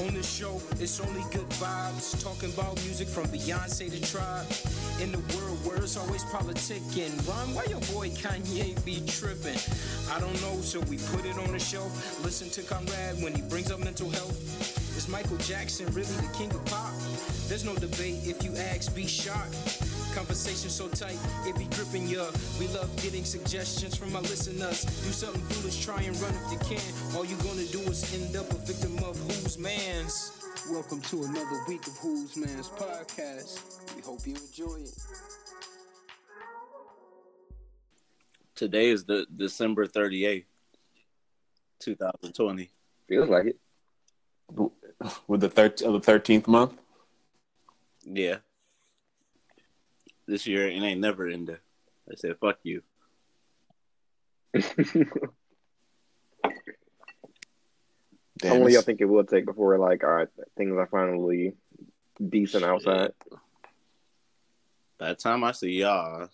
On 0.00 0.14
this 0.14 0.30
show, 0.30 0.60
it's 0.80 1.00
only 1.00 1.22
good 1.30 1.48
vibes. 1.60 2.22
Talking 2.22 2.52
about 2.52 2.82
music 2.84 3.08
from 3.08 3.24
Beyonce 3.26 3.90
to 3.90 4.00
Tribe. 4.10 4.46
In 5.00 5.12
the 5.12 5.18
world 5.36 5.58
where 5.64 5.76
it's 5.76 5.96
always 5.96 6.24
politicking. 6.24 7.12
Run, 7.28 7.54
why 7.54 7.64
your 7.68 7.80
boy 7.92 8.08
Kanye 8.10 8.82
be 8.84 9.02
tripping? 9.06 9.58
I 10.10 10.18
don't 10.18 10.40
know, 10.40 10.60
so 10.62 10.80
we 10.80 10.96
put 10.96 11.26
it 11.26 11.36
on 11.38 11.52
the 11.52 11.58
shelf. 11.58 11.92
Listen 12.24 12.48
to 12.50 12.62
Conrad 12.62 13.22
when 13.22 13.34
he 13.34 13.42
brings 13.42 13.70
up 13.70 13.80
mental 13.80 14.10
health. 14.10 14.96
Is 14.96 15.08
Michael 15.08 15.36
Jackson 15.38 15.86
really 15.92 16.16
the 16.16 16.32
king 16.32 16.50
of 16.50 16.64
pop? 16.66 16.92
There's 17.48 17.64
no 17.64 17.74
debate 17.74 18.20
if 18.24 18.42
you 18.42 18.56
ask, 18.56 18.94
be 18.94 19.06
shocked. 19.06 19.91
Conversation 20.14 20.68
so 20.70 20.88
tight, 20.88 21.16
it 21.46 21.56
be 21.56 21.64
gripping 21.74 22.06
ya. 22.06 22.26
We 22.60 22.68
love 22.68 22.94
getting 23.02 23.24
suggestions 23.24 23.96
from 23.96 24.14
our 24.14 24.22
listeners. 24.22 24.84
Do 24.84 25.10
something 25.10 25.40
foolish, 25.42 25.84
try 25.84 26.02
and 26.02 26.14
run 26.20 26.32
if 26.44 26.52
you 26.52 26.58
can. 26.76 27.16
All 27.16 27.24
you 27.24 27.36
gonna 27.36 27.64
do 27.66 27.80
is 27.90 28.04
end 28.14 28.36
up 28.36 28.50
a 28.50 28.56
victim 28.56 28.96
of 29.04 29.16
whose 29.20 29.58
man's. 29.58 30.32
Welcome 30.70 31.00
to 31.02 31.24
another 31.24 31.58
week 31.66 31.86
of 31.86 31.96
Who's 31.98 32.36
Man's 32.36 32.68
podcast. 32.68 33.96
We 33.96 34.02
hope 34.02 34.20
you 34.26 34.34
enjoy 34.36 34.82
it. 34.84 34.94
Today 38.54 38.90
is 38.90 39.04
the 39.04 39.26
December 39.34 39.86
38th, 39.86 40.44
2020. 41.80 42.70
Feels 43.08 43.28
like 43.28 43.46
it. 43.46 43.58
with 45.26 45.40
the 45.40 45.48
thir- 45.48 45.86
of 45.86 45.94
the 45.94 46.00
thirteenth 46.00 46.46
month. 46.46 46.78
Yeah. 48.04 48.36
This 50.26 50.46
year 50.46 50.68
and 50.68 50.84
ain't 50.84 51.00
never 51.00 51.26
ended. 51.26 51.58
I 52.10 52.14
said, 52.16 52.36
fuck 52.40 52.58
you. 52.62 52.82
Damn, 54.54 54.64
How 58.42 58.48
long 58.50 58.62
it's- 58.62 58.72
y'all 58.74 58.82
think 58.82 59.00
it 59.00 59.04
will 59.06 59.24
take 59.24 59.46
before 59.46 59.78
like, 59.78 60.02
all 60.04 60.10
right, 60.10 60.28
things 60.56 60.76
are 60.76 60.86
finally 60.86 61.54
decent 62.28 62.64
outside? 62.64 63.12
By 64.98 65.08
the 65.10 65.14
time 65.14 65.44
I 65.44 65.52
see 65.52 65.70
y'all, 65.80 66.28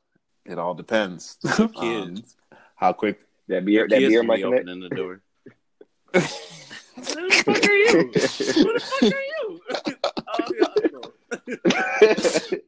it 0.44 0.58
all 0.58 0.74
depends. 0.74 1.38
kids. 1.56 1.76
Um, 1.80 2.58
how 2.76 2.92
quick? 2.92 3.20
That 3.48 3.64
beer, 3.64 3.88
that 3.88 3.98
kids 3.98 4.10
beer 4.10 4.20
will 4.20 4.26
might 4.26 4.36
be 4.36 4.44
opening 4.44 4.80
the 4.80 4.88
door. 4.90 5.22
Who 6.12 6.20
the 6.20 7.42
fuck 7.44 7.64
are 7.64 7.72
you? 7.72 8.12
Who 8.12 8.72
the 8.72 8.80
fuck 8.80 9.02
are 9.12 9.24
you? 12.52 12.58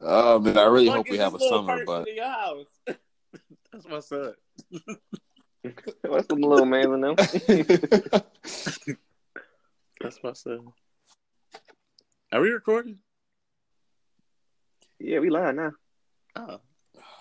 oh, 0.00 0.02
yeah, 0.02 0.38
man, 0.38 0.58
I 0.58 0.64
really 0.64 0.88
hope 0.88 1.10
we 1.10 1.18
have 1.18 1.34
a 1.34 1.40
summer, 1.40 1.84
but 1.84 2.08
in 2.08 2.16
your 2.16 2.26
house. 2.26 2.66
That's 3.72 3.88
my 3.88 4.00
son. 4.00 4.34
What's 6.02 6.26
the 6.28 6.34
little 6.34 6.66
man 6.66 6.92
in 6.92 7.00
them? 7.00 7.16
That's 10.00 10.22
my 10.22 10.32
son. 10.32 10.68
Are 12.32 12.40
we 12.40 12.50
recording? 12.50 12.98
yeah, 15.00 15.18
we 15.20 15.30
lying 15.30 15.56
now. 15.56 15.72
Oh. 16.36 16.60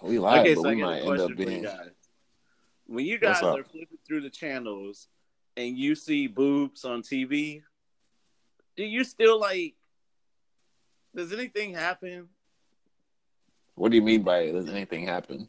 we 0.02 0.20
lied, 0.20 0.42
okay, 0.42 0.56
but 0.56 0.62
so 0.62 0.70
I 0.70 0.74
we 0.74 0.82
got 0.82 0.86
might 0.86 0.94
a 0.94 0.98
end 0.98 1.08
question 1.08 1.32
up 1.32 1.38
for 1.38 1.52
you 1.52 1.64
guys. 1.64 1.90
When 2.86 3.06
you 3.06 3.20
guys 3.20 3.42
are 3.42 3.64
flipping 3.64 3.98
through 4.06 4.22
the 4.22 4.30
channels 4.30 5.08
and 5.56 5.78
you 5.78 5.96
see 5.96 6.28
boobs 6.28 6.86
on 6.86 7.02
TV, 7.02 7.64
do 8.78 8.84
you 8.86 9.04
still 9.04 9.40
like? 9.40 9.76
Does 11.16 11.34
anything 11.34 11.74
happen? 11.74 12.30
What 13.76 13.90
do 13.92 13.98
you 13.98 14.04
mean 14.04 14.24
by 14.24 14.52
does 14.52 14.70
anything 14.70 15.06
happen? 15.06 15.48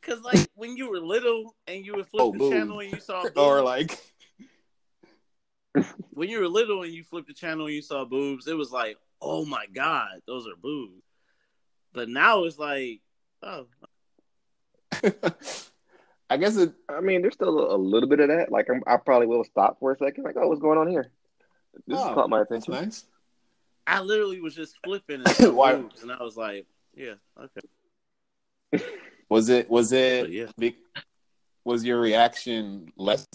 Because 0.00 0.22
like 0.22 0.48
when 0.54 0.76
you 0.76 0.90
were 0.90 1.00
little 1.00 1.54
and 1.66 1.84
you 1.84 1.94
would 1.96 2.06
flip 2.06 2.22
Oh, 2.22 2.32
the 2.32 2.38
boobs. 2.38 2.54
channel 2.54 2.80
and 2.80 2.90
you 2.90 3.00
saw 3.00 3.22
boobs, 3.24 3.36
or 3.36 3.62
like, 3.62 3.98
when 6.10 6.28
you 6.28 6.40
were 6.40 6.48
little 6.48 6.82
and 6.82 6.92
you 6.92 7.02
flipped 7.02 7.28
the 7.28 7.34
channel 7.34 7.66
and 7.66 7.74
you 7.74 7.82
saw 7.82 8.04
boobs, 8.04 8.46
it 8.46 8.56
was 8.56 8.70
like, 8.70 8.96
oh 9.20 9.44
my 9.44 9.66
god, 9.72 10.20
those 10.26 10.46
are 10.46 10.56
boobs. 10.60 11.02
But 11.92 12.08
now 12.08 12.44
it's 12.44 12.58
like, 12.58 13.00
oh, 13.42 13.66
I 16.30 16.36
guess 16.36 16.56
it. 16.56 16.72
I 16.88 17.00
mean, 17.00 17.22
there's 17.22 17.34
still 17.34 17.58
a, 17.58 17.74
a 17.74 17.78
little 17.78 18.08
bit 18.08 18.20
of 18.20 18.28
that. 18.28 18.52
Like, 18.52 18.68
I'm, 18.70 18.82
I 18.86 18.96
probably 18.98 19.26
will 19.26 19.44
stop 19.44 19.78
for 19.80 19.92
a 19.92 19.96
second. 19.98 20.24
Like, 20.24 20.36
oh, 20.36 20.46
what's 20.46 20.60
going 20.60 20.78
on 20.78 20.88
here? 20.88 21.10
This 21.86 21.98
has 21.98 22.06
oh, 22.10 22.14
caught 22.14 22.30
my 22.30 22.38
that's 22.38 22.50
attention. 22.50 22.74
nice. 22.74 23.04
I 23.86 24.00
literally 24.00 24.40
was 24.40 24.54
just 24.54 24.76
flipping 24.84 25.22
and 25.38 25.56
Why- 25.56 25.74
boobs, 25.76 26.02
and 26.02 26.12
I 26.12 26.22
was 26.22 26.36
like, 26.36 26.66
yeah, 26.94 27.14
okay, 27.40 28.84
Was 29.28 29.48
it? 29.48 29.70
Was 29.70 29.92
it? 29.92 30.22
But 30.24 30.32
yeah. 30.32 30.46
big- 30.58 30.76
Was 31.64 31.84
your 31.84 32.00
reaction 32.00 32.92
less 32.96 33.26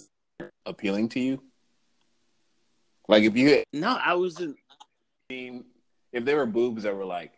appealing 0.66 1.09
to 1.09 1.19
you? 1.19 1.41
Like 3.07 3.24
if 3.24 3.35
you 3.38 3.63
no, 3.74 3.97
I 4.03 4.13
wasn't. 4.16 4.57
mean, 5.29 5.66
if 6.12 6.25
there 6.25 6.38
were 6.38 6.45
boobs 6.45 6.84
that 6.84 6.95
were 6.95 7.06
like, 7.06 7.34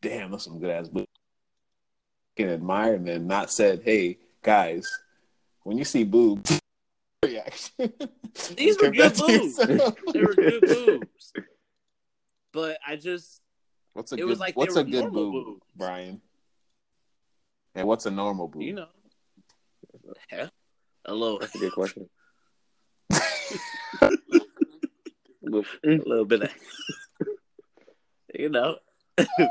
damn, 0.00 0.30
those 0.30 0.44
some 0.44 0.58
good 0.58 0.70
ass 0.70 0.88
boobs, 0.88 1.06
can 2.36 2.48
admire 2.48 2.94
and 2.94 3.06
then 3.06 3.26
not 3.26 3.50
said, 3.50 3.82
hey 3.84 4.18
guys, 4.42 4.88
when 5.62 5.78
you 5.78 5.84
see 5.84 6.02
boobs, 6.04 6.60
reaction. 7.22 7.92
These 8.56 8.78
were 8.80 8.90
good 8.90 9.14
to 9.14 9.22
boobs. 9.26 9.58
yourself. 9.58 9.96
They 10.12 10.20
were 10.22 10.34
good 10.50 10.60
boobs. 10.62 11.32
But 12.52 12.78
I 12.86 12.96
just 12.96 13.40
What's 13.94 14.12
a 14.12 14.14
It 14.14 14.18
good? 14.18 14.24
was 14.26 14.40
like 14.40 14.56
what's 14.56 14.76
a 14.76 14.84
good 14.84 15.12
boob, 15.12 15.32
boobs. 15.32 15.66
Brian? 15.76 16.20
And 17.74 17.86
what's 17.86 18.06
a 18.06 18.10
normal 18.10 18.48
boob? 18.48 18.62
you 18.62 18.74
know 18.74 18.88
a 21.04 21.12
little 21.14 21.38
That's 21.38 21.54
a 21.54 21.58
good 21.58 21.72
question. 21.72 22.08
A 25.44 25.58
little 25.84 26.24
bit 26.24 26.42
of 26.44 26.50
you 28.34 28.48
know 28.48 28.76
that's 29.18 29.48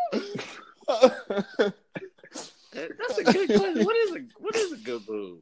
a 3.19 3.23
good 3.23 3.47
question. 3.49 3.85
What 3.85 3.95
is 3.97 4.15
a 4.15 4.19
what 4.39 4.55
is 4.55 4.71
a 4.71 4.77
good 4.77 5.05
boob? 5.05 5.39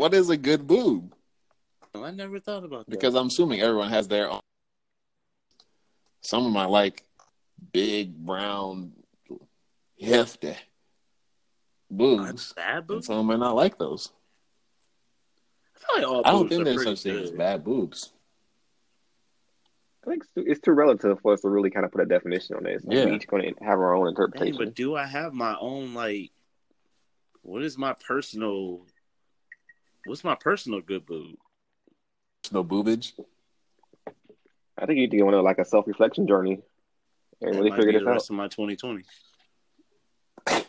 What 0.00 0.14
is 0.14 0.30
a 0.30 0.36
good 0.36 0.66
boob? 0.66 1.14
Oh, 1.94 2.02
I 2.04 2.10
never 2.10 2.40
thought 2.40 2.64
about 2.64 2.86
that. 2.86 2.90
Because 2.90 3.14
I'm 3.14 3.26
assuming 3.26 3.60
everyone 3.60 3.90
has 3.90 4.08
their 4.08 4.30
own. 4.30 4.40
Some 6.22 6.46
of 6.46 6.52
my 6.52 6.64
like 6.64 7.04
big 7.72 8.16
brown 8.16 8.92
hefty 10.00 10.54
boobs. 11.90 12.54
bad 12.54 12.78
And 12.78 12.86
boobs. 12.86 13.06
some 13.08 13.26
might 13.26 13.40
not 13.40 13.54
like 13.54 13.76
those. 13.76 14.10
I 15.76 15.78
feel 15.78 16.02
like 16.02 16.10
all 16.10 16.22
I 16.24 16.30
don't 16.30 16.40
boobs 16.44 16.48
think 16.50 16.60
are 16.62 16.64
there's 16.64 16.76
pretty 16.76 16.96
such 16.96 17.02
thing 17.02 17.22
as 17.22 17.30
bad 17.32 17.62
boobs. 17.62 18.12
I 20.06 20.10
think 20.10 20.22
it's 20.22 20.32
too, 20.32 20.44
it's 20.46 20.60
too 20.60 20.72
relative 20.72 21.20
for 21.20 21.34
us 21.34 21.42
to 21.42 21.50
really 21.50 21.68
kind 21.68 21.84
of 21.84 21.92
put 21.92 22.00
a 22.00 22.06
definition 22.06 22.56
on 22.56 22.62
this. 22.62 22.82
Like, 22.86 22.96
Yeah. 22.96 23.04
We 23.04 23.16
each 23.16 23.26
going 23.26 23.54
to 23.54 23.64
have 23.64 23.78
our 23.78 23.94
own 23.94 24.06
Hey, 24.06 24.10
interpretation. 24.10 24.56
but 24.56 24.74
do 24.74 24.96
I 24.96 25.04
have 25.04 25.34
my 25.34 25.58
own 25.60 25.92
like? 25.92 26.30
What 27.42 27.62
is 27.62 27.76
my 27.76 27.94
personal? 28.06 28.86
What's 30.06 30.24
my 30.24 30.34
personal 30.34 30.80
good 30.80 31.06
boob? 31.06 31.36
There's 32.42 32.52
no 32.52 32.64
boobage. 32.64 33.12
I 34.78 34.86
think 34.86 34.96
you 34.96 35.02
need 35.02 35.10
to 35.12 35.18
go 35.18 35.28
on 35.28 35.34
a, 35.34 35.42
like 35.42 35.58
a 35.58 35.64
self 35.64 35.86
reflection 35.86 36.26
journey 36.26 36.62
and 37.42 37.54
really 37.56 37.70
figure 37.70 37.86
be 37.86 37.92
this 37.92 38.02
the 38.04 38.08
out. 38.10 38.12
rest 38.14 38.30
of 38.30 38.36
my 38.36 38.48
2020. 38.48 39.04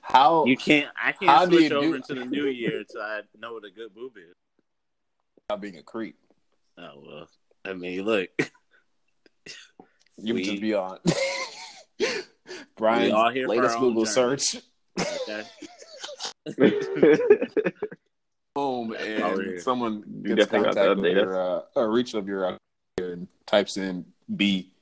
How 0.00 0.44
You 0.46 0.56
can't. 0.56 0.88
I 1.00 1.12
can't 1.12 1.50
switch 1.52 1.70
over 1.72 1.86
do- 1.88 1.94
into 1.94 2.14
the 2.14 2.24
new 2.24 2.46
year 2.46 2.78
until 2.78 3.02
I 3.02 3.20
know 3.38 3.54
what 3.54 3.64
a 3.64 3.70
good 3.70 3.92
boob 3.94 4.12
is. 4.16 4.34
Not 5.50 5.60
being 5.60 5.76
a 5.76 5.82
creep? 5.82 6.16
Oh 6.78 7.02
well. 7.04 7.28
I 7.64 7.72
mean, 7.74 8.02
look. 8.04 8.28
You 10.16 10.32
We- 10.34 10.40
would 10.40 10.44
just 10.44 10.60
be 10.62 10.74
on. 10.74 10.98
We 11.98 12.06
Brian's 12.76 13.32
here 13.34 13.48
latest 13.48 13.78
Google 13.78 14.04
journey. 14.04 14.36
search. 14.38 14.62
Okay. 15.00 15.44
Home 18.56 18.92
Over 18.92 19.40
and 19.40 19.42
here. 19.50 19.60
someone 19.60 20.02
You 20.22 20.34
gets 20.34 20.50
definitely 20.50 20.74
got 20.74 20.74
to 20.74 20.80
contact 20.80 21.00
with 21.00 21.12
update 21.12 21.14
your 21.14 21.58
uh, 21.58 21.60
a 21.76 21.86
reach 21.86 22.14
of 22.14 22.26
your 22.26 22.46
uh, 22.46 22.56
and 22.98 23.28
types 23.44 23.76
in 23.76 24.06
B. 24.34 24.72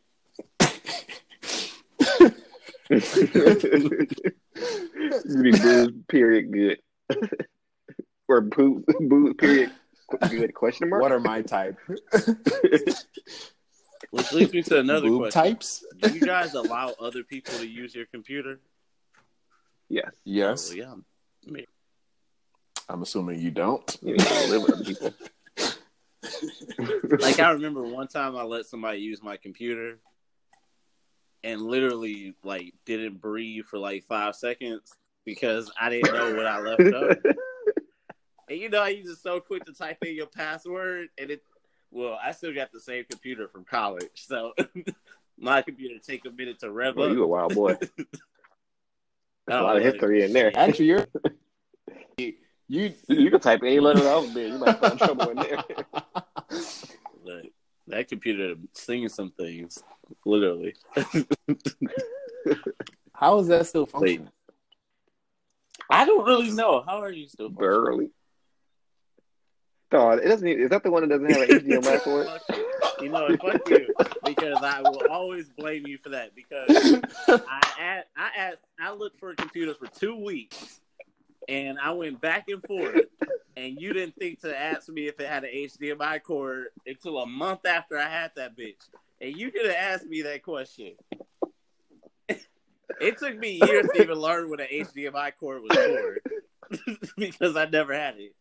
be 5.42 5.50
booze, 5.50 5.90
period, 6.06 6.52
good. 6.52 6.78
or 8.28 8.42
booze, 8.42 8.84
booze, 9.00 9.34
period, 9.38 9.72
good, 10.30 10.54
question 10.54 10.88
mark? 10.88 11.02
What 11.02 11.10
are 11.10 11.18
my 11.18 11.42
type? 11.42 11.76
Which 14.10 14.32
leads 14.32 14.52
me 14.52 14.62
to 14.62 14.78
another 14.78 15.08
Boob 15.08 15.22
question. 15.22 15.42
types? 15.42 15.84
Do 16.00 16.14
you 16.14 16.20
guys 16.20 16.54
allow 16.54 16.92
other 17.00 17.24
people 17.24 17.54
to 17.54 17.66
use 17.66 17.92
your 17.92 18.06
computer? 18.06 18.60
Yes. 19.88 20.12
Yes. 20.22 20.70
Oh, 20.70 20.76
yeah. 20.76 20.94
I 21.48 21.50
mean, 21.50 21.64
I'm 22.88 23.02
assuming 23.02 23.40
you 23.40 23.50
don't. 23.50 23.96
You 24.02 24.12
need 24.12 24.26
to 24.26 24.50
live 24.50 24.62
with 24.62 24.86
people. 24.86 25.14
like 27.20 27.40
I 27.40 27.50
remember 27.50 27.82
one 27.82 28.08
time 28.08 28.36
I 28.36 28.42
let 28.42 28.66
somebody 28.66 28.98
use 28.98 29.22
my 29.22 29.36
computer 29.36 29.98
and 31.42 31.60
literally 31.60 32.34
like 32.42 32.75
didn't 32.86 33.20
breathe 33.20 33.64
for 33.66 33.78
like 33.78 34.04
five 34.04 34.34
seconds 34.34 34.92
because 35.25 35.70
I 35.81 35.90
didn't 35.90 36.14
know 36.14 36.34
what 36.34 36.46
I 36.46 36.60
left 36.60 36.94
up. 36.94 37.19
And 38.46 38.58
you 38.58 38.69
know 38.69 38.82
how 38.82 38.88
you 38.88 39.02
just 39.02 39.22
so 39.22 39.40
quick 39.40 39.64
to 39.64 39.72
type 39.72 39.96
in 40.04 40.14
your 40.14 40.26
password 40.26 41.08
and 41.16 41.31
it 41.31 41.42
well, 41.90 42.19
I 42.22 42.32
still 42.32 42.52
got 42.54 42.72
the 42.72 42.81
same 42.81 43.04
computer 43.08 43.48
from 43.48 43.64
college, 43.64 44.10
so 44.16 44.52
my 45.38 45.62
computer 45.62 45.98
take 45.98 46.26
a 46.26 46.31
minute 46.31 46.58
to 46.58 46.70
rev 46.70 46.94
Well, 46.94 47.08
up. 47.08 47.14
you 47.14 47.25
a 47.25 47.26
wild 47.26 47.54
boy. 47.54 47.78
Oh, 49.48 49.60
a 49.60 49.62
lot 49.62 49.76
of 49.76 49.82
oh, 49.82 49.90
history 49.90 50.25
in 50.25 50.34
there. 50.34 50.52
Actually, 50.54 50.86
you're 50.86 51.06
you. 52.69 52.93
You 53.08 53.31
can 53.31 53.40
type 53.40 53.61
any 53.62 53.81
letter 53.81 54.06
out 54.08 54.32
there. 54.34 54.49
You 54.49 54.58
might 54.58 54.78
find 54.78 54.99
trouble 54.99 55.31
in 55.31 55.37
there. 55.37 55.64
Look, 57.25 57.46
that 57.88 58.08
computer 58.08 58.55
singing 58.72 59.08
some 59.08 59.31
things, 59.31 59.82
literally. 60.25 60.75
How 63.12 63.38
is 63.38 63.49
that 63.49 63.66
still 63.66 63.87
functioning? 63.87 64.28
I 65.90 66.05
don't 66.05 66.25
really 66.25 66.50
know. 66.50 66.82
How 66.87 67.00
are 67.02 67.12
you 67.12 67.28
still? 67.28 67.49
Barely. 67.49 68.11
Dog, 69.90 70.20
it 70.22 70.28
doesn't. 70.28 70.46
Even, 70.49 70.64
is 70.64 70.70
that 70.70 70.82
the 70.82 70.90
one 70.90 71.08
that 71.08 71.08
doesn't 71.08 71.31
have 71.31 71.49
an 71.49 71.60
HDMI 71.60 72.00
port? 72.02 72.26
Fuck 72.26 72.43
you. 72.56 72.64
You 73.00 73.08
know, 73.10 73.28
what? 73.40 73.40
fuck 73.40 73.69
you, 73.69 73.94
because 74.25 74.58
I 74.62 74.81
will 74.81 75.02
always 75.10 75.49
blame 75.50 75.87
you 75.87 75.99
for 75.99 76.08
that. 76.10 76.34
Because 76.34 77.00
I 77.28 77.60
asked, 77.78 78.06
I 78.17 78.31
asked, 78.37 78.58
I 78.81 78.93
looked 78.93 79.20
for 79.20 79.31
a 79.31 79.37
computer 79.37 79.75
for 79.75 79.87
two 79.87 80.17
weeks, 80.17 80.81
and 81.49 81.79
I 81.79 81.93
went 81.93 82.20
back 82.20 82.44
and 82.49 82.62
forth, 82.64 83.02
and 83.56 83.81
you 83.81 83.93
didn't 83.93 84.17
think 84.17 84.41
to 84.41 84.58
ask 84.58 84.88
me 84.88 85.08
if 85.08 85.19
it 85.20 85.29
had 85.29 85.44
an 85.44 85.50
HDMI 85.50 86.23
cord 86.23 86.67
until 86.87 87.19
a 87.19 87.26
month 87.26 87.67
after 87.67 87.99
I 87.99 88.08
had 88.08 88.32
that 88.37 88.56
bitch, 88.56 88.88
and 89.20 89.37
you 89.37 89.50
could 89.50 89.67
have 89.67 89.76
asked 89.76 90.06
me 90.06 90.23
that 90.23 90.43
question. 90.43 90.93
It 93.00 93.19
took 93.19 93.37
me 93.37 93.61
years 93.67 93.87
to 93.93 94.02
even 94.02 94.19
learn 94.19 94.50
what 94.50 94.61
an 94.61 94.69
HDMI 94.70 95.32
cord 95.41 95.62
was 95.62 95.76
for, 95.76 96.19
because 97.17 97.56
I 97.56 97.64
never 97.64 97.93
had 97.93 98.17
it. 98.19 98.35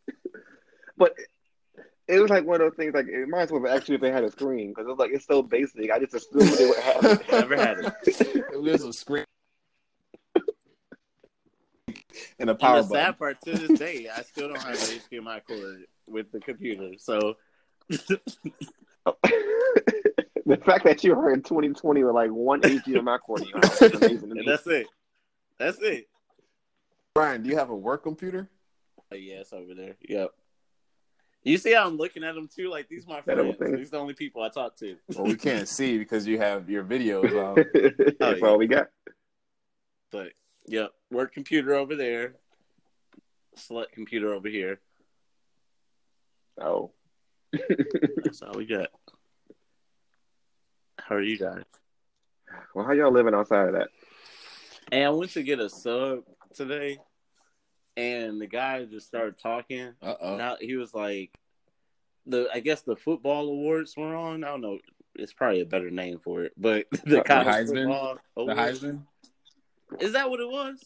But 0.98 1.16
it 2.08 2.20
was 2.20 2.30
like 2.30 2.46
one 2.46 2.62
of 2.62 2.70
those 2.70 2.76
things. 2.76 2.94
Like 2.94 3.08
it 3.08 3.28
might 3.30 3.44
as 3.44 3.52
well 3.52 3.64
have 3.64 3.76
actually 3.76 3.96
if 3.96 4.02
they 4.02 4.12
had 4.12 4.24
a 4.24 4.32
screen 4.32 4.70
because 4.70 4.86
it 4.86 4.90
was 4.90 5.00
like 5.00 5.12
it's 5.12 5.26
so 5.26 5.42
basic. 5.42 5.90
I 5.92 6.00
just 6.00 6.14
assumed 6.14 6.58
they 6.58 6.66
would 6.66 6.80
have 6.80 7.06
it. 7.06 7.22
Never 7.32 7.56
had 7.56 7.80
it. 7.80 7.94
it 8.06 8.62
was 8.62 8.84
a 8.84 8.94
screen 8.94 9.26
and 12.40 12.50
a 12.50 12.54
And 12.54 12.60
power 12.60 12.82
the 12.82 12.88
button. 12.90 13.06
sad 13.06 13.18
part 13.18 13.38
to 13.46 13.52
this 13.52 13.80
day, 13.80 14.08
I 14.16 14.22
still 14.22 14.50
don't 14.50 14.58
have 14.62 14.74
an 14.76 15.00
HDMI 15.12 15.42
cord 15.46 15.86
with 16.08 16.32
the 16.32 16.40
computer. 16.40 16.92
So 16.98 17.36
the 20.46 20.58
fact 20.66 20.86
that 20.86 21.04
you 21.04 21.16
were 21.16 21.32
in 21.34 21.42
2020 21.42 22.04
with 22.04 22.14
like 22.16 22.30
one 22.32 22.62
HDMI 22.62 23.20
cord 23.20 23.42
in 23.42 23.48
your 23.48 23.60
house 23.60 23.82
is 23.82 23.94
amazing. 23.94 24.32
And 24.32 24.48
that's 24.48 24.68
it. 24.68 24.88
That's 25.58 25.80
it. 25.82 26.08
Brian, 27.16 27.44
do 27.44 27.50
you 27.50 27.58
have 27.58 27.70
a 27.70 27.76
work 27.76 28.04
computer? 28.04 28.50
Uh, 28.98 29.02
oh, 29.14 29.16
yeah, 29.16 29.36
it's 29.36 29.54
over 29.54 29.74
there. 29.76 29.96
Yep. 30.02 30.32
You 31.44 31.58
see 31.58 31.74
how 31.74 31.86
I'm 31.88 31.98
looking 31.98 32.24
at 32.24 32.36
them 32.36 32.48
too? 32.54 32.70
Like 32.70 32.88
these 32.88 33.06
are 33.06 33.10
my 33.10 33.16
That 33.18 33.24
friends. 33.26 33.42
old 33.42 33.60
thing. 33.60 33.76
These 33.76 33.90
the 33.92 33.98
only 33.98 34.14
people 34.14 34.42
I 34.42 34.50
talk 34.50 34.78
to. 34.78 34.96
Well, 35.14 35.26
we 35.26 35.36
can't 35.36 35.68
see 35.68 35.98
because 35.98 36.26
you 36.26 36.40
have 36.40 36.70
your 36.70 36.84
videos 36.86 37.32
on. 37.32 37.60
Um, 37.60 37.66
that's 38.20 38.40
yeah. 38.40 38.48
all 38.48 38.58
we 38.58 38.68
got. 38.68 38.88
But 40.10 40.30
yep, 40.68 40.92
work 41.12 41.34
computer 41.34 41.74
over 41.76 41.96
there. 41.96 42.36
Slut 43.58 43.92
computer 43.92 44.34
over 44.34 44.48
here. 44.50 44.80
Oh, 46.62 46.92
That's 48.24 48.42
all 48.42 48.54
we 48.56 48.66
got. 48.66 48.90
How 51.00 51.16
are 51.16 51.22
you 51.22 51.38
guys? 51.38 51.64
well, 52.74 52.86
how 52.86 52.94
y'all 52.94 53.12
living 53.12 53.34
outside 53.34 53.68
of 53.70 53.74
that? 53.74 53.90
And 54.92 55.04
I 55.06 55.10
went 55.10 55.32
to 55.32 55.44
get 55.44 55.60
a 55.60 55.70
sub 55.70 56.20
today, 56.54 56.98
and 57.98 58.40
the 58.42 58.48
guy 58.48 58.86
just 58.86 59.08
started 59.08 59.38
talking. 59.38 59.94
Uh 60.02 60.16
oh. 60.22 60.56
He 60.60 60.76
was 60.76 60.94
like, 60.94 61.32
the 62.26 62.48
I 62.54 62.60
guess 62.60 62.82
the 62.82 62.96
football 62.96 63.48
awards 63.50 63.96
were 63.98 64.16
on. 64.16 64.44
I 64.44 64.48
don't 64.48 64.62
know. 64.62 64.80
It's 65.16 65.34
probably 65.34 65.62
a 65.62 65.66
better 65.66 65.92
name 65.92 66.20
for 66.24 66.44
it, 66.44 66.54
but 66.58 66.86
the 66.92 67.00
The 67.06 67.22
Heisman? 67.24 67.84
football 67.86 68.18
The. 68.48 68.54
Heisman. 68.54 69.04
Is 70.00 70.14
that 70.14 70.30
what 70.30 70.40
it 70.40 70.50
was 70.50 70.84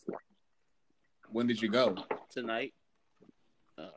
When 1.32 1.48
did 1.48 1.62
you 1.62 1.70
go? 1.70 1.96
tonight? 2.30 2.74
Oh. 3.78 3.90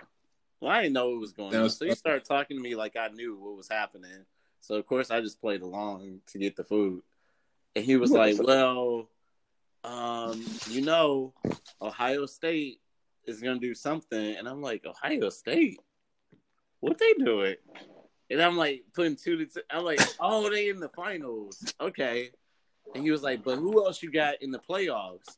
Well, 0.60 0.70
I 0.70 0.82
didn't 0.82 0.94
know 0.94 1.10
what 1.10 1.20
was 1.20 1.32
going 1.32 1.54
on. 1.54 1.70
So 1.70 1.86
he 1.86 1.94
started 1.94 2.24
talking 2.24 2.56
to 2.56 2.62
me 2.62 2.74
like 2.74 2.96
I 2.96 3.08
knew 3.08 3.36
what 3.36 3.56
was 3.56 3.68
happening. 3.68 4.24
So 4.60 4.76
of 4.76 4.86
course 4.86 5.10
I 5.10 5.20
just 5.20 5.40
played 5.40 5.62
along 5.62 6.20
to 6.28 6.38
get 6.38 6.56
the 6.56 6.64
food. 6.64 7.02
And 7.74 7.84
he 7.84 7.96
was 7.96 8.10
like, 8.10 8.36
Well, 8.38 9.08
um, 9.84 10.44
you 10.68 10.82
know, 10.82 11.32
Ohio 11.80 12.26
State 12.26 12.80
is 13.26 13.40
gonna 13.40 13.58
do 13.58 13.74
something. 13.74 14.36
And 14.36 14.48
I'm 14.48 14.60
like, 14.60 14.84
Ohio 14.84 15.30
State? 15.30 15.78
What 16.80 16.98
they 16.98 17.12
doing? 17.14 17.56
And 18.30 18.40
I'm 18.40 18.56
like 18.56 18.84
putting 18.94 19.16
two 19.16 19.36
to 19.38 19.46
two. 19.46 19.60
I'm 19.70 19.84
like, 19.84 20.00
oh, 20.20 20.48
they 20.50 20.68
in 20.68 20.80
the 20.80 20.88
finals. 20.88 21.74
Okay. 21.80 22.30
And 22.94 23.04
he 23.04 23.10
was 23.10 23.22
like, 23.22 23.44
but 23.44 23.56
who 23.56 23.84
else 23.84 24.02
you 24.02 24.10
got 24.10 24.42
in 24.42 24.50
the 24.50 24.58
playoffs? 24.58 25.36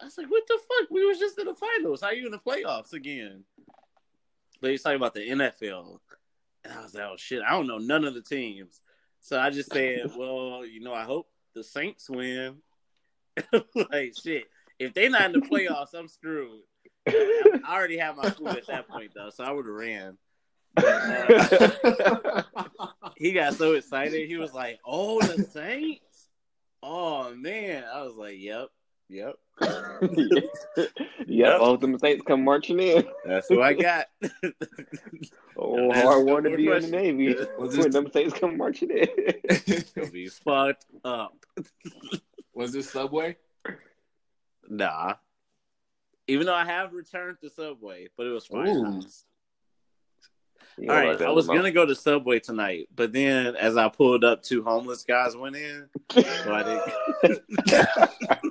I 0.00 0.04
was 0.04 0.18
like, 0.18 0.30
what 0.30 0.44
the 0.46 0.58
fuck? 0.58 0.90
We 0.90 1.04
was 1.04 1.18
just 1.18 1.38
in 1.38 1.46
the 1.46 1.54
finals. 1.54 2.00
How 2.00 2.08
are 2.08 2.14
you 2.14 2.26
in 2.26 2.32
the 2.32 2.38
playoffs 2.38 2.92
again? 2.92 3.44
But 4.60 4.70
he's 4.70 4.82
talking 4.82 4.96
about 4.96 5.14
the 5.14 5.28
NFL. 5.28 5.98
And 6.64 6.72
I 6.72 6.82
was 6.82 6.94
like, 6.94 7.04
oh 7.04 7.16
shit, 7.16 7.42
I 7.46 7.52
don't 7.52 7.66
know 7.66 7.78
none 7.78 8.04
of 8.04 8.14
the 8.14 8.22
teams. 8.22 8.80
So 9.20 9.38
I 9.38 9.50
just 9.50 9.72
said, 9.72 10.10
well, 10.16 10.64
you 10.64 10.80
know, 10.80 10.94
I 10.94 11.04
hope 11.04 11.28
the 11.54 11.64
Saints 11.64 12.08
win. 12.08 12.56
like 13.74 14.14
shit. 14.20 14.44
If 14.78 14.94
they 14.94 15.08
not 15.08 15.26
in 15.26 15.40
the 15.40 15.46
playoffs, 15.46 15.94
I'm 15.94 16.08
screwed. 16.08 16.62
I 17.06 17.60
already 17.68 17.98
have 17.98 18.16
my 18.16 18.30
food 18.30 18.48
at 18.48 18.66
that 18.66 18.88
point 18.88 19.12
though, 19.14 19.30
so 19.30 19.44
I 19.44 19.50
would 19.50 19.66
have 19.66 19.74
ran. 19.74 20.18
But, 20.74 20.84
uh, 21.84 22.42
he 23.16 23.32
got 23.32 23.54
so 23.54 23.74
excited. 23.74 24.26
He 24.26 24.36
was 24.36 24.52
like, 24.52 24.80
"Oh, 24.84 25.20
the 25.20 25.44
Saints! 25.44 26.13
Oh 26.86 27.34
man!" 27.34 27.82
I 27.90 28.02
was 28.02 28.14
like, 28.16 28.36
"Yep, 28.38 28.68
yep, 29.08 29.36
yeah, 31.26 31.56
all 31.56 31.78
them 31.78 31.98
Saints 31.98 32.22
come 32.26 32.44
marching 32.44 32.78
in. 32.78 33.06
that's 33.24 33.48
who 33.48 33.62
I 33.62 33.72
got." 33.72 34.06
Oh, 35.56 35.92
That's 35.92 36.02
hard 36.02 36.26
one 36.26 36.42
to 36.42 36.48
more 36.50 36.56
be 36.56 36.66
in 36.66 36.68
the 36.68 36.80
question. 36.80 36.90
Navy 36.90 37.34
Was 37.58 37.76
when 37.76 37.86
this, 37.86 37.94
them 37.94 38.10
Saints 38.12 38.34
come 38.38 38.56
marching 38.56 38.90
in. 38.90 39.06
He'll 39.94 40.10
be 40.10 40.26
fucked 40.26 40.84
up. 41.04 41.36
was 42.52 42.72
this 42.72 42.90
Subway? 42.90 43.36
Nah. 44.68 45.14
Even 46.26 46.46
though 46.46 46.54
I 46.54 46.64
have 46.64 46.92
returned 46.92 47.38
to 47.42 47.50
Subway, 47.50 48.08
but 48.16 48.26
it 48.26 48.30
was 48.30 48.46
fine. 48.46 49.04
Ooh. 50.78 50.82
You 50.82 50.90
All 50.90 50.96
know 50.96 51.00
right, 51.02 51.18
what 51.20 51.22
I 51.28 51.30
was 51.30 51.46
talking 51.46 51.60
gonna 51.60 51.72
go 51.72 51.86
to 51.86 51.94
Subway 51.94 52.40
tonight, 52.40 52.88
but 52.94 53.12
then 53.12 53.54
as 53.56 53.76
I 53.76 53.88
pulled 53.88 54.24
up, 54.24 54.42
two 54.42 54.62
homeless 54.64 55.04
guys 55.04 55.36
went 55.36 55.56
in, 55.56 55.88
so 56.10 56.22
I 56.52 56.80
didn't. 57.24 57.40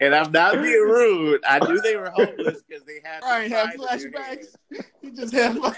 And 0.00 0.14
I'm 0.16 0.32
not 0.32 0.54
being 0.54 0.64
rude. 0.82 1.42
I 1.46 1.60
knew 1.64 1.80
they 1.80 1.96
were 1.96 2.10
homeless 2.10 2.60
because 2.66 2.84
they 2.84 3.00
had. 3.04 3.22
the 3.22 3.26
Brian 3.26 3.50
had 3.52 3.78
sign 3.78 3.78
flashbacks. 3.78 4.46
hand. 4.72 4.84
He 5.00 5.10
just 5.12 5.32
had. 5.32 5.56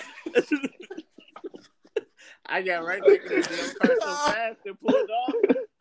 I 2.47 2.63
got 2.63 2.85
right 2.87 3.01
back 3.01 3.21
in 3.31 3.41
the 3.41 3.43
damn 3.43 3.75
car 3.77 3.97
so 4.01 4.15
fast 4.33 4.57
and 4.65 4.81
pulled 4.81 5.11
off. 5.11 5.35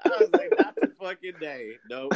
I 0.06 0.10
was 0.10 0.30
like, 0.34 0.52
not 0.58 0.76
the 0.76 0.93
fucking 1.04 1.34
day. 1.40 1.72
Nope. 1.90 2.14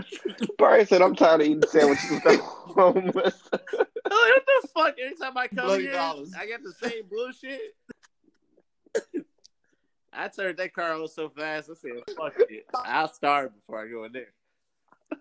Brian 0.58 0.86
said, 0.86 1.02
I'm 1.02 1.14
tired 1.14 1.40
of 1.42 1.46
eating 1.46 1.62
sandwiches 1.68 2.10
with 2.10 2.22
the 2.24 2.36
homeless. 2.42 3.42
Oh, 3.52 4.32
what 4.36 4.44
the 4.46 4.68
fuck? 4.68 4.94
Every 5.02 5.16
time 5.16 5.36
I 5.36 5.48
come 5.48 5.66
Bloody 5.66 5.84
here, 5.84 5.92
dollars. 5.92 6.32
I 6.38 6.46
get 6.46 6.60
the 6.62 6.72
same 6.72 7.04
bullshit. 7.10 7.60
I 10.12 10.28
turned 10.28 10.58
that 10.58 10.72
car 10.74 10.92
on 10.92 11.08
so 11.08 11.28
fast. 11.28 11.70
I 11.70 11.74
said, 11.74 11.90
"Fuck 12.16 12.34
it, 12.38 12.66
I'll 12.84 13.12
starve 13.12 13.52
before 13.54 13.84
I 13.84 13.88
go 13.88 14.04
in 14.04 14.12
there." 14.12 14.32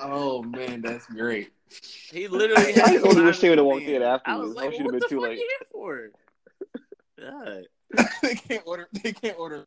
Oh 0.00 0.40
man, 0.42 0.80
that's 0.82 1.04
great. 1.06 1.50
He 2.12 2.28
literally. 2.28 2.62
I 2.62 2.86
had 2.86 2.92
just 2.92 3.04
only 3.04 3.22
a 3.22 3.24
wish 3.24 3.40
sign 3.40 3.42
they 3.42 3.50
would've 3.50 3.62
in 3.64 3.66
walked 3.66 3.82
his 3.82 3.88
in 3.96 4.02
hand. 4.02 4.04
I 4.04 4.14
afterwards. 4.14 4.48
was 4.48 4.56
I 4.56 4.60
like, 4.60 4.70
wish 4.70 4.78
well, 4.78 4.88
it'd 4.88 4.92
"What 4.92 4.92
been 4.92 5.00
the 5.00 5.08
too 5.08 5.20
fuck 5.20 5.28
late." 5.28 5.38
you 5.38 5.48
here 5.58 5.66
for?" 5.72 6.10
God. 7.20 7.64
they 8.22 8.34
can't 8.36 8.62
order. 8.66 8.88
They 9.02 9.12
can't 9.12 9.38
order. 9.38 9.66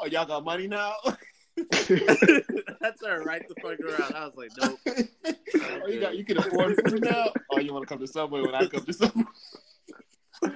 Oh, 0.00 0.06
y'all 0.06 0.26
got 0.26 0.44
money 0.44 0.66
now? 0.66 0.94
That's 1.56 3.00
turned 3.02 3.26
right 3.26 3.42
the 3.48 3.54
fuck 3.60 3.78
around. 3.80 4.14
I 4.14 4.26
was 4.26 4.34
like, 4.36 4.50
"Nope." 4.58 4.78
oh, 5.82 5.88
you 5.88 6.00
got. 6.00 6.16
You 6.16 6.24
can 6.24 6.38
afford 6.38 6.76
food 6.88 7.04
now. 7.04 7.32
Oh, 7.50 7.58
you 7.58 7.72
want 7.72 7.82
to 7.82 7.86
come 7.88 7.98
to 7.98 8.06
Subway 8.06 8.40
when 8.40 8.54
I 8.54 8.66
come 8.66 8.84
to 8.84 8.92
Subway? 8.92 9.24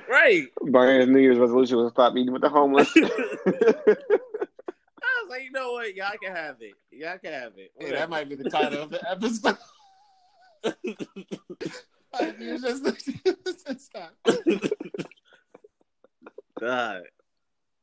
Right. 0.09 0.47
Brian's 0.71 1.11
New 1.11 1.19
Year's 1.19 1.39
resolution 1.39 1.77
was 1.77 1.91
stop 1.93 2.17
eating 2.17 2.33
with 2.33 2.41
the 2.43 2.49
homeless. 2.49 2.91
I 2.97 3.01
was 5.23 5.29
like, 5.29 5.43
you 5.45 5.51
know 5.53 5.73
what? 5.73 5.95
Y'all 5.95 6.13
can 6.23 6.35
have 6.35 6.57
it. 6.61 6.73
Y'all 6.91 7.19
can 7.19 7.33
have 7.33 7.53
it. 7.57 7.71
Hey, 7.79 7.91
that 7.91 8.09
might 8.09 8.29
be 8.29 8.35
the 8.37 8.49
title 8.49 8.83
of 8.83 8.91
the 8.91 9.11
episode. 9.11 9.59
It's 12.17 12.63
just- 12.63 13.69
it's 13.69 13.91
not. 13.95 14.15
God. 16.61 17.03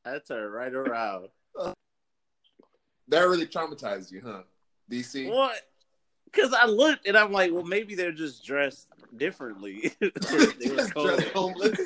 I 0.06 0.20
turned 0.20 0.54
right 0.54 0.74
around. 0.74 1.28
That 3.08 3.22
really 3.22 3.46
traumatized 3.46 4.12
you, 4.12 4.22
huh? 4.26 4.44
DC. 4.90 5.30
What? 5.30 5.60
Because 6.26 6.54
I 6.54 6.66
looked 6.66 7.08
and 7.08 7.18
I'm 7.18 7.32
like, 7.32 7.52
well, 7.52 7.64
maybe 7.64 7.94
they're 7.96 8.12
just 8.14 8.46
dressed 8.46 8.88
differently. 9.16 9.92
They 10.00 10.70
were 10.70 10.88
cold. 10.94 11.08
dressed 11.18 11.32
homeless. 11.34 11.80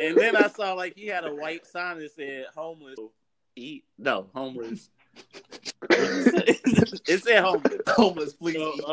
and 0.00 0.16
then 0.16 0.36
I 0.36 0.48
saw 0.48 0.74
like 0.74 0.94
he 0.96 1.06
had 1.06 1.24
a 1.24 1.34
white 1.34 1.66
sign 1.66 1.98
that 1.98 2.12
said 2.12 2.46
"homeless 2.54 2.98
eat." 3.56 3.84
No, 3.98 4.28
homeless. 4.34 4.90
it 5.90 7.22
said 7.22 7.42
homeless. 7.42 7.80
homeless, 7.88 8.32
please. 8.34 8.56
So, 8.56 8.72
eat. 8.74 8.84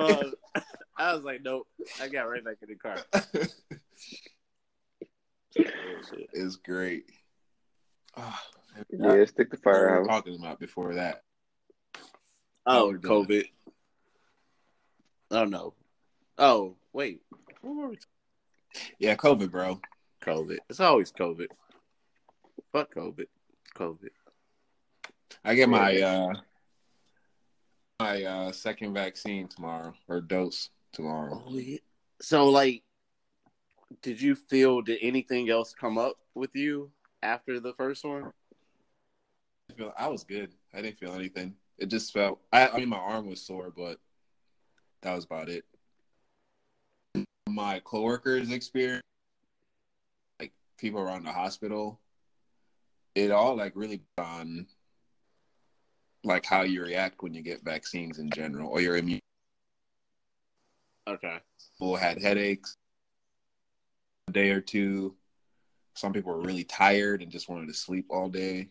uh, 0.56 0.62
I 0.98 1.14
was 1.14 1.24
like, 1.24 1.44
nope. 1.44 1.68
I 2.02 2.08
got 2.08 2.24
right 2.24 2.44
back 2.44 2.58
in 2.64 2.70
the 2.70 2.76
car. 2.76 2.98
It's 6.34 6.56
great. 6.56 7.06
Ah, 8.18 8.44
Yeah, 8.90 9.26
stick 9.26 9.52
to 9.52 9.58
what 9.62 9.76
were 9.76 10.02
we 10.02 10.08
talking 10.08 10.40
about 10.40 10.60
before 10.60 10.96
that? 10.96 11.22
Oh, 12.66 12.88
we're 12.88 12.98
doing 12.98 13.26
COVID. 13.26 13.46
Oh 15.32 15.46
no. 15.46 15.74
Oh 16.38 16.76
wait. 16.94 17.22
What 17.62 17.76
were 17.76 17.90
we? 17.90 17.98
Yeah, 19.00 19.16
COVID, 19.16 19.52
bro. 19.52 19.80
COVID. 20.22 20.58
It's 20.70 20.80
always 20.80 21.12
COVID. 21.12 21.48
Fuck 22.72 22.96
COVID. 22.96 23.28
COVID. 23.76 24.10
I 25.46 25.56
get 25.56 25.70
my 25.70 26.02
uh 26.02 26.34
my 28.00 28.24
uh 28.24 28.52
second 28.52 28.94
vaccine 28.94 29.48
tomorrow 29.48 29.94
or 30.08 30.22
dose 30.22 30.70
tomorrow. 30.92 31.44
Oh, 31.48 31.58
yeah. 31.58 31.78
So 32.22 32.50
like, 32.50 32.84
did 34.02 34.20
you 34.20 34.36
feel? 34.36 34.82
Did 34.82 35.00
anything 35.02 35.50
else 35.50 35.74
come 35.74 35.98
up 35.98 36.16
with 36.34 36.56
you 36.56 36.92
after 37.22 37.60
the 37.60 37.74
first 37.74 38.04
one? 38.04 38.32
I 39.70 39.74
feel 39.74 39.94
I 39.98 40.08
was 40.08 40.24
good. 40.24 40.54
I 40.74 40.82
didn't 40.82 41.00
feel 41.00 41.14
anything. 41.14 41.56
It 41.78 41.88
just 41.88 42.14
felt 42.14 42.40
I, 42.52 42.68
I 42.68 42.78
mean 42.78 42.90
my 42.90 42.98
arm 42.98 43.28
was 43.28 43.42
sore, 43.42 43.72
but 43.76 44.00
that 45.02 45.14
was 45.14 45.26
about 45.26 45.50
it. 45.50 45.66
My 47.50 47.82
coworkers 47.84 48.52
experience 48.52 49.04
like 50.40 50.52
people 50.78 51.00
around 51.00 51.24
the 51.24 51.32
hospital, 51.32 52.00
it 53.16 53.32
all 53.32 53.56
like 53.56 53.74
really 53.76 54.02
on 54.18 54.68
like 56.24 56.46
how 56.46 56.62
you 56.62 56.84
react 56.84 57.24
when 57.24 57.34
you 57.34 57.42
get 57.42 57.64
vaccines 57.64 58.20
in 58.20 58.30
general 58.30 58.70
or 58.70 58.82
your 58.82 58.98
immune 58.98 59.20
Okay. 61.08 61.38
people 61.78 61.96
had 61.96 62.22
headaches 62.22 62.76
a 64.28 64.32
day 64.34 64.50
or 64.50 64.60
two. 64.60 65.16
Some 65.98 66.14
people 66.14 66.32
were 66.32 66.42
really 66.42 66.64
tired 66.64 67.24
and 67.24 67.32
just 67.32 67.50
wanted 67.50 67.68
to 67.68 67.74
sleep 67.74 68.06
all 68.10 68.30
day. 68.30 68.70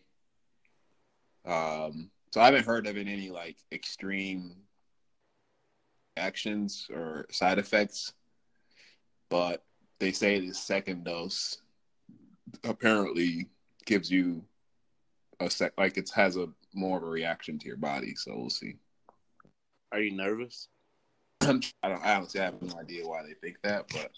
Um, 1.45 2.09
so 2.31 2.39
I 2.39 2.45
haven't 2.45 2.65
heard 2.65 2.87
of 2.87 2.95
any 2.95 3.29
like 3.29 3.57
extreme 3.71 4.55
actions 6.15 6.87
or 6.89 7.25
side 7.29 7.59
effects, 7.59 8.13
but 9.29 9.65
they 9.99 10.13
say 10.13 10.39
the 10.39 10.53
second 10.53 11.03
dose 11.03 11.61
apparently 12.63 13.49
gives 13.85 14.09
you 14.09 14.43
a 15.39 15.49
sec 15.49 15.73
like 15.77 15.97
it 15.97 16.09
has 16.15 16.37
a 16.37 16.47
more 16.73 16.97
of 16.97 17.03
a 17.03 17.07
reaction 17.07 17.59
to 17.59 17.67
your 17.67 17.77
body. 17.77 18.15
So 18.15 18.33
we'll 18.37 18.49
see. 18.49 18.77
Are 19.91 19.99
you 19.99 20.11
nervous? 20.11 20.69
I 21.41 21.45
don't. 21.47 21.65
I 21.83 22.15
honestly 22.15 22.39
have 22.39 22.61
no 22.61 22.79
idea 22.79 23.05
why 23.05 23.23
they 23.23 23.33
think 23.33 23.57
that, 23.63 23.87
but 23.89 24.11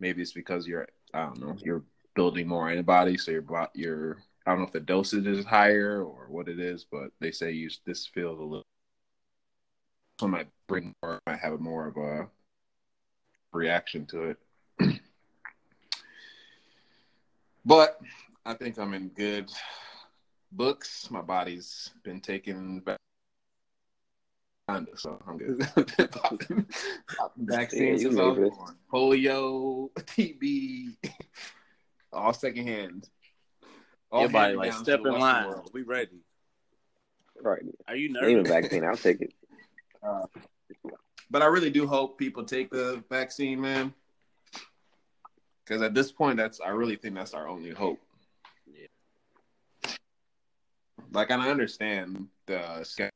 maybe 0.00 0.20
it's 0.20 0.32
because 0.32 0.66
you're. 0.66 0.86
I 1.14 1.24
don't 1.24 1.40
know. 1.40 1.56
You're 1.62 1.82
building 2.16 2.48
more 2.48 2.68
antibodies, 2.68 3.24
so 3.24 3.30
your 3.30 3.68
your. 3.74 4.16
I 4.46 4.50
don't 4.50 4.60
know 4.60 4.66
if 4.66 4.72
the 4.72 4.80
dosage 4.80 5.26
is 5.26 5.44
higher 5.44 6.02
or 6.02 6.26
what 6.28 6.48
it 6.48 6.58
is, 6.58 6.86
but 6.90 7.10
they 7.20 7.30
say 7.30 7.52
you 7.52 7.68
this 7.84 8.06
feels 8.06 8.40
a 8.40 8.42
little. 8.42 8.64
So 10.18 10.26
might 10.26 10.48
bring 10.66 10.92
more. 11.02 11.20
Might 11.26 11.38
have 11.38 11.60
more 11.60 11.86
of 11.86 11.96
a 11.96 12.28
reaction 13.52 14.06
to 14.06 14.34
it. 14.34 14.38
but 17.64 18.00
I 18.44 18.54
think 18.54 18.78
I'm 18.78 18.94
in 18.94 19.08
good 19.08 19.50
books. 20.52 21.10
My 21.10 21.22
body's 21.22 21.90
been 22.02 22.20
taken 22.20 22.80
back. 22.80 22.98
So 24.96 25.22
I'm 25.28 25.38
good. 25.38 25.64
Vaccines 27.36 28.02
Yeah, 28.02 28.08
you 28.08 28.16
since 28.16 28.18
I 28.18 28.24
was 28.24 28.36
made 28.38 28.46
it. 28.46 28.52
born. 28.52 28.76
Polio, 28.92 29.90
TB, 29.96 30.96
all 32.16 32.32
secondhand. 32.32 33.08
All 34.10 34.22
Your 34.22 34.30
body 34.30 34.54
handed 34.54 34.58
like 34.58 34.72
step 34.72 35.00
in 35.04 35.12
line. 35.18 35.46
world. 35.48 35.70
We 35.72 35.82
ready? 35.82 36.20
Right. 37.40 37.62
Are 37.86 37.96
you 37.96 38.12
Name 38.12 38.24
Even 38.24 38.36
nervous? 38.44 38.50
vaccine. 38.52 38.84
I'll 38.84 38.96
take 38.96 39.20
it. 39.20 39.32
Uh, 40.02 40.26
but 41.30 41.42
I 41.42 41.46
really 41.46 41.70
do 41.70 41.84
hope 41.84 42.16
people 42.16 42.44
take 42.44 42.70
the 42.70 43.02
vaccine, 43.10 43.60
man. 43.60 43.92
Because 45.64 45.82
at 45.82 45.94
this 45.94 46.12
point, 46.12 46.36
that's 46.36 46.60
I 46.60 46.68
really 46.68 46.94
think 46.94 47.16
that's 47.16 47.34
our 47.34 47.48
only 47.48 47.70
hope. 47.70 47.98
Yeah. 48.72 49.90
Like, 51.10 51.30
and 51.30 51.42
I 51.42 51.50
understand 51.50 52.28
the 52.46 52.84
ske- 52.84 53.10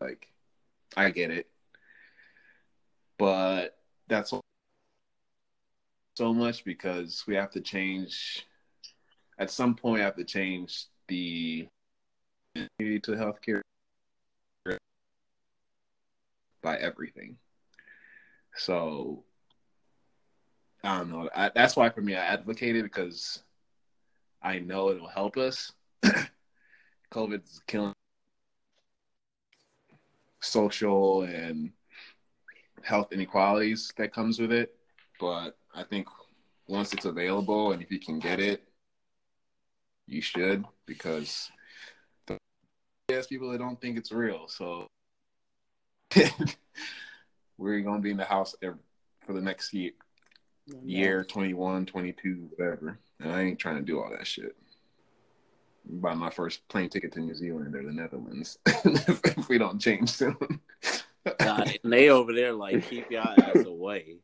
like, 0.00 0.28
I 0.96 1.10
get 1.10 1.32
it, 1.32 1.48
but 3.18 3.76
that's 4.06 4.32
so 6.16 6.32
much 6.32 6.64
because 6.64 7.24
we 7.26 7.34
have 7.34 7.50
to 7.50 7.60
change. 7.60 8.46
At 9.38 9.50
some 9.50 9.74
point, 9.74 10.00
have 10.00 10.16
to 10.16 10.24
change 10.24 10.86
the 11.08 11.68
community 12.54 13.00
to 13.00 13.12
healthcare 13.12 13.60
by 16.62 16.76
everything. 16.78 17.36
So 18.56 19.24
I 20.82 20.98
don't 20.98 21.10
know. 21.10 21.28
I, 21.34 21.50
that's 21.54 21.76
why 21.76 21.90
for 21.90 22.00
me, 22.00 22.14
I 22.14 22.24
advocated 22.24 22.84
because 22.84 23.42
I 24.42 24.58
know 24.58 24.88
it 24.88 25.00
will 25.00 25.08
help 25.08 25.36
us. 25.36 25.72
COVID's 27.12 27.60
killing 27.66 27.92
social 30.40 31.22
and 31.22 31.72
health 32.82 33.12
inequalities 33.12 33.92
that 33.98 34.14
comes 34.14 34.38
with 34.38 34.52
it. 34.52 34.74
But 35.20 35.56
I 35.76 35.84
think 35.84 36.08
once 36.66 36.94
it's 36.94 37.04
available 37.04 37.72
and 37.72 37.82
if 37.82 37.90
you 37.92 38.00
can 38.00 38.18
get 38.18 38.40
it, 38.40 38.66
you 40.06 40.22
should 40.22 40.64
because 40.86 41.50
there's 43.08 43.26
people 43.26 43.50
that 43.50 43.58
don't 43.58 43.80
think 43.80 43.98
it's 43.98 44.10
real. 44.10 44.48
So 44.48 44.88
we're 47.58 47.80
going 47.80 47.96
to 47.96 48.02
be 48.02 48.10
in 48.10 48.16
the 48.16 48.24
house 48.24 48.54
ev- 48.62 48.78
for 49.26 49.34
the 49.34 49.40
next 49.40 49.74
year, 49.74 49.92
year 50.82 51.24
21, 51.24 51.84
22, 51.86 52.48
whatever. 52.56 52.98
And 53.20 53.32
I 53.32 53.42
ain't 53.42 53.58
trying 53.58 53.76
to 53.76 53.82
do 53.82 54.00
all 54.00 54.10
that 54.10 54.26
shit. 54.26 54.56
Buy 55.84 56.14
my 56.14 56.30
first 56.30 56.66
plane 56.68 56.88
ticket 56.88 57.12
to 57.12 57.20
New 57.20 57.34
Zealand 57.34 57.74
or 57.74 57.82
the 57.82 57.92
Netherlands 57.92 58.58
if, 58.66 59.20
if 59.38 59.48
we 59.48 59.58
don't 59.58 59.80
change 59.80 60.10
soon. 60.10 60.36
God, 61.38 61.78
and 61.84 61.92
they 61.92 62.08
over 62.08 62.32
there 62.32 62.52
like 62.52 62.88
keep 62.88 63.10
your 63.10 63.20
ass 63.40 63.64
away. 63.64 64.16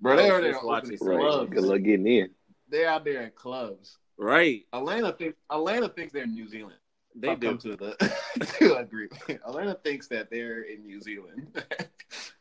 Bro, 0.00 0.16
they 0.16 0.26
I 0.26 0.28
are 0.28 0.32
was 0.34 0.42
there 0.42 0.52
just 0.52 0.64
watching 0.64 0.98
clubs. 0.98 1.52
Good 1.52 1.64
luck 1.64 1.82
getting 1.82 2.06
in. 2.06 2.30
They're 2.68 2.88
out 2.88 3.04
there 3.04 3.22
in 3.22 3.30
clubs. 3.32 3.98
Right? 4.16 4.64
Atlanta 4.72 5.12
thinks 5.12 5.38
Atlanta 5.50 5.88
thinks 5.88 6.12
they're 6.12 6.24
in 6.24 6.34
New 6.34 6.48
Zealand. 6.48 6.76
They 7.14 7.34
do. 7.34 7.48
come 7.48 7.58
to 7.58 7.76
the 7.76 8.14
to 8.58 8.76
agreement. 8.76 9.40
Atlanta 9.46 9.74
thinks 9.74 10.06
that 10.08 10.30
they're 10.30 10.62
in 10.62 10.86
New 10.86 11.00
Zealand. 11.00 11.48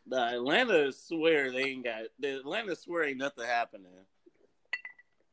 The 0.08 0.34
Atlanta 0.34 0.92
swear 0.92 1.52
they 1.52 1.66
ain't 1.66 1.84
got. 1.84 2.04
The 2.20 2.40
Atlanta 2.40 2.76
swear 2.76 3.06
ain't 3.06 3.18
nothing 3.18 3.46
happening. 3.46 3.92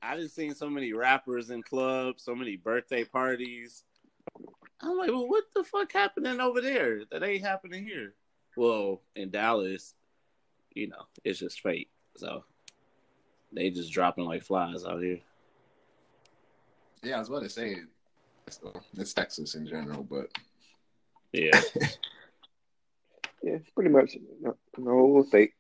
I 0.03 0.17
just 0.17 0.35
seen 0.35 0.55
so 0.55 0.69
many 0.69 0.93
rappers 0.93 1.51
in 1.51 1.63
clubs, 1.63 2.23
so 2.23 2.35
many 2.35 2.57
birthday 2.57 3.05
parties. 3.05 3.85
I'm 4.81 4.99
like, 4.99 5.11
well, 5.11 5.29
what 5.29 5.45
the 5.55 5.65
fuck 5.65 5.93
happening 5.93 6.41
over 6.41 6.61
there 6.61 7.01
that 7.11 7.23
ain't 7.23 7.45
happening 7.45 7.87
here? 7.87 8.15
Well, 8.57 9.01
in 9.15 9.31
Dallas, 9.31 9.95
you 10.75 10.89
know, 10.89 11.07
it's 11.25 11.39
just 11.39 11.61
fake. 11.61 11.89
So 12.17 12.45
they 13.53 13.71
just 13.71 13.93
dropping 13.93 14.25
like 14.25 14.43
flies 14.43 14.85
out 14.85 15.03
here. 15.03 15.21
yeah, 17.03 17.17
I 17.17 17.19
was 17.19 17.29
about 17.29 17.43
to 17.43 17.49
say 17.49 17.77
it's, 18.47 18.61
it's 18.97 19.13
Texas 19.15 19.55
in 19.55 19.67
general, 19.67 20.03
but 20.03 20.29
Yeah. 21.33 21.61
Yeah, 23.43 23.59
pretty 23.77 23.91
much 23.91 24.15
the 24.43 24.57
the 24.77 24.91
whole 24.91 25.23
state. 25.23 25.53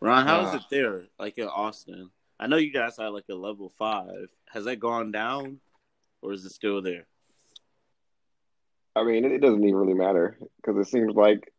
Ron, 0.00 0.26
how 0.26 0.40
is 0.46 0.54
Uh, 0.54 0.56
it 0.56 0.62
there? 0.70 1.02
Like 1.18 1.38
in 1.38 1.46
Austin? 1.46 2.10
I 2.40 2.48
know 2.48 2.56
you 2.56 2.72
guys 2.72 2.96
had 2.96 3.08
like 3.08 3.26
a 3.30 3.34
level 3.34 3.68
five. 3.78 4.30
Has 4.48 4.64
that 4.64 4.80
gone 4.80 5.12
down, 5.12 5.60
or 6.22 6.32
is 6.32 6.44
it 6.44 6.50
still 6.50 6.82
there? 6.82 7.06
I 8.96 9.04
mean, 9.04 9.24
it, 9.24 9.32
it 9.32 9.38
doesn't 9.40 9.62
even 9.62 9.76
really 9.76 9.94
matter 9.94 10.38
because 10.56 10.76
it 10.84 10.90
seems 10.90 11.14
like 11.14 11.52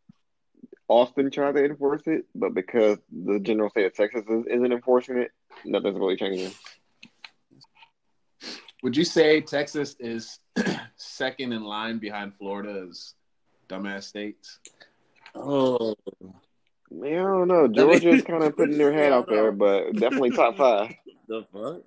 Austin 0.91 1.31
tried 1.31 1.53
to 1.55 1.63
enforce 1.63 2.01
it, 2.05 2.25
but 2.35 2.53
because 2.53 2.97
the 3.11 3.39
general 3.39 3.69
state 3.69 3.85
of 3.85 3.93
Texas 3.93 4.23
is, 4.29 4.45
isn't 4.45 4.73
enforcing 4.73 5.17
it, 5.19 5.31
nothing's 5.63 5.97
really 5.97 6.17
changing. 6.17 6.51
would 8.83 8.97
you 8.97 9.05
say 9.05 9.39
Texas 9.39 9.95
is 9.99 10.39
second 10.97 11.53
in 11.53 11.63
line 11.63 11.97
behind 11.97 12.33
Florida 12.35 12.85
as 12.89 13.13
dumbass 13.69 14.03
states? 14.03 14.59
Oh, 15.33 15.95
Man, 16.91 17.19
I 17.19 17.23
don't 17.23 17.47
know. 17.47 17.67
me- 17.69 17.73
Georgia's 17.73 18.23
kind 18.23 18.43
of 18.43 18.53
putting 18.57 18.77
their 18.77 18.91
head 18.91 19.13
out 19.13 19.29
there, 19.29 19.53
but 19.53 19.93
definitely 19.93 20.31
top 20.31 20.57
five. 20.57 20.93
the 21.27 21.45
fuck? 21.53 21.83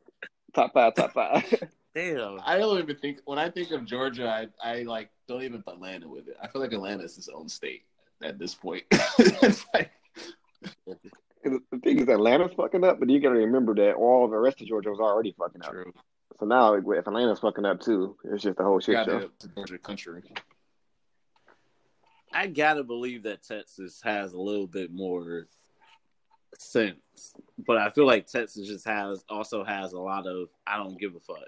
Top 0.55 0.73
five, 0.73 0.95
top 0.95 1.13
five. 1.13 1.55
Damn. 1.95 2.41
I 2.43 2.57
don't 2.57 2.79
even 2.79 2.97
think 2.97 3.19
when 3.27 3.39
I 3.39 3.51
think 3.51 3.71
of 3.71 3.85
Georgia, 3.85 4.27
I 4.27 4.49
I 4.67 4.83
like 4.85 5.11
don't 5.29 5.43
even 5.43 5.63
put 5.63 5.75
Atlanta 5.75 6.09
with 6.09 6.27
it. 6.27 6.39
I 6.43 6.49
feel 6.49 6.63
like 6.63 6.73
Atlanta 6.73 7.03
is 7.05 7.19
its 7.19 7.29
own 7.29 7.49
state 7.51 7.83
at 8.23 8.39
this 8.39 8.55
point. 8.55 8.85
it's 8.91 9.65
like 9.75 9.91
the 11.45 11.61
thing 11.83 11.99
is, 11.99 12.09
Atlanta's 12.09 12.53
fucking 12.57 12.85
up, 12.85 12.99
but 12.99 13.11
you 13.11 13.21
got 13.21 13.31
to 13.31 13.37
remember 13.37 13.75
that 13.75 13.95
all 13.95 14.29
the 14.29 14.37
rest 14.37 14.61
of 14.61 14.67
Georgia 14.67 14.91
was 14.91 15.01
already 15.01 15.35
fucking 15.39 15.63
up. 15.63 15.71
True. 15.71 15.93
So 16.39 16.47
now, 16.47 16.75
if 16.75 17.07
Atlanta's 17.07 17.41
fucking 17.41 17.65
up 17.65 17.81
too, 17.81 18.17
it's 18.25 18.43
just 18.43 18.57
the 18.57 18.65
whole 18.65 18.81
shit 18.81 18.95
got 18.95 19.07
show. 19.07 19.31
Georgia 19.55 19.79
country. 19.79 20.23
I 22.33 22.49
gotta 22.49 22.83
believe 22.83 23.23
that 23.25 23.45
Texas 23.45 24.01
has 24.03 24.33
a 24.33 24.41
little 24.41 24.67
bit 24.67 24.93
more 24.93 25.47
sense, 26.59 26.99
but 27.65 27.77
I 27.77 27.91
feel 27.91 28.07
like 28.07 28.27
Texas 28.27 28.67
just 28.67 28.87
has 28.87 29.25
also 29.29 29.63
has 29.63 29.93
a 29.93 30.01
lot 30.01 30.27
of 30.27 30.49
I 30.67 30.79
don't 30.79 30.99
give 30.99 31.15
a 31.15 31.21
fuck. 31.21 31.39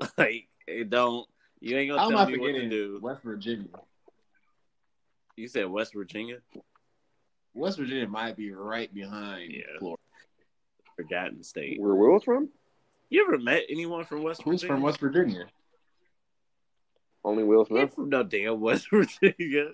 Like 0.16 0.46
it 0.68 0.90
don't. 0.90 1.26
You 1.60 1.76
ain't 1.76 1.90
gonna 1.90 2.02
I'm 2.02 2.10
tell 2.10 2.18
not 2.20 2.30
me 2.30 2.38
what 2.38 2.52
to 2.52 2.68
do. 2.68 3.00
West 3.02 3.22
Virginia. 3.22 3.66
You 5.38 5.46
said 5.46 5.68
West 5.70 5.94
Virginia, 5.94 6.38
West 7.54 7.78
Virginia 7.78 8.08
might 8.08 8.36
be 8.36 8.50
right 8.50 8.92
behind 8.92 9.52
Yeah. 9.52 9.62
Florida. 9.78 10.02
forgotten 10.96 11.44
state. 11.44 11.80
Where 11.80 11.94
Will's 11.94 12.24
from? 12.24 12.48
You 13.08 13.24
ever 13.24 13.38
met 13.38 13.62
anyone 13.70 14.04
from 14.04 14.24
West 14.24 14.42
Who's 14.42 14.62
Virginia? 14.62 14.74
from 14.74 14.82
West 14.82 14.98
Virginia? 14.98 15.44
Only 17.24 17.44
Will 17.44 17.64
You 17.70 17.78
ain't 17.78 17.92
Smith. 17.92 17.94
from 17.94 18.08
no 18.08 18.24
damn 18.24 18.60
West 18.60 18.88
Virginia. 18.90 19.70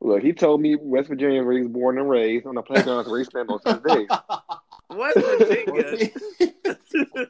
Look, 0.00 0.22
he 0.22 0.32
told 0.32 0.60
me 0.60 0.76
West 0.76 1.08
Virginia 1.08 1.42
where 1.42 1.54
he 1.54 1.60
was 1.62 1.68
born 1.68 1.98
and 1.98 2.08
raised 2.08 2.46
on 2.46 2.54
the 2.54 2.62
playground 2.62 3.06
where 3.08 3.18
he 3.18 3.24
spent 3.24 3.48
most 3.48 3.66
of 3.66 3.82
his 3.82 3.94
days. 3.96 4.08
West 4.90 5.16
was, 5.16 5.38
Virginia. 5.38 6.10
he, 6.38 6.52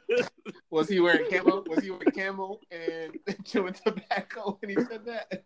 was 0.69 0.89
he 0.89 0.99
wearing 0.99 1.29
camo? 1.31 1.63
Was 1.67 1.83
he 1.83 1.89
wearing 1.91 2.11
camo 2.11 2.59
and 2.71 3.17
chewing 3.45 3.73
tobacco 3.73 4.57
when 4.61 4.69
he 4.69 4.75
said 4.85 5.05
that? 5.05 5.43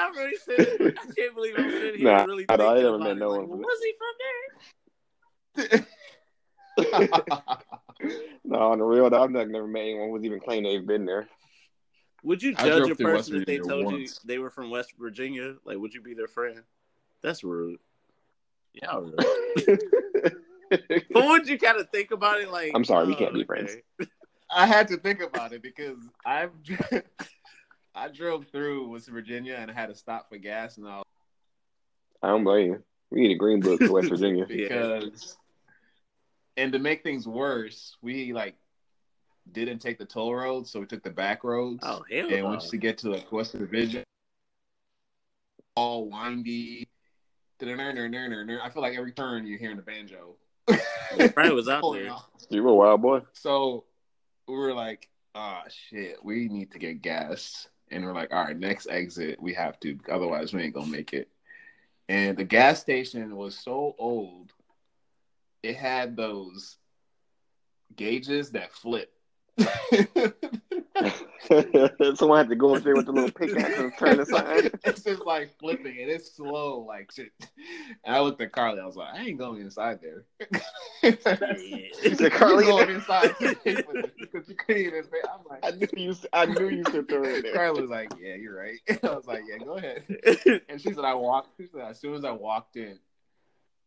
I 0.00 0.12
already 0.16 0.36
said 0.36 0.60
it. 0.60 0.98
I 0.98 1.04
can't 1.14 1.34
believe 1.34 1.54
I'm 1.58 1.70
sitting 1.70 2.00
here 2.00 2.10
Nah, 2.10 2.24
really 2.24 2.46
I 2.48 2.56
thinking 2.56 2.74
never 2.82 2.94
about 2.94 3.00
met 3.00 3.10
it. 3.10 3.14
no 3.16 3.28
Like, 3.30 3.40
one 3.40 3.48
from- 3.48 3.60
was 3.60 3.80
he 3.82 3.94
from 3.98 5.76
there? 5.76 5.86
no, 8.44 8.58
on 8.58 8.78
the 8.78 8.84
real, 8.84 9.14
I've 9.14 9.30
never 9.30 9.50
never 9.50 9.66
met 9.66 9.80
anyone 9.80 10.10
who's 10.10 10.24
even 10.24 10.40
claimed 10.40 10.66
they've 10.66 10.86
been 10.86 11.04
there. 11.04 11.28
Would 12.22 12.42
you 12.42 12.54
judge 12.54 12.90
a 12.90 12.94
person 12.94 13.36
if 13.36 13.46
they 13.46 13.58
told 13.58 13.84
once. 13.86 14.20
you 14.22 14.28
they 14.28 14.38
were 14.38 14.50
from 14.50 14.70
West 14.70 14.94
Virginia? 14.98 15.56
Like, 15.64 15.78
would 15.78 15.92
you 15.92 16.00
be 16.00 16.14
their 16.14 16.28
friend? 16.28 16.62
That's 17.22 17.44
rude. 17.44 17.78
Yeah, 18.72 18.96
rude. 18.96 19.14
but 20.70 21.26
would 21.26 21.48
you 21.48 21.58
kind 21.58 21.78
of 21.78 21.90
think 21.90 22.10
about 22.10 22.40
it? 22.40 22.50
Like, 22.50 22.72
I'm 22.74 22.84
sorry, 22.84 23.06
we 23.06 23.14
oh, 23.14 23.16
can't 23.16 23.34
be 23.34 23.40
okay. 23.40 23.46
friends. 23.46 23.76
I 24.50 24.66
had 24.66 24.88
to 24.88 24.96
think 24.96 25.22
about 25.22 25.52
it 25.52 25.62
because 25.62 25.96
I've 26.24 26.50
I 27.94 28.08
drove 28.08 28.46
through 28.46 28.88
West 28.88 29.08
Virginia 29.08 29.56
and 29.58 29.70
I 29.70 29.74
had 29.74 29.88
to 29.88 29.94
stop 29.94 30.28
for 30.28 30.38
gas 30.38 30.76
and 30.76 30.86
all 30.86 31.04
I 32.22 32.28
don't 32.28 32.44
blame 32.44 32.72
you. 32.72 32.82
We 33.10 33.20
need 33.20 33.32
a 33.32 33.38
green 33.38 33.60
book 33.60 33.80
for 33.80 33.92
West 33.92 34.08
Virginia. 34.10 34.46
because 34.46 35.36
and 36.56 36.72
to 36.72 36.78
make 36.78 37.02
things 37.02 37.26
worse, 37.26 37.96
we 38.02 38.32
like 38.32 38.54
didn't 39.50 39.78
take 39.78 39.98
the 39.98 40.04
toll 40.04 40.34
roads, 40.34 40.70
so 40.70 40.80
we 40.80 40.86
took 40.86 41.02
the 41.02 41.10
back 41.10 41.42
roads. 41.42 41.80
Oh 41.82 42.04
hell 42.10 42.32
and 42.32 42.44
once 42.44 42.72
you 42.72 42.78
get 42.78 42.98
to 42.98 43.10
like 43.10 43.32
West 43.32 43.54
Virginia, 43.54 44.04
all 45.74 46.08
windy. 46.08 46.86
I 47.62 48.70
feel 48.70 48.82
like 48.82 48.96
every 48.96 49.12
turn 49.12 49.46
you're 49.46 49.58
hearing 49.58 49.76
the 49.76 49.82
banjo. 49.82 50.36
Your 50.68 51.54
was 51.54 51.68
out 51.68 51.82
there. 51.92 52.14
You 52.48 52.62
were 52.62 52.70
a 52.70 52.74
wild 52.74 53.02
boy. 53.02 53.20
So 53.34 53.84
we 54.48 54.54
were 54.54 54.72
like, 54.72 55.08
ah, 55.34 55.64
shit, 55.68 56.24
we 56.24 56.48
need 56.48 56.72
to 56.72 56.78
get 56.78 57.02
gas. 57.02 57.68
And 57.90 58.04
we're 58.04 58.14
like, 58.14 58.32
all 58.32 58.44
right, 58.44 58.56
next 58.56 58.88
exit, 58.88 59.40
we 59.40 59.54
have 59.54 59.78
to. 59.80 59.98
Otherwise, 60.10 60.52
we 60.52 60.62
ain't 60.62 60.74
to 60.86 60.86
make 60.86 61.12
it. 61.12 61.28
And 62.08 62.36
the 62.36 62.44
gas 62.44 62.80
station 62.80 63.36
was 63.36 63.56
so 63.56 63.94
old, 63.98 64.52
it 65.62 65.76
had 65.76 66.16
those 66.16 66.76
gauges 67.96 68.52
that 68.52 68.72
flip. 68.72 69.12
Someone 72.14 72.38
had 72.38 72.48
to 72.48 72.56
go 72.56 72.74
up 72.76 72.82
there 72.82 72.94
with 72.94 73.06
the 73.06 73.12
little 73.12 73.30
pickaxe 73.30 73.78
and 73.78 73.92
turn 73.98 74.20
aside. 74.20 74.70
it's 74.84 75.02
just 75.02 75.24
like 75.24 75.56
flipping 75.58 75.98
and 76.00 76.10
it's 76.10 76.36
slow, 76.36 76.80
like 76.80 77.10
shit. 77.12 77.32
And 78.04 78.14
I 78.14 78.20
looked 78.20 78.40
at 78.40 78.52
Carly, 78.52 78.80
I 78.80 78.86
was 78.86 78.96
like, 78.96 79.14
I 79.14 79.24
ain't 79.24 79.38
going 79.38 79.60
inside 79.60 80.00
there. 80.00 80.24
She 81.02 81.16
said, 82.14 82.32
"Carly, 82.32 82.66
You 82.66 82.70
going 82.70 82.90
inside 82.90 83.34
because 83.38 84.48
you 84.48 84.54
couldn't 84.54 84.82
even 84.82 85.04
pay. 85.04 85.20
I'm 85.24 85.40
like, 85.48 85.64
I 85.64 85.70
knew 85.70 85.88
you. 85.96 86.16
I 86.32 86.46
knew 86.46 86.68
you 86.68 86.84
should 86.90 87.08
throw 87.08 87.24
it 87.24 87.36
in 87.36 87.42
there. 87.42 87.54
Carly 87.54 87.80
was 87.82 87.90
like, 87.90 88.12
"Yeah, 88.20 88.34
you're 88.34 88.56
right." 88.56 88.78
I 89.02 89.14
was 89.14 89.26
like, 89.26 89.42
"Yeah, 89.48 89.58
go 89.64 89.76
ahead." 89.76 90.04
And 90.68 90.80
she 90.80 90.92
said, 90.92 91.04
"I 91.04 91.14
walked." 91.14 91.56
She 91.56 91.66
said, 91.66 91.82
"As 91.82 92.00
soon 92.00 92.14
as 92.14 92.24
I 92.24 92.30
walked 92.30 92.76
in, 92.76 92.98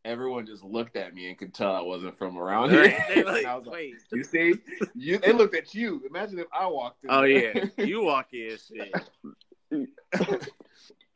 everyone 0.05 0.45
just 0.45 0.63
looked 0.63 0.95
at 0.95 1.13
me 1.13 1.29
and 1.29 1.37
could 1.37 1.53
tell 1.53 1.75
I 1.75 1.81
wasn't 1.81 2.17
from 2.17 2.37
around 2.37 2.71
here." 2.71 2.81
Right? 2.83 3.01
They 3.07 3.23
like, 3.25 3.37
And 3.39 3.47
I 3.47 3.55
was 3.55 3.65
like, 3.65 3.73
wait. 3.73 3.95
"You 4.11 4.23
see, 4.23 4.55
you." 4.95 5.17
They 5.19 5.33
looked 5.33 5.55
at 5.55 5.73
you. 5.73 6.01
Imagine 6.09 6.39
if 6.39 6.47
I 6.53 6.67
walked 6.67 7.03
in. 7.03 7.09
Oh 7.11 7.23
yeah, 7.23 7.65
you 7.77 8.03
walk 8.03 8.27
in 8.33 8.57
shit. 9.71 10.49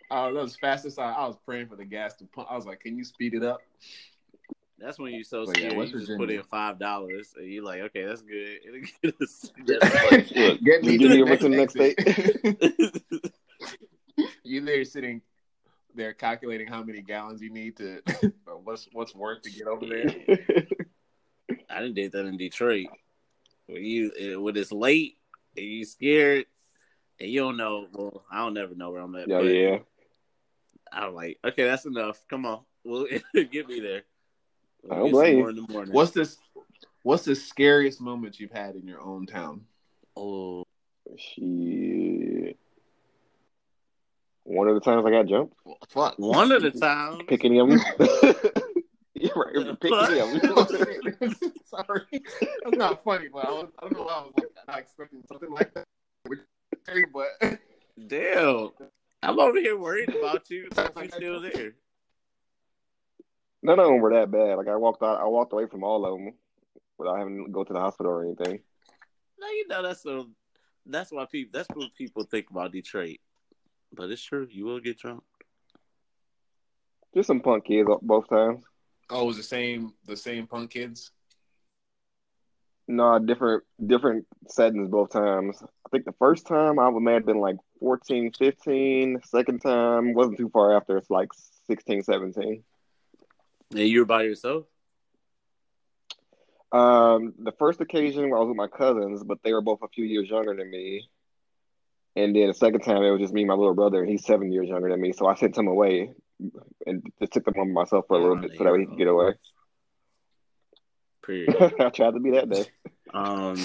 Oh, 0.10 0.34
that 0.34 0.42
was 0.42 0.56
fastest. 0.56 1.00
I, 1.00 1.12
I 1.12 1.28
was 1.28 1.36
praying 1.46 1.68
for 1.68 1.76
the 1.76 1.84
gas 1.84 2.14
to 2.16 2.26
pump. 2.26 2.48
I 2.50 2.56
was 2.56 2.66
like, 2.66 2.80
"Can 2.80 2.98
you 2.98 3.04
speed 3.04 3.34
it 3.34 3.44
up?" 3.44 3.60
That's 4.80 4.98
when 5.00 5.12
you're 5.14 5.24
so 5.24 5.46
But 5.46 5.58
yeah, 5.58 5.66
scared. 5.70 5.78
West 5.78 5.92
you 5.94 6.00
just 6.00 6.18
put 6.18 6.30
in 6.30 6.44
five 6.44 6.80
dollars, 6.80 7.34
and 7.36 7.52
you're 7.52 7.64
like, 7.64 7.82
okay, 7.82 8.06
that's 8.06 8.22
good. 8.22 8.60
It'll 8.66 8.80
get 9.02 9.22
us 9.22 9.52
just 9.68 10.34
Look, 10.36 10.62
Get 10.64 10.84
me 10.84 10.98
to 10.98 11.08
the 11.10 11.22
over 11.24 11.36
to 11.36 11.44
the 11.44 11.50
next 11.50 11.76
next 11.76 12.00
exit. 12.00 13.04
like- 13.04 13.34
you 14.44 14.62
there 14.62 14.86
sitting 14.86 15.22
there 15.98 16.14
calculating 16.14 16.68
how 16.68 16.84
many 16.84 17.02
gallons 17.02 17.42
you 17.42 17.52
need 17.52 17.76
to 17.78 18.02
what's 18.64 18.88
what's 18.94 19.14
worth 19.14 19.42
to 19.42 19.52
get 19.52 19.68
over 19.68 19.86
there. 19.86 20.06
I 21.70 21.82
didn't 21.82 21.96
did 21.96 22.12
that 22.14 22.26
in 22.26 22.38
Detroit. 22.38 22.88
When 23.66 23.84
you 23.84 24.12
eh, 24.18 24.36
when 24.36 24.56
it's 24.56 24.72
late 24.72 25.18
and 25.58 25.66
you 25.66 25.84
scared 25.86 26.46
and 27.20 27.30
you 27.30 27.42
don't 27.42 27.58
know. 27.58 27.88
Well, 27.92 28.24
I 28.32 28.38
don't 28.38 28.54
never 28.54 28.76
know 28.76 28.92
where 28.92 29.02
I'm 29.02 29.16
at. 29.16 29.28
Yeah, 29.28 29.40
but 29.40 29.46
yeah. 29.46 29.78
I'm 30.92 31.14
like, 31.14 31.40
okay, 31.44 31.66
that's 31.66 31.86
enough. 31.86 32.24
Come 32.30 32.46
on, 32.46 32.62
we'll 32.84 33.08
get 33.34 33.68
me 33.68 33.80
there. 33.80 34.04
I 34.90 34.96
We'll 34.96 35.06
don't 35.06 35.12
blame 35.12 35.38
more 35.40 35.50
in 35.50 35.56
the 35.58 35.68
morning. 35.68 35.94
What's 35.94 36.12
this? 36.12 36.38
What's 37.04 37.26
the 37.26 37.36
scariest 37.36 38.02
moment 38.02 38.40
you've 38.40 38.52
had 38.52 38.76
in 38.76 38.88
your 38.88 39.02
own 39.02 39.26
town? 39.26 39.66
oh 40.16 40.64
Shit. 41.18 42.58
One 44.48 44.70
of 44.70 44.76
the 44.76 44.80
times 44.80 45.06
I 45.06 45.12
got 45.12 45.26
jumped, 45.26 45.56
Fuck. 45.90 46.16
one 46.18 46.54
of 46.54 46.62
the 46.62 46.72
times? 46.72 47.22
picking 47.28 47.54
him. 47.54 47.70
You're 49.14 49.34
right, 49.36 49.78
picking 49.82 50.16
him. 50.16 51.36
Sorry, 51.66 52.02
that's 52.12 52.78
not 52.78 53.04
funny, 53.04 53.28
but 53.28 53.46
I, 53.46 53.52
was, 53.52 53.68
I 53.78 53.82
don't 53.82 53.98
know 53.98 54.04
why 54.04 54.14
I 54.14 54.22
was 54.22 54.34
like, 54.38 54.48
not 54.66 54.80
expecting 54.80 55.22
something 55.28 55.52
like 55.52 55.74
that. 55.74 55.84
Which- 56.28 56.40
But 57.14 57.28
Damn, 58.08 58.70
I'm 59.22 59.38
over 59.38 59.60
here 59.60 59.78
worried 59.78 60.16
about 60.16 60.50
you. 60.50 60.70
You 60.78 61.10
still 61.10 61.42
there? 61.42 61.74
None 63.64 63.80
of 63.80 63.88
them 63.88 64.00
were 64.00 64.14
that 64.14 64.32
bad. 64.32 64.56
Like 64.56 64.70
I 64.70 64.78
walked 64.78 65.04
out, 65.04 65.20
I 65.20 65.26
walked 65.26 65.52
away 65.52 65.66
from 65.66 65.84
all 65.84 66.06
of 66.06 66.18
them 66.18 66.34
without 66.98 67.18
having 67.18 67.44
to 67.48 67.52
go 67.52 67.66
to 67.66 67.74
the 67.74 67.82
hospital 67.82 68.14
or 68.14 68.24
anything. 68.24 68.62
No, 69.40 69.48
you 69.48 69.68
know 69.68 69.84
that's 69.84 70.04
so. 70.04 70.30
That's 70.86 71.12
why 71.12 71.26
people. 71.30 71.52
That's 71.60 71.68
what 71.76 71.94
people 71.96 72.24
think 72.24 72.50
about 72.50 72.72
Detroit. 72.72 73.18
But 73.94 74.10
it's 74.12 74.24
true. 74.24 74.48
You 74.50 74.66
will 74.66 74.80
get 74.80 75.00
drunk. 75.00 75.24
Just 77.16 77.28
some 77.28 77.42
punk 77.42 77.66
kids 77.66 77.90
both 78.02 78.30
times. 78.30 78.64
oh, 79.10 79.24
it 79.24 79.26
was 79.26 79.38
the 79.38 79.44
same 79.44 79.94
the 80.06 80.18
same 80.18 80.46
punk 80.48 80.72
kids. 80.72 81.12
No, 82.88 83.20
different 83.20 83.64
different 83.86 84.26
settings 84.48 84.90
both 84.90 85.12
times. 85.12 85.62
I 85.62 85.90
think 85.90 86.06
the 86.06 86.14
first 86.20 86.48
time 86.48 86.80
I 86.80 86.90
may 86.92 87.14
have 87.14 87.26
been 87.26 87.40
like 87.40 87.58
14, 87.80 88.32
15. 88.38 89.20
Second 89.26 89.60
time 89.60 90.14
wasn't 90.14 90.38
too 90.38 90.50
far 90.50 90.76
after. 90.76 90.98
It's 90.98 91.10
like 91.10 91.30
16, 91.68 92.04
17. 92.04 92.64
And 93.72 93.80
you 93.80 94.00
were 94.00 94.06
by 94.06 94.24
yourself. 94.24 94.66
Um, 96.72 97.34
the 97.40 97.54
first 97.54 97.82
occasion 97.82 98.26
I 98.26 98.40
was 98.40 98.50
with 98.50 98.58
my 98.58 98.68
cousins, 98.68 99.24
but 99.24 99.40
they 99.44 99.54
were 99.54 99.62
both 99.62 99.80
a 99.82 99.88
few 99.88 100.06
years 100.06 100.30
younger 100.30 100.56
than 100.56 100.70
me. 100.70 101.10
And 102.18 102.36
then 102.36 102.48
the 102.48 102.54
second 102.56 102.80
time 102.80 103.04
it 103.04 103.12
was 103.12 103.22
just 103.22 103.34
me 103.34 103.42
and 103.42 103.48
my 103.48 103.54
little 103.54 103.76
brother, 103.76 104.02
and 104.02 104.10
he's 104.10 104.26
seven 104.26 104.52
years 104.52 104.68
younger 104.68 104.90
than 104.90 105.00
me. 105.00 105.14
So 105.14 105.28
I 105.28 105.36
sent 105.36 105.56
him 105.56 105.68
away 105.68 106.10
and 106.88 107.04
just 107.20 107.32
took 107.32 107.46
them 107.46 107.54
on 107.60 107.72
myself 107.72 108.06
for 108.08 108.18
a 108.18 108.20
little 108.20 108.38
bit 108.38 108.58
so 108.58 108.64
that 108.64 108.80
he 108.80 108.88
could 108.88 108.98
get 108.98 109.08
away. 109.08 109.34
Period. 111.24 111.56
I 111.80 111.90
tried 111.90 112.16
to 112.16 112.20
be 112.20 112.32
that 112.32 112.50
day. 112.50 112.66
Um, 113.14 113.58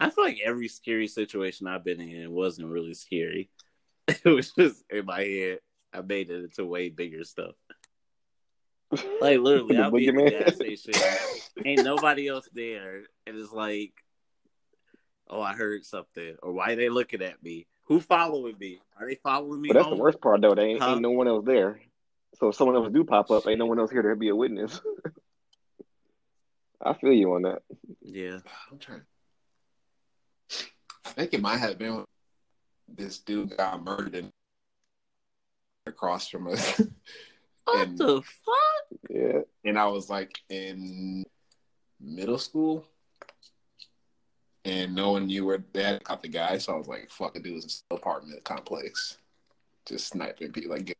I 0.00 0.10
feel 0.10 0.24
like 0.24 0.40
every 0.44 0.66
scary 0.66 1.06
situation 1.06 1.68
I've 1.68 1.84
been 1.84 2.00
in 2.00 2.32
wasn't 2.32 2.68
really 2.68 2.94
scary. 2.94 3.50
It 4.08 4.28
was 4.28 4.52
just 4.52 4.82
in 4.90 5.06
my 5.06 5.22
head. 5.22 5.60
I 5.92 6.00
made 6.02 6.30
it 6.30 6.44
into 6.44 6.66
way 6.66 6.88
bigger 6.90 7.24
stuff. 7.24 7.54
Like 8.90 9.38
literally, 9.38 9.78
I'll 9.78 9.90
be 9.90 10.08
at 10.08 10.14
the 10.14 10.30
gas 10.30 10.56
station, 10.56 10.94
ain't 11.64 11.84
nobody 11.84 12.28
else 12.28 12.48
there, 12.52 13.04
and 13.26 13.36
it's 13.36 13.52
like, 13.52 13.92
oh, 15.28 15.40
I 15.40 15.54
heard 15.54 15.84
something, 15.84 16.36
or 16.42 16.52
why 16.52 16.74
they 16.74 16.88
looking 16.88 17.22
at 17.22 17.42
me? 17.42 17.66
Who 17.84 18.00
following 18.00 18.56
me? 18.58 18.80
Are 18.98 19.06
they 19.06 19.16
following 19.16 19.60
me 19.60 19.68
But 19.68 19.74
that's 19.74 19.86
home? 19.86 19.96
the 19.98 20.02
worst 20.02 20.20
part, 20.20 20.40
though. 20.40 20.54
They 20.54 20.64
ain't, 20.70 20.80
Huh? 20.82 20.92
ain't 20.92 21.02
no 21.02 21.10
one 21.10 21.28
else 21.28 21.44
there. 21.44 21.80
So 22.38 22.48
if 22.48 22.56
someone 22.56 22.76
else 22.76 22.90
do 22.92 23.04
pop 23.04 23.30
up, 23.30 23.46
ain't 23.46 23.58
no 23.58 23.66
one 23.66 23.78
else 23.78 23.90
here 23.90 24.02
to 24.02 24.16
be 24.16 24.28
a 24.28 24.36
witness. 24.36 24.80
I 26.82 26.92
feel 26.94 27.12
you 27.12 27.32
on 27.34 27.42
that. 27.42 27.62
Yeah, 28.02 28.38
I'm 28.70 28.78
trying. 28.78 29.02
I 31.06 31.10
think 31.10 31.34
it 31.34 31.40
might 31.40 31.58
have 31.58 31.78
been 31.78 32.04
this 32.88 33.18
dude 33.18 33.56
got 33.56 33.82
murdered 33.84 34.14
in, 34.14 34.30
across 35.86 36.28
from 36.28 36.48
us, 36.48 36.78
what 37.64 37.88
and 37.88 37.98
the 37.98 38.22
fuck? 38.22 39.00
Yeah. 39.10 39.40
and 39.64 39.78
I 39.78 39.86
was 39.86 40.10
like 40.10 40.38
in 40.48 41.24
middle 42.00 42.38
school, 42.38 42.86
and 44.64 44.94
no 44.94 45.12
one 45.12 45.26
knew 45.26 45.44
where 45.44 45.62
they 45.72 45.82
had 45.82 46.04
caught 46.04 46.22
the 46.22 46.28
guy. 46.28 46.58
So 46.58 46.74
I 46.74 46.76
was 46.78 46.88
like, 46.88 47.10
"Fuck, 47.10 47.36
a 47.36 47.40
dude 47.40 47.54
was 47.54 47.82
in 47.90 47.96
the 47.96 48.00
apartment 48.00 48.44
complex, 48.44 49.18
just 49.86 50.08
sniping 50.08 50.52
people." 50.52 50.70
Like, 50.72 50.96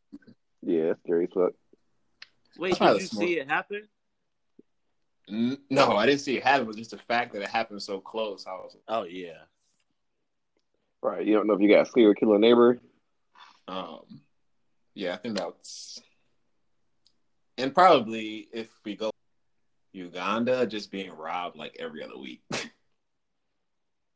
Yeah, 0.61 0.91
it's 0.91 1.01
scary 1.03 1.25
as 1.25 1.33
fuck. 1.33 1.53
Wait, 2.57 2.77
That's 2.79 2.93
did 2.93 3.01
you 3.01 3.07
smart. 3.07 3.27
see 3.27 3.39
it 3.39 3.47
happen? 3.49 3.87
No, 5.27 5.95
I 5.97 6.05
didn't 6.05 6.21
see 6.21 6.37
it 6.37 6.43
happen. 6.43 6.61
It 6.61 6.67
was 6.67 6.77
just 6.77 6.91
the 6.91 6.97
fact 6.99 7.33
that 7.33 7.41
it 7.41 7.49
happened 7.49 7.81
so 7.81 7.99
close, 7.99 8.45
I 8.47 8.51
was, 8.51 8.77
Oh 8.87 9.03
yeah. 9.03 9.41
Right. 11.01 11.25
You 11.25 11.33
don't 11.35 11.47
know 11.47 11.53
if 11.53 11.61
you 11.61 11.69
got 11.69 11.87
a 11.87 11.89
serial 11.91 12.13
killer 12.13 12.37
neighbor. 12.39 12.79
um, 13.67 14.21
yeah, 14.93 15.13
I 15.13 15.17
think 15.17 15.37
that's, 15.37 15.99
and 17.57 17.73
probably 17.73 18.47
if 18.53 18.69
we 18.85 18.95
go 18.95 19.11
Uganda, 19.93 20.65
just 20.67 20.91
being 20.91 21.11
robbed 21.11 21.55
like 21.57 21.75
every 21.79 22.03
other 22.03 22.17
week. 22.17 22.41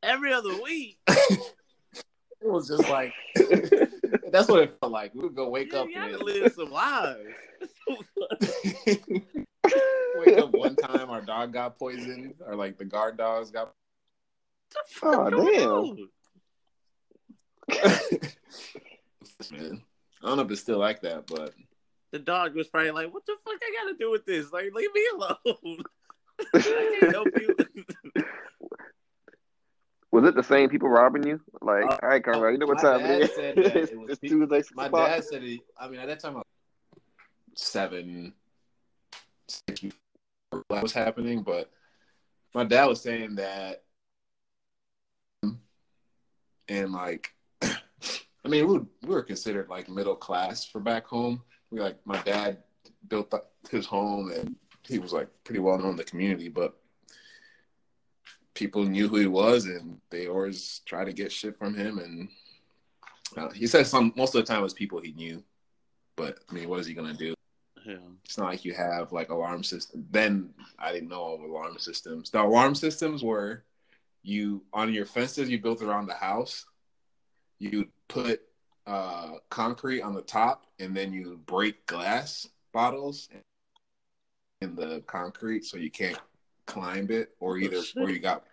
Every 0.04 0.34
other 0.34 0.62
week. 0.62 0.98
It 2.42 2.48
was 2.50 2.70
just 2.70 2.88
like 2.88 3.12
that's 4.32 4.48
what 4.48 4.62
it 4.64 4.78
felt 4.80 4.94
like. 4.94 5.14
We 5.14 5.24
would 5.24 5.36
go 5.36 5.50
wake 5.50 5.74
Yeah, 5.74 5.80
up 5.80 5.90
you 5.90 5.96
gotta 5.96 6.14
and 6.14 6.24
live 6.24 6.54
some 6.54 6.72
lives. 6.72 7.20
wake 10.16 10.38
up 10.38 10.52
one 10.54 10.78
time 10.78 11.10
our 11.10 11.20
dog 11.22 11.52
got 11.52 11.78
poisoned 11.78 12.36
or 12.46 12.56
like 12.56 12.78
the 12.78 12.86
guard 12.86 13.18
dogs 13.18 13.52
got 13.52 13.74
Oh, 15.04 15.30
damn. 15.30 16.10
Man, 19.52 19.82
I 20.24 20.28
don't 20.28 20.38
know 20.38 20.44
if 20.44 20.52
it's 20.52 20.62
still 20.62 20.80
like 20.80 21.02
that, 21.02 21.28
but 21.28 21.54
The 22.12 22.20
dog 22.20 22.56
was 22.56 22.70
probably 22.70 22.92
like, 22.92 23.14
"What 23.14 23.26
the 23.26 23.36
fuck 23.44 23.60
I 23.62 23.74
gotta 23.84 23.98
do 23.98 24.12
with 24.12 24.26
this? 24.26 24.50
Like, 24.54 24.72
leave 24.74 24.94
me 24.94 25.06
alone. 25.14 25.84
I 26.54 26.98
can't 27.02 27.12
help 27.12 27.28
you." 27.38 27.54
Was 30.12 30.24
it 30.26 30.34
the 30.36 30.44
same 30.44 30.70
people 30.70 30.90
robbing 30.90 31.26
you? 31.28 31.40
Like, 31.62 31.86
Uh, 31.86 31.98
all 32.02 32.10
right, 32.10 32.24
Conrad, 32.24 32.54
you 32.54 32.58
know 32.60 32.66
what 32.66 32.80
time 32.80 33.02
it 33.02 33.22
is? 33.22 33.30
it's 33.38 33.92
it 33.92 33.98
was 34.00 34.10
it's 34.10 34.20
Tuesday. 34.20 34.64
my 34.74 34.88
o'clock. 34.88 35.08
dad 35.10 35.24
said 35.24 35.44
he. 35.44 35.62
I 35.78 35.88
mean, 35.88 36.00
at 36.00 36.08
that 36.08 36.20
time, 36.20 36.36
I 36.36 36.40
was 36.40 36.46
seven, 37.56 38.34
six, 39.48 39.82
that 40.70 40.82
was 40.82 40.94
happening. 40.94 41.44
But 41.44 41.70
my 42.56 42.64
dad 42.64 42.86
was 42.86 43.02
saying 43.02 43.36
that, 43.36 43.84
and 46.68 46.92
like, 46.92 47.34
I 47.62 48.48
mean, 48.48 48.68
we, 48.68 48.80
we 49.04 49.14
were 49.14 49.22
considered 49.24 49.70
like 49.70 49.90
middle 49.90 50.16
class 50.16 50.66
for 50.66 50.80
back 50.80 51.06
home. 51.06 51.44
We 51.70 51.80
like 51.80 51.98
my 52.06 52.20
dad 52.24 52.64
built 53.10 53.32
his 53.70 53.86
home, 53.86 54.32
and 54.32 54.56
he 54.88 54.98
was 54.98 55.14
like 55.14 55.28
pretty 55.44 55.60
well 55.60 55.78
known 55.78 55.92
in 55.92 55.98
the 55.98 56.04
community, 56.04 56.50
but. 56.50 56.79
People 58.60 58.84
knew 58.84 59.08
who 59.08 59.16
he 59.16 59.26
was, 59.26 59.66
and 59.68 60.02
they 60.10 60.28
always 60.28 60.82
try 60.86 61.06
to 61.06 61.14
get 61.14 61.32
shit 61.32 61.58
from 61.58 61.74
him. 61.74 61.98
And 61.98 62.28
uh, 63.38 63.50
he 63.52 63.68
said 63.68 63.88
some 63.88 64.12
most 64.18 64.36
of 64.36 64.46
the 64.46 64.48
time 64.52 64.60
it 64.60 64.64
was 64.64 64.74
people 64.74 65.00
he 65.00 65.14
knew, 65.14 65.42
but 66.18 66.40
I 66.50 66.54
mean, 66.54 66.68
what 66.68 66.82
is 66.82 66.86
he 66.86 66.94
gonna 66.94 67.14
do? 67.14 67.34
Yeah. 67.86 67.96
It's 68.26 68.38
not 68.38 68.48
like 68.48 68.66
you 68.66 68.74
have 68.74 69.14
like 69.14 69.30
alarm 69.30 69.64
system. 69.64 70.06
Then 70.12 70.50
I 70.78 70.92
didn't 70.92 71.08
know 71.08 71.36
of 71.36 71.40
alarm 71.40 71.80
systems. 71.80 72.32
The 72.32 72.42
alarm 72.42 72.76
systems 72.76 73.24
were 73.24 73.64
you 74.24 74.62
on 74.74 74.94
your 74.94 75.06
fences 75.06 75.50
you 75.50 75.62
built 75.62 75.82
around 75.82 76.08
the 76.08 76.14
house. 76.16 76.66
You 77.60 77.88
put 78.10 78.42
uh, 78.86 79.36
concrete 79.50 80.02
on 80.02 80.14
the 80.14 80.22
top, 80.22 80.66
and 80.80 80.94
then 80.94 81.14
you 81.14 81.40
break 81.46 81.86
glass 81.86 82.46
bottles 82.74 83.30
in 84.60 84.76
the 84.76 85.02
concrete 85.08 85.64
so 85.64 85.78
you 85.78 85.90
can't 85.90 86.20
climb 86.66 87.10
it, 87.10 87.30
or 87.40 87.58
either 87.58 87.82
shit. 87.82 88.04
or 88.04 88.10
you 88.10 88.20
got 88.20 88.44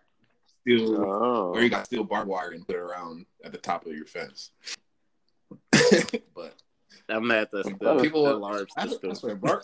steel 0.66 0.96
Oh, 1.00 1.52
or 1.52 1.60
you 1.60 1.66
oh. 1.66 1.70
got 1.70 1.86
steel 1.86 2.04
barbed 2.04 2.28
wire 2.28 2.50
and 2.50 2.66
put 2.66 2.76
it 2.76 2.80
around 2.80 3.26
at 3.44 3.52
the 3.52 3.58
top 3.58 3.86
of 3.86 3.92
your 3.94 4.06
fence. 4.06 4.50
but 6.34 6.54
I'm 7.08 7.30
at 7.30 7.50
the, 7.50 7.62
Oh, 7.82 7.96
the 7.96 8.02
people- 8.02 8.28
alarm 8.28 8.66
I, 8.76 8.88
system. 8.88 9.10
I 9.12 9.14
swear, 9.14 9.36
bur- 9.36 9.60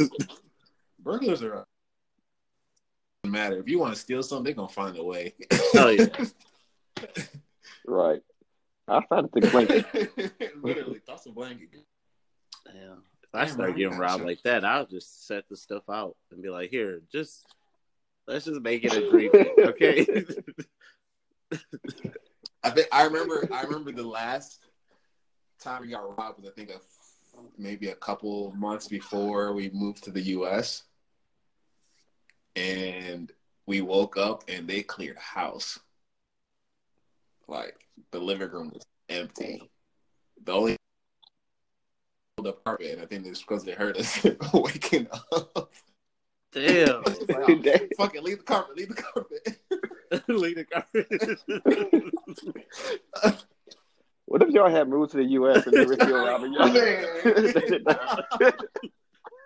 burglars 1.00 1.42
are. 1.42 1.66
Doesn't 3.24 3.32
matter 3.32 3.58
if 3.58 3.68
you 3.68 3.78
want 3.78 3.94
to 3.94 4.00
steal 4.00 4.22
something, 4.22 4.44
they're 4.44 4.54
gonna 4.54 4.68
find 4.68 4.96
a 4.96 5.02
way. 5.04 5.34
Oh, 5.74 5.88
yeah. 5.88 6.06
right. 7.86 8.20
I 8.88 9.00
found 9.08 9.30
it 9.34 9.40
to 9.40 9.50
blanket. 9.50 10.52
Literally, 10.62 11.00
toss 11.06 11.26
a 11.26 11.30
blanket. 11.30 11.68
Yeah. 12.66 12.94
If 13.22 13.34
I 13.34 13.46
start 13.46 13.76
getting 13.76 13.96
robbed 13.98 14.20
should- 14.20 14.26
like 14.26 14.42
that, 14.42 14.64
I'll 14.64 14.86
just 14.86 15.26
set 15.26 15.48
the 15.48 15.56
stuff 15.56 15.84
out 15.90 16.16
and 16.30 16.42
be 16.42 16.50
like, 16.50 16.70
"Here, 16.70 17.00
just 17.10 17.46
let's 18.28 18.44
just 18.44 18.60
make 18.60 18.84
it 18.84 18.92
a 18.92 19.06
agreement, 19.08 19.48
okay?" 19.58 20.06
I 22.62 22.70
think 22.70 22.88
I 22.92 23.04
remember. 23.04 23.48
I 23.52 23.62
remember 23.62 23.92
the 23.92 24.06
last 24.06 24.60
time 25.60 25.82
we 25.82 25.88
got 25.88 26.18
robbed 26.18 26.40
was 26.40 26.50
I 26.50 26.52
think 26.52 26.70
a, 26.70 26.80
maybe 27.58 27.88
a 27.88 27.94
couple 27.94 28.52
months 28.56 28.88
before 28.88 29.52
we 29.52 29.70
moved 29.70 30.04
to 30.04 30.10
the 30.10 30.22
U.S. 30.22 30.84
And 32.54 33.32
we 33.66 33.80
woke 33.80 34.16
up 34.16 34.44
and 34.48 34.68
they 34.68 34.82
cleared 34.82 35.18
house. 35.18 35.78
Like 37.48 37.76
the 38.10 38.18
living 38.18 38.50
room 38.50 38.70
was 38.72 38.84
empty. 39.08 39.70
The 40.44 40.52
only 40.52 40.76
and 42.38 43.00
I 43.00 43.06
think 43.06 43.26
it's 43.26 43.40
because 43.40 43.64
they 43.64 43.72
heard 43.72 43.96
us 43.96 44.24
waking 44.54 45.06
up. 45.32 45.70
Damn. 46.52 47.02
It's 47.06 47.20
like, 47.28 47.38
oh, 47.82 47.88
fuck 47.96 48.14
it, 48.14 48.22
leave 48.22 48.38
the 48.38 48.44
carpet, 48.44 48.76
leave 48.76 48.88
the 48.88 49.02
carpet. 49.02 49.58
Leave 50.28 50.56
the 50.56 50.64
car. 50.64 50.84
what 54.26 54.42
if 54.42 54.50
y'all 54.50 54.68
had 54.68 54.86
moved 54.88 55.12
to 55.12 55.16
the 55.16 55.24
U.S. 55.24 55.66
and 55.66 55.74
they 55.74 55.86
were 55.86 55.94
still 55.94 56.26
robbing 56.26 56.52
y'all? 56.52 56.66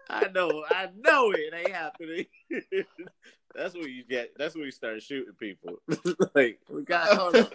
I 0.09 0.27
know, 0.35 0.65
I 0.69 0.89
know 0.97 1.31
it 1.33 1.55
ain't 1.55 1.71
happening. 1.71 2.27
that's 3.55 3.75
when 3.75 3.89
you 3.89 4.03
get. 4.05 4.33
That's 4.37 4.57
when 4.57 4.65
you 4.65 4.73
start 4.73 5.01
shooting 5.03 5.35
people. 5.39 5.77
like 6.35 6.59
we 6.69 6.83
got. 6.83 7.17
Hold 7.17 7.37
on. 7.37 7.49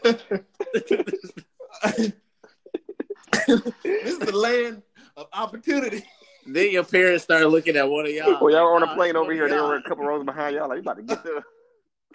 this 3.83 4.05
is 4.05 4.19
the 4.19 4.31
land 4.33 4.83
of 5.17 5.27
opportunity. 5.33 6.05
Then 6.45 6.71
your 6.71 6.83
parents 6.83 7.23
start 7.23 7.49
looking 7.49 7.75
at 7.75 7.89
one 7.89 8.05
of 8.05 8.11
y'all. 8.11 8.37
well, 8.41 8.53
y'all 8.53 8.65
were 8.65 8.75
on 8.75 8.83
a 8.83 8.93
plane 8.95 9.15
over 9.15 9.33
here. 9.33 9.47
They 9.47 9.55
were 9.55 9.77
a 9.77 9.83
couple 9.83 10.05
rows 10.05 10.25
behind 10.25 10.55
y'all. 10.55 10.67
Like, 10.69 10.77
you 10.77 10.81
about 10.81 10.97
to 10.97 11.03
get 11.03 11.23
there. 11.23 11.43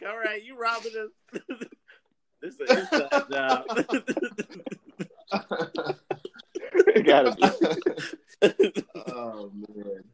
All 0.09 0.19
right, 0.19 0.45
you 0.45 0.59
robbing 0.59 0.93
us. 0.93 1.09
this 2.43 2.61
is 2.61 2.71
an 2.71 2.79
inside 2.79 3.25
job. 3.31 3.65
Gotta 7.05 7.35
be. 7.35 7.43
oh 9.07 9.51
man. 9.55 10.05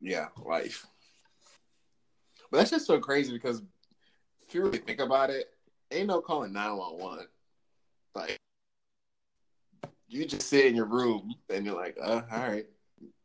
Yeah, 0.00 0.28
life. 0.44 0.86
But 2.50 2.58
that's 2.58 2.70
just 2.70 2.86
so 2.86 3.00
crazy 3.00 3.32
because 3.32 3.60
if 4.46 4.54
you 4.54 4.62
really 4.62 4.78
think 4.78 5.00
about 5.00 5.30
it, 5.30 5.50
ain't 5.90 6.06
no 6.06 6.20
calling 6.20 6.52
911. 6.52 7.26
Like 8.14 8.38
you 10.12 10.26
just 10.26 10.48
sit 10.48 10.66
in 10.66 10.76
your 10.76 10.86
room 10.86 11.34
and 11.48 11.64
you're 11.64 11.74
like, 11.74 11.96
uh, 12.00 12.22
all 12.30 12.38
right. 12.38 12.66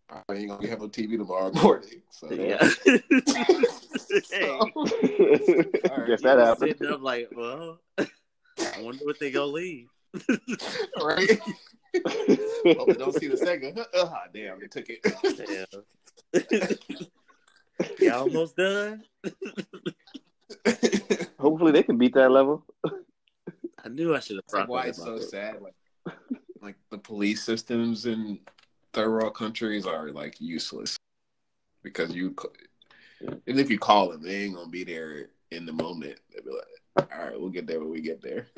Probably 0.07 0.43
ain't 0.43 0.49
gonna 0.49 0.67
have 0.67 0.79
no 0.79 0.87
TV 0.87 1.17
tomorrow 1.17 1.51
morning. 1.61 2.01
So 2.11 2.31
yeah. 2.31 2.57
hey, 2.85 4.59
Guess 6.07 6.21
that 6.21 6.37
happened. 6.39 6.75
sitting 6.77 6.87
up 6.93 7.01
like, 7.01 7.29
well, 7.35 7.79
I 7.97 8.05
wonder 8.81 9.03
what 9.05 9.19
they 9.19 9.31
gonna 9.31 9.47
leave. 9.51 9.89
right? 11.03 11.39
Hope 12.67 12.87
they 12.87 12.93
don't 12.93 13.13
see 13.13 13.27
the 13.27 13.37
second. 13.37 13.79
Ah, 13.95 14.23
damn, 14.33 14.59
they 14.59 14.67
took 14.67 14.85
it. 14.89 14.99
Yeah. 16.33 17.89
you 17.99 18.13
almost 18.13 18.55
done. 18.55 19.03
Hopefully 21.39 21.71
they 21.73 21.83
can 21.83 21.97
beat 21.97 22.13
that 22.13 22.31
level. 22.31 22.63
I 23.83 23.89
knew 23.89 24.15
I 24.15 24.19
should 24.19 24.37
have 24.37 24.43
It's 24.45 24.53
like 24.53 24.67
why 24.69 24.85
it's 24.87 24.97
so 24.97 25.15
up. 25.15 25.21
sad. 25.21 25.61
Like, 25.61 25.75
like 26.61 26.75
the 26.91 26.97
police 26.97 27.43
systems 27.43 28.05
in 28.05 28.39
third 28.97 29.11
world 29.11 29.35
countries 29.35 29.85
are 29.85 30.11
like 30.11 30.41
useless 30.41 30.97
because 31.83 32.15
you, 32.15 32.33
c- 32.41 33.27
even 33.45 33.59
if 33.59 33.69
you 33.69 33.77
call 33.77 34.09
them, 34.09 34.23
they 34.23 34.43
ain't 34.45 34.55
gonna 34.55 34.69
be 34.69 34.83
there 34.83 35.29
in 35.51 35.67
the 35.67 35.71
moment. 35.73 36.19
They'll 36.33 36.43
be 36.43 36.49
like, 36.49 37.07
"All 37.13 37.25
right, 37.25 37.39
we'll 37.39 37.49
get 37.51 37.67
there 37.67 37.79
when 37.79 37.91
we 37.91 38.01
get 38.01 38.21
there." 38.21 38.47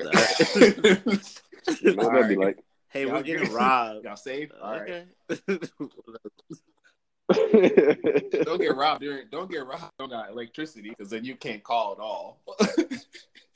You 1.82 1.94
know 1.94 2.26
be 2.26 2.36
like. 2.36 2.58
Hey, 2.88 3.02
Y'all 3.04 3.12
we're 3.12 3.22
getting 3.22 3.44
good? 3.44 3.52
robbed. 3.52 4.04
Y'all 4.04 4.16
safe? 4.16 4.50
All 4.60 4.80
right. 4.80 5.06
okay. 5.30 5.58
Don't 8.44 8.60
get 8.60 8.74
robbed 8.74 9.02
during. 9.02 9.26
Don't 9.30 9.48
get 9.50 9.64
robbed. 9.64 9.92
Don't 9.98 10.10
got 10.10 10.30
electricity 10.30 10.88
because 10.88 11.10
then 11.10 11.24
you 11.24 11.36
can't 11.36 11.62
call 11.62 11.92
at 11.92 11.98
all. 12.00 12.40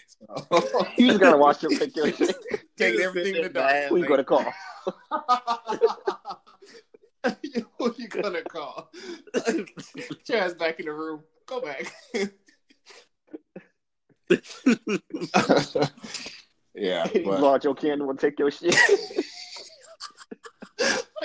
So- 0.07 0.87
you 0.97 1.09
just 1.09 1.19
gotta 1.21 1.37
watch 1.37 1.63
your 1.63 1.73
shit. 1.73 1.93
Take 2.77 3.01
everything 3.01 3.35
sit 3.35 3.37
in 3.37 3.43
the 3.43 3.49
there 3.49 3.49
dark. 3.49 3.89
Who 3.89 3.97
you 3.97 4.07
gonna 4.07 4.23
call? 4.23 4.53
Who 7.79 7.95
you 7.97 8.09
gonna 8.09 8.43
call? 8.43 8.91
Get 9.35 10.29
your 10.29 10.55
back 10.55 10.81
in 10.81 10.87
the 10.87 10.93
room. 10.93 11.23
Go 11.47 11.61
back. 11.61 11.93
yeah, 16.75 17.07
You 17.15 17.25
but 17.25 17.39
blow 17.39 17.55
out 17.55 17.65
your 17.65 17.75
candle 17.75 18.11
and 18.11 18.19
take 18.19 18.39
your 18.39 18.51
shit. 18.51 18.75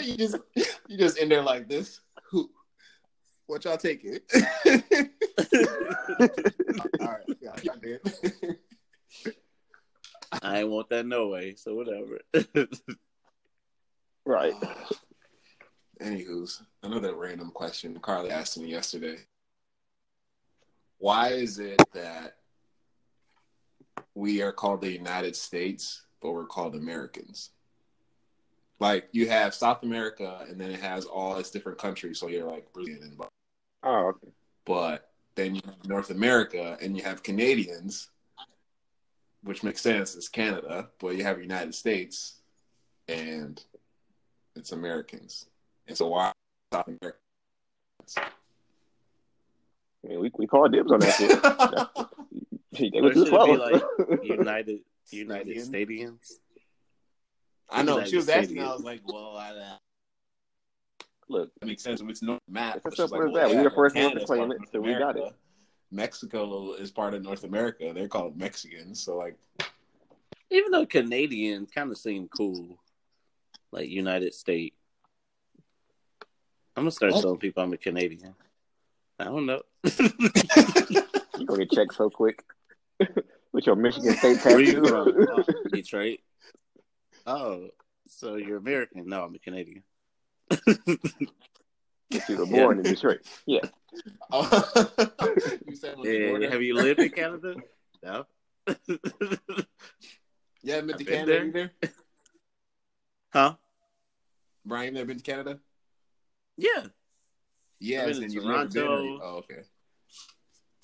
you 0.02 0.16
just 0.18 0.38
you 0.56 0.98
just 0.98 1.18
in 1.18 1.30
there 1.30 1.42
like 1.42 1.68
this. 1.68 2.02
Who? 2.32 2.50
What 3.48 3.66
y'all 3.66 3.78
taking? 3.78 4.20
All 4.36 4.42
right, 7.02 7.26
yeah, 7.42 7.56
y'all 7.64 7.78
did. 7.82 8.02
I 10.42 10.60
ain't 10.60 10.70
want 10.70 10.90
that 10.90 11.06
no 11.06 11.30
way, 11.30 11.56
so 11.56 11.74
whatever. 11.74 12.20
right. 14.26 14.54
Anywho's 16.02 16.62
another 16.84 17.16
random 17.16 17.52
question. 17.52 18.00
Carly 18.00 18.32
asked 18.32 18.58
me 18.58 18.70
yesterday. 18.70 19.18
Why 20.98 21.30
is 21.30 21.60
it 21.60 21.82
that 21.94 22.36
we 24.16 24.42
are 24.42 24.52
called 24.52 24.82
the 24.82 24.92
United 24.92 25.36
States, 25.36 26.04
but 26.22 26.32
we're 26.32 26.46
called 26.46 26.76
Americans? 26.76 27.52
Like 28.80 29.10
you 29.12 29.28
have 29.28 29.54
South 29.54 29.84
America, 29.84 30.46
and 30.50 30.60
then 30.60 30.72
it 30.72 30.80
has 30.80 31.06
all 31.06 31.38
its 31.38 31.52
different 31.52 31.78
countries. 31.78 32.20
So 32.20 32.28
you're 32.28 32.50
like 32.50 32.72
Brazilian, 32.74 33.04
and. 33.04 33.22
Oh, 33.84 34.08
okay. 34.08 34.34
but 34.66 35.10
then 35.36 35.56
you 35.56 35.62
have 35.66 35.86
North 35.86 36.12
America, 36.12 36.78
and 36.82 36.98
you 36.98 37.04
have 37.04 37.24
Canadians, 37.24 38.10
which 39.44 39.64
makes 39.64 39.82
sense. 39.82 40.16
It's 40.16 40.28
Canada, 40.30 40.90
but 41.00 41.16
you 41.16 41.24
have 41.24 41.42
United 41.42 41.76
States, 41.76 42.36
and 43.08 43.62
it's 44.56 44.72
Americans. 44.72 45.46
And 45.90 45.98
so 45.98 46.08
why 46.08 46.32
South 46.72 46.88
America? 46.88 47.18
I 50.06 50.08
mean, 50.08 50.20
we 50.22 50.32
we 50.38 50.48
call 50.48 50.70
dibs 50.70 50.92
on 50.92 51.00
that 51.02 51.16
shit. 51.16 52.08
They 52.72 52.92
Or 53.00 53.04
were 53.04 53.14
too 53.14 53.26
should 53.26 53.34
it 53.34 53.46
be 53.46 53.56
close. 53.58 53.82
like 54.10 54.24
United 54.24 54.80
United 55.10 55.58
Stadiums. 55.58 56.34
I 57.70 57.82
know 57.84 57.94
United 57.96 58.10
she 58.12 58.16
was 58.16 58.30
asking. 58.30 58.62
I 58.62 58.68
was 58.72 58.84
like, 58.84 59.02
"Well, 59.06 59.36
I, 59.36 59.50
uh, 59.50 59.78
Look, 61.28 61.52
that 61.60 61.66
makes 61.66 61.84
sense. 61.84 62.02
It's 62.02 62.22
North 62.22 62.40
map. 62.48 62.78
It's 62.78 62.86
as 62.86 62.92
She's 62.94 63.10
simple 63.10 63.28
as 63.28 63.34
well, 63.34 63.50
that. 63.50 63.56
We're 63.56 63.64
the 63.64 63.70
first 63.72 63.96
ones 63.96 64.14
to 64.14 64.26
claim 64.26 64.44
it, 64.52 64.60
North 64.60 64.70
so 64.72 64.82
we 64.82 64.94
got 64.94 65.18
it. 65.18 65.34
Mexico 65.92 66.74
is 66.74 66.92
part 66.92 67.14
of 67.16 67.24
North 67.24 67.44
America. 67.44 67.92
They're 67.94 68.08
called 68.08 68.38
Mexicans. 68.38 69.04
So 69.04 69.18
like, 69.18 69.36
Even 70.52 70.72
though 70.72 70.86
Canadian 70.86 71.66
kind 71.66 71.92
of 71.92 71.98
seemed 71.98 72.30
cool, 72.32 72.78
like 73.72 73.90
United 73.90 74.34
State. 74.34 74.74
I'm 76.80 76.84
gonna 76.86 76.92
start 76.92 77.12
oh. 77.12 77.16
What? 77.16 77.22
telling 77.24 77.38
people 77.40 77.62
I'm 77.62 77.74
a 77.74 77.78
Canadian. 77.78 78.34
I 79.20 79.26
don't 79.26 79.46
know. 79.46 79.62
you 79.84 81.46
gonna 81.46 81.66
get 81.66 81.72
checked 81.72 81.94
so 81.94 82.10
quick 82.10 82.42
with 83.52 83.66
your 83.66 83.76
Michigan 83.76 84.16
State 84.16 84.46
Where 84.46 84.62
you 84.62 84.86
from? 84.86 85.28
Oh, 85.30 85.44
Detroit. 85.74 86.20
Oh, 87.28 87.68
so 88.08 88.36
you're 88.38 88.56
American? 88.56 89.10
No, 89.10 89.26
I'm 89.26 89.36
a 89.36 89.40
Canadian. 89.40 89.84
you 92.30 92.38
were 92.38 92.46
born 92.46 92.78
in 92.78 92.84
Detroit. 92.84 93.28
Yeah. 93.46 93.60
Oh. 94.32 94.48
you 95.68 95.76
said 95.76 95.96
Yeah, 96.02 96.30
border? 96.30 96.50
have 96.50 96.62
you 96.62 96.76
lived 96.76 97.02
in 97.02 97.10
Canada? 97.10 97.56
No. 98.02 98.26
You 100.64 100.74
haven't 100.74 100.88
been 100.88 100.88
to 100.88 100.94
I've 100.94 100.98
been 100.98 101.06
Canada 101.06 101.26
there. 101.26 101.46
either? 101.46 101.72
huh? 103.34 103.56
Brian, 104.66 104.86
you 104.86 104.92
never 104.94 105.08
been 105.08 105.18
to 105.18 105.24
Canada? 105.24 105.60
Yeah. 106.60 106.88
Yes, 107.80 108.08
been 108.08 108.18
in 108.18 108.24
and 108.26 108.34
you've 108.34 108.44
never 108.46 108.66
been. 108.66 108.72
Toronto. 108.72 109.16
or- 109.18 109.24
Oh, 109.24 109.36
okay. 109.38 109.62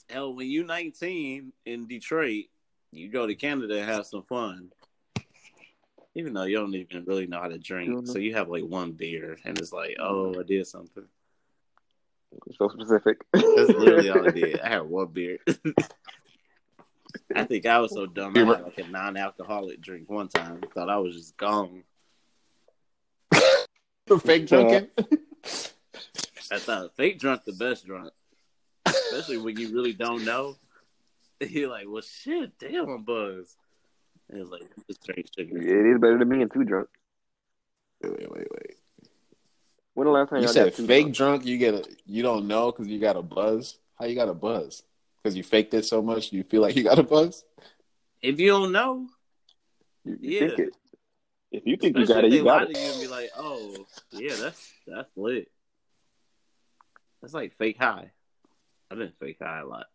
Hell, 0.09 0.33
when 0.35 0.47
you're 0.49 0.65
19 0.65 1.51
in 1.65 1.88
Detroit, 1.88 2.45
you 2.91 3.09
go 3.09 3.27
to 3.27 3.35
Canada 3.35 3.77
and 3.79 3.89
have 3.89 4.05
some 4.05 4.23
fun. 4.23 4.71
Even 6.15 6.33
though 6.33 6.43
you 6.43 6.55
don't 6.57 6.73
even 6.73 7.03
really 7.05 7.27
know 7.27 7.41
how 7.41 7.49
to 7.49 7.57
drink, 7.57 7.89
Mhm. 7.89 8.07
so 8.07 8.19
you 8.19 8.33
have 8.35 8.47
like 8.47 8.63
one 8.63 8.93
beer, 8.93 9.38
and 9.43 9.57
it's 9.59 9.73
like, 9.73 9.97
oh, 9.99 10.39
I 10.39 10.43
did 10.43 10.65
something. 10.67 11.03
So 12.57 12.69
specific. 12.69 13.17
That's 13.33 13.45
literally 13.69 14.09
all 14.09 14.25
I 14.27 14.31
did. 14.31 14.59
I 14.61 14.69
had 14.69 14.83
one 14.83 15.07
beer. 15.07 15.39
I 17.35 17.43
think 17.45 17.65
I 17.65 17.79
was 17.79 17.91
so 17.91 18.05
dumb. 18.05 18.35
I 18.38 18.39
had 18.39 18.47
like 18.63 18.77
a 18.77 18.88
non-alcoholic 18.88 19.81
drink 19.81 20.09
one 20.09 20.27
time. 20.29 20.61
Thought 20.73 20.89
I 20.89 20.97
was 20.97 21.15
just 21.15 21.35
gone. 21.38 21.83
Fake 24.21 24.47
drunken? 24.47 24.89
I 26.51 26.60
thought 26.60 26.95
fake 26.95 27.19
drunk 27.19 27.43
the 27.45 27.53
best 27.53 27.86
drunk, 27.86 28.12
especially 28.86 29.38
when 29.38 29.58
you 29.58 29.73
really 29.73 29.93
don't 29.93 30.23
know. 30.25 30.55
You're 31.39 31.69
like, 31.69 31.86
well, 31.88 32.01
shit, 32.01 32.58
damn, 32.60 32.89
I'm 32.89 33.03
buzzed. 33.03 33.55
And 34.29 34.41
it's 34.41 34.49
like, 34.49 34.63
just 34.88 35.03
drink 35.03 35.27
sugar. 35.38 35.58
it 35.58 35.95
is 35.95 35.99
better 35.99 36.17
than 36.17 36.29
being 36.29 36.49
too 36.49 36.63
drunk. 36.63 36.88
Wait, 38.01 38.12
wait, 38.12 38.31
wait, 38.31 38.47
wait. 38.51 38.77
When 39.93 40.05
the 40.05 40.12
last 40.12 40.29
time 40.29 40.41
You 40.41 40.47
said 40.47 40.73
fake 40.73 41.13
drunk? 41.13 41.43
drunk. 41.43 41.45
You 41.45 41.58
get 41.58 41.73
a. 41.73 41.86
You 42.05 42.21
don't 42.21 42.47
know 42.47 42.71
because 42.71 42.88
you 42.88 42.99
got 42.99 43.15
a 43.15 43.21
buzz. 43.21 43.77
How 43.97 44.05
you 44.05 44.15
got 44.15 44.27
a 44.29 44.34
buzz? 44.34 44.84
Because 45.23 45.36
you 45.38 45.43
faked 45.43 45.73
it 45.73 45.86
so 45.86 46.01
much, 46.01 46.31
you 46.34 46.43
feel 46.43 46.62
like 46.62 46.75
you 46.75 46.84
got 46.84 46.99
a 46.99 47.03
buzz. 47.03 47.43
If 48.21 48.39
you 48.39 48.49
don't 48.49 48.71
know, 48.71 49.08
You, 50.03 50.17
you 50.21 50.29
Yeah. 50.31 50.39
think 50.47 50.60
it. 50.60 50.75
If 51.55 51.65
you 51.65 51.77
think 51.77 51.97
you 51.97 52.05
got 52.05 52.25
it, 52.25 52.33
you 52.33 52.43
got 52.43 52.69
it. 52.69 52.77
you 52.77 52.91
and 52.91 53.01
be 53.01 53.07
like, 53.07 53.29
oh, 53.37 53.85
yeah, 54.11 54.35
that's 54.35 54.73
that's 54.85 55.09
lit. 55.15 55.49
That's 57.21 57.33
like 57.33 57.55
fake 57.57 57.77
high. 57.77 58.11
I've 58.91 58.97
been 58.97 59.11
fake 59.11 59.37
high 59.41 59.61
a 59.61 59.65
lot. 59.65 59.85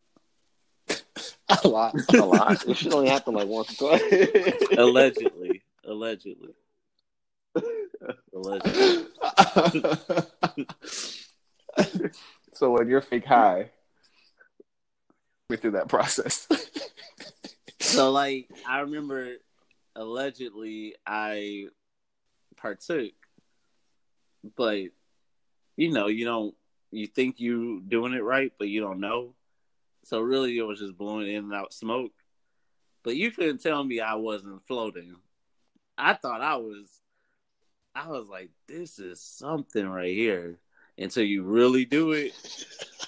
A 1.65 1.69
lot. 1.69 1.95
A 2.15 2.25
lot. 2.25 2.67
It 2.67 2.77
should 2.77 2.95
only 2.95 3.09
happen 3.09 3.35
like 3.35 3.49
once 3.49 3.81
or 3.83 3.99
twice. 3.99 4.55
Allegedly. 4.79 5.63
Allegedly. 5.85 6.55
Allegedly. 8.33 9.07
so 12.53 12.71
when 12.71 12.89
you're 12.89 13.01
fake 13.01 13.27
high, 13.27 13.71
we 15.49 15.57
through 15.57 15.73
that 15.73 15.89
process. 15.89 16.47
So 17.81 18.13
like 18.13 18.49
I 18.67 18.81
remember 18.81 19.35
allegedly 20.01 20.95
I 21.07 21.67
partook, 22.57 23.13
but 24.57 24.87
you 25.77 25.93
know, 25.93 26.07
you 26.07 26.25
don't 26.25 26.55
you 26.91 27.07
think 27.07 27.39
you 27.39 27.83
doing 27.87 28.15
it 28.15 28.25
right, 28.25 28.53
but 28.59 28.69
you 28.69 28.81
don't 28.81 29.01
know. 29.01 29.35
So 30.05 30.21
really 30.21 30.57
it 30.57 30.63
was 30.63 30.81
just 30.81 30.97
blowing 30.97 31.29
in 31.29 31.45
and 31.45 31.55
out 31.55 31.75
smoke. 31.75 32.13
But 33.03 33.17
you 33.17 33.31
couldn't 33.31 33.63
tell 33.63 33.85
me 33.85 34.01
I 34.01 34.15
wasn't 34.15 34.67
floating. 34.67 35.17
I 35.97 36.15
thought 36.15 36.41
I 36.41 36.57
was 36.57 36.89
I 37.95 38.09
was 38.09 38.27
like, 38.27 38.51
this 38.69 38.99
is 38.99 39.21
something 39.21 39.87
right 39.87 40.15
here. 40.15 40.59
Until 41.01 41.25
you 41.25 41.43
really 41.43 41.87
do 41.87 42.13
it, 42.13 42.35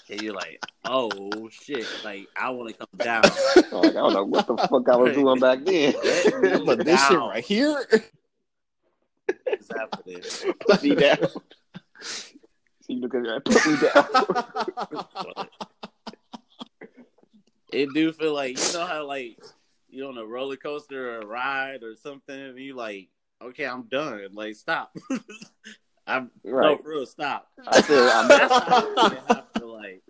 and 0.08 0.22
you're 0.22 0.34
like, 0.34 0.64
oh 0.86 1.10
shit, 1.50 1.86
like 2.04 2.26
I 2.34 2.48
want 2.50 2.70
to 2.70 2.74
come 2.74 2.88
down. 2.96 3.22
like, 3.70 3.90
I 3.90 3.92
don't 3.92 4.14
know 4.14 4.24
what 4.24 4.46
the 4.46 4.56
fuck 4.56 4.88
I 4.88 4.96
was 4.96 5.14
doing 5.14 5.38
back 5.38 5.62
then. 5.64 5.94
But 6.64 6.84
this 6.84 7.06
shit 7.06 7.18
right 7.18 7.44
here. 7.44 7.84
Put 10.66 10.82
me 10.82 10.94
down. 10.94 11.18
See, 12.80 12.96
look 12.96 13.14
at 13.14 13.22
that. 13.24 13.44
Put 13.44 13.66
me 13.66 13.76
down. 15.36 15.48
It 17.72 17.88
do 17.94 18.12
feel 18.12 18.34
like 18.34 18.58
you 18.58 18.72
know 18.78 18.86
how 18.86 19.06
like 19.06 19.38
you're 19.90 20.08
on 20.08 20.18
a 20.18 20.24
roller 20.24 20.56
coaster 20.56 21.10
or 21.10 21.20
a 21.20 21.26
ride 21.26 21.82
or 21.82 21.94
something, 21.96 22.38
and 22.38 22.58
you 22.58 22.74
like, 22.74 23.08
okay, 23.42 23.66
I'm 23.66 23.82
done. 23.84 24.28
Like, 24.32 24.56
stop. 24.56 24.96
I'm 26.06 26.30
no 26.44 26.52
Right. 26.52 26.82
for 26.82 26.88
real, 26.90 27.06
stop. 27.06 27.48
I 27.66 27.80
said, 27.82 27.98
I'm 27.98 28.28
you 29.12 29.18
have 29.28 29.52
to 29.54 29.66
like 29.66 30.02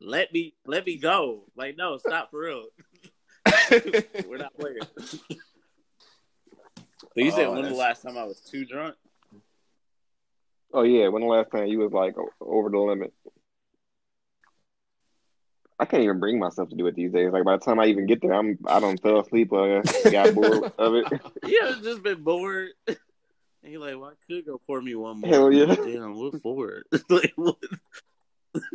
let 0.00 0.32
me 0.32 0.54
let 0.66 0.86
me 0.86 0.96
go. 0.98 1.44
Like, 1.56 1.76
no, 1.76 1.98
stop 1.98 2.30
for 2.30 2.40
real. 2.40 2.64
We're 4.26 4.38
not 4.38 4.54
playing. 4.56 4.78
But 7.14 7.24
you 7.24 7.30
said 7.30 7.46
Oh, 7.46 7.52
when 7.52 7.68
the 7.68 7.74
last 7.74 8.02
time 8.02 8.16
I 8.16 8.24
was 8.24 8.40
too 8.40 8.64
drunk? 8.64 8.94
Oh 10.72 10.82
yeah, 10.82 11.08
when 11.08 11.22
the 11.22 11.28
last 11.28 11.50
time 11.50 11.66
you 11.66 11.78
was 11.78 11.92
like 11.92 12.14
over 12.40 12.70
the 12.70 12.78
limit? 12.78 13.12
I 15.78 15.84
can't 15.84 16.04
even 16.04 16.20
bring 16.20 16.38
myself 16.38 16.68
to 16.70 16.76
do 16.76 16.86
it 16.86 16.94
these 16.94 17.12
days. 17.12 17.32
Like 17.32 17.44
by 17.44 17.56
the 17.56 17.64
time 17.64 17.80
I 17.80 17.86
even 17.86 18.06
get 18.06 18.22
there, 18.22 18.32
I'm 18.32 18.58
I 18.66 18.80
don't 18.80 19.00
fell 19.02 19.20
asleep 19.20 19.52
or 19.52 19.82
got 20.10 20.34
bored 20.34 20.72
of 20.78 20.94
it. 20.94 21.04
Yeah, 21.44 21.70
I've 21.76 21.82
just 21.82 22.02
been 22.02 22.22
bored. 22.22 22.68
And 23.62 23.72
you're 23.72 23.80
like, 23.80 23.98
well, 23.98 24.10
I 24.10 24.32
could 24.32 24.44
go 24.44 24.60
pour 24.66 24.80
me 24.82 24.94
one 24.94 25.20
more. 25.20 25.30
Hell 25.30 25.52
yeah. 25.52 25.74
Damn, 25.74 26.14
what 26.14 26.40
for? 26.42 26.82
like, 27.08 27.32
what? 27.36 27.56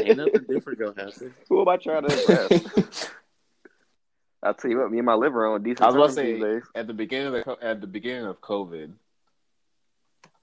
Ain't 0.00 0.18
nothing 0.18 0.44
different 0.48 0.78
gonna 0.78 1.04
happen. 1.04 1.34
Who 1.48 1.60
am 1.60 1.68
I 1.68 1.76
trying 1.78 2.06
to 2.06 2.18
impress? 2.18 3.10
I'll 4.42 4.54
tell 4.54 4.70
you 4.70 4.78
what, 4.78 4.90
me 4.90 4.98
and 4.98 5.06
my 5.06 5.14
liver 5.14 5.46
are 5.46 5.54
on 5.54 5.62
decent 5.62 5.82
I 5.82 5.86
was 5.86 5.96
about 5.96 6.06
to 6.08 6.12
say 6.12 6.38
days. 6.38 6.62
at 6.74 6.86
the 6.86 6.94
beginning 6.94 7.34
of 7.34 7.44
the 7.44 7.56
at 7.62 7.80
the 7.80 7.86
beginning 7.86 8.26
of 8.26 8.40
COVID, 8.40 8.92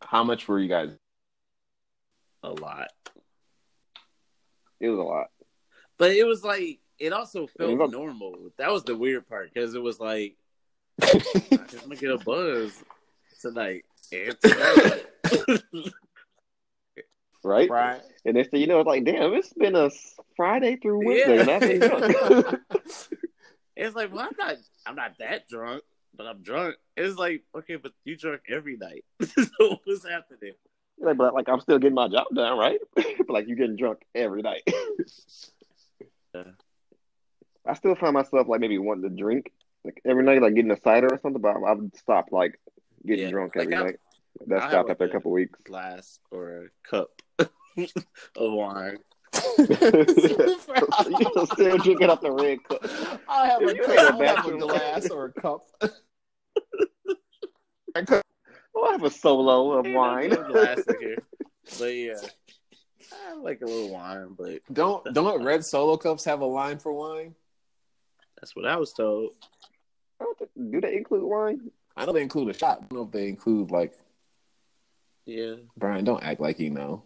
how 0.01 0.23
much 0.23 0.47
were 0.47 0.59
you 0.59 0.67
guys? 0.67 0.91
A 2.43 2.49
lot. 2.49 2.89
It 4.79 4.89
was 4.89 4.99
a 4.99 5.03
lot. 5.03 5.27
But 5.97 6.11
it 6.11 6.25
was 6.25 6.43
like, 6.43 6.79
it 6.99 7.11
also 7.11 7.47
felt 7.47 7.71
Look. 7.71 7.91
normal. 7.91 8.51
That 8.57 8.71
was 8.71 8.83
the 8.83 8.95
weird 8.95 9.27
part 9.27 9.51
because 9.51 9.73
it 9.73 9.81
was 9.81 9.99
like, 9.99 10.35
I'm 11.01 11.19
gonna 11.81 11.95
get 11.95 12.11
a 12.11 12.17
buzz 12.17 12.83
tonight 13.37 13.85
and 14.11 14.35
tomorrow. 14.41 15.91
Right? 17.43 17.69
right. 17.69 18.01
And 18.25 18.35
next 18.35 18.49
thing 18.49 18.61
you 18.61 18.67
know, 18.67 18.79
it's 18.81 18.87
like, 18.87 19.05
damn, 19.05 19.33
it's 19.33 19.53
been 19.53 19.75
a 19.75 19.89
Friday 20.35 20.75
through 20.75 21.05
Wednesday, 21.05 21.35
Yeah. 21.35 21.41
and 21.41 21.49
I've 21.49 21.61
been 21.61 21.79
drunk. 21.79 22.59
it's 23.75 23.95
like, 23.95 24.11
well, 24.13 24.27
I'm 24.29 24.35
not, 24.37 24.55
I'm 24.85 24.95
not 24.95 25.11
that 25.19 25.47
drunk, 25.47 25.83
but 26.15 26.27
I'm 26.27 26.41
drunk. 26.41 26.75
It's 26.97 27.17
like, 27.17 27.43
okay, 27.55 27.77
but 27.77 27.93
you 28.03 28.17
drunk 28.17 28.41
every 28.49 28.75
night. 28.75 29.05
so 29.23 29.77
what's 29.85 30.05
happening? 30.07 30.53
like, 30.99 31.15
but 31.15 31.33
like 31.35 31.47
I'm 31.47 31.61
still 31.61 31.77
getting 31.77 31.93
my 31.95 32.07
job 32.07 32.25
done, 32.33 32.57
right? 32.57 32.79
but 32.95 33.29
like 33.29 33.47
you're 33.47 33.55
getting 33.55 33.75
drunk 33.77 33.99
every 34.15 34.41
night. 34.41 34.63
Yeah. 36.35 36.43
I 37.65 37.73
still 37.75 37.95
find 37.95 38.13
myself 38.13 38.47
like 38.47 38.59
maybe 38.59 38.77
wanting 38.77 39.09
to 39.09 39.15
drink 39.15 39.51
like 39.85 40.01
every 40.05 40.23
night, 40.23 40.41
like 40.41 40.55
getting 40.55 40.71
a 40.71 40.81
cider 40.81 41.07
or 41.11 41.19
something. 41.21 41.41
But 41.41 41.55
I've 41.63 41.79
stopped 41.95 42.31
like 42.33 42.59
getting 43.05 43.25
Yeah, 43.25 43.31
drunk 43.31 43.53
every 43.55 43.75
I- 43.75 43.83
night. 43.83 43.95
That 44.45 44.61
I 44.61 44.69
stopped 44.69 44.89
after 44.91 45.05
a 45.05 45.07
a- 45.07 45.11
couple 45.11 45.31
weeks. 45.31 45.59
Glass 45.63 46.19
or 46.31 46.65
a 46.65 46.69
cup 46.87 47.09
of 47.39 47.47
wine. 48.37 48.97
you 49.57 49.65
still 51.51 51.77
drinking 51.79 52.09
off 52.09 52.21
the 52.21 52.31
red 52.31 52.63
cup. 52.63 52.85
I 53.27 53.47
have 53.47 53.61
a, 53.63 53.75
You 53.75 53.81
cup, 53.83 53.89
ain't 53.89 53.99
a 54.21 54.23
I 54.23 54.25
have 54.35 54.45
a 54.45 54.57
glass 54.57 55.09
or 55.11 55.25
a 55.25 55.33
cup. 55.33 55.61
Oh, 58.75 58.85
I 58.87 58.91
have 58.91 59.03
a 59.03 59.09
solo 59.09 59.71
of 59.73 59.85
Ain't 59.87 59.95
wine. 59.95 60.29
good 60.29 60.47
glass 60.47 60.81
here. 60.99 61.17
But 61.79 61.95
yeah, 61.95 62.13
I 63.29 63.33
like 63.35 63.61
a 63.61 63.65
little 63.65 63.91
wine, 63.91 64.35
but 64.37 64.61
Don't 64.71 65.03
don't 65.13 65.43
red 65.43 65.65
solo 65.65 65.97
cups 65.97 66.25
have 66.25 66.41
a 66.41 66.45
line 66.45 66.77
for 66.79 66.93
wine? 66.93 67.35
that's 68.39 68.55
what 68.55 68.67
I 68.67 68.75
was 68.77 68.93
told. 68.93 69.31
I 70.21 70.25
don't 70.25 70.37
think- 70.37 70.71
Do 70.71 70.79
they 70.81 70.95
include 70.95 71.23
wine? 71.23 71.71
I 71.97 72.05
know 72.05 72.13
they 72.13 72.21
include 72.21 72.49
a 72.53 72.57
shot. 72.57 72.77
I 72.77 72.81
don't 72.81 72.93
know 72.93 73.03
if 73.03 73.11
they 73.11 73.27
include 73.27 73.71
like 73.71 73.93
Yeah, 75.25 75.55
Brian. 75.75 76.05
Don't 76.05 76.23
act 76.23 76.39
like 76.39 76.59
you 76.59 76.69
know 76.69 77.03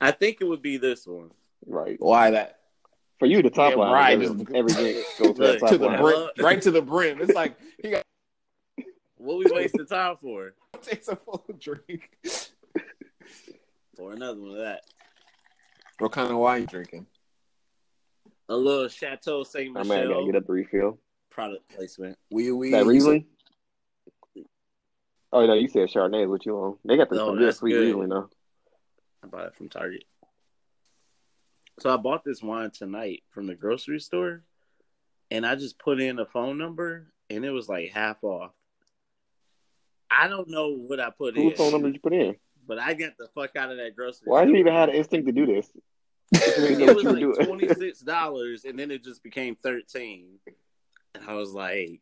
I 0.00 0.12
think 0.12 0.38
it 0.40 0.44
would 0.44 0.62
be 0.62 0.76
this 0.78 1.06
one. 1.06 1.30
Right. 1.66 1.96
why 2.00 2.30
that 2.30 2.60
For 3.18 3.26
you, 3.26 3.42
the 3.42 3.50
top 3.50 3.72
Yeah, 3.72 3.78
line. 3.78 3.92
right. 3.92 4.12
Every, 4.22 4.56
every 4.56 4.72
drink 4.72 5.06
goes 5.18 5.36
to 5.36 5.42
the 5.42 5.58
top 5.58 5.70
to 5.70 5.78
the 5.78 5.86
line. 5.86 6.00
brim, 6.00 6.28
right 6.38 6.62
to 6.62 6.70
the 6.70 6.80
brim. 6.82 7.20
It's 7.20 7.34
like 7.34 7.54
he 7.82 7.90
got 7.90 8.02
What 9.16 9.38
we 9.38 9.50
wasting 9.52 9.86
time 9.86 10.16
for? 10.22 10.54
takes 10.82 11.08
a 11.08 11.16
full 11.16 11.44
drink. 11.58 12.08
or 13.98 14.12
another 14.12 14.40
one 14.40 14.52
of 14.52 14.56
that. 14.58 14.80
What 15.98 16.12
kind 16.12 16.30
of 16.30 16.38
wine 16.38 16.62
you 16.62 16.66
drinking? 16.66 17.06
A 18.48 18.56
little 18.56 18.88
Chateau 18.88 19.44
Saint 19.44 19.76
I 19.76 19.82
might 19.82 20.08
gotta 20.08 20.24
get 20.24 20.34
a 20.36 20.44
refill. 20.52 20.98
product 21.28 21.68
placement. 21.76 22.16
We 22.30 22.50
wee. 22.52 22.70
That 22.70 22.86
Riesling? 22.86 23.26
Oh 25.32 25.46
no, 25.46 25.54
you 25.54 25.68
said 25.68 25.88
Chardonnay. 25.88 26.28
What 26.28 26.44
you 26.44 26.56
on? 26.56 26.76
They 26.84 26.96
got 26.96 27.08
the 27.08 27.20
oh, 27.20 27.26
No, 27.26 27.38
good 27.38 27.48
that's 27.48 27.58
sweet 27.58 27.72
good. 27.72 27.86
Riesling 27.86 28.08
though. 28.08 28.28
I 29.22 29.26
bought 29.26 29.46
it 29.46 29.54
from 29.54 29.68
Target. 29.68 30.04
So 31.78 31.92
I 31.92 31.96
bought 31.96 32.24
this 32.24 32.42
wine 32.42 32.70
tonight 32.70 33.22
from 33.30 33.46
the 33.46 33.54
grocery 33.54 34.00
store, 34.00 34.42
and 35.30 35.46
I 35.46 35.54
just 35.54 35.78
put 35.78 36.00
in 36.00 36.18
a 36.18 36.26
phone 36.26 36.58
number, 36.58 37.12
and 37.30 37.44
it 37.44 37.50
was 37.50 37.68
like 37.68 37.90
half 37.90 38.22
off. 38.22 38.52
I 40.10 40.28
don't 40.28 40.50
know 40.50 40.74
what 40.74 41.00
I 41.00 41.10
put 41.10 41.36
in, 41.36 41.44
Whose 41.44 41.56
phone 41.56 41.72
number 41.72 41.88
did 41.88 41.94
you 41.94 42.00
put 42.00 42.12
in? 42.12 42.36
but 42.66 42.78
I 42.78 42.94
got 42.94 43.18
the 43.18 43.28
fuck 43.34 43.56
out 43.56 43.70
of 43.70 43.78
that 43.78 43.96
grocery. 43.96 44.26
Why 44.26 44.44
do 44.44 44.52
you 44.52 44.58
even 44.58 44.72
have 44.72 44.90
the 44.90 44.96
instinct 44.96 45.26
to 45.26 45.32
do 45.32 45.46
this? 45.46 45.70
It 46.32 46.94
was 46.94 47.04
like 47.04 47.46
twenty 47.46 47.68
six 47.68 48.00
dollars, 48.00 48.64
and 48.64 48.78
then 48.78 48.90
it 48.90 49.02
just 49.02 49.22
became 49.24 49.56
thirteen, 49.56 50.38
and 51.14 51.24
I 51.26 51.34
was 51.34 51.52
like, 51.52 52.00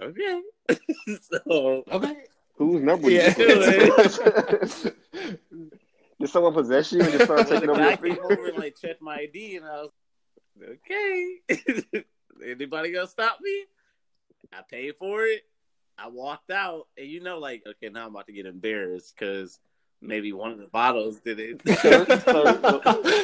okay. 0.00 0.42
so 1.20 1.84
Okay. 1.90 2.16
Whose 2.56 2.82
number? 2.82 3.10
Yeah. 3.10 3.34
Did, 3.34 3.66
you 3.66 4.92
did 6.20 6.30
someone 6.30 6.54
possess 6.54 6.92
you 6.92 7.00
and 7.00 7.12
just 7.12 7.24
start 7.24 7.48
taking 7.48 7.68
over 7.68 7.80
guy 7.80 7.88
your 7.90 7.98
feet? 7.98 8.14
came 8.14 8.24
over 8.24 8.46
and 8.46 8.58
like 8.58 8.76
checked 8.80 9.02
my 9.02 9.16
ID, 9.16 9.56
and 9.56 9.66
I 9.66 9.82
was 9.82 9.90
okay. 10.62 11.40
Anybody 12.44 12.92
gonna 12.92 13.06
stop 13.08 13.38
me? 13.40 13.64
I 14.52 14.60
paid 14.70 14.94
for 14.98 15.24
it. 15.24 15.42
I 15.98 16.08
walked 16.08 16.50
out, 16.50 16.86
and 16.96 17.08
you 17.08 17.20
know, 17.20 17.38
like, 17.38 17.64
okay, 17.66 17.88
now 17.88 18.06
I'm 18.06 18.10
about 18.10 18.26
to 18.26 18.32
get 18.32 18.46
embarrassed 18.46 19.14
because 19.18 19.58
maybe 20.00 20.32
one 20.32 20.52
of 20.52 20.58
the 20.58 20.66
bottles 20.66 21.18
did 21.20 21.40
it. 21.40 21.60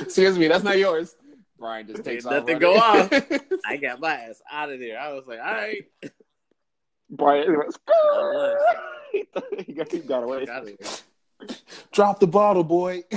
Excuse 0.03 0.39
me, 0.39 0.49
that's 0.49 0.65
not 0.65 0.79
yours. 0.79 1.15
Brian 1.59 1.87
just 1.87 2.05
takes 2.05 2.25
off. 2.25 2.33
nothing 2.33 2.59
running. 2.59 2.61
go 2.61 2.77
off. 2.77 3.13
I 3.67 3.77
got 3.77 4.01
my 4.01 4.15
ass 4.15 4.41
out 4.51 4.71
of 4.71 4.81
there. 4.81 4.99
I 4.99 5.13
was 5.13 5.27
like, 5.27 5.39
all 5.39 5.53
right, 5.53 5.85
Brian, 7.11 7.57
God 7.87 8.57
he 9.67 9.73
got, 9.73 9.91
he 9.91 9.99
got 9.99 10.23
away. 10.23 10.47
out. 10.49 10.69
Drop 11.93 12.21
the 12.21 12.27
bottle, 12.27 12.65
boy. 12.65 13.03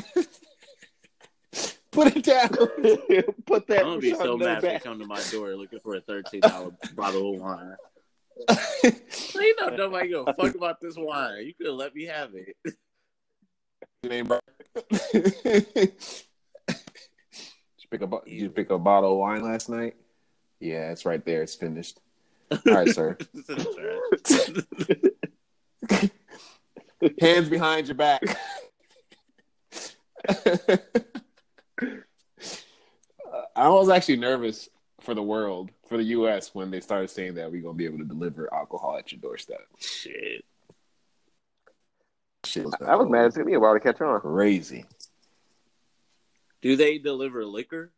Put 1.92 2.16
it 2.18 2.24
down. 2.24 2.50
Put 3.46 3.68
that. 3.68 3.82
I'm 3.82 3.86
gonna 3.86 4.00
be 4.00 4.10
so 4.12 4.36
Chardonnay 4.36 4.40
mad 4.40 4.64
if 4.64 4.64
they 4.64 4.80
come 4.80 5.00
to 5.00 5.06
my 5.06 5.22
door 5.32 5.56
looking 5.56 5.80
for 5.80 5.96
a 5.96 6.02
thirteen 6.02 6.42
dollar 6.42 6.72
bottle 6.96 7.36
of 7.36 7.40
wine. 7.40 7.76
You 9.36 9.56
know 9.62 9.76
nobody 9.76 10.10
gonna 10.12 10.34
fuck 10.34 10.56
about 10.56 10.82
this 10.82 10.96
wine. 10.98 11.46
You 11.46 11.54
could 11.54 11.68
have 11.68 11.76
let 11.76 11.94
me 11.94 12.06
have 12.06 12.32
it. 12.34 12.56
Your 14.02 14.10
name, 14.10 14.26
Brian. 14.26 14.42
Did 15.14 15.94
you 17.78 17.88
pick 17.92 18.02
a 18.02 18.10
you 18.26 18.50
pick 18.50 18.72
a 18.72 18.80
bottle 18.80 19.12
of 19.12 19.20
wine 19.20 19.44
last 19.44 19.70
night? 19.70 19.96
Yeah, 20.60 20.90
it's 20.90 21.06
right 21.06 21.24
there. 21.24 21.44
It's 21.44 21.54
finished. 21.54 22.00
All 22.52 22.60
right, 22.66 22.90
sir. 22.90 23.18
It's 23.34 23.50
in 23.50 23.58
the 23.58 24.68
trash. 25.90 26.10
Hands 27.20 27.50
behind 27.50 27.88
your 27.88 27.96
back. 27.96 28.22
I 33.56 33.70
was 33.70 33.90
actually 33.90 34.18
nervous 34.18 34.70
for 35.02 35.14
the 35.14 35.22
world, 35.22 35.70
for 35.88 35.98
the 35.98 36.04
U.S., 36.04 36.56
when 36.56 36.72
they 36.72 36.80
started 36.80 37.10
saying 37.10 37.36
that 37.36 37.52
we're 37.52 37.62
gonna 37.62 37.74
be 37.74 37.86
able 37.86 37.98
to 38.00 38.06
deliver 38.06 38.52
alcohol 38.54 38.98
at 38.98 39.12
your 39.12 39.20
doorstep. 39.20 39.66
Shit. 39.80 40.46
Shit 42.46 42.66
was 42.66 42.74
I 42.86 42.96
was 42.96 43.10
mad. 43.10 43.28
It 43.28 43.36
took 43.36 43.46
me 43.46 43.54
a 43.54 43.60
while 43.60 43.74
to 43.74 43.80
catch 43.80 44.02
on. 44.02 44.20
crazy. 44.22 44.86
Do 46.62 46.76
they 46.76 46.98
deliver 46.98 47.46
liquor, 47.46 47.92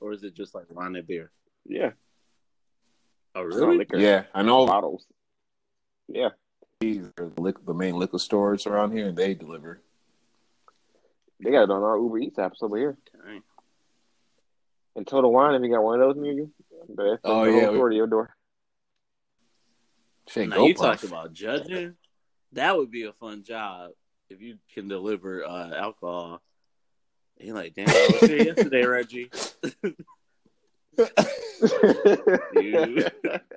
or 0.00 0.12
is 0.12 0.22
it 0.22 0.34
just 0.34 0.54
like 0.54 0.64
wine 0.70 0.96
and 0.96 1.06
beer? 1.06 1.30
Yeah. 1.66 1.92
Oh, 3.36 3.42
really? 3.42 3.76
liquor. 3.78 3.98
Yeah, 3.98 4.24
I 4.34 4.42
know 4.42 4.66
Bottles. 4.66 5.04
Yeah. 6.08 6.30
these 6.80 7.04
are 7.18 7.28
the, 7.28 7.40
lic- 7.40 7.64
the 7.66 7.74
main 7.74 7.96
liquor 7.96 8.18
stores 8.18 8.66
around 8.66 8.92
here, 8.92 9.08
and 9.08 9.16
they 9.16 9.34
deliver. 9.34 9.82
They 11.44 11.50
got 11.50 11.64
it 11.64 11.70
on 11.70 11.82
our 11.82 11.98
Uber 11.98 12.18
Eats 12.18 12.38
app, 12.38 12.52
apps 12.54 12.62
over 12.62 12.78
here. 12.78 12.96
Dang. 13.26 13.42
And 14.96 15.06
Total 15.06 15.30
Wine, 15.30 15.54
if 15.54 15.62
you 15.62 15.68
got 15.70 15.82
one 15.82 16.00
of 16.00 16.14
those 16.14 16.22
near 16.22 16.32
you, 16.32 16.50
that's 16.88 17.20
Oh, 17.24 17.44
the 17.44 17.52
yeah, 17.52 17.66
whole 17.66 17.82
we- 17.84 17.90
to 17.90 17.96
your 17.96 18.06
door. 18.06 18.34
Shit, 20.28 20.48
Now 20.48 20.64
you 20.64 20.74
puff. 20.74 21.00
talk 21.02 21.08
about 21.10 21.32
judging. 21.34 21.94
That 22.52 22.76
would 22.76 22.90
be 22.90 23.04
a 23.04 23.12
fun 23.12 23.44
job 23.44 23.90
if 24.30 24.40
you 24.40 24.56
can 24.74 24.88
deliver 24.88 25.44
uh, 25.44 25.74
alcohol. 25.74 26.40
And 27.38 27.48
you're 27.48 27.56
like, 27.56 27.74
damn, 27.74 27.88
I 27.88 28.18
was 28.20 28.30
here 28.30 28.42
yesterday, 28.42 28.84
Reggie. 28.86 29.30
You, 32.54 33.06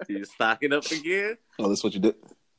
you 0.07 0.25
stocking 0.25 0.71
up 0.73 0.85
again? 0.85 1.37
Oh, 1.59 1.67
that's 1.69 1.83
what 1.83 1.93
you 1.93 1.99
did. 1.99 2.15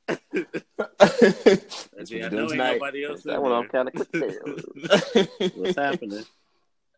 Reggie, 0.08 0.18
what 0.32 2.10
I 2.12 2.14
you're 2.14 2.30
know 2.30 2.30
doing 2.30 2.40
ain't 2.42 2.50
tonight. 2.50 2.72
nobody 2.74 3.04
else 3.04 3.22
that 3.22 3.40
one 3.42 3.52
I'm 3.52 3.68
kind 3.68 3.88
of 3.88 3.94
quick. 3.94 4.12
tail. 4.12 5.50
What's 5.56 5.76
happening? 5.76 6.24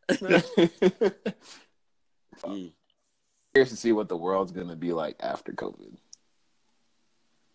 Mm. 2.45 2.65
What's 2.65 2.73
curious 3.55 3.71
to 3.71 3.77
see 3.77 3.93
what 3.93 4.09
the 4.09 4.17
world's 4.17 4.51
gonna 4.51 4.75
be 4.75 4.93
like 4.93 5.17
after 5.21 5.53
COVID. 5.53 5.97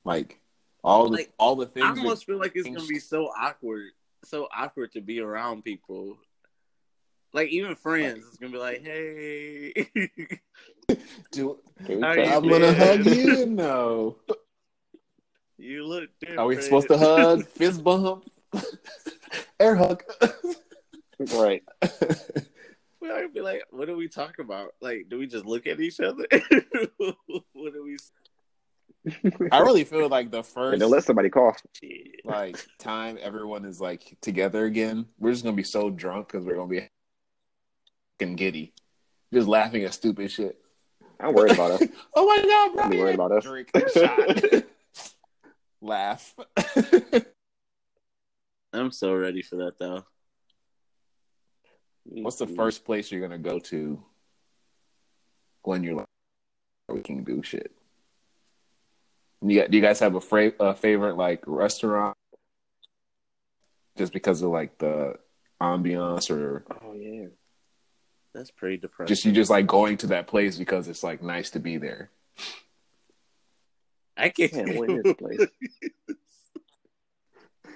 Like 0.06 0.40
all 0.84 1.10
the 1.10 1.28
all 1.38 1.56
the 1.58 1.66
things. 1.66 1.86
I 1.86 1.90
almost 1.90 2.26
feel 2.26 2.38
like 2.38 2.54
it's 2.56 2.68
gonna 2.68 2.88
be 2.88 3.00
so 3.00 3.26
awkward, 3.38 3.90
so 4.24 4.48
awkward 4.56 4.94
to 4.94 5.02
be 5.02 5.20
around 5.20 5.64
people. 5.64 6.18
Like 7.34 7.50
even 7.50 7.76
friends, 7.76 8.26
it's 8.28 8.38
gonna 8.38 8.52
be 8.52 8.58
like, 8.58 8.82
"Hey, 8.84 9.74
do, 11.32 11.60
Can 11.86 11.88
we 11.88 11.96
you 11.96 12.04
I'm 12.04 12.48
gonna 12.48 12.74
hug 12.74 13.06
you. 13.06 13.46
No. 13.48 14.18
you 15.58 15.86
look 15.86 16.10
different." 16.20 16.40
Are 16.40 16.48
we 16.48 16.62
supposed 16.62 16.88
to 16.88 16.98
hug? 16.98 17.46
Fist 17.50 17.84
bump? 17.84 18.30
Air 19.60 19.76
hug? 19.76 20.04
Right. 21.34 21.64
We're 23.02 23.10
gonna 23.10 23.30
be 23.30 23.42
like, 23.42 23.64
"What 23.72 23.88
do 23.88 23.96
we 23.98 24.08
talk 24.08 24.40
about? 24.40 24.74
Like, 24.82 25.08
do 25.10 25.20
we 25.20 25.28
just 25.28 25.46
look 25.46 25.68
at 25.68 25.80
each 25.80 26.00
other? 26.00 26.26
what 26.98 27.74
do 27.74 27.84
we?" 27.84 27.98
I 29.52 29.60
really 29.60 29.84
feel 29.84 30.10
like 30.10 30.32
the 30.32 30.38
And 30.38 30.46
first 30.46 30.80
then 30.80 30.90
let 30.90 31.04
somebody 31.04 31.30
cough. 31.30 31.62
Like 32.26 32.58
time 32.80 33.18
everyone 33.22 33.66
is 33.66 33.80
like 33.80 34.18
together 34.22 34.66
again, 34.66 35.06
we're 35.20 35.32
just 35.32 35.44
gonna 35.44 35.56
be 35.56 35.64
so 35.64 35.90
drunk 35.90 36.28
because 36.28 36.46
we're 36.46 36.56
gonna 36.56 36.68
be 36.68 36.88
fucking 38.20 38.36
giddy, 38.36 38.74
just 39.34 39.48
laughing 39.48 39.84
at 39.84 39.94
stupid 39.94 40.32
shit. 40.32 40.58
I'm 41.20 41.34
worried 41.34 41.54
about 41.54 41.72
us. 41.72 41.84
oh 42.16 42.26
my 42.26 42.38
god, 42.38 42.74
bro! 42.74 42.84
Don't 42.84 42.92
be 42.92 43.00
worried 43.00 43.16
about 43.16 43.32
us. 43.32 43.44
Drink, 43.44 43.72
shot, 43.94 44.64
laugh. 45.82 46.36
I'm 48.74 48.92
so 48.92 49.14
ready 49.14 49.42
for 49.42 49.56
that 49.58 49.80
though. 49.80 50.06
What's 52.04 52.38
the 52.38 52.46
mm-hmm. 52.46 52.56
first 52.56 52.86
place 52.86 53.12
you're 53.12 53.22
gonna 53.22 53.38
go 53.38 53.60
to 53.60 54.02
when 55.64 55.84
you're 55.84 55.96
like 55.96 56.06
we 56.90 57.02
can 57.02 57.24
do 57.24 57.42
shit? 57.44 57.72
You 59.42 59.62
got, 59.62 59.72
do 59.72 59.78
you 59.78 59.84
guys 59.84 60.00
have 60.00 60.16
a, 60.16 60.22
fra- 60.22 60.54
a 60.60 60.74
favorite 60.74 61.16
like 61.18 61.44
restaurant? 61.46 62.16
Just 63.98 64.14
because 64.14 64.42
of 64.42 64.52
like 64.52 64.78
the 64.78 65.16
ambiance, 65.62 66.30
or 66.30 66.64
Oh 66.84 66.94
yeah. 66.94 67.28
That's 68.38 68.52
pretty 68.52 68.78
depressing. 68.78 69.08
just 69.08 69.26
you 69.26 69.32
just 69.32 69.50
like 69.50 69.66
going 69.66 69.98
to 69.98 70.08
that 70.08 70.28
place 70.28 70.58
because 70.60 70.88
it's 70.88 71.02
like 71.02 71.24
nice 71.24 71.50
to 71.52 71.60
be 71.60 71.78
there? 71.78 72.12
I 74.16 74.30
can't. 74.30 74.54
Man, 74.54 74.78
what 74.78 74.90
is 74.92 75.04
this 75.04 75.14
place? 75.14 75.40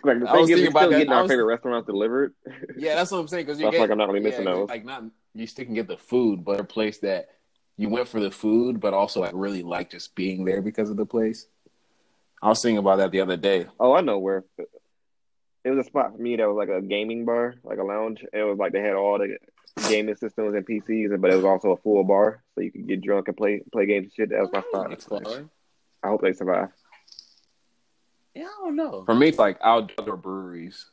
Like 0.04 0.20
the 0.20 0.28
I 0.28 0.34
was 0.38 0.50
is, 0.50 0.56
thinking 0.56 0.72
about 0.72 0.80
still 0.80 0.90
that. 0.92 0.98
getting 0.98 1.14
I 1.14 1.16
our 1.18 1.22
was- 1.24 1.32
favorite 1.32 1.46
restaurants 1.46 1.86
delivered. 1.86 2.34
Yeah, 2.76 2.96
that's 2.96 3.12
what 3.12 3.20
I'm 3.20 3.28
saying. 3.28 3.46
Because 3.46 3.60
So 3.60 3.68
I 3.68 3.70
like 3.78 3.92
I'm 3.92 4.00
not 4.00 4.08
gonna 4.08 4.20
missing 4.20 4.46
yeah, 4.46 4.54
those. 4.54 4.70
Like 4.70 4.84
not 4.84 5.04
you 5.36 5.46
still 5.46 5.66
can 5.66 5.76
get 5.76 5.88
the 5.88 5.98
food, 5.98 6.44
but 6.44 6.60
a 6.60 6.64
place 6.64 6.98
that 7.00 7.30
you 7.78 7.88
went 7.88 8.08
for 8.08 8.20
the 8.20 8.32
food, 8.32 8.80
but 8.80 8.96
also 8.96 9.20
like 9.22 9.32
really 9.36 9.62
like 9.62 9.92
just 9.92 10.16
being 10.16 10.44
there 10.44 10.64
because 10.64 10.90
of 10.90 10.98
the 10.98 11.06
place. 11.06 11.46
I 12.42 12.48
was 12.50 12.62
thinking 12.64 12.80
about 12.80 12.98
that 12.98 13.12
the 13.12 13.22
other 13.22 13.38
day. 13.38 13.68
Oh, 13.80 13.94
I 13.94 14.02
know 14.02 14.18
where. 14.18 14.44
It 15.64 15.70
was 15.70 15.86
a 15.86 15.88
spot 15.88 16.14
for 16.14 16.18
me 16.22 16.36
that 16.38 16.48
was 16.48 16.58
like 16.58 16.76
a 16.76 16.82
gaming 16.82 17.24
bar, 17.24 17.54
like 17.64 17.78
a 17.78 17.84
lounge. 17.84 18.26
It 18.34 18.42
was 18.42 18.58
like 18.58 18.72
they 18.74 18.82
had 18.82 18.96
all 18.96 19.20
the 19.20 19.38
gaming 19.88 20.16
systems 20.16 20.54
and 20.56 20.66
PCs, 20.66 21.20
but 21.20 21.32
it 21.32 21.36
was 21.36 21.46
also 21.46 21.72
a 21.72 21.78
full 21.78 22.04
bar, 22.04 22.44
so 22.56 22.62
you 22.62 22.72
could 22.72 22.88
get 22.88 23.02
drunk 23.02 23.28
and 23.28 23.38
play 23.38 23.62
play 23.72 23.86
games 23.86 24.06
and 24.06 24.14
shit. 24.14 24.30
That 24.30 24.42
was 24.42 24.50
my 24.54 24.62
spot. 24.96 25.26
Fun. 25.26 25.50
I 26.04 26.08
hope 26.08 26.22
they 26.22 26.34
survive. 26.34 26.70
Yeah, 28.34 28.44
I 28.44 28.66
don't 28.66 28.76
know. 28.76 29.04
For 29.06 29.14
me, 29.16 29.28
it's 29.30 29.38
like 29.38 29.58
outdoor 29.62 30.18
breweries. 30.18 30.86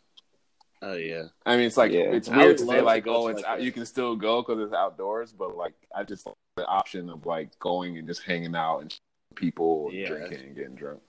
Oh 0.81 0.95
yeah. 0.95 1.25
I 1.45 1.57
mean, 1.57 1.67
it's 1.67 1.77
like 1.77 1.93
Yeah. 1.93 2.13
it's 2.13 2.29
weird 2.29 2.59
to 2.59 2.67
say 2.67 2.81
like, 2.81 3.05
go 3.05 3.25
oh, 3.25 3.29
it's 3.29 3.43
like, 3.43 3.47
out, 3.51 3.63
you 3.63 3.73
can 3.73 3.85
still 3.85 4.15
go 4.15 4.43
because 4.43 4.63
it's 4.63 4.73
outdoors, 4.75 5.33
but 5.33 5.57
like 5.57 5.75
I 5.95 6.05
just 6.05 6.27
like 6.27 6.35
the 6.57 6.67
option 6.67 7.11
of 7.11 7.27
like 7.27 7.59
going 7.59 7.99
and 7.99 8.07
just 8.07 8.23
hanging 8.23 8.55
out 8.55 8.81
and 8.81 8.95
people 9.35 9.91
Yeah. 9.93 10.09
drinking 10.09 10.41
and 10.47 10.57
getting 10.57 10.75
drunk. 10.75 11.01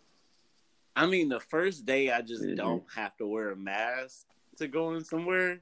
I 0.96 1.06
mean, 1.06 1.30
the 1.30 1.40
first 1.40 1.86
day 1.86 2.12
I 2.12 2.22
just 2.22 2.44
Mhm. 2.44 2.58
don't 2.58 2.84
have 2.96 3.16
to 3.18 3.28
wear 3.28 3.52
a 3.52 3.56
mask 3.56 4.26
to 4.58 4.68
go 4.68 4.94
in 4.96 5.04
somewhere 5.04 5.62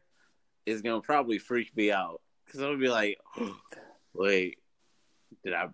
is 0.68 0.82
gonna 0.82 1.02
probably 1.02 1.40
freak 1.40 1.76
me 1.76 1.92
out 1.92 2.22
because 2.46 2.60
I'm 2.62 2.68
gonna 2.68 2.78
be 2.80 2.90
like, 2.90 3.18
wait, 4.14 4.60
did 5.44 5.54
I? 5.54 5.68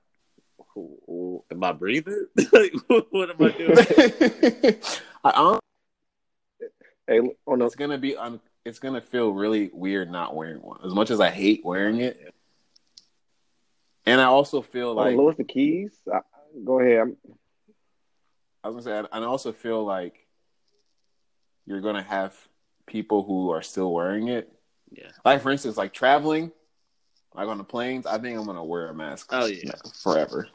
who- 0.75 0.97
who- 1.05 1.43
Am 1.51 1.63
I 1.63 1.71
breathing? 1.73 2.27
like, 2.53 2.73
what 3.09 3.29
am 3.29 3.41
I 3.43 3.51
doing? 3.51 4.75
I 5.23 5.31
hon- 5.31 5.59
Hey, 7.07 7.19
oh 7.45 7.55
no, 7.55 7.65
it's 7.65 7.75
gonna 7.75 7.97
be 7.97 8.15
un- 8.15 8.39
it's 8.63 8.79
gonna 8.79 9.01
feel 9.01 9.31
really 9.31 9.69
weird 9.73 10.09
not 10.09 10.33
wearing 10.35 10.61
one. 10.61 10.79
As 10.85 10.93
much 10.93 11.11
as 11.11 11.19
I 11.19 11.29
hate 11.31 11.65
wearing 11.65 11.99
it, 11.99 12.33
and 14.05 14.21
I 14.21 14.25
also 14.25 14.61
feel 14.61 14.93
like 14.93 15.07
like 15.07 15.17
Louis 15.17 15.35
the 15.35 15.43
Keys. 15.43 15.91
I, 16.11 16.19
go 16.63 16.79
ahead. 16.79 16.99
I'm, 17.01 17.17
I 18.63 18.69
was 18.69 18.85
gonna 18.85 19.03
say, 19.03 19.09
and 19.11 19.25
I 19.25 19.27
also 19.27 19.51
feel 19.51 19.83
like 19.83 20.15
you're 21.65 21.81
gonna 21.81 22.03
have 22.03 22.33
people 22.87 23.23
who 23.23 23.49
are 23.49 23.61
still 23.61 23.91
wearing 23.93 24.29
it. 24.29 24.49
Yeah. 24.93 25.09
Like 25.25 25.41
for 25.41 25.51
instance, 25.51 25.77
like 25.77 25.93
traveling, 25.93 26.51
like 27.33 27.47
on 27.47 27.57
the 27.57 27.63
planes. 27.63 28.05
I 28.05 28.17
think 28.17 28.37
I'm 28.37 28.45
gonna 28.45 28.63
wear 28.63 28.87
a 28.87 28.93
mask. 28.93 29.29
Oh, 29.31 29.45
yeah. 29.45 29.71
forever. 30.01 30.47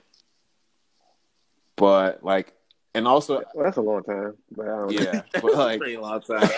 But 1.77 2.25
like, 2.25 2.55
and 2.95 3.07
also, 3.07 3.43
well, 3.55 3.65
that's 3.65 3.77
a 3.77 3.83
long 3.83 4.03
time, 4.03 4.35
but 4.51 4.67
I 4.67 4.71
don't 4.71 4.93
yeah, 4.93 5.23
but 5.35 5.55
like, 5.55 5.79
pretty 5.79 5.97
long 5.97 6.21
time. 6.21 6.41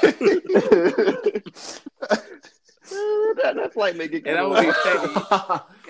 that, 2.91 3.53
that's 3.57 3.77
like 3.77 3.97
making. 3.97 4.27
And 4.27 4.39
I 4.39 4.45
would 4.45 4.61
be 4.67 4.73
petty. 4.73 5.15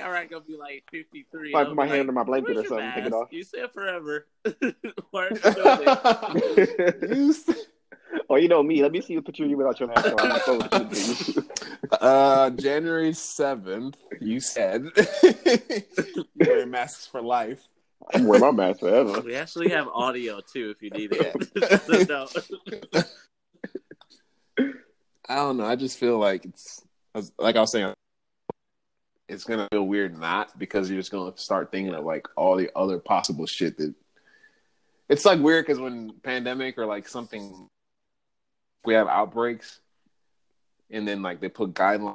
All 0.02 0.10
right, 0.10 0.28
gonna 0.28 0.42
be 0.44 0.56
like 0.56 0.84
53. 0.90 1.50
If 1.50 1.54
I 1.54 1.60
and 1.60 1.68
put 1.68 1.76
my 1.76 1.84
hand 1.84 1.92
like, 1.92 2.00
under 2.00 2.12
my 2.12 2.22
blanket 2.24 2.50
or 2.50 2.54
"Where's 2.54 2.70
your 2.70 2.80
something, 2.80 3.02
take 3.02 3.06
it 3.06 3.12
off. 3.12 3.28
You 3.30 3.44
said 3.44 3.70
forever. 3.72 4.26
Why 5.10 5.26
are 5.26 5.30
you 5.30 5.38
doing 5.38 5.78
it? 6.66 7.10
You 7.10 7.30
s- 7.30 7.50
oh, 8.28 8.36
you 8.36 8.48
know 8.48 8.62
me. 8.62 8.82
Let 8.82 8.92
me 8.92 9.00
see 9.00 9.16
a 9.16 9.22
picture 9.22 9.44
of 9.44 9.50
you 9.50 9.56
without 9.56 9.80
your 9.80 9.88
mask 9.88 10.06
on. 10.06 10.32
I'm 10.32 10.40
forward 10.40 10.70
to 10.70 11.32
you. 11.32 11.44
uh, 11.92 12.50
January 12.50 13.12
seventh, 13.12 13.96
you 14.20 14.40
said 14.40 14.86
you 15.22 16.24
wear 16.36 16.66
masks 16.66 17.06
for 17.06 17.20
life. 17.20 17.66
I'm 18.12 18.26
wearing 18.26 18.42
my 18.42 18.50
mask 18.50 18.80
forever. 18.80 19.20
We 19.20 19.34
actually 19.34 19.68
have 19.70 19.86
audio 19.88 20.40
too, 20.40 20.70
if 20.70 20.82
you 20.82 20.90
need 20.90 21.12
it. 21.12 21.36
So, 21.86 22.04
no. 22.08 23.02
I 25.28 25.36
don't 25.36 25.58
know. 25.58 25.64
I 25.64 25.76
just 25.76 25.98
feel 25.98 26.18
like 26.18 26.44
it's 26.44 26.82
like 27.38 27.56
I 27.56 27.60
was 27.60 27.72
saying. 27.72 27.94
It's 29.28 29.44
gonna 29.44 29.68
feel 29.70 29.86
weird 29.86 30.18
not 30.18 30.58
because 30.58 30.90
you're 30.90 30.98
just 30.98 31.12
gonna 31.12 31.36
start 31.36 31.70
thinking 31.70 31.94
of 31.94 32.04
like 32.04 32.26
all 32.36 32.56
the 32.56 32.70
other 32.74 32.98
possible 32.98 33.46
shit 33.46 33.76
that. 33.78 33.94
It's 35.08 35.24
like 35.24 35.40
weird 35.40 35.66
because 35.66 35.80
when 35.80 36.12
pandemic 36.22 36.78
or 36.78 36.86
like 36.86 37.06
something, 37.06 37.68
we 38.84 38.94
have 38.94 39.08
outbreaks, 39.08 39.80
and 40.90 41.06
then 41.06 41.22
like 41.22 41.40
they 41.40 41.48
put 41.48 41.74
guidelines 41.74 42.14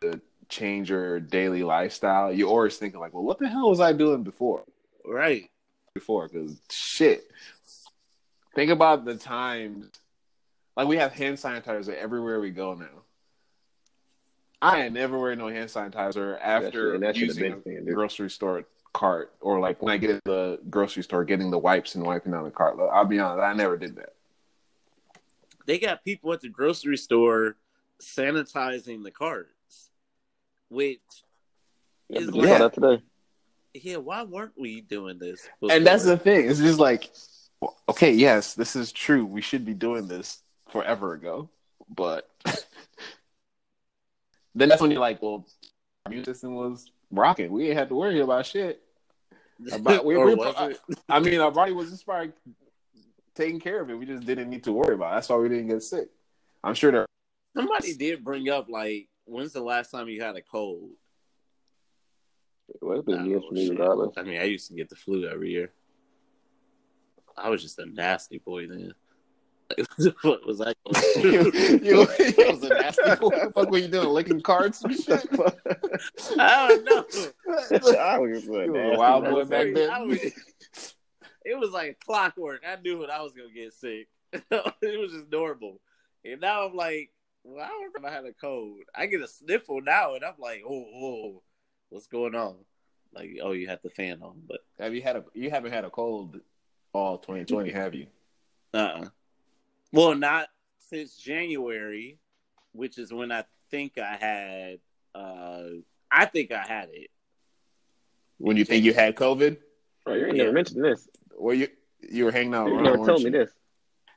to 0.00 0.20
change 0.48 0.90
your 0.90 1.20
daily 1.20 1.62
lifestyle. 1.62 2.32
you're 2.32 2.48
always 2.48 2.76
thinking 2.76 3.00
like, 3.00 3.12
well, 3.14 3.24
what 3.24 3.38
the 3.38 3.48
hell 3.48 3.70
was 3.70 3.80
I 3.80 3.92
doing 3.92 4.22
before? 4.22 4.64
Right. 5.04 5.50
before 5.94 6.28
because 6.28 6.60
shit. 6.70 7.24
Think 8.54 8.70
about 8.70 9.04
the 9.04 9.16
times, 9.16 9.90
like 10.76 10.86
we 10.86 10.96
have 10.96 11.12
hand 11.12 11.36
sanitizer 11.36 11.94
everywhere 11.94 12.40
we 12.40 12.50
go 12.50 12.74
now. 12.74 12.86
I 14.62 14.84
ain't 14.84 14.94
never 14.94 15.18
wear 15.18 15.34
no 15.36 15.48
hand 15.48 15.68
sanitizer 15.68 16.38
after 16.40 16.70
shit- 16.70 16.94
and 16.94 17.02
that 17.02 17.16
should 17.16 17.28
have 17.28 17.36
using 17.36 17.52
a 17.52 17.60
standard. 17.60 17.94
grocery 17.94 18.30
store 18.30 18.64
cart 18.92 19.32
or 19.40 19.58
like 19.58 19.82
when 19.82 19.92
I 19.92 19.96
get 19.98 20.10
at 20.10 20.24
the 20.24 20.60
grocery 20.70 21.02
store 21.02 21.24
getting 21.24 21.50
the 21.50 21.58
wipes 21.58 21.96
and 21.96 22.04
wiping 22.04 22.32
down 22.32 22.44
the 22.44 22.50
cart. 22.50 22.78
I'll 22.92 23.04
be 23.04 23.18
honest, 23.18 23.42
I 23.42 23.52
never 23.52 23.76
did 23.76 23.96
that. 23.96 24.14
They 25.66 25.78
got 25.78 26.04
people 26.04 26.32
at 26.32 26.40
the 26.40 26.48
grocery 26.48 26.96
store 26.96 27.56
sanitizing 28.02 29.02
the 29.02 29.10
carts, 29.10 29.90
which 30.68 31.00
Yeah, 32.08 32.20
Is 32.20 32.30
we 32.32 32.40
like- 32.42 32.58
that 32.58 32.74
today. 32.74 33.02
yeah, 33.74 33.96
why 33.96 34.22
weren't 34.24 34.52
we 34.58 34.82
doing 34.82 35.18
this? 35.18 35.48
And 35.70 35.86
that's 35.86 36.04
the 36.04 36.18
thing. 36.18 36.48
It's 36.50 36.60
just 36.60 36.78
like, 36.78 37.10
okay, 37.88 38.12
yes, 38.12 38.54
this 38.54 38.76
is 38.76 38.92
true. 38.92 39.24
We 39.24 39.40
should 39.40 39.64
be 39.64 39.72
doing 39.74 40.06
this 40.06 40.42
forever 40.68 41.14
ago, 41.14 41.48
but 41.88 42.28
then 44.54 44.68
that's 44.68 44.82
when 44.82 44.90
you're 44.90 45.00
like, 45.00 45.22
well, 45.22 45.46
our 46.06 46.12
immune 46.12 46.24
system 46.24 46.54
was 46.54 46.90
rocking. 47.10 47.50
We 47.50 47.68
ain't 47.68 47.78
had 47.78 47.88
to 47.88 47.94
worry 47.94 48.20
about 48.20 48.46
shit. 48.46 48.82
About, 49.72 50.04
we, 50.08 50.14
Or 50.14 50.26
we- 50.26 50.34
was 50.34 50.54
it? 50.88 50.98
I 51.08 51.20
mean, 51.20 51.40
our 51.40 51.50
body 51.50 51.72
was 51.72 51.90
just 51.90 52.04
probably 52.04 52.32
taking 53.34 53.60
care 53.60 53.80
of 53.80 53.90
it. 53.90 53.94
We 53.98 54.06
just 54.06 54.24
didn't 54.24 54.50
need 54.50 54.64
to 54.64 54.72
worry 54.72 54.94
about. 54.94 55.12
it. 55.12 55.14
That's 55.16 55.28
why 55.28 55.36
we 55.36 55.48
didn't 55.48 55.68
get 55.68 55.82
sick. 55.82 56.08
I'm 56.62 56.74
sure 56.74 56.92
there. 56.92 57.06
Somebody 57.56 57.94
did 57.94 58.24
bring 58.24 58.48
up 58.48 58.68
like, 58.68 59.08
when's 59.24 59.52
the 59.52 59.62
last 59.62 59.90
time 59.90 60.08
you 60.08 60.22
had 60.22 60.36
a 60.36 60.42
cold? 60.42 60.90
Well, 62.80 62.98
it's 62.98 63.06
been 63.06 63.20
Oh, 63.20 63.24
years 63.24 63.42
for 63.48 63.54
me, 63.54 63.66
shit. 63.66 63.78
regardless. 63.78 64.14
I 64.16 64.22
mean, 64.22 64.40
I 64.40 64.44
used 64.44 64.68
to 64.68 64.74
get 64.74 64.88
the 64.88 64.96
flu 64.96 65.28
every 65.28 65.50
year. 65.50 65.72
I 67.36 67.50
was 67.50 67.62
just 67.62 67.78
a 67.78 67.86
nasty 67.86 68.38
boy 68.38 68.66
then. 68.66 68.94
what 70.22 70.46
was 70.46 70.60
I? 70.60 70.72
you, 71.16 71.50
you, 71.54 71.80
you 71.82 72.06
was 72.50 72.62
a 72.62 72.68
nasty 72.68 73.02
fool. 73.16 73.30
What 73.30 73.54
fuck 73.54 73.70
were 73.70 73.78
you 73.78 73.88
doing? 73.88 74.08
Licking 74.08 74.40
cards 74.40 74.82
and 74.84 74.94
shit? 74.94 75.26
I 76.38 76.68
don't 76.68 76.84
know. 76.84 77.04
I 77.98 78.18
was 78.18 78.46
a 78.46 78.46
You 78.46 78.52
were 78.52 78.62
a 78.62 78.66
nasty 78.68 78.96
wild 78.96 79.24
boy 79.24 79.44
back 79.44 79.74
then. 79.74 79.90
I 81.46 81.54
was- 81.54 81.56
it 81.56 81.58
was 81.60 81.70
like 81.70 82.00
clockwork. 82.00 82.62
I 82.66 82.76
knew 82.76 82.98
when 83.00 83.10
I 83.10 83.22
was 83.22 83.32
gonna 83.32 83.50
get 83.52 83.72
sick. 83.72 84.08
it 84.32 85.00
was 85.00 85.12
just 85.12 85.30
normal. 85.30 85.80
And 86.24 86.40
now 86.40 86.66
I'm 86.66 86.74
like, 86.74 87.10
well, 87.42 87.62
I 87.64 87.68
don't 87.68 87.82
know 87.82 87.90
if 87.96 88.04
I 88.04 88.14
had 88.14 88.24
a 88.24 88.32
cold. 88.32 88.80
I 88.94 89.06
get 89.06 89.20
a 89.20 89.28
sniffle 89.28 89.80
now, 89.82 90.14
and 90.14 90.24
I'm 90.24 90.34
like, 90.38 90.62
oh, 90.66 90.86
oh, 90.94 91.42
what's 91.90 92.06
going 92.06 92.34
on? 92.34 92.56
Like, 93.14 93.36
oh, 93.42 93.52
you 93.52 93.68
had 93.68 93.80
the 93.84 93.90
fan 93.90 94.22
on, 94.22 94.42
but 94.48 94.60
Have 94.80 94.94
you 94.94 95.02
had 95.02 95.16
a? 95.16 95.24
You 95.34 95.50
haven't 95.50 95.72
had 95.72 95.84
a 95.84 95.90
cold 95.90 96.40
all 96.92 97.18
2020, 97.18 97.70
have 97.72 97.94
you? 97.94 98.06
uh, 98.72 98.76
uh 98.76 99.04
well, 99.92 100.14
not 100.16 100.48
since 100.80 101.16
January, 101.16 102.18
which 102.72 102.98
is 102.98 103.12
when 103.12 103.30
I 103.30 103.44
think 103.70 103.98
I 103.98 104.16
had. 104.16 104.78
uh 105.14 105.68
I 106.10 106.26
think 106.26 106.50
I 106.52 106.64
had 106.66 106.88
it. 106.92 107.10
When 108.38 108.56
you 108.56 108.64
think 108.64 108.84
you 108.84 108.92
had 108.94 109.14
COVID, 109.16 109.58
Bro, 110.04 110.14
you 110.14 110.26
ain't 110.26 110.36
Yeah. 110.36 110.42
never 110.44 110.54
mentioned 110.54 110.84
this. 110.84 111.08
Or 111.36 111.54
you 111.54 111.68
you 112.08 112.24
were 112.26 112.32
hanging 112.32 112.54
out 112.54 112.66
You 112.68 112.74
around? 112.74 112.84
never 112.84 112.96
weren't 112.98 113.08
told 113.08 113.22
me 113.24 113.30
this. 113.30 113.50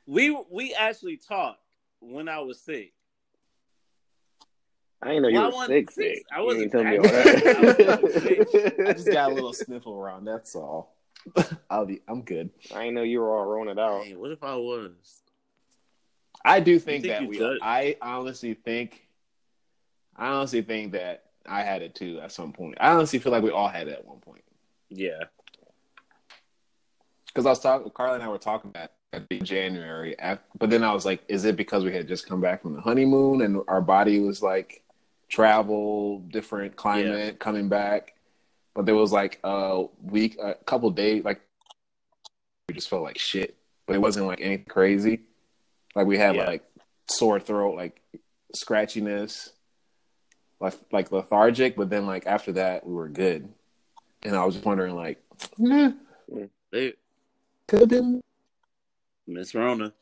We 0.06 0.36
we 0.50 0.74
actually 0.74 1.16
talked 1.16 1.60
when 2.00 2.28
I 2.28 2.40
was 2.40 2.60
sick. 2.60 2.92
I 5.00 5.08
didn't 5.08 5.22
know 5.22 5.28
you 5.28 5.34
Well, 5.38 5.54
I 5.56 5.60
were 5.60 5.66
sick. 5.66 5.90
sick. 5.90 6.16
sick. 6.16 6.26
I 6.32 6.40
wasn't 6.40 6.72
didn't 6.72 6.84
tell 6.84 6.90
me 6.90 6.98
all 6.98 8.08
sick. 8.10 8.48
I 8.88 8.92
just 8.94 9.10
got 9.12 9.30
a 9.30 9.34
little 9.34 9.52
sniffle 9.52 9.94
around. 9.94 10.24
That's 10.24 10.56
all. 10.56 10.96
I'll 11.70 11.86
be. 11.86 12.00
I'm 12.08 12.22
good. 12.22 12.50
I 12.74 12.80
didn't 12.80 12.94
know 12.94 13.02
you 13.02 13.20
were 13.20 13.36
all 13.36 13.44
rolling 13.44 13.68
it 13.70 13.78
out. 13.78 14.04
Hey, 14.04 14.16
what 14.16 14.32
if 14.32 14.42
I 14.42 14.56
was? 14.56 15.22
I 16.44 16.60
do 16.60 16.78
think, 16.78 17.04
think 17.04 17.14
that 17.14 17.28
we. 17.28 17.38
could? 17.38 17.58
I 17.62 17.96
honestly 18.02 18.54
think. 18.54 19.06
I 20.16 20.28
honestly 20.28 20.62
think 20.62 20.92
that 20.92 21.24
I 21.46 21.62
had 21.62 21.82
it 21.82 21.94
too 21.94 22.18
at 22.20 22.32
some 22.32 22.52
point. 22.52 22.76
I 22.80 22.90
honestly 22.92 23.18
feel 23.20 23.30
like 23.30 23.42
we 23.44 23.50
all 23.50 23.68
had 23.68 23.86
it 23.88 23.92
at 23.92 24.04
one 24.04 24.18
point. 24.18 24.42
Yeah. 24.88 25.24
Because 27.38 27.46
I 27.46 27.50
was 27.50 27.60
talking, 27.60 27.90
Carla 27.92 28.14
and 28.14 28.22
I 28.24 28.28
were 28.28 28.36
talking 28.36 28.70
about 28.70 28.90
at 29.12 29.28
the 29.28 29.38
January, 29.38 30.16
af- 30.18 30.40
but 30.58 30.70
then 30.70 30.82
I 30.82 30.92
was 30.92 31.04
like, 31.04 31.22
is 31.28 31.44
it 31.44 31.54
because 31.54 31.84
we 31.84 31.94
had 31.94 32.08
just 32.08 32.28
come 32.28 32.40
back 32.40 32.62
from 32.62 32.74
the 32.74 32.80
honeymoon 32.80 33.42
and 33.42 33.60
our 33.68 33.80
body 33.80 34.18
was 34.18 34.42
like 34.42 34.82
travel, 35.28 36.18
different 36.32 36.74
climate, 36.74 37.38
coming 37.38 37.68
back? 37.68 38.14
But 38.74 38.86
there 38.86 38.96
was 38.96 39.12
like 39.12 39.38
a 39.44 39.84
week, 40.02 40.36
a 40.42 40.54
couple 40.54 40.90
days, 40.90 41.22
like 41.22 41.40
we 42.68 42.74
just 42.74 42.90
felt 42.90 43.04
like 43.04 43.18
shit, 43.18 43.56
but 43.86 43.94
it 43.94 44.00
wasn't 44.00 44.26
like 44.26 44.40
anything 44.40 44.66
crazy. 44.68 45.20
Like 45.94 46.08
we 46.08 46.18
had 46.18 46.34
Yeah. 46.34 46.46
like 46.46 46.64
sore 47.08 47.38
throat, 47.38 47.76
like 47.76 48.02
scratchiness, 48.60 49.50
like 50.58 50.74
like 50.90 51.12
lethargic. 51.12 51.76
But 51.76 51.88
then 51.88 52.04
like 52.04 52.26
after 52.26 52.50
that, 52.54 52.84
we 52.84 52.94
were 52.94 53.08
good. 53.08 53.48
And 54.24 54.34
I 54.34 54.44
was 54.44 54.56
just 54.56 54.66
wondering, 54.66 54.96
like, 54.96 55.22
hmm. 55.56 55.68
nah, 55.68 55.92
Hey, 56.72 56.94
could 57.68 57.80
have 57.80 57.88
been 57.88 58.20
Miss 59.26 59.54
Rona. 59.54 59.92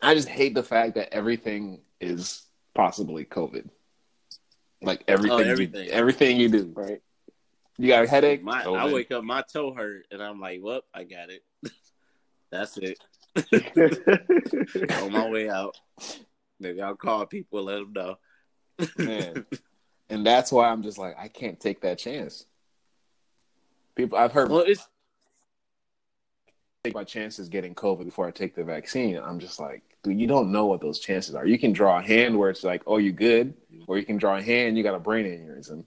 I 0.00 0.14
just 0.14 0.28
hate 0.28 0.54
the 0.54 0.62
fact 0.62 0.94
that 0.94 1.12
everything 1.12 1.80
is 2.00 2.44
possibly 2.74 3.24
COVID. 3.24 3.68
Like 4.80 5.02
everything, 5.08 5.40
Oh, 5.40 5.50
everything. 5.50 5.86
You, 5.86 5.90
everything 5.90 6.36
you 6.36 6.48
do. 6.48 6.72
Right. 6.74 7.02
You 7.78 7.88
got 7.88 8.04
a 8.04 8.08
headache. 8.08 8.42
My, 8.42 8.62
I 8.62 8.92
wake 8.92 9.10
up, 9.10 9.24
my 9.24 9.42
toe 9.42 9.72
hurt, 9.72 10.06
and 10.10 10.22
I'm 10.22 10.40
like, 10.40 10.60
"Whoop, 10.60 10.84
I 10.94 11.04
got 11.04 11.30
it. 11.30 11.42
That's 12.50 12.76
it. 12.76 12.98
On 15.02 15.12
my 15.12 15.28
way 15.28 15.48
out, 15.48 15.76
maybe 16.60 16.80
I'll 16.80 16.96
call 16.96 17.26
people, 17.26 17.64
let 17.64 17.78
them 17.78 17.92
know." 17.92 18.18
Man. 18.98 19.46
and 20.10 20.26
that's 20.26 20.50
why 20.50 20.68
I'm 20.68 20.82
just 20.82 20.98
like, 20.98 21.16
I 21.18 21.28
can't 21.28 21.58
take 21.58 21.82
that 21.82 21.98
chance. 21.98 22.46
People, 23.94 24.18
I've 24.18 24.32
heard 24.32 24.50
well, 24.50 24.64
it's 24.66 24.86
take 26.84 26.94
my 26.94 27.04
chances 27.04 27.48
getting 27.48 27.74
COVID 27.74 28.04
before 28.04 28.26
I 28.26 28.30
take 28.30 28.54
the 28.54 28.64
vaccine. 28.64 29.18
I'm 29.18 29.38
just 29.38 29.58
like, 29.60 29.82
dude, 30.02 30.20
you 30.20 30.26
don't 30.26 30.52
know 30.52 30.66
what 30.66 30.80
those 30.80 30.98
chances 31.00 31.34
are. 31.34 31.46
You 31.46 31.58
can 31.58 31.72
draw 31.72 31.98
a 31.98 32.02
hand 32.02 32.38
where 32.38 32.50
it's 32.50 32.64
like, 32.64 32.82
oh, 32.86 32.98
you 32.98 33.12
good, 33.12 33.54
or 33.86 33.98
you 33.98 34.04
can 34.04 34.16
draw 34.16 34.36
a 34.36 34.42
hand, 34.42 34.76
you 34.76 34.82
got 34.82 34.94
a 34.94 35.00
brain 35.00 35.26
aneurysm. 35.26 35.84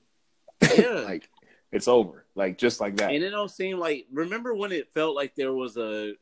yeah. 0.78 1.02
like 1.02 1.28
it's 1.72 1.88
over, 1.88 2.26
like 2.36 2.58
just 2.58 2.80
like 2.82 2.98
that. 2.98 3.12
and 3.12 3.24
it 3.24 3.30
don't 3.32 3.50
seem 3.50 3.80
like 3.80 4.06
remember 4.12 4.54
when 4.54 4.72
it 4.72 4.94
felt 4.94 5.16
like 5.16 5.34
there 5.36 5.54
was 5.54 5.76
a 5.78 6.14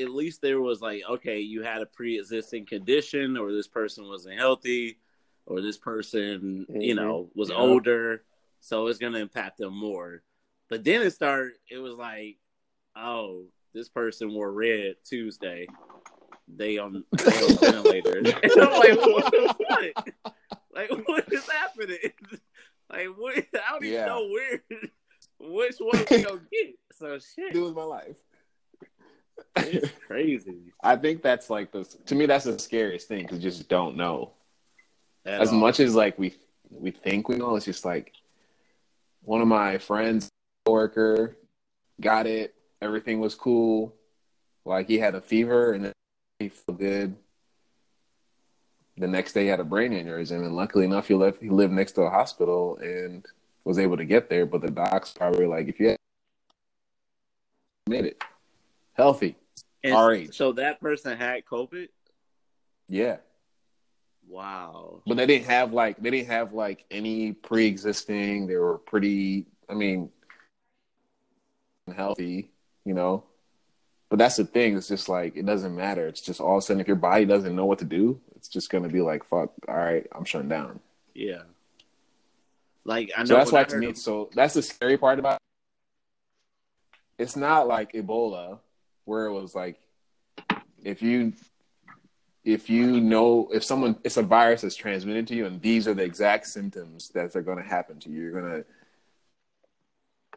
at 0.00 0.10
least 0.10 0.40
there 0.40 0.60
was 0.60 0.80
like 0.80 1.02
okay 1.08 1.40
you 1.40 1.62
had 1.62 1.82
a 1.82 1.86
pre-existing 1.86 2.64
condition 2.66 3.36
or 3.36 3.52
this 3.52 3.66
person 3.66 4.06
wasn't 4.08 4.38
healthy 4.38 4.98
or 5.46 5.60
this 5.60 5.76
person 5.78 6.64
you 6.68 6.94
Mhm. 6.94 6.96
know 6.96 7.30
was 7.34 7.48
Yeah. 7.50 7.56
older 7.56 8.22
so 8.60 8.86
it's 8.86 8.98
gonna 9.00 9.18
impact 9.18 9.58
them 9.58 9.74
more 9.76 10.22
but 10.68 10.84
then 10.84 11.02
it 11.02 11.10
started 11.10 11.54
it 11.70 11.78
was 11.78 11.94
like 11.94 12.38
oh 12.96 13.46
this 13.74 13.88
person 13.88 14.32
wore 14.32 14.52
red 14.52 14.94
tuesday 15.04 15.66
they 16.56 16.78
on, 16.78 17.04
they 17.12 17.24
on 17.42 17.56
ventilator 17.60 18.18
and 18.42 18.52
i'm 18.58 18.72
like 18.72 18.98
what 18.98 19.34
fuck 19.68 20.08
like 20.74 20.90
what 21.08 21.32
is 21.32 21.48
happening 21.48 21.98
like 22.90 23.08
what 23.18 23.36
i 23.36 23.70
don't 23.70 23.84
even 23.84 23.94
Yeah. 23.94 24.06
know 24.06 24.28
where 24.28 24.62
which 25.40 25.76
one 25.78 26.04
we 26.10 26.22
gonna 26.22 26.40
get 26.52 26.74
so 26.92 27.18
shit 27.18 27.52
do 27.52 27.64
with 27.64 27.74
my 27.74 27.82
life. 27.84 28.16
it's 29.56 29.90
crazy 30.06 30.72
I 30.82 30.96
think 30.96 31.22
that's 31.22 31.50
like 31.50 31.72
the 31.72 31.84
to 32.06 32.14
me 32.14 32.26
that's 32.26 32.44
the 32.44 32.58
scariest 32.58 33.08
thing 33.08 33.22
because 33.22 33.38
you 33.42 33.50
just 33.50 33.68
don't 33.68 33.96
know. 33.96 34.32
at 35.26 35.40
As 35.40 35.48
all. 35.50 35.58
much 35.58 35.80
as 35.80 35.94
like 35.94 36.18
we 36.18 36.34
we 36.70 36.90
think 36.92 37.28
we 37.28 37.36
know, 37.36 37.56
it's 37.56 37.64
just 37.64 37.84
like 37.84 38.12
one 39.22 39.40
of 39.40 39.48
my 39.48 39.78
friends, 39.78 40.28
worker, 40.66 41.36
got 42.00 42.26
it. 42.26 42.53
Everything 42.84 43.18
was 43.18 43.34
cool. 43.34 43.94
Like 44.66 44.86
he 44.86 44.98
had 44.98 45.14
a 45.14 45.20
fever 45.22 45.72
and 45.72 45.86
then 45.86 45.92
he 46.38 46.50
felt 46.50 46.78
good. 46.78 47.16
The 48.98 49.08
next 49.08 49.32
day 49.32 49.44
he 49.44 49.48
had 49.48 49.58
a 49.58 49.64
brain 49.64 49.92
aneurysm, 49.92 50.44
and 50.44 50.54
luckily 50.54 50.84
enough, 50.84 51.08
he 51.08 51.14
left. 51.14 51.42
He 51.42 51.48
lived 51.48 51.72
next 51.72 51.92
to 51.92 52.02
a 52.02 52.10
hospital 52.10 52.76
and 52.76 53.24
was 53.64 53.78
able 53.78 53.96
to 53.96 54.04
get 54.04 54.28
there. 54.28 54.46
But 54.46 54.60
the 54.60 54.70
docs 54.70 55.12
probably 55.12 55.46
like, 55.46 55.66
if 55.66 55.80
you 55.80 55.88
had 55.88 55.96
made 57.88 58.04
it 58.04 58.22
healthy, 58.92 59.34
And 59.82 60.32
so 60.32 60.52
that 60.52 60.80
person 60.80 61.16
had 61.16 61.44
covid 61.44 61.88
yeah. 62.88 63.16
wow 64.28 65.02
But 65.06 65.16
they 65.16 65.26
didn't 65.26 65.46
have 65.46 65.72
like 65.72 65.96
they 66.00 66.10
didn't 66.10 66.28
have 66.28 66.52
like 66.52 66.84
any 66.90 67.32
pre-existing. 67.32 68.46
They 68.46 68.56
were 68.56 68.78
pretty. 68.78 69.46
I 69.68 69.74
mean, 69.74 70.10
healthy, 71.94 72.50
you 72.84 72.94
know. 72.94 73.24
But 74.10 74.18
that's 74.18 74.36
the 74.36 74.44
thing. 74.44 74.76
It's 74.76 74.88
just 74.88 75.08
like 75.08 75.36
it 75.36 75.46
doesn't 75.46 75.74
matter. 75.74 76.06
It's 76.06 76.20
just 76.20 76.40
all 76.40 76.58
of 76.58 76.58
a 76.58 76.66
sudden, 76.66 76.80
if 76.80 76.86
your 76.86 76.96
body 76.96 77.24
doesn't 77.24 77.54
know 77.56 77.66
what 77.66 77.80
to 77.80 77.84
do, 77.84 78.20
it's 78.36 78.48
just 78.48 78.70
gonna 78.70 78.88
be 78.88 79.00
like, 79.00 79.24
"Fuck, 79.24 79.50
all 79.66 79.76
right, 79.76 80.06
I'm 80.12 80.24
shutting 80.24 80.48
down." 80.48 80.80
yeah 81.16 81.42
like 82.84 83.08
i 83.16 83.20
know 83.20 83.26
So 83.26 83.34
that's 83.36 83.52
why 83.52 83.62
to 83.64 83.76
me, 83.76 83.86
of- 83.90 83.96
so 83.96 84.30
that's 84.34 84.54
the 84.54 84.62
scary 84.62 84.98
part 84.98 85.18
about. 85.18 85.34
It. 87.18 87.22
It's 87.22 87.36
not 87.36 87.68
like 87.68 87.92
Ebola, 87.92 88.58
where 89.04 89.26
it 89.26 89.32
was 89.32 89.54
like, 89.54 89.78
if 90.82 91.00
you, 91.00 91.32
if 92.44 92.68
you 92.68 93.00
know, 93.00 93.48
if 93.52 93.62
someone, 93.62 93.96
it's 94.02 94.16
a 94.16 94.22
virus 94.22 94.62
that's 94.62 94.74
transmitted 94.74 95.28
to 95.28 95.34
you, 95.36 95.46
and 95.46 95.62
these 95.62 95.86
are 95.86 95.94
the 95.94 96.02
exact 96.02 96.46
symptoms 96.48 97.10
that 97.10 97.34
are 97.36 97.42
going 97.42 97.58
to 97.58 97.64
happen 97.64 98.00
to 98.00 98.10
you. 98.10 98.22
You're 98.22 98.40
gonna, 98.42 98.64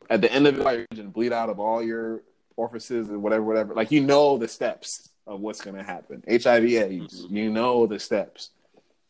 at 0.09 0.21
the 0.21 0.31
end 0.31 0.45
of 0.47 0.59
it, 0.59 0.63
you're 0.63 0.85
gonna 0.95 1.09
bleed 1.09 1.33
out 1.33 1.49
of 1.49 1.59
all 1.59 1.81
your 1.83 2.21
orifices 2.57 3.09
and 3.09 3.23
whatever, 3.23 3.43
whatever. 3.43 3.73
Like 3.73 3.91
you 3.91 4.01
know 4.01 4.37
the 4.37 4.47
steps 4.47 5.09
of 5.25 5.39
what's 5.39 5.61
going 5.61 5.77
to 5.77 5.83
happen. 5.83 6.23
HIV/AIDS, 6.27 7.25
mm-hmm. 7.25 7.35
you 7.35 7.49
know 7.49 7.87
the 7.87 7.99
steps. 7.99 8.49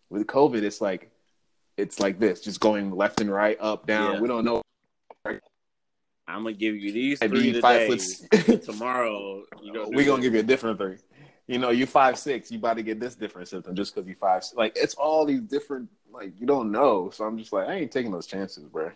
With 0.09 0.27
COVID, 0.27 0.61
it's 0.61 0.79
like 0.79 1.09
it's 1.77 1.99
like 1.99 2.19
this, 2.19 2.41
just 2.41 2.59
going 2.59 2.91
left 2.91 3.21
and 3.21 3.31
right, 3.31 3.57
up, 3.59 3.87
down. 3.87 4.15
Yeah. 4.15 4.19
We 4.21 4.27
don't 4.27 4.45
know. 4.45 4.61
i'm 5.25 6.43
gonna 6.43 6.53
give 6.53 6.75
you 6.75 6.91
these 6.91 7.19
three 7.19 7.59
five 7.61 7.89
today 7.89 8.57
tomorrow 8.65 9.43
you 9.61 9.73
gonna 9.73 9.89
We're 9.89 10.05
gonna 10.05 10.21
give 10.21 10.33
you 10.33 10.41
a 10.41 10.43
different 10.43 10.77
three. 10.77 10.97
You 11.47 11.59
know, 11.59 11.69
you 11.69 11.85
five 11.85 12.17
six, 12.17 12.51
you 12.51 12.57
about 12.57 12.75
to 12.75 12.83
get 12.83 12.99
this 12.99 13.15
different 13.15 13.47
symptom 13.47 13.73
just 13.75 13.95
because 13.95 14.07
you 14.07 14.15
five. 14.15 14.43
Like 14.55 14.73
it's 14.75 14.95
all 14.95 15.25
these 15.25 15.41
different. 15.41 15.89
Like 16.11 16.33
you 16.39 16.47
don't 16.47 16.71
know, 16.71 17.09
so 17.11 17.25
I'm 17.25 17.37
just 17.37 17.53
like 17.53 17.67
I 17.67 17.75
ain't 17.75 17.91
taking 17.91 18.11
those 18.11 18.27
chances, 18.27 18.63
bro. 18.65 18.91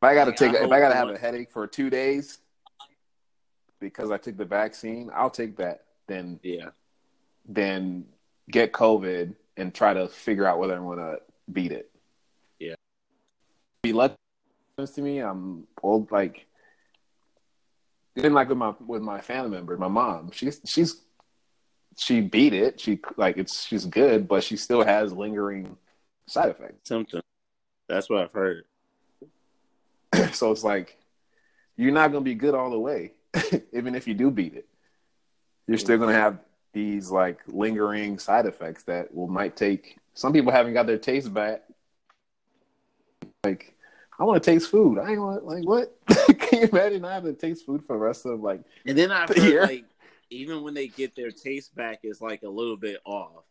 If 0.00 0.08
I 0.08 0.14
gotta 0.14 0.32
take, 0.32 0.54
I 0.54 0.64
if 0.64 0.70
I 0.70 0.80
gotta 0.80 0.94
have 0.94 1.08
a 1.08 1.18
headache 1.18 1.50
for 1.50 1.66
two 1.66 1.90
days 1.90 2.38
because 3.80 4.10
I 4.10 4.18
took 4.18 4.36
the 4.36 4.44
vaccine, 4.44 5.10
I'll 5.14 5.30
take 5.30 5.56
that. 5.56 5.84
Then, 6.06 6.40
yeah 6.42 6.70
then 7.48 8.04
get 8.50 8.72
COVID 8.72 9.34
and 9.56 9.74
try 9.74 9.94
to 9.94 10.08
figure 10.08 10.46
out 10.46 10.58
whether 10.58 10.76
I 10.76 10.78
want 10.78 11.00
to 11.00 11.18
beat 11.50 11.72
it. 11.72 11.90
Yeah. 12.58 12.74
Be 13.82 13.92
lucky 13.92 14.14
to 14.78 15.00
me. 15.00 15.18
I'm 15.18 15.66
old. 15.82 16.12
Like 16.12 16.46
Then 18.14 18.34
like 18.34 18.48
with 18.50 18.58
my 18.58 18.74
with 18.86 19.02
my 19.02 19.20
family 19.20 19.50
member, 19.50 19.76
my 19.76 19.88
mom, 19.88 20.30
she's 20.30 20.60
she's 20.64 21.00
she 21.96 22.20
beat 22.20 22.52
it. 22.52 22.78
She 22.78 23.00
like 23.16 23.38
it's 23.38 23.66
she's 23.66 23.86
good, 23.86 24.28
but 24.28 24.44
she 24.44 24.56
still 24.56 24.84
has 24.84 25.12
lingering 25.12 25.76
side 26.28 26.50
effects. 26.50 26.88
Something. 26.88 27.22
That's 27.88 28.08
what 28.10 28.22
I've 28.22 28.32
heard. 28.32 28.64
so 30.32 30.52
it's 30.52 30.64
like 30.64 30.96
you're 31.76 31.92
not 31.92 32.12
gonna 32.12 32.24
be 32.24 32.34
good 32.34 32.54
all 32.54 32.70
the 32.70 32.78
way, 32.78 33.12
even 33.72 33.94
if 33.94 34.06
you 34.08 34.14
do 34.14 34.30
beat 34.30 34.54
it. 34.54 34.68
You're 35.66 35.78
still 35.78 35.98
gonna 35.98 36.12
have 36.12 36.38
these 36.72 37.10
like 37.10 37.40
lingering 37.46 38.18
side 38.18 38.46
effects 38.46 38.84
that 38.84 39.14
will 39.14 39.28
might 39.28 39.56
take 39.56 39.98
some 40.18 40.32
people 40.32 40.50
haven't 40.50 40.74
got 40.74 40.86
their 40.88 40.98
taste 40.98 41.32
back. 41.32 41.62
Like, 43.44 43.76
I 44.18 44.24
want 44.24 44.42
to 44.42 44.50
taste 44.50 44.68
food. 44.68 44.98
I 44.98 45.12
ain't 45.12 45.20
want 45.20 45.44
like 45.44 45.64
what? 45.64 45.96
Can 46.40 46.62
you 46.62 46.68
imagine 46.72 47.02
not 47.02 47.12
having 47.12 47.36
to 47.36 47.40
taste 47.40 47.64
food 47.64 47.84
for 47.84 47.92
the 47.92 48.00
rest 48.00 48.26
of 48.26 48.40
like? 48.40 48.62
And 48.84 48.98
then 48.98 49.12
I've 49.12 49.28
The 49.28 49.40
heard 49.40 49.68
like 49.68 49.84
even 50.30 50.62
when 50.62 50.74
they 50.74 50.88
get 50.88 51.14
their 51.14 51.30
taste 51.30 51.74
back, 51.76 52.00
it's 52.02 52.20
like 52.20 52.42
a 52.42 52.48
little 52.48 52.76
bit 52.76 52.98
off. 53.04 53.44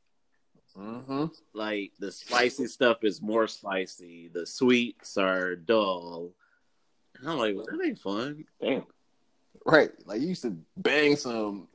Mm-hmm. 0.78 1.26
Like 1.54 1.94
the 2.00 2.12
spicy 2.12 2.68
stuff 2.68 3.04
is 3.04 3.22
more 3.22 3.48
spicy. 3.48 4.30
The 4.34 4.46
sweets 4.46 5.18
are 5.18 5.56
dull. 5.56 6.32
And 7.20 7.30
I'm 7.30 7.38
like, 7.38 7.56
well, 7.56 7.66
that 7.70 7.86
ain't 7.86 8.00
fun. 8.00 8.46
Damn. 8.62 8.86
Right. 9.66 9.90
Like 10.06 10.22
you 10.22 10.28
used 10.30 10.44
to 10.44 10.58
bang 10.78 11.16
some 11.16 11.68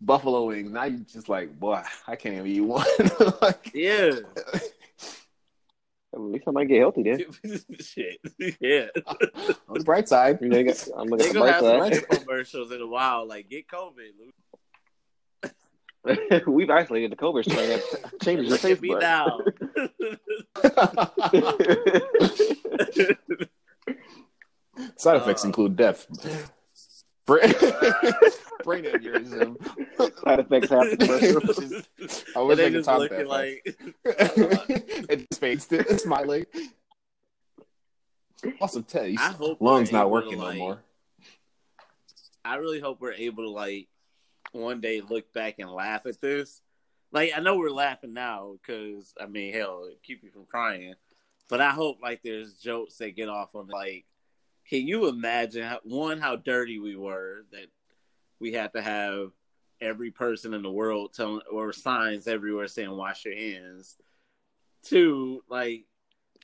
buffalo 0.00 0.46
wings. 0.46 0.70
Now 0.70 0.84
you 0.84 0.98
just 0.98 1.28
like, 1.28 1.58
boy, 1.58 1.82
I 2.06 2.16
can't 2.16 2.34
even 2.36 2.46
eat 2.46 2.60
one. 2.60 2.86
like, 3.42 3.70
Yeah. 3.74 4.12
At 6.12 6.20
least 6.20 6.44
I 6.48 6.50
might 6.50 6.66
get 6.68 6.80
healthy 6.80 7.04
then. 7.04 7.24
Shit. 7.80 8.18
Yeah. 8.60 8.86
on 9.68 9.74
the 9.78 9.84
bright 9.84 10.08
side, 10.08 10.38
You 10.40 10.48
know, 10.48 10.58
you 10.58 10.64
got- 10.64 10.88
I'm 10.96 11.06
looking 11.08 11.26
at 11.28 11.32
the 11.34 11.38
gonna 11.38 11.52
have 11.52 11.60
some 11.62 11.78
bright 11.78 11.92
other 11.92 12.18
commercials 12.18 12.72
in 12.72 12.80
a 12.80 12.86
while. 12.86 13.26
Like 13.28 13.48
get 13.48 13.68
COVID. 13.68 14.10
Luke. 14.18 14.34
We've 16.46 16.70
isolated 16.70 17.12
the 17.12 17.16
COVID 17.16 17.44
strain. 17.44 17.68
That 17.68 17.82
changes 18.22 18.46
your 18.48 18.52
Look 18.56 18.64
at 18.64 18.68
taste 18.68 18.80
me 18.82 18.88
buds. 18.88 19.02
now. 19.02 19.40
Side 24.96 25.16
effects 25.16 25.44
Uh. 25.44 25.48
include 25.48 25.76
death, 25.76 26.06
brain, 27.26 27.52
brain 28.64 28.84
aneurysm. 28.84 29.56
Side 30.24 30.40
effects 30.40 30.68
happen. 30.68 30.98
Just- 31.98 32.26
I 32.36 32.40
And 32.40 32.48
wish 32.48 32.56
they 32.56 32.66
I 32.66 32.70
could 32.70 32.72
just 32.74 32.88
talk 32.88 32.98
looking 32.98 33.18
that 33.18 33.28
like 33.28 33.62
it 34.04 35.28
just 35.30 35.40
faced 35.40 35.72
it, 35.72 36.00
smiling. 36.00 36.46
Loss 38.60 38.76
of 38.76 38.86
taste. 38.86 39.20
I 39.20 39.32
hope 39.32 39.60
Lungs 39.60 39.92
not 39.92 40.10
working 40.10 40.38
to, 40.38 40.52
no 40.52 40.52
more. 40.54 40.82
I 42.44 42.56
really 42.56 42.80
hope 42.80 43.00
we're 43.00 43.12
able 43.12 43.44
to 43.44 43.50
like 43.50 43.88
one 44.52 44.80
day 44.80 45.02
look 45.02 45.32
back 45.32 45.56
and 45.58 45.70
laugh 45.70 46.06
at 46.06 46.20
this. 46.20 46.62
Like 47.12 47.32
I 47.36 47.40
know 47.40 47.56
we're 47.58 47.70
laughing 47.70 48.14
now 48.14 48.54
because 48.54 49.12
I 49.20 49.26
mean, 49.26 49.52
hell, 49.52 49.84
it 49.90 50.02
keep 50.02 50.22
you 50.24 50.30
from 50.30 50.46
crying. 50.46 50.94
But 51.48 51.60
I 51.60 51.70
hope 51.70 51.98
like 52.02 52.22
there's 52.22 52.54
jokes 52.54 52.96
that 52.96 53.14
get 53.16 53.28
off 53.28 53.54
on 53.54 53.66
like, 53.68 54.06
can 54.70 54.86
you 54.86 55.08
imagine 55.08 55.64
how, 55.64 55.80
one 55.82 56.20
how 56.20 56.36
dirty 56.36 56.78
we 56.78 56.94
were 56.94 57.44
that 57.50 57.66
we 58.38 58.52
had 58.52 58.72
to 58.72 58.80
have 58.80 59.32
every 59.80 60.12
person 60.12 60.54
in 60.54 60.62
the 60.62 60.70
world 60.70 61.12
telling 61.12 61.40
or 61.50 61.72
signs 61.72 62.28
everywhere 62.28 62.68
saying 62.68 62.90
wash 62.90 63.24
your 63.24 63.34
hands. 63.34 63.96
Two, 64.84 65.42
like 65.50 65.84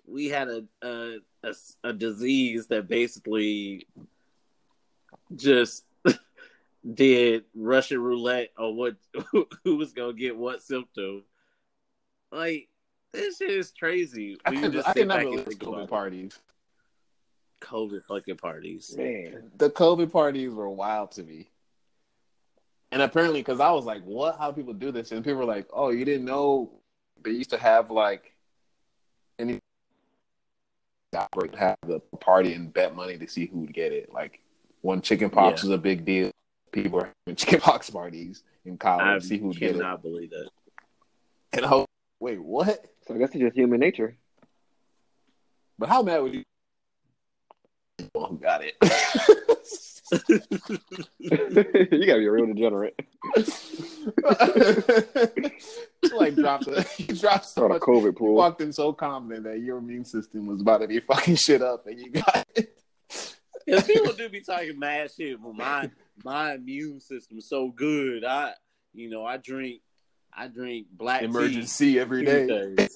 we 0.06 0.26
had 0.26 0.48
a 0.48 0.64
a, 0.82 1.18
a, 1.44 1.54
a 1.84 1.92
disease 1.92 2.66
that 2.66 2.88
basically 2.88 3.86
just 5.34 5.84
did 6.94 7.44
Russian 7.54 8.00
roulette 8.00 8.50
on 8.58 8.76
what 8.76 8.96
who 9.64 9.76
was 9.76 9.92
gonna 9.92 10.12
get 10.12 10.36
what 10.36 10.62
symptom. 10.62 11.22
Like 12.32 12.68
this 13.12 13.38
shit 13.38 13.50
is 13.50 13.72
crazy. 13.78 14.36
I 14.44 14.50
can, 14.50 14.72
just 14.72 14.88
I 14.88 14.94
can 14.94 15.08
never 15.08 15.42
think 15.42 15.60
COVID 15.60 15.88
parties. 15.88 16.38
COVID 17.66 18.04
fucking 18.04 18.36
parties. 18.36 18.94
Man, 18.96 19.50
The 19.56 19.70
COVID 19.70 20.12
parties 20.12 20.52
were 20.52 20.68
wild 20.70 21.12
to 21.12 21.22
me. 21.22 21.50
And 22.92 23.02
apparently, 23.02 23.40
because 23.40 23.60
I 23.60 23.70
was 23.72 23.84
like, 23.84 24.02
what? 24.04 24.38
How 24.38 24.50
do 24.50 24.56
people 24.56 24.72
do 24.72 24.92
this? 24.92 25.10
And 25.12 25.24
people 25.24 25.38
were 25.38 25.44
like, 25.44 25.66
oh, 25.72 25.90
you 25.90 26.04
didn't 26.04 26.24
know 26.24 26.70
they 27.22 27.32
used 27.32 27.50
to 27.50 27.58
have 27.58 27.90
like 27.90 28.32
any 29.38 29.58
outbreak 31.14 31.54
have 31.56 31.76
the 31.86 32.00
party 32.20 32.52
and 32.52 32.72
bet 32.72 32.94
money 32.94 33.16
to 33.18 33.26
see 33.26 33.46
who 33.46 33.60
would 33.60 33.72
get 33.74 33.92
it. 33.92 34.12
Like 34.12 34.40
when 34.82 35.00
chicken 35.00 35.30
pox 35.30 35.62
Yeah. 35.62 35.70
was 35.70 35.74
a 35.78 35.82
big 35.82 36.04
deal, 36.04 36.30
people 36.72 37.00
were 37.00 37.10
having 37.26 37.36
chicken 37.42 37.60
pox 37.60 37.90
parties 37.90 38.42
in 38.64 38.76
college 38.78 39.06
I 39.06 39.14
to 39.18 39.20
see 39.20 39.38
who 39.38 39.48
would 39.48 39.58
get 39.58 39.70
it. 39.70 39.78
cannot 39.78 40.02
believe 40.02 40.30
that. 40.30 40.48
And 41.54 41.64
I 41.64 41.70
was 41.74 41.86
wait, 42.20 42.40
what? 42.42 42.84
so 43.06 43.14
I 43.14 43.18
guess 43.18 43.30
it's 43.30 43.38
just 43.40 43.56
human 43.56 43.80
nature. 43.80 44.16
But 45.78 45.88
how 45.88 46.02
mad 46.02 46.22
would 46.22 46.34
you? 46.34 46.42
Well, 48.14 48.26
who 48.26 48.38
got 48.38 48.62
it? 48.62 48.74
you 51.20 52.06
gotta 52.06 52.18
be 52.20 52.26
a 52.26 52.30
real 52.30 52.46
degenerate. 52.46 52.98
like 56.14 56.34
dropped 56.36 56.66
a, 56.68 56.86
you 56.98 57.14
dropped 57.14 57.44
so 57.46 57.50
Start 57.50 57.72
a. 57.72 57.80
COVID 57.80 58.02
You 58.04 58.12
pool. 58.12 58.34
walked 58.34 58.60
in 58.60 58.72
so 58.72 58.92
confident 58.92 59.44
that 59.44 59.58
your 59.60 59.78
immune 59.78 60.04
system 60.04 60.46
was 60.46 60.60
about 60.60 60.78
to 60.78 60.86
be 60.88 61.00
fucking 61.00 61.36
shit 61.36 61.62
up, 61.62 61.86
and 61.86 61.98
you 61.98 62.10
got 62.10 62.46
it. 62.54 62.78
Because 63.64 63.84
people 63.84 64.12
do 64.12 64.28
be 64.28 64.42
talking 64.42 64.78
mad 64.78 65.10
shit, 65.10 65.42
but 65.42 65.54
my 65.54 65.90
my 66.24 66.54
immune 66.54 67.00
system's 67.00 67.48
so 67.48 67.68
good. 67.70 68.24
I 68.24 68.52
you 68.94 69.10
know, 69.10 69.24
I 69.24 69.38
drink 69.38 69.80
I 70.32 70.46
drink 70.48 70.86
black 70.92 71.22
Emergen-C 71.22 71.98
every 71.98 72.24
tea 72.24 72.46
day. 72.46 72.88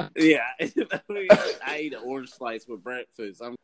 Tuesdays. 0.00 0.34
Yeah. 0.36 0.42
I, 0.92 1.12
mean, 1.12 1.28
I 1.66 1.80
eat 1.80 1.94
an 1.94 2.00
orange 2.04 2.30
slice 2.30 2.66
with 2.66 2.82
breakfast. 2.82 3.42
I'm 3.42 3.54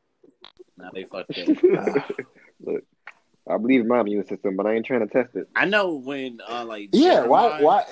now 0.79 0.91
they 0.93 1.05
fucked 1.05 1.39
up. 1.39 1.49
Look, 2.61 2.85
I 3.49 3.57
believe 3.59 3.81
in 3.81 3.89
my 3.89 4.01
immune 4.01 4.27
system, 4.27 4.57
but 4.57 4.67
I 4.67 4.75
ain't 4.75 4.87
trying 4.87 5.07
to 5.07 5.13
test 5.13 5.35
it. 5.37 5.49
I 5.55 5.65
know 5.65 5.95
when 5.95 6.41
uh 6.49 6.65
like 6.65 6.91
yeah, 6.93 7.25
why? 7.25 7.59
Jeremiah, 7.59 7.65
Why? 7.65 7.85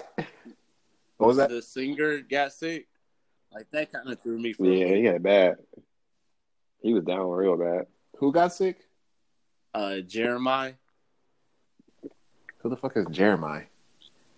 What 1.19 1.27
was 1.27 1.37
that? 1.37 1.51
the 1.51 1.61
singer 1.61 2.21
got 2.21 2.53
sick, 2.53 2.89
like 3.53 3.71
that 3.73 3.93
kind 3.93 4.09
of 4.11 4.21
threw 4.23 4.39
me 4.39 4.55
for 4.55 4.65
Yeah, 4.65 4.95
he 4.95 5.05
had 5.05 5.23
bad. 5.23 5.57
He 6.83 6.95
was 6.95 7.05
down 7.05 7.29
real 7.29 7.57
bad. 7.57 7.87
Who 8.19 8.33
got 8.33 8.55
sick? 8.55 8.79
uh 9.75 10.01
Jeremiah. 10.01 10.75
Who 12.59 12.71
the 12.71 12.77
fuck 12.77 12.97
is 12.97 13.07
Jeremiah? 13.11 13.65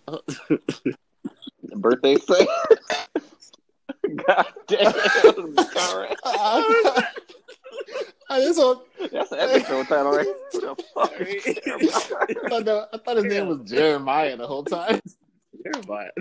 Birthday 1.75 2.15
say. 2.17 2.47
God 4.15 4.45
damn. 4.67 4.93
Alright. 5.57 6.17
I, 8.29 8.39
just 8.41 8.59
thought, 8.59 8.85
That's 9.11 9.31
an 9.31 9.39
episode 9.39 9.87
title, 9.87 10.11
right? 10.11 10.27
Who 10.53 10.61
the 10.61 10.75
fuck? 10.93 11.13
I, 11.19 12.49
thought 12.49 12.65
that- 12.65 12.89
I 12.93 12.97
thought 12.97 13.17
his 13.17 13.25
name 13.25 13.47
was 13.47 13.69
Jeremiah 13.69 14.37
the 14.37 14.47
whole 14.47 14.63
time. 14.63 14.99
Jeremiah. 15.63 16.11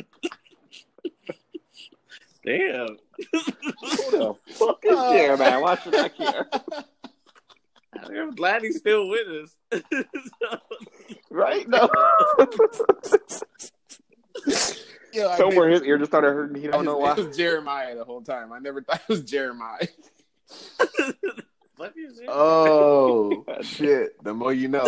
Damn. 2.44 2.98
Who 3.32 3.40
the 4.10 4.34
fuck 4.48 4.84
is 4.84 4.98
Jeremiah? 4.98 5.60
Why 5.60 5.76
should 5.76 5.94
I 5.94 6.08
care? 6.08 6.48
I'm 7.94 8.34
glad 8.34 8.62
he's 8.62 8.78
still 8.78 9.08
with 9.08 9.28
us. 9.28 9.56
Right? 11.30 11.68
No. 11.68 11.88
Yo, 15.12 15.28
I 15.28 15.36
Somewhere 15.36 15.70
think- 15.70 15.82
his 15.82 15.88
ear 15.88 15.98
just 15.98 16.10
started 16.10 16.28
hurting. 16.34 16.60
He 16.62 16.68
don't 16.68 16.84
know 16.84 16.96
why. 16.98 17.12
It 17.12 17.26
was 17.28 17.36
Jeremiah 17.36 17.94
the 17.96 18.04
whole 18.04 18.22
time. 18.22 18.52
I 18.52 18.58
never 18.58 18.82
thought 18.82 19.00
it 19.02 19.08
was 19.08 19.22
Jeremiah. 19.22 19.86
Fuck 21.78 21.94
is 21.96 22.18
it? 22.20 22.28
Oh 22.28 23.44
shit! 23.62 24.22
The 24.22 24.32
more 24.34 24.52
you 24.52 24.68
know. 24.68 24.84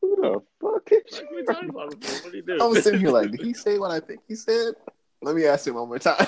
Who 0.00 0.16
the 0.16 0.42
fuck 0.60 0.88
is 0.92 1.20
What 1.20 1.32
are 1.32 1.34
we 1.34 1.42
talking 1.44 1.70
about 1.70 1.92
him? 1.94 2.00
What 2.00 2.30
do 2.30 2.36
you 2.36 2.42
do? 2.42 2.58
I 2.60 2.66
was 2.66 2.84
sitting 2.84 3.00
here 3.00 3.10
like, 3.10 3.30
did 3.32 3.40
he 3.40 3.54
say 3.54 3.78
what 3.78 3.90
I 3.90 3.98
think 4.00 4.20
he 4.28 4.34
said? 4.36 4.74
Let 5.22 5.34
me 5.34 5.46
ask 5.46 5.66
him 5.66 5.74
one 5.74 5.88
more 5.88 5.98
time. 5.98 6.26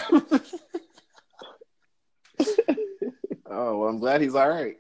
oh 3.47 3.79
well, 3.79 3.89
I'm 3.89 3.99
glad 3.99 4.21
he's 4.21 4.35
all 4.35 4.49
right. 4.49 4.77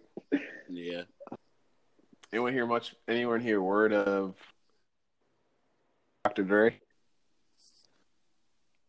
yeah. 0.68 1.02
Anyone 2.32 2.52
hear 2.52 2.66
much? 2.66 2.94
Anyone 3.06 3.40
hear 3.40 3.60
word 3.62 3.92
of 3.92 4.34
Dr. 6.38 6.48
Dre? 6.48 6.80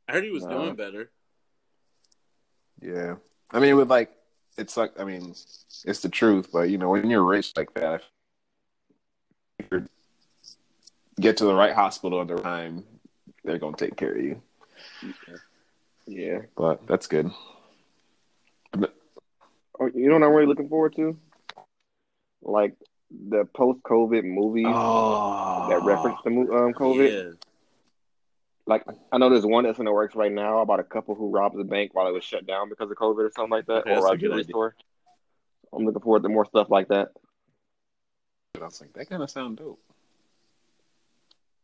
I 0.08 0.14
heard 0.14 0.24
he 0.24 0.30
was 0.30 0.44
No. 0.44 0.50
doing 0.50 0.76
better. 0.76 1.12
Yeah, 2.82 3.16
I 3.52 3.60
mean, 3.60 3.76
with 3.76 3.90
like, 3.90 4.12
it's 4.58 4.78
like, 4.78 5.00
I 5.00 5.04
mean, 5.04 5.32
it's 5.32 6.00
the 6.02 6.10
truth, 6.10 6.50
but 6.54 6.70
you 6.70 6.78
know, 6.78 6.90
when 6.92 7.10
you're 7.10 7.24
rich 7.24 7.54
like 7.58 7.74
that, 7.74 8.04
if 9.58 9.68
you 9.72 9.88
get 11.20 11.38
to 11.38 11.46
the 11.46 11.56
right 11.56 11.74
hospital 11.74 12.22
at 12.22 12.28
the 12.28 12.40
time, 12.40 12.86
they're 13.44 13.58
gonna 13.58 13.76
take 13.76 13.98
care 13.98 14.14
of 14.16 14.24
you. 14.24 14.42
Yeah. 16.06 16.42
But 16.56 16.86
that's 16.88 17.08
good. 17.08 17.32
Oh, 19.82 19.90
you 19.94 20.08
know 20.08 20.14
what 20.14 20.24
I'm 20.24 20.34
really 20.34 20.46
looking 20.46 20.70
forward 20.70 20.96
to? 20.98 21.18
Like 22.42 22.76
the 23.12 23.46
post-COVID 23.56 24.24
movie 24.24 24.66
Oh, 24.68 25.68
that 25.70 25.82
reference 25.84 26.18
the 26.24 26.30
mo- 26.30 26.42
um 26.66 26.74
COVID. 26.74 27.12
Yeah. 27.30 27.32
Like 28.68 28.84
I 29.12 29.18
know 29.18 29.30
there's 29.30 29.46
one 29.46 29.64
that's 29.64 29.80
in 29.80 29.86
the 29.86 29.92
works 29.92 30.16
right 30.16 30.32
now 30.32 30.60
about 30.60 30.80
a 30.80 30.84
couple 30.84 31.16
who 31.16 31.30
robbed 31.32 31.58
the 31.58 31.64
bank 31.64 31.96
while 31.96 32.08
it 32.08 32.12
was 32.14 32.24
shut 32.24 32.46
down 32.46 32.70
because 32.70 32.92
of 32.92 32.98
COVID 32.98 33.18
or 33.28 33.32
something 33.36 33.50
like 33.52 33.66
that, 33.66 33.82
Okay, 33.88 33.96
or 33.96 34.08
a 34.08 34.12
a 34.12 34.18
jewelry 34.18 34.44
store. 34.44 34.76
I'm 35.74 35.86
looking 35.86 36.02
forward 36.02 36.24
to 36.24 36.30
more 36.30 36.46
stuff 36.46 36.70
like 36.70 36.88
that. 36.90 37.10
I 38.60 38.66
was 38.66 38.80
like, 38.82 38.94
that 38.94 39.10
kind 39.10 39.24
of 39.24 39.30
sound 39.32 39.58
dope. 39.58 39.80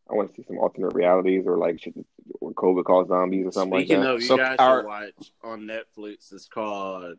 I 0.10 0.14
want 0.14 0.30
to 0.30 0.36
see 0.36 0.46
some 0.48 0.58
alternate 0.60 0.94
realities 0.94 1.44
or 1.48 1.58
like 1.58 1.82
shit 1.82 1.94
where 2.40 2.54
COVID 2.54 2.84
caused 2.86 3.10
zombies 3.10 3.48
or 3.48 3.52
something 3.52 3.80
Speaking 3.80 3.98
like 4.00 4.06
that. 4.08 4.14
of, 4.16 4.22
you 4.22 4.28
So 4.28 4.38
guys 4.38 4.56
our- 4.60 4.80
should 4.82 4.88
watch 4.88 5.32
on 5.44 5.62
Netflix. 5.62 6.32
It's 6.34 6.48
called. 6.48 7.18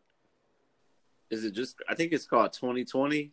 Is 1.29 1.43
it 1.43 1.51
just? 1.53 1.75
I 1.89 1.95
think 1.95 2.13
it's 2.13 2.25
called 2.25 2.53
2020 2.53 3.31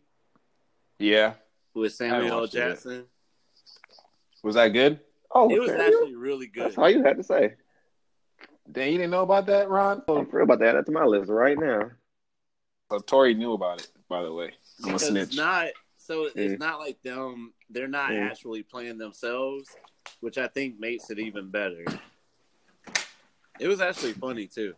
Yeah, 0.99 1.35
with 1.75 1.93
Samuel 1.93 2.33
L. 2.33 2.41
watched 2.41 2.55
it. 2.55 2.59
Jackson. 2.69 3.05
was 4.43 4.55
that 4.55 4.69
good? 4.69 5.01
oh, 5.33 5.51
It 5.51 5.59
was 5.61 5.71
Samuel? 5.71 5.87
actually 5.87 6.15
really 6.17 6.47
good. 6.47 6.65
That's 6.67 6.79
all 6.79 6.89
you 6.91 7.03
had 7.03 7.17
to 7.17 7.23
say. 7.25 7.55
Damn, 8.71 8.93
you 8.93 8.99
didn't 8.99 9.11
know 9.11 9.23
about 9.23 9.47
that, 9.47 9.69
Ron? 9.69 10.03
I'm 10.09 10.27
for 10.27 10.37
real 10.39 10.45
about 10.45 10.61
that. 10.61 10.73
That's 10.73 10.89
my 10.91 11.05
list 11.05 11.31
right 11.31 11.59
now. 11.59 11.91
So 12.91 12.99
Tori 12.99 13.35
knew 13.35 13.53
about 13.53 13.81
it, 13.81 13.89
by 14.09 14.23
the 14.23 14.33
way. 14.33 14.53
I'm 14.85 14.95
a 14.95 14.99
snitch. 14.99 15.29
It's 15.29 15.37
not 15.37 15.69
so. 15.97 16.25
It's 16.35 16.55
Mm. 16.55 16.59
not 16.59 16.79
like 16.79 17.01
them. 17.03 17.53
They're 17.71 17.89
not 17.89 18.11
Mm. 18.11 18.21
actually 18.31 18.63
playing 18.63 18.99
themselves, 18.99 19.75
which 20.21 20.39
I 20.39 20.49
think 20.49 20.79
makes 20.79 21.11
it 21.11 21.19
even 21.19 21.51
better. 21.51 21.85
It 23.61 23.69
was 23.69 23.81
actually 23.81 24.13
funny 24.15 24.47
too. 24.47 24.75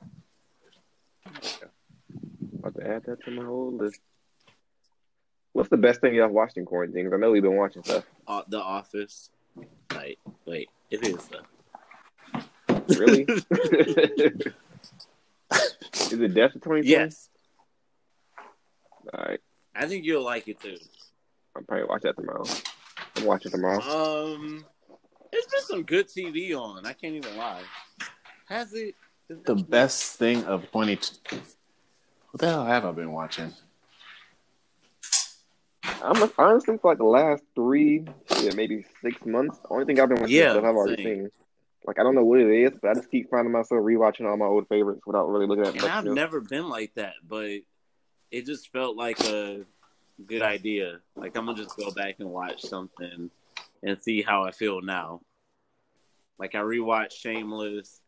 About 2.59 2.75
to 2.77 2.87
add 2.89 3.05
that 3.05 3.23
to 3.25 3.31
my 3.31 3.45
whole 3.45 3.73
list. 3.73 4.01
What's 5.57 5.71
the 5.71 5.79
best 5.79 6.03
thing 6.03 6.15
y'all 6.15 6.29
watched 6.29 6.59
in 6.59 6.67
quarantine? 6.67 7.07
'Cause 7.07 7.15
I 7.15 7.17
know 7.17 7.31
we've 7.31 7.43
been 7.43 7.57
watching 7.57 7.83
stuff. 7.83 8.05
Uh, 8.27 8.43
the 8.47 8.61
Office. 8.61 9.31
Like, 9.91 10.19
wait, 10.45 10.69
it 10.91 11.03
is 11.03 11.17
though. 11.29 11.47
Really? 12.89 13.23
Is 16.11 16.13
it 16.13 16.35
Death 16.35 16.57
of 16.57 16.61
2020? 16.63 16.87
yes, 16.87 17.31
All 19.15 19.25
right. 19.25 19.41
I 19.75 19.87
think 19.87 20.05
you'll 20.05 20.23
like 20.25 20.47
it 20.47 20.61
too. 20.61 20.77
I'll 21.57 21.63
probably 21.63 21.87
watch 21.87 22.03
that 22.03 22.17
tomorrow. 22.17 22.45
I'm 23.17 23.25
watching 23.25 23.51
tomorrow. 23.51 23.81
Um, 23.81 24.67
there's 25.33 25.47
been 25.47 25.63
some 25.63 25.83
good 25.85 26.09
TV 26.09 26.55
on. 26.55 26.85
I 26.85 26.93
can't 26.93 27.15
even 27.15 27.35
lie. 27.35 27.63
Has 28.51 28.75
it? 28.75 28.95
the 29.29 29.55
best 29.55 30.17
thing 30.19 30.45
of 30.45 30.71
20. 30.71 30.97
What 30.97 32.41
the 32.41 32.47
hell 32.47 32.67
have 32.67 32.85
I 32.85 32.93
been 32.93 33.13
watching? 33.13 33.55
I'm 36.03 36.31
honestly 36.39 36.77
for 36.79 36.91
like 36.93 36.99
the 36.99 37.05
last 37.05 37.43
three, 37.55 38.05
yeah, 38.43 38.53
maybe 38.55 38.85
six 39.03 39.25
months. 39.25 39.59
The 39.59 39.69
only 39.71 39.85
thing 39.85 39.99
I've 40.01 40.09
been 40.09 40.21
watching 40.21 40.35
Yeah, 40.37 40.51
stuff 40.53 40.65
I've 40.65 40.77
already 40.77 41.03
same. 41.03 41.17
seen. 41.23 41.31
Like 41.87 41.99
I 41.99 42.03
don't 42.03 42.15
know 42.15 42.25
what 42.25 42.41
it 42.41 42.49
is, 42.51 42.79
but 42.81 42.91
I 42.91 42.95
just 42.95 43.11
keep 43.11 43.31
finding 43.31 43.53
myself 43.53 43.81
rewatching 43.83 44.29
all 44.29 44.37
my 44.37 44.47
old 44.47 44.67
favorites 44.69 45.03
without 45.07 45.29
really 45.29 45.47
looking 45.47 45.65
at 45.65 45.75
And 45.75 45.83
much 45.83 45.91
I've 45.91 46.05
new. 46.05 46.15
never 46.15 46.41
been 46.41 46.69
like 46.69 46.93
that, 46.95 47.15
but 47.27 47.51
it 48.31 48.45
just 48.47 48.73
felt 48.73 48.97
like 48.97 49.21
a 49.25 49.65
good 50.27 50.43
idea. 50.43 50.99
Like 51.15 51.37
I'm 51.37 51.47
gonna 51.47 51.57
just 51.57 51.77
go 51.77 51.91
back 51.93 52.17
and 52.19 52.29
watch 52.29 52.63
something 52.63 53.31
and 53.83 54.03
see 54.03 54.23
how 54.23 54.43
I 54.45 54.51
feel 54.51 54.83
now. 54.83 55.21
Like 56.39 56.55
I 56.55 56.59
rewatched 56.59 57.13
Shameless. 57.13 58.01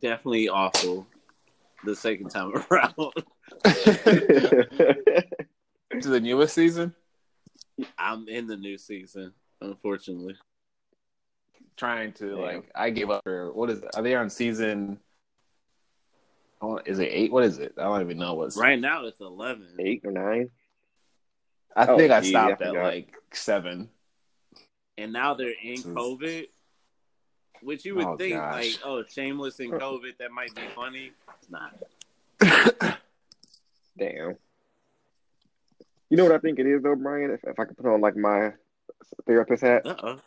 Definitely 0.00 0.48
awful. 0.48 1.06
The 1.84 1.94
second 1.96 2.30
time 2.30 2.52
around. 2.70 2.94
To 6.12 6.20
the 6.20 6.26
newest 6.26 6.54
season? 6.54 6.94
I'm 7.96 8.28
in 8.28 8.46
the 8.46 8.58
new 8.58 8.76
season, 8.76 9.32
unfortunately. 9.62 10.36
Trying 11.78 12.12
to, 12.14 12.28
Damn. 12.32 12.38
like, 12.38 12.70
I 12.74 12.90
gave 12.90 13.08
up 13.08 13.22
for, 13.24 13.50
what 13.54 13.70
is 13.70 13.78
it? 13.78 13.88
Are 13.96 14.02
they 14.02 14.14
on 14.14 14.28
season, 14.28 14.98
oh, 16.60 16.78
is 16.84 16.98
it 16.98 17.08
eight? 17.10 17.32
What 17.32 17.44
is 17.44 17.56
it? 17.58 17.72
I 17.78 17.84
don't 17.84 18.02
even 18.02 18.18
know 18.18 18.34
what's. 18.34 18.58
Right 18.58 18.78
now 18.78 19.06
it's 19.06 19.20
eleven. 19.20 19.68
Eight 19.78 20.02
or 20.04 20.10
nine. 20.12 20.50
I 21.74 21.86
Oh, 21.86 21.96
think 21.96 22.12
I 22.12 22.20
gee, 22.20 22.28
stopped 22.28 22.60
I 22.60 22.66
at 22.66 22.74
like 22.74 23.14
seven. 23.32 23.88
And 24.98 25.14
now 25.14 25.32
they're 25.32 25.48
in 25.62 25.76
Jesus. 25.76 25.94
COVID. 25.94 26.48
Which 27.62 27.86
you 27.86 27.94
would 27.94 28.04
Oh, 28.04 28.16
think 28.18 28.34
gosh. 28.34 28.52
like, 28.52 28.78
oh, 28.84 29.02
shameless 29.08 29.60
in 29.60 29.70
COVID, 29.70 30.18
that 30.18 30.30
might 30.30 30.54
be 30.54 30.60
funny. 30.74 31.12
It's 31.40 31.48
not. 31.48 32.98
Damn. 33.96 34.36
You 36.12 36.18
know 36.18 36.24
what 36.24 36.34
I 36.34 36.38
think 36.40 36.58
it 36.58 36.66
is 36.66 36.82
though, 36.82 36.94
Brian? 36.94 37.30
If, 37.30 37.40
if 37.44 37.58
I 37.58 37.64
could 37.64 37.78
put 37.78 37.86
on 37.86 38.02
like 38.02 38.16
my 38.16 38.50
therapist 39.26 39.62
hat, 39.62 39.86
Uh 39.86 39.94
oh. 40.02 40.18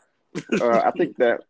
uh, 0.60 0.82
I 0.84 0.90
think 0.90 1.16
that 1.20 1.42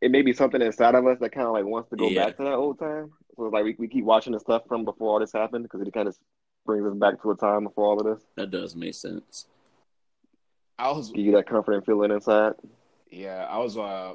it 0.00 0.10
may 0.10 0.22
be 0.22 0.32
something 0.32 0.60
inside 0.60 0.96
of 0.96 1.06
us 1.06 1.18
that 1.20 1.30
kind 1.30 1.46
of 1.46 1.52
like 1.52 1.64
wants 1.64 1.90
to 1.90 1.96
go 1.96 2.08
Yeah. 2.10 2.24
back 2.24 2.36
to 2.38 2.42
that 2.42 2.54
old 2.54 2.80
time. 2.80 3.12
So 3.36 3.42
like 3.44 3.62
we, 3.62 3.76
we 3.78 3.86
keep 3.86 4.04
watching 4.04 4.32
the 4.32 4.40
stuff 4.40 4.62
from 4.66 4.84
before 4.84 5.10
all 5.12 5.20
this 5.20 5.32
happened 5.32 5.62
because 5.62 5.80
it 5.80 5.92
kind 5.94 6.08
of 6.08 6.16
brings 6.66 6.84
us 6.84 6.94
back 6.96 7.22
to 7.22 7.30
a 7.30 7.36
time 7.36 7.62
before 7.62 7.84
all 7.86 8.00
of 8.00 8.04
this. 8.16 8.26
That 8.34 8.50
does 8.50 8.74
make 8.74 8.94
sense. 8.94 9.46
I 10.76 10.90
was, 10.90 11.12
Give 11.12 11.24
you 11.26 11.32
that 11.36 11.46
comfort 11.48 11.74
and 11.74 11.86
feeling 11.86 12.10
inside. 12.10 12.54
yeah, 13.12 13.46
I 13.48 13.58
was, 13.58 13.78
uh, 13.78 14.14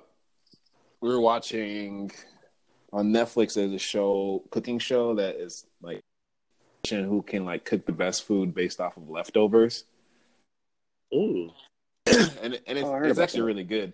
we 1.00 1.08
were 1.08 1.22
watching 1.22 2.12
on 2.92 3.14
Netflix, 3.14 3.54
there's 3.54 3.72
a 3.72 3.80
show, 3.80 4.44
cooking 4.52 4.78
show 4.78 5.16
that 5.16 5.36
is 5.38 5.64
like, 5.64 5.69
who 6.88 7.22
can 7.22 7.46
like 7.46 7.66
cook 7.66 7.86
the 7.86 7.92
best 7.92 8.24
food 8.26 8.54
based 8.54 8.80
off 8.80 8.98
of 8.98 9.10
leftovers. 9.10 9.84
Ooh. 11.14 11.52
and 12.06 12.60
and 12.68 12.78
it's, 12.78 12.88
Oh, 12.88 12.96
it's 13.04 13.20
actually 13.20 13.42
that. 13.42 13.46
really 13.46 13.64
good. 13.64 13.94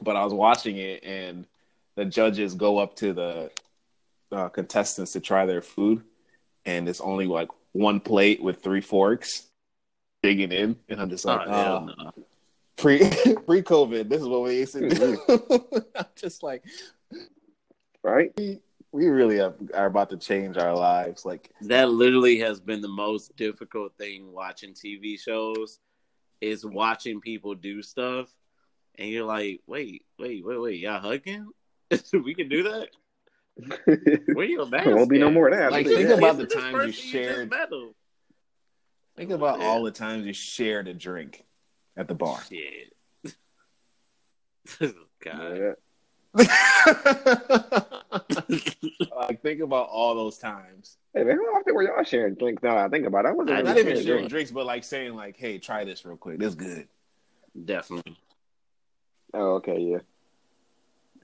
But 0.00 0.16
I 0.16 0.24
was 0.24 0.34
watching 0.34 0.76
it, 0.78 1.04
and 1.04 1.46
the 1.94 2.04
judges 2.04 2.54
go 2.54 2.78
up 2.78 2.96
to 2.96 3.12
the 3.12 3.50
uh, 4.32 4.48
contestants 4.48 5.12
to 5.12 5.20
try 5.20 5.46
their 5.46 5.62
food, 5.62 6.02
and 6.64 6.88
it's 6.88 7.00
only 7.00 7.26
like 7.26 7.48
one 7.72 8.00
plate 8.00 8.42
with 8.42 8.62
three 8.62 8.80
forks, 8.80 9.46
digging 10.22 10.50
in, 10.52 10.76
and 10.88 11.00
I'm 11.00 11.08
just 11.10 11.24
Oh, 11.26 11.36
like, 11.36 11.46
hell 11.48 11.88
oh, 11.98 12.02
no. 12.04 12.12
pre 12.76 12.98
pre 13.46 13.62
COVID, 13.62 14.08
this 14.08 14.20
is 14.22 14.28
what 14.28 14.42
we 14.42 14.58
used 14.58 14.72
to 14.72 14.88
do. 14.88 15.18
I'm 15.96 16.06
just 16.16 16.42
like, 16.42 16.64
Right? 18.02 18.32
We 18.92 19.06
really 19.08 19.40
are, 19.40 19.54
are 19.74 19.86
about 19.86 20.10
to 20.10 20.16
change 20.18 20.58
our 20.58 20.74
lives. 20.76 21.24
Like, 21.24 21.50
That 21.62 21.90
literally 21.90 22.38
has 22.40 22.60
been 22.60 22.82
the 22.82 22.88
most 22.88 23.34
difficult 23.36 23.96
thing 23.96 24.30
watching 24.32 24.74
TV 24.74 25.18
shows 25.18 25.78
is 26.40 26.64
watching 26.66 27.20
people 27.20 27.54
do 27.54 27.82
stuff 27.82 28.28
and 28.96 29.08
you're 29.08 29.24
like, 29.24 29.60
wait, 29.66 30.04
wait, 30.18 30.44
wait, 30.44 30.60
wait, 30.60 30.80
y'all 30.80 31.00
hugging? 31.00 31.48
we 32.12 32.34
can 32.34 32.48
do 32.48 32.64
that? 32.64 32.88
Where 34.34 34.46
your 34.46 34.66
mask? 34.66 34.84
There 34.84 34.96
won't 34.96 35.10
be 35.10 35.18
no 35.18 35.30
more 35.30 35.48
of 35.48 35.54
that. 35.58 35.72
Like, 35.72 35.86
Yeah. 35.86 35.96
think 35.96 36.10
about 36.10 36.36
the 36.36 36.46
times 36.46 36.86
you 36.86 36.92
shared- 36.92 37.52
think 39.16 39.30
about 39.30 39.60
Yeah. 39.60 39.66
all 39.66 39.82
the 39.82 39.90
times 39.90 40.26
you 40.26 40.32
shared 40.34 40.88
a 40.88 40.94
drink 40.94 41.44
at 41.96 42.08
the 42.08 42.14
bar. 42.14 42.42
Shit. 42.48 42.92
God. 45.24 45.56
Yeah. 45.56 45.72
like 49.16 49.42
think 49.42 49.60
about 49.60 49.88
all 49.90 50.14
those 50.14 50.38
times. 50.38 50.96
Hey 51.14 51.24
man, 51.24 51.36
how 51.36 51.58
often 51.58 51.74
were 51.74 51.82
y'all 51.82 52.02
sharing 52.04 52.34
drinks? 52.34 52.62
Now 52.62 52.78
I 52.78 52.88
think 52.88 53.06
about 53.06 53.26
it, 53.26 53.28
I 53.28 53.32
wasn't 53.32 53.50
I 53.50 53.60
really 53.60 53.64
Not 53.68 53.78
even 53.78 53.92
sharing 53.92 54.04
sharing 54.04 54.18
drinks. 54.20 54.30
drinks, 54.32 54.50
but 54.52 54.66
like 54.66 54.84
saying 54.84 55.14
like, 55.14 55.36
"Hey, 55.36 55.58
try 55.58 55.84
this 55.84 56.04
real 56.04 56.16
quick. 56.16 56.38
This 56.38 56.54
good." 56.54 56.88
Definitely. 57.64 58.16
Oh, 59.34 59.54
okay, 59.56 59.78
yeah. 59.78 59.98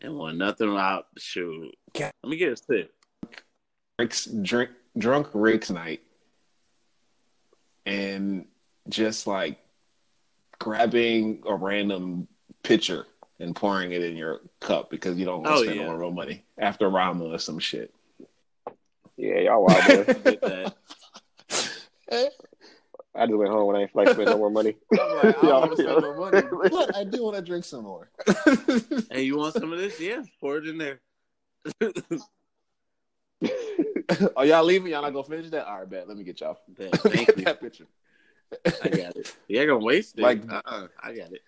And 0.03 0.17
want 0.17 0.37
nothing 0.37 0.77
out. 0.77 1.07
Shoot. 1.17 1.75
Let 1.99 2.13
me 2.27 2.37
get 2.37 2.53
a 2.53 2.57
sip. 2.57 2.93
Rick's 3.99 4.27
drink 4.27 4.71
drunk 4.97 5.29
Rick's 5.33 5.71
night, 5.71 6.03
and 7.87 8.47
just 8.89 9.27
like 9.27 9.59
grabbing 10.59 11.43
a 11.47 11.55
random 11.55 12.29
pitcher 12.63 13.07
and 13.41 13.55
pouring 13.55 13.93
it 13.93 14.03
in 14.03 14.17
your 14.17 14.41
cup 14.61 14.91
because 14.91 15.17
you 15.19 15.25
don't 15.25 15.43
want 15.43 15.47
to 15.57 15.61
Oh, 15.61 15.63
spend 15.65 15.77
yeah. 15.81 15.87
no 15.87 15.95
real 15.95 16.11
money 16.11 16.45
after 16.59 16.89
Rama 16.89 17.27
or 17.27 17.39
some 17.39 17.59
shit. 17.59 17.95
Yeah, 19.17 19.41
y'all 19.41 19.65
wild 19.65 19.81
that. 20.07 20.75
I 23.15 23.27
just 23.27 23.37
went 23.37 23.51
home 23.51 23.67
when 23.67 23.77
I 23.77 23.81
ain't 23.83 23.93
feel 23.93 24.05
like 24.05 24.09
spending 24.15 24.33
no 24.33 24.39
more 24.39 24.51
money. 24.51 24.77
I'm 24.93 24.99
I 25.01 25.33
don't 25.33 25.43
want 25.43 25.77
to 25.77 25.83
spend 25.83 26.03
no 26.03 26.15
money, 26.15 26.43
but 26.71 26.97
I 26.97 27.05
do 27.05 27.25
want 27.25 27.37
to 27.37 27.43
drink 27.43 27.65
some 27.65 27.83
more. 27.85 28.11
Hey, 29.11 29.23
you 29.23 29.37
want 29.37 29.55
some 29.55 29.73
of 29.73 29.79
this? 29.79 29.99
Yeah, 30.01 30.23
pour 30.41 30.59
it 30.59 30.69
in 30.69 30.79
there. 30.79 31.01
oh, 34.37 34.43
y'all 34.43 34.65
leaving? 34.65 34.93
Y'all 34.93 35.03
not 35.03 35.11
gonna 35.13 35.25
finish 35.25 35.51
that? 35.51 35.67
All 35.67 35.81
right, 35.81 35.91
bet. 35.91 36.07
Let 36.09 36.17
me 36.17 36.23
get 36.25 36.41
y'all. 36.41 36.59
Bet. 36.69 36.95
Thank 37.01 37.27
get 37.27 37.39
you. 37.39 37.45
that 37.45 37.61
picture. 37.61 37.87
I 38.83 38.89
got 38.89 39.17
it. 39.17 39.35
You 39.49 39.61
ain't 39.61 39.69
gonna 39.69 39.85
waste 39.85 40.19
it. 40.19 40.23
Like- 40.23 40.51
uh-uh. 40.51 40.87
I 41.03 41.13
got 41.13 41.33
it. 41.33 41.43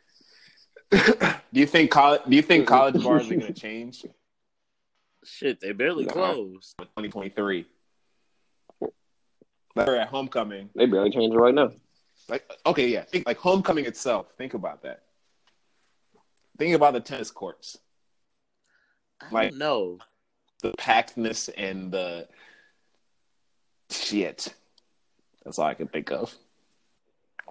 Do 0.91 1.61
you 1.61 1.67
think 1.67 1.91
college? 1.91 2.23
Do 2.29 2.35
you 2.37 2.43
think 2.43 2.67
college 2.67 3.03
bars 3.03 3.31
are 3.31 3.35
gonna 3.35 3.53
change? 3.53 4.05
Shit, 5.25 5.61
they 5.61 5.73
barely 5.73 6.05
Nah. 6.05 6.13
closed. 6.13 6.75
2023. 6.79 7.67
Like 9.77 9.89
at 9.89 10.09
homecoming. 10.09 10.71
They 10.75 10.87
barely 10.87 11.11
changed 11.11 11.35
it 11.35 11.39
right 11.39 11.55
now. 11.55 11.73
Like 12.29 12.51
okay, 12.67 12.89
yeah. 12.89 13.03
Think 13.03 13.27
like 13.27 13.39
homecoming 13.39 13.87
itself. 13.87 14.27
Think 14.37 14.55
about 14.55 14.83
that. 14.83 15.03
Think 16.59 16.75
about 16.75 16.95
the 16.95 17.01
tennis 17.01 17.31
courts. 17.31 17.79
Like- 19.31 19.57
don't. 19.57 20.01
The 20.63 20.73
packedness 20.73 21.49
and 21.57 21.91
the 21.91 22.29
shit. 23.91 24.55
That's 25.45 25.59
all 25.59 25.67
I 25.67 25.75
can 25.75 25.89
think 25.89 26.11
of. 26.11 26.35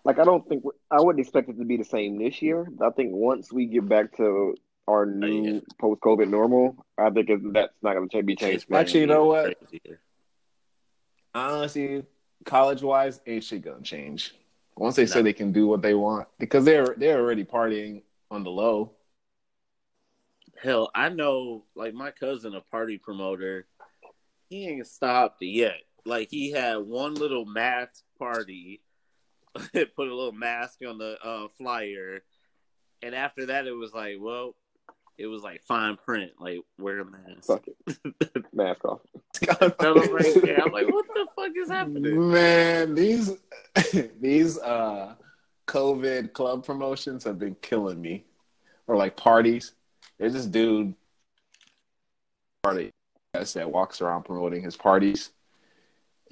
Like 0.05 0.19
I 0.19 0.23
don't 0.23 0.47
think 0.47 0.63
I 0.89 1.01
wouldn't 1.01 1.19
expect 1.19 1.49
it 1.49 1.57
to 1.57 1.65
be 1.65 1.77
the 1.77 1.83
same 1.83 2.17
this 2.17 2.41
year. 2.41 2.67
I 2.81 2.89
think 2.91 3.11
once 3.13 3.51
we 3.51 3.65
get 3.65 3.87
back 3.87 4.15
to 4.17 4.55
our 4.87 5.03
oh, 5.03 5.05
new 5.05 5.53
yeah. 5.55 5.59
post-COVID 5.79 6.29
normal, 6.29 6.85
I 6.97 7.09
think 7.09 7.29
that's 7.53 7.73
not 7.81 7.95
going 7.95 8.09
to 8.09 8.23
be 8.23 8.35
changed. 8.35 8.71
Actually, 8.71 9.01
you 9.01 9.07
know 9.07 9.25
what? 9.25 9.57
Honestly, 11.35 12.03
college 12.45 12.81
wise, 12.81 13.21
ain't 13.27 13.43
shit 13.43 13.61
gonna 13.61 13.81
change. 13.81 14.33
Once 14.75 14.95
they 14.95 15.05
say 15.05 15.21
they 15.21 15.33
can 15.33 15.51
do 15.51 15.67
what 15.67 15.81
they 15.81 15.93
want, 15.93 16.27
because 16.39 16.65
they're 16.65 16.95
they're 16.97 17.19
already 17.19 17.43
partying 17.43 18.01
on 18.31 18.43
the 18.43 18.49
low. 18.49 18.91
Hell, 20.61 20.89
I 20.93 21.09
know, 21.09 21.63
like 21.75 21.93
my 21.93 22.11
cousin, 22.11 22.55
a 22.55 22.61
party 22.61 22.97
promoter, 22.97 23.65
he 24.49 24.67
ain't 24.67 24.87
stopped 24.87 25.41
yet. 25.41 25.77
Like 26.05 26.29
he 26.31 26.51
had 26.51 26.77
one 26.77 27.13
little 27.13 27.45
mask 27.45 28.03
party, 28.17 28.81
put 29.95 30.07
a 30.07 30.15
little 30.15 30.31
mask 30.31 30.79
on 30.87 30.97
the 30.97 31.17
uh, 31.23 31.47
flyer, 31.57 32.21
and 33.01 33.15
after 33.15 33.47
that, 33.47 33.67
it 33.67 33.71
was 33.71 33.93
like, 33.93 34.17
well, 34.19 34.55
it 35.17 35.27
was 35.27 35.43
like 35.43 35.61
fine 35.63 35.97
print, 35.97 36.31
like 36.39 36.59
wear 36.77 36.99
a 36.99 37.05
mask. 37.05 37.47
Fuck 37.47 37.65
it, 37.67 38.45
mask 38.53 38.85
off. 38.85 39.01
I'm 39.59 40.13
right 40.13 40.41
there. 40.41 40.61
I'm 40.63 40.71
like, 40.71 40.91
what 40.91 41.05
the 41.13 41.27
fuck 41.35 41.51
is 41.55 41.69
happening? 41.69 42.31
Man, 42.31 42.95
these 42.95 43.37
these 44.19 44.57
uh 44.59 45.15
COVID 45.69 46.33
club 46.33 46.65
promotions 46.65 47.23
have 47.25 47.37
been 47.37 47.55
killing 47.61 48.01
me. 48.01 48.25
Or 48.87 48.97
like 48.97 49.15
parties. 49.15 49.73
There's 50.17 50.33
this 50.33 50.47
dude 50.47 50.95
party 52.63 52.91
that 53.33 53.71
walks 53.71 54.01
around 54.01 54.23
promoting 54.23 54.63
his 54.63 54.75
parties. 54.75 55.29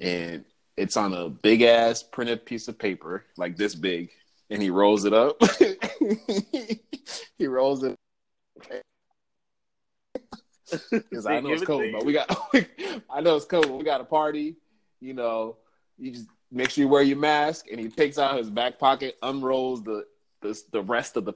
And 0.00 0.44
it's 0.78 0.96
on 0.96 1.12
a 1.12 1.28
big 1.28 1.62
ass 1.62 2.02
printed 2.02 2.44
piece 2.46 2.68
of 2.68 2.78
paper, 2.78 3.24
like 3.36 3.56
this 3.56 3.74
big, 3.74 4.10
and 4.50 4.62
he 4.62 4.70
rolls 4.70 5.04
it 5.04 5.12
up. 5.12 5.40
he 7.38 7.46
rolls 7.46 7.82
it 7.82 7.96
because 10.90 11.26
I 11.26 11.40
know 11.40 11.50
it's 11.50 11.62
Give 11.62 11.62
it 11.62 11.66
to 11.66 11.72
COVID, 11.72 11.86
you. 11.86 11.92
but 11.92 12.04
we 12.04 12.12
got 12.12 12.30
I 13.10 13.20
know 13.20 13.36
it's 13.36 13.46
cold, 13.46 13.70
We 13.70 13.84
got 13.84 14.00
a 14.00 14.04
party, 14.04 14.56
you 15.00 15.14
know. 15.14 15.56
You 15.98 16.12
just 16.12 16.26
make 16.52 16.70
sure 16.70 16.82
you 16.82 16.88
wear 16.88 17.02
your 17.02 17.18
mask, 17.18 17.66
and 17.70 17.80
he 17.80 17.88
takes 17.88 18.18
out 18.18 18.38
his 18.38 18.50
back 18.50 18.78
pocket, 18.78 19.16
unrolls 19.22 19.82
the 19.82 20.06
the, 20.40 20.60
the 20.72 20.82
rest 20.82 21.16
of 21.16 21.24
the 21.24 21.34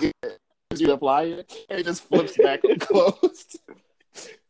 you 0.00 0.86
the 0.86 0.98
flyer, 0.98 1.44
and 1.68 1.80
it 1.80 1.84
just 1.84 2.04
flips 2.04 2.36
back 2.36 2.60
closed. 2.80 3.58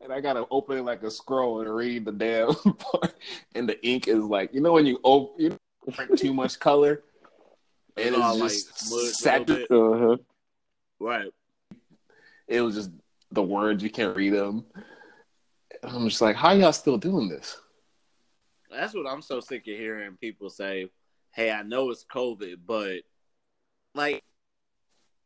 And 0.08 0.16
I 0.16 0.20
gotta 0.22 0.46
open 0.50 0.78
it 0.78 0.82
like 0.86 1.02
a 1.02 1.10
scroll 1.10 1.60
and 1.60 1.68
read 1.74 2.06
the 2.06 2.12
damn 2.12 2.54
part. 2.78 3.14
And 3.54 3.68
the 3.68 3.84
ink 3.86 4.08
is 4.08 4.24
like, 4.24 4.54
you 4.54 4.60
know, 4.62 4.72
when 4.72 4.86
you 4.86 4.98
open, 5.04 5.34
you 5.38 5.58
print 5.92 6.18
too 6.18 6.32
much 6.32 6.58
color, 6.58 7.02
and 7.94 8.14
it's 8.14 8.38
like 8.38 8.52
just 8.52 8.90
a 8.92 9.06
saturated. 9.10 9.70
Uh-huh. 9.70 10.16
Right. 10.98 11.30
it 12.46 12.62
was 12.62 12.74
just 12.74 12.90
the 13.32 13.42
words 13.42 13.82
you 13.82 13.90
can't 13.90 14.16
read 14.16 14.32
them. 14.32 14.64
And 15.82 15.92
I'm 15.92 16.08
just 16.08 16.22
like, 16.22 16.36
how 16.36 16.52
y'all 16.52 16.72
still 16.72 16.96
doing 16.96 17.28
this? 17.28 17.60
That's 18.70 18.94
what 18.94 19.06
I'm 19.06 19.20
so 19.20 19.40
sick 19.40 19.60
of 19.68 19.76
hearing 19.76 20.16
people 20.16 20.48
say. 20.48 20.88
Hey, 21.32 21.50
I 21.52 21.62
know 21.62 21.90
it's 21.90 22.06
COVID, 22.10 22.60
but 22.66 23.02
like, 23.94 24.24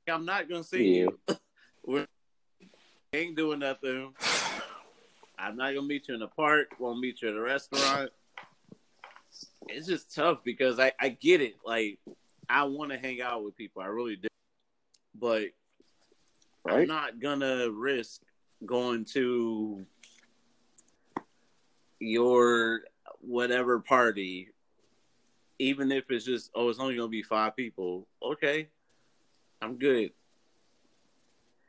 I'm 0.08 0.24
not 0.24 0.48
gonna 0.48 0.64
see 0.64 0.98
Yeah. 1.02 1.06
you. 1.28 1.36
we 1.86 2.04
ain't 3.14 3.36
doing 3.36 3.60
nothing. 3.60 4.12
I'm 5.42 5.56
not 5.56 5.74
gonna 5.74 5.86
meet 5.86 6.06
you 6.06 6.14
in 6.14 6.20
the 6.20 6.28
park. 6.28 6.68
Won't 6.78 7.00
meet 7.00 7.20
you 7.20 7.28
at 7.28 7.34
a 7.34 7.40
restaurant. 7.40 8.10
It's 9.68 9.88
just 9.88 10.14
tough 10.14 10.38
because 10.44 10.78
I 10.78 10.92
I 11.00 11.08
get 11.08 11.40
it. 11.40 11.56
Like, 11.66 11.98
I 12.48 12.62
want 12.64 12.92
to 12.92 12.98
hang 12.98 13.20
out 13.20 13.44
with 13.44 13.56
people. 13.56 13.82
I 13.82 13.86
really 13.86 14.16
do, 14.16 14.28
but 15.16 15.46
I'm 16.64 16.86
not 16.86 17.18
gonna 17.18 17.68
risk 17.70 18.22
going 18.64 19.04
to 19.06 19.84
your 21.98 22.82
whatever 23.20 23.80
party, 23.80 24.50
even 25.58 25.90
if 25.90 26.04
it's 26.10 26.24
just 26.24 26.52
oh, 26.54 26.68
it's 26.68 26.78
only 26.78 26.94
gonna 26.94 27.08
be 27.08 27.24
five 27.24 27.56
people. 27.56 28.06
Okay, 28.22 28.68
I'm 29.60 29.76
good. 29.76 30.12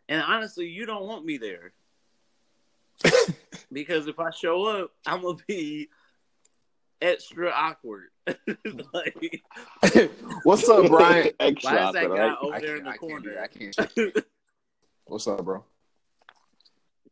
And 0.10 0.22
honestly, 0.22 0.68
you 0.68 0.86
don't 0.86 1.08
want 1.08 1.26
me 1.26 1.38
there 1.38 1.74
because 3.74 4.08
if 4.08 4.20
I 4.20 4.30
show 4.32 4.66
up, 4.66 4.92
I'm 5.06 5.22
gonna 5.22 5.38
be 5.48 5.90
extra 7.02 7.50
awkward. 7.50 8.06
like, 8.94 9.42
What's 10.44 10.68
up, 10.70 10.88
Brian? 10.88 11.32
Extra 11.40 11.72
Why 11.76 11.88
is 11.88 11.94
that 11.94 12.04
awkward, 12.06 12.18
guy 12.18 12.28
right? 12.28 12.38
over 12.42 12.56
I 12.56 12.60
there 12.62 12.76
in 12.78 12.84
can't- 12.86 12.86
the 12.86 12.90
I 12.90 13.48
can't 13.48 13.76
corner? 13.76 14.00
I 14.06 14.06
can't. 14.14 14.26
What's 15.06 15.28
up, 15.28 15.44
bro? 15.44 15.66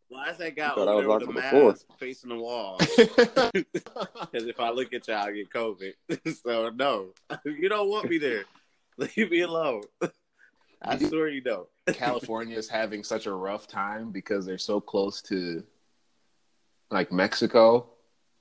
Why 0.07 0.29
is 0.29 0.37
that 0.37 0.55
guy 0.57 0.69
thought 0.69 0.87
I 0.87 0.91
over 0.91 1.01
there 1.01 1.09
was 1.09 1.27
with 1.27 1.35
a 1.37 1.39
awkward 1.39 1.51
before. 1.51 1.69
mask 1.71 1.85
facing 1.97 2.29
the 2.29 2.35
wall? 2.35 2.77
Because 2.79 4.45
if 4.45 4.59
I 4.59 4.69
look 4.71 4.93
at 4.93 5.07
y'all, 5.07 5.17
I 5.27 5.31
get 5.31 5.49
COVID. 5.49 5.93
so 6.43 6.69
no, 6.69 7.09
you 7.45 7.69
don't 7.69 7.89
want 7.89 8.09
me 8.09 8.17
there. 8.17 8.43
Leave 8.97 9.31
me 9.31 9.41
alone. 9.41 9.83
I 10.81 10.97
swear 10.97 11.29
you 11.29 11.41
don't. 11.41 11.67
California 11.93 12.57
is 12.57 12.67
having 12.67 13.03
such 13.03 13.25
a 13.25 13.31
rough 13.33 13.67
time 13.67 14.11
because 14.11 14.45
they're 14.45 14.57
so 14.57 14.81
close 14.81 15.21
to 15.23 15.63
like 16.91 17.11
Mexico. 17.11 17.87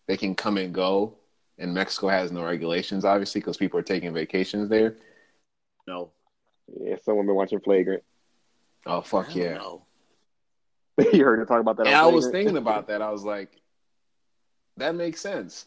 They 0.06 0.16
can 0.16 0.34
come 0.34 0.56
and 0.56 0.74
go, 0.74 1.16
and 1.58 1.72
Mexico 1.72 2.08
has 2.08 2.32
no 2.32 2.44
regulations, 2.44 3.04
obviously, 3.04 3.40
because 3.40 3.56
people 3.56 3.78
are 3.78 3.84
taking 3.84 4.12
vacations 4.12 4.68
there. 4.68 4.96
No. 5.86 6.10
Yeah, 6.80 6.96
someone 7.04 7.26
been 7.26 7.36
watching 7.36 7.60
Flagrant. 7.60 8.02
Oh 8.86 9.00
fuck 9.02 9.34
yeah! 9.34 9.54
know. 9.54 9.82
you 11.12 11.24
heard 11.24 11.38
her 11.38 11.46
talk 11.46 11.60
about 11.60 11.76
that. 11.76 11.86
And 11.86 11.94
I 11.94 12.06
was 12.06 12.28
thinking 12.28 12.56
about 12.56 12.88
that. 12.88 13.02
I 13.02 13.10
was 13.10 13.24
like, 13.24 13.50
that 14.76 14.94
makes 14.94 15.20
sense. 15.20 15.66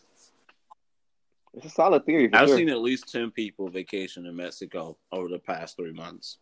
It's 1.54 1.66
a 1.68 1.70
solid 1.70 2.06
theory. 2.06 2.30
I've 2.34 2.48
sure. 2.48 2.58
seen 2.58 2.70
at 2.70 2.80
least 2.80 3.12
ten 3.12 3.32
people 3.32 3.70
vacation 3.70 4.26
in 4.26 4.36
Mexico 4.36 4.98
over 5.12 5.30
the 5.30 5.40
past 5.40 5.78
three 5.78 5.94
months. 5.94 6.38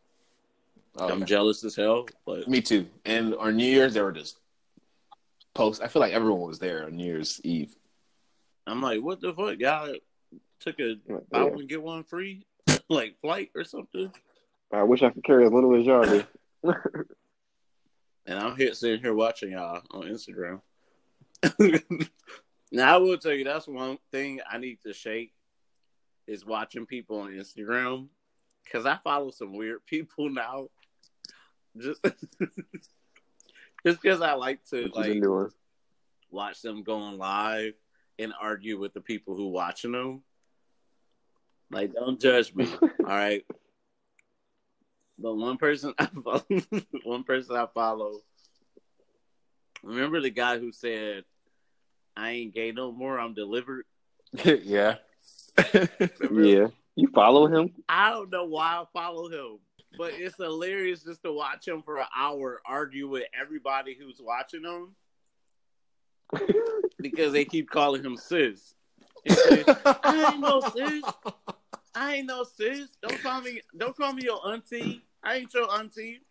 Oh, 0.98 1.10
I'm 1.10 1.20
yeah. 1.20 1.26
jealous 1.26 1.64
as 1.64 1.76
hell, 1.76 2.06
but 2.26 2.48
Me 2.48 2.62
too. 2.62 2.86
And 3.06 3.34
on 3.36 3.56
New 3.56 3.66
Year's, 3.66 3.94
they 3.94 4.02
were 4.02 4.12
just 4.12 4.40
post. 5.54 5.82
I 5.82 5.88
feel 5.88 6.02
like 6.02 6.14
everyone 6.14 6.48
was 6.48 6.60
there 6.60 6.86
on 6.86 6.96
New 6.96 7.06
Year's 7.06 7.40
Eve. 7.44 7.76
I'm 8.68 8.82
like, 8.82 9.02
what 9.02 9.22
the 9.22 9.34
fuck? 9.34 9.60
Y'all 9.60 9.94
took 10.60 10.80
a 10.80 10.96
buy 11.30 11.44
Yeah. 11.44 11.50
one 11.50 11.68
get 11.68 11.82
one 11.82 12.04
free, 12.04 12.46
like 12.90 13.20
flight 13.22 13.50
or 13.56 13.64
something. 13.64 14.12
I 14.72 14.84
wish 14.84 15.04
I 15.04 15.10
could 15.10 15.24
carry 15.24 15.46
as 15.46 15.52
little 15.52 15.76
as 15.76 15.86
y'all 15.86 16.04
do. 16.04 16.24
And 18.28 18.38
I'm 18.38 18.56
here 18.56 18.74
sitting 18.76 19.02
here 19.02 19.16
watching 19.16 19.52
y'all 19.54 19.82
on 19.90 20.04
Instagram. 20.04 20.62
now 22.72 22.94
I 22.96 22.98
will 22.98 23.18
tell 23.18 23.34
you 23.34 23.44
that's 23.44 23.68
one 23.68 23.98
thing 24.12 24.40
I 24.50 24.60
need 24.60 24.78
to 24.86 24.94
shake 24.94 25.34
is 26.28 26.46
watching 26.46 26.86
people 26.86 27.20
on 27.22 27.32
Instagram 27.32 28.08
because 28.64 28.86
I 28.86 29.00
follow 29.04 29.32
some 29.32 29.54
weird 29.54 29.84
people 29.88 30.30
now. 30.30 30.68
Just 31.78 32.06
just 33.86 34.02
because 34.02 34.22
I 34.22 34.34
like 34.34 34.64
to 34.70 34.84
you 34.84 34.92
like 34.94 35.52
watch 36.30 36.62
them 36.62 36.84
going 36.84 37.18
live 37.18 37.74
and 38.20 38.34
argue 38.40 38.80
with 38.80 38.94
the 38.94 39.02
people 39.02 39.36
who 39.36 39.50
watching 39.50 39.92
them. 39.92 40.24
Like, 41.70 41.94
don't 41.94 42.20
judge 42.20 42.54
me, 42.54 42.68
all 42.82 42.88
right? 43.06 43.46
But 45.18 45.36
one 45.36 45.58
person 45.58 45.94
I 45.98 46.08
follow, 46.08 46.44
one 47.04 47.24
person 47.24 47.56
I 47.56 47.68
follow. 47.74 48.20
Remember 49.84 50.20
the 50.20 50.30
guy 50.30 50.60
who 50.60 50.72
said, 50.72 51.24
"I 52.16 52.32
ain't 52.32 52.54
gay 52.54 52.72
no 52.72 52.92
more. 52.92 53.20
I'm 53.20 53.34
delivered." 53.34 53.86
yeah. 54.44 54.96
Remember? 56.20 56.44
Yeah, 56.44 56.68
you 56.96 57.10
follow 57.14 57.48
him. 57.48 57.72
I 57.88 58.10
don't 58.12 58.32
know 58.32 58.46
why 58.46 58.78
I 58.78 58.86
follow 58.94 59.30
him, 59.30 59.60
but 59.98 60.14
it's 60.14 60.38
hilarious 60.38 61.04
just 61.04 61.24
to 61.24 61.32
watch 61.34 61.68
him 61.68 61.82
for 61.82 61.98
an 62.00 62.06
hour 62.16 62.62
argue 62.66 63.08
with 63.10 63.24
everybody 63.40 63.96
who's 64.00 64.20
watching 64.22 64.64
him 64.64 64.96
because 67.00 67.34
they 67.34 67.46
keep 67.46 67.70
calling 67.70 68.04
him 68.04 68.16
sis. 68.18 68.76
He 69.24 69.34
said, 69.34 69.66
I 69.86 70.32
ain't 70.32 70.40
no 70.40 70.62
sis. 70.62 71.04
I 71.94 72.16
ain't 72.16 72.28
no 72.28 72.44
sis. 72.44 72.90
Don't 73.02 73.22
call 73.22 73.42
me. 73.42 73.62
Don't 73.78 73.96
call 73.96 74.14
me 74.14 74.24
your 74.24 74.40
auntie. 74.48 75.02
I 75.24 75.36
ain't 75.36 75.54
your 75.54 75.70
auntie. 75.72 76.22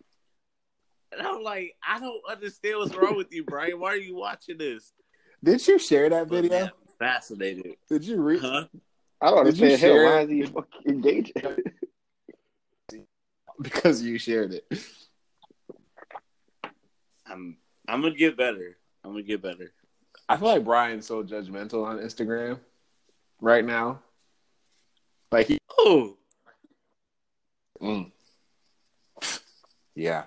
And 1.13 1.21
I'm 1.21 1.43
like, 1.43 1.75
I 1.87 1.99
don't 2.01 2.21
understand 2.31 2.79
what's 2.79 2.95
wrong 2.97 3.17
with 3.17 3.33
you, 3.33 3.45
Brian. 3.45 3.79
Why 3.79 3.91
are 3.93 3.97
you 3.97 4.17
watching 4.17 4.59
this? 4.59 4.93
Did 5.43 5.67
you 5.67 5.79
share 5.79 6.09
that 6.09 6.29
But 6.29 6.43
video? 6.43 6.51
man, 6.65 6.71
fascinated. 6.99 7.77
Did 7.89 8.05
you 8.05 8.21
read? 8.21 8.41
Huh? 8.41 8.67
I 9.21 9.31
don't 9.31 9.45
Did 9.45 9.59
you 9.59 9.67
understand. 9.67 9.97
Hell, 9.99 10.05
why 10.05 10.21
it? 10.21 10.25
is 10.25 10.31
he 10.31 10.43
fucking 10.55 10.83
engaged? 10.87 11.33
Because 13.63 14.03
you 14.03 14.19
shared 14.19 14.55
it. 14.55 14.65
I'm 17.27 17.57
I'm 17.87 18.01
gonna 18.03 18.15
get 18.15 18.37
better. 18.37 18.77
I'm 19.05 19.11
gonna 19.13 19.23
get 19.23 19.43
better. 19.43 19.73
I 20.29 20.37
feel 20.37 20.49
like 20.49 20.65
Brian's 20.65 21.07
so 21.07 21.23
judgmental 21.23 21.85
on 21.85 21.99
Instagram 21.99 22.59
right 23.41 23.65
now. 23.65 24.01
Like 25.33 25.47
he, 25.49 25.59
Oh, 25.79 26.17
mm. 27.81 28.11
yeah. 29.95 30.25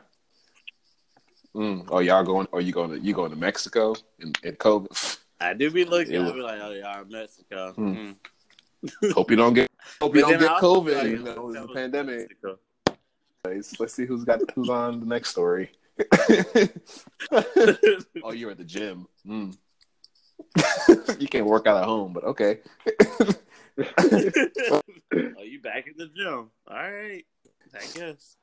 Mm. 1.55 1.87
Oh, 1.89 1.99
y'all 1.99 2.23
going? 2.23 2.47
Or 2.51 2.61
you 2.61 2.71
going 2.71 2.91
to 2.91 2.99
you 2.99 3.13
going 3.13 3.31
to 3.31 3.37
Mexico 3.37 3.95
in, 4.19 4.33
in 4.43 4.55
COVID? 4.55 5.17
I 5.39 5.53
do 5.53 5.69
be 5.71 5.85
looking. 5.85 6.13
It 6.13 6.19
I 6.19 6.23
was- 6.23 6.33
be 6.33 6.39
like, 6.41 6.59
oh 6.61 6.71
yeah, 6.71 6.87
I'm 6.87 7.09
Mexico. 7.09 7.73
Mm. 7.77 8.15
Hope 9.13 9.29
you 9.31 9.37
don't 9.37 9.53
get 9.53 9.69
hope 10.01 10.15
you 10.15 10.21
don't 10.21 10.39
get 10.39 10.49
I 10.49 10.53
also 10.53 10.81
COVID. 10.81 10.95
like, 10.97 11.07
You 11.07 11.19
know, 11.19 11.49
it's 11.49 11.57
that 11.57 11.63
a 11.69 11.73
pandemic. 11.73 12.19
Mexico. 12.19 12.59
Let's, 13.45 13.77
let's 13.77 13.93
see 13.93 14.05
who's 14.05 14.23
got 14.23 14.39
who's 14.55 14.69
on 14.69 15.01
the 15.01 15.05
next 15.05 15.31
story. 15.31 15.71
oh, 18.23 18.31
you're 18.31 18.51
at 18.51 18.57
the 18.57 18.63
gym. 18.63 19.07
Mm. 19.27 19.57
you 21.19 21.27
can't 21.27 21.45
work 21.45 21.67
out 21.67 21.77
at 21.77 21.83
home, 21.83 22.13
but 22.13 22.23
okay. 22.23 22.59
oh, 24.71 24.81
you 25.43 25.61
back 25.61 25.87
in 25.87 25.93
the 25.97 26.09
gym? 26.15 26.49
All 26.67 26.77
right, 26.77 27.25
I 27.75 27.85
guess. 27.93 28.37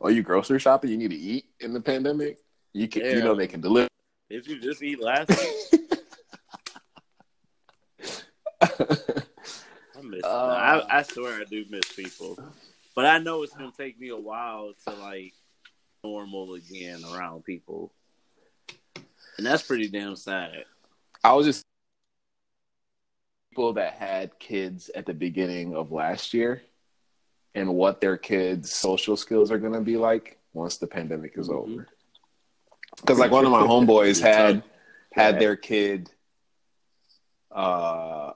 Are 0.00 0.10
you 0.10 0.22
grocery 0.22 0.58
shopping? 0.58 0.90
You 0.90 0.96
need 0.96 1.10
to 1.10 1.16
eat 1.16 1.44
in 1.60 1.74
the 1.74 1.80
pandemic. 1.80 2.38
You 2.72 2.88
can, 2.88 3.04
you 3.04 3.22
know, 3.22 3.34
they 3.34 3.46
can 3.46 3.60
deliver. 3.60 3.88
Did 4.30 4.46
you 4.46 4.58
just 4.58 4.82
eat 4.82 5.00
last 5.00 5.28
week? 5.28 5.82
I 8.62 10.02
miss. 10.02 10.24
Uh, 10.24 10.82
I, 10.88 10.98
I 10.98 11.02
swear 11.02 11.40
I 11.40 11.44
do 11.44 11.66
miss 11.68 11.92
people, 11.92 12.38
but 12.94 13.06
I 13.06 13.18
know 13.18 13.42
it's 13.42 13.54
gonna 13.54 13.72
take 13.76 13.98
me 13.98 14.08
a 14.10 14.16
while 14.16 14.72
to 14.86 14.94
like 14.94 15.34
normal 16.04 16.54
again 16.54 17.02
around 17.14 17.44
people, 17.44 17.92
and 19.36 19.46
that's 19.46 19.62
pretty 19.62 19.88
damn 19.88 20.16
sad. 20.16 20.64
I 21.24 21.32
was 21.34 21.46
just 21.46 21.64
people 23.50 23.74
that 23.74 23.94
had 23.94 24.38
kids 24.38 24.90
at 24.94 25.06
the 25.06 25.14
beginning 25.14 25.74
of 25.76 25.92
last 25.92 26.34
year, 26.34 26.62
and 27.54 27.74
what 27.74 28.00
their 28.00 28.16
kids' 28.16 28.72
social 28.72 29.16
skills 29.16 29.50
are 29.50 29.58
going 29.58 29.74
to 29.74 29.80
be 29.80 29.96
like 29.96 30.38
once 30.54 30.78
the 30.78 30.86
pandemic 30.86 31.36
is 31.36 31.48
Mhm. 31.48 31.54
over. 31.54 31.88
Because 32.96 33.18
like 33.18 33.30
one 33.30 33.44
of 33.46 33.52
my 33.52 33.62
homeboys 33.66 34.20
had 34.20 34.62
had 35.12 35.38
their 35.38 35.56
kid 35.56 36.10
uh 37.50 38.32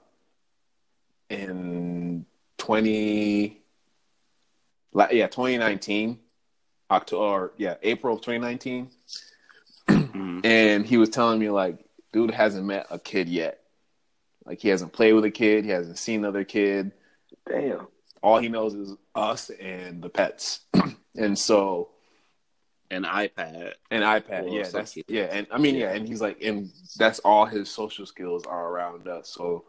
in 1.29 2.25
20 2.59 3.49
la- 3.49 3.55
yeah 5.11 5.27
2019 5.27 6.19
october 6.91 7.53
yeah 7.57 7.75
april 7.83 8.15
of 8.15 8.21
2019 8.21 8.89
Mhm. 9.89 10.41
and 10.45 10.85
he 10.85 10.97
was 10.97 11.09
telling 11.09 11.39
me 11.39 11.49
like 11.49 11.77
dude 12.11 12.31
hasn't 12.31 12.65
met 12.65 12.87
a 12.89 12.99
kid 12.99 13.29
yet 13.29 13.59
like 14.45 14.59
he 14.61 14.69
hasn't 14.69 14.93
played 14.93 15.13
with 15.13 15.23
a 15.25 15.31
kid 15.31 15.63
he 15.65 15.71
hasn't 15.71 15.97
seen 15.97 16.19
another 16.19 16.43
kid 16.43 16.91
Damn. 17.49 17.87
all 18.21 18.39
he 18.39 18.49
knows 18.49 18.73
is 18.73 18.95
us 19.15 19.49
and 19.49 20.01
the 20.01 20.09
pets 20.09 20.61
and 21.15 21.37
so 21.37 21.89
An 22.89 23.03
iPad. 23.03 23.73
An 23.91 24.01
iPad, 24.01 24.45
Well, 24.45 24.53
yeah, 24.53 24.69
that's 24.69 24.97
yeah, 25.09 25.27
and 25.31 25.45
I 25.51 25.57
mean, 25.57 25.75
yeah. 25.75 25.89
Yeah. 25.91 25.95
and 25.97 26.07
he's 26.07 26.21
like, 26.21 26.41
and 26.41 26.69
that's 26.97 27.19
all 27.19 27.45
his 27.45 27.69
social 27.69 28.05
skills 28.05 28.43
are 28.45 28.69
around 28.71 29.07
us. 29.09 29.27
So, 29.35 29.65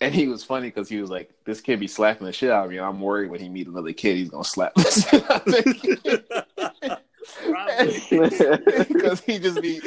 and 0.00 0.14
he 0.14 0.28
was 0.28 0.42
funny 0.44 0.68
because 0.68 0.88
he 0.88 1.00
was 1.00 1.10
like, 1.10 1.30
this 1.44 1.60
kid 1.60 1.80
be 1.80 1.86
slapping 1.86 2.26
the 2.26 2.32
shit 2.32 2.50
out 2.50 2.66
of 2.66 2.70
me. 2.70 2.78
I'm 2.78 3.00
worried 3.00 3.30
when 3.30 3.40
he 3.40 3.48
meet 3.48 3.66
another 3.66 3.92
kid, 3.92 4.16
he's 4.16 4.30
gonna 4.30 4.44
slap 4.44 4.74
the 4.74 4.82
shit 4.82 5.30
out 5.30 5.46
of 5.46 5.54
the 5.54 7.00
Probably. 7.48 8.84
because 8.94 9.20
he 9.20 9.38
just 9.38 9.60
be, 9.60 9.80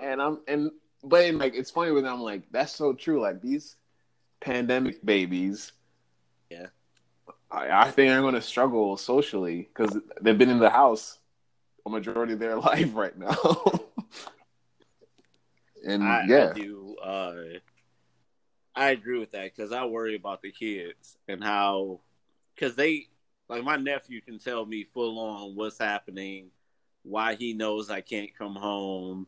and 0.00 0.22
I'm 0.22 0.40
and 0.46 0.70
but 1.02 1.24
and, 1.24 1.38
like 1.38 1.54
it's 1.54 1.70
funny 1.70 1.90
when 1.90 2.06
I'm 2.06 2.20
like, 2.20 2.42
that's 2.50 2.74
so 2.74 2.92
true. 2.92 3.20
Like 3.20 3.42
these 3.42 3.76
pandemic 4.40 5.04
babies, 5.04 5.72
Yeah. 6.50 6.66
I, 7.50 7.86
I 7.86 7.90
think 7.90 8.12
are 8.12 8.20
gonna 8.20 8.40
struggle 8.42 8.96
socially 8.96 9.68
because 9.74 9.96
they've 10.20 10.38
been 10.38 10.50
in 10.50 10.58
the 10.58 10.70
house 10.70 11.18
a 11.86 11.90
majority 11.90 12.34
of 12.34 12.38
their 12.38 12.56
life 12.60 12.94
right 12.94 13.16
now. 13.18 13.36
and 15.86 16.04
I, 16.04 16.24
yeah, 16.28 16.50
I 16.50 16.58
do. 16.58 16.96
Uh, 17.02 17.34
I 18.78 18.90
agree 18.90 19.18
with 19.18 19.32
that 19.32 19.56
because 19.56 19.72
I 19.72 19.84
worry 19.86 20.14
about 20.14 20.40
the 20.40 20.52
kids 20.52 21.16
and 21.26 21.42
how, 21.42 21.98
because 22.54 22.76
they, 22.76 23.08
like 23.48 23.64
my 23.64 23.76
nephew 23.76 24.20
can 24.20 24.38
tell 24.38 24.64
me 24.64 24.84
full 24.84 25.18
on 25.18 25.56
what's 25.56 25.78
happening, 25.78 26.50
why 27.02 27.34
he 27.34 27.54
knows 27.54 27.90
I 27.90 28.02
can't 28.02 28.30
come 28.38 28.54
home, 28.54 29.26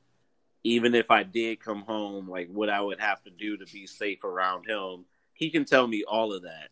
even 0.62 0.94
if 0.94 1.10
I 1.10 1.24
did 1.24 1.58
come 1.58 1.82
home, 1.82 2.30
like 2.30 2.48
what 2.48 2.70
I 2.70 2.80
would 2.80 3.00
have 3.00 3.24
to 3.24 3.30
do 3.30 3.56
to 3.56 3.64
be 3.66 3.88
safe 3.88 4.22
around 4.22 4.68
him. 4.68 5.04
He 5.32 5.50
can 5.50 5.64
tell 5.64 5.88
me 5.88 6.04
all 6.06 6.32
of 6.32 6.42
that. 6.42 6.68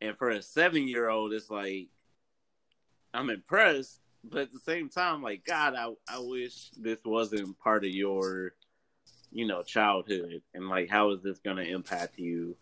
And 0.00 0.16
for 0.16 0.30
a 0.30 0.40
seven 0.40 0.88
year 0.88 1.10
old, 1.10 1.34
it's 1.34 1.50
like, 1.50 1.88
I'm 3.12 3.28
impressed, 3.28 4.00
but 4.24 4.42
at 4.42 4.52
the 4.52 4.60
same 4.60 4.88
time, 4.88 5.22
like, 5.22 5.44
God, 5.44 5.74
I, 5.74 5.92
I 6.08 6.20
wish 6.20 6.70
this 6.70 7.00
wasn't 7.04 7.58
part 7.58 7.84
of 7.84 7.90
your 7.90 8.54
you 9.32 9.46
know, 9.46 9.62
childhood 9.62 10.42
and 10.54 10.68
like 10.68 10.88
how 10.88 11.10
is 11.12 11.22
this 11.22 11.38
gonna 11.38 11.62
impact 11.62 12.18
you 12.18 12.56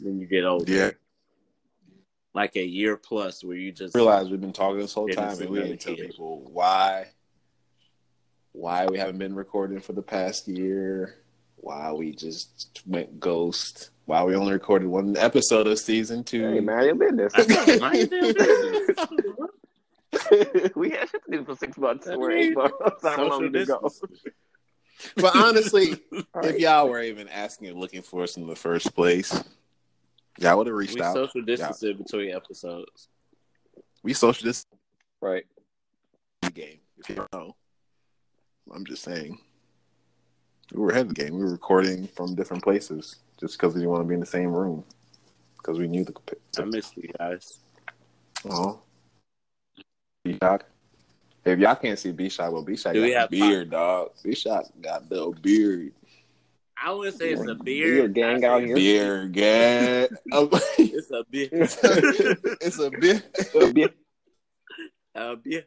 when 0.00 0.18
you 0.18 0.26
get 0.26 0.44
older? 0.44 0.70
Yeah. 0.70 0.90
Like 2.34 2.56
a 2.56 2.64
year 2.64 2.96
plus 2.96 3.42
where 3.42 3.56
you 3.56 3.72
just 3.72 3.94
realize 3.94 4.28
we've 4.28 4.40
been 4.40 4.52
talking 4.52 4.78
this 4.78 4.92
whole 4.92 5.08
time 5.08 5.38
and 5.40 5.50
we 5.50 5.58
another 5.58 5.68
didn't 5.68 5.80
tell 5.80 5.94
kid. 5.94 6.10
people 6.10 6.50
why 6.52 7.06
why 8.52 8.86
we 8.86 8.98
haven't 8.98 9.18
been 9.18 9.34
recording 9.34 9.80
for 9.80 9.92
the 9.92 10.02
past 10.02 10.48
year, 10.48 11.16
why 11.56 11.92
we 11.92 12.12
just 12.12 12.82
went 12.86 13.20
ghost, 13.20 13.90
why 14.06 14.24
we 14.24 14.34
only 14.34 14.52
recorded 14.52 14.88
one 14.88 15.16
episode 15.16 15.66
of 15.66 15.78
season 15.78 16.24
two. 16.24 16.52
Hey, 16.52 16.60
man, 16.60 16.84
your 16.84 16.94
business. 16.94 17.80
Mind 17.80 18.10
your 18.10 18.34
business. 18.34 18.98
we 20.74 20.90
had 20.90 21.08
shit 21.10 21.22
to 21.24 21.30
do 21.30 21.44
for 21.44 21.56
six 21.56 21.76
months 21.76 22.06
I 22.06 22.14
or 22.14 22.32
eight 22.32 22.54
months. 22.54 22.74
How 23.02 23.16
long 23.28 23.30
Social 23.30 23.50
did 23.50 23.62
it 23.62 23.68
go? 23.68 23.90
Distance. 24.98 25.22
But 25.22 25.34
honestly, 25.36 26.00
All 26.34 26.44
if 26.46 26.58
y'all 26.58 26.88
were 26.88 27.02
even 27.02 27.28
asking 27.28 27.68
and 27.68 27.78
looking 27.78 28.02
for 28.02 28.22
us 28.22 28.36
in 28.36 28.46
the 28.46 28.56
first 28.56 28.94
place, 28.94 29.42
y'all 30.38 30.56
would 30.58 30.66
have 30.66 30.76
reached 30.76 30.94
We 30.94 31.02
out. 31.02 31.14
social 31.14 31.42
distance 31.42 31.82
in 31.82 31.96
between 31.96 32.30
episodes. 32.34 33.08
we 34.02 34.12
social 34.12 34.46
this 34.46 34.66
Right. 35.20 35.46
game. 36.54 36.78
If 36.98 37.08
you 37.10 37.26
know, 37.32 37.56
I'm 38.74 38.84
just 38.86 39.02
saying. 39.02 39.38
We 40.72 40.80
were 40.80 40.90
ahead 40.90 41.02
of 41.02 41.14
the 41.14 41.22
game. 41.22 41.34
We 41.34 41.44
were 41.44 41.52
recording 41.52 42.08
from 42.08 42.34
different 42.34 42.62
places 42.62 43.16
just 43.38 43.56
because 43.56 43.74
we 43.74 43.80
didn't 43.80 43.90
want 43.92 44.02
to 44.02 44.08
be 44.08 44.14
in 44.14 44.20
the 44.20 44.26
same 44.26 44.52
room 44.52 44.84
because 45.56 45.78
we 45.78 45.86
knew 45.86 46.04
the. 46.04 46.12
I 46.58 46.64
missed 46.64 46.96
you 46.96 47.08
guys. 47.18 47.60
Oh, 48.48 48.80
B 50.24 50.36
Shot. 50.42 50.64
If 51.46 51.58
y'all 51.60 51.76
can't 51.76 51.98
see 51.98 52.10
B 52.12 52.28
Shot, 52.28 52.52
well, 52.52 52.62
B 52.62 52.76
Shot 52.76 52.94
Do 52.94 53.00
got 53.02 53.16
a 53.16 53.20
have 53.20 53.30
beard, 53.30 53.70
dog. 53.70 54.10
B 54.24 54.34
Shot 54.34 54.64
got 54.82 55.08
the 55.08 55.30
beard. 55.40 55.92
I 56.82 56.92
wouldn't 56.92 57.16
say 57.16 57.30
it's 57.30 57.40
a 57.48 57.54
Beard 57.54 58.12
beard. 58.12 58.14
gang 58.14 58.44
out 58.44 58.62
here. 58.62 58.74
Beard, 58.74 59.32
gang. 59.32 60.08
It's 60.78 61.10
a 61.10 61.24
beard. 61.30 61.48
it's 61.52 62.78
a 62.78 62.90
beard. 62.90 63.22
a 65.14 65.36
beard. 65.36 65.66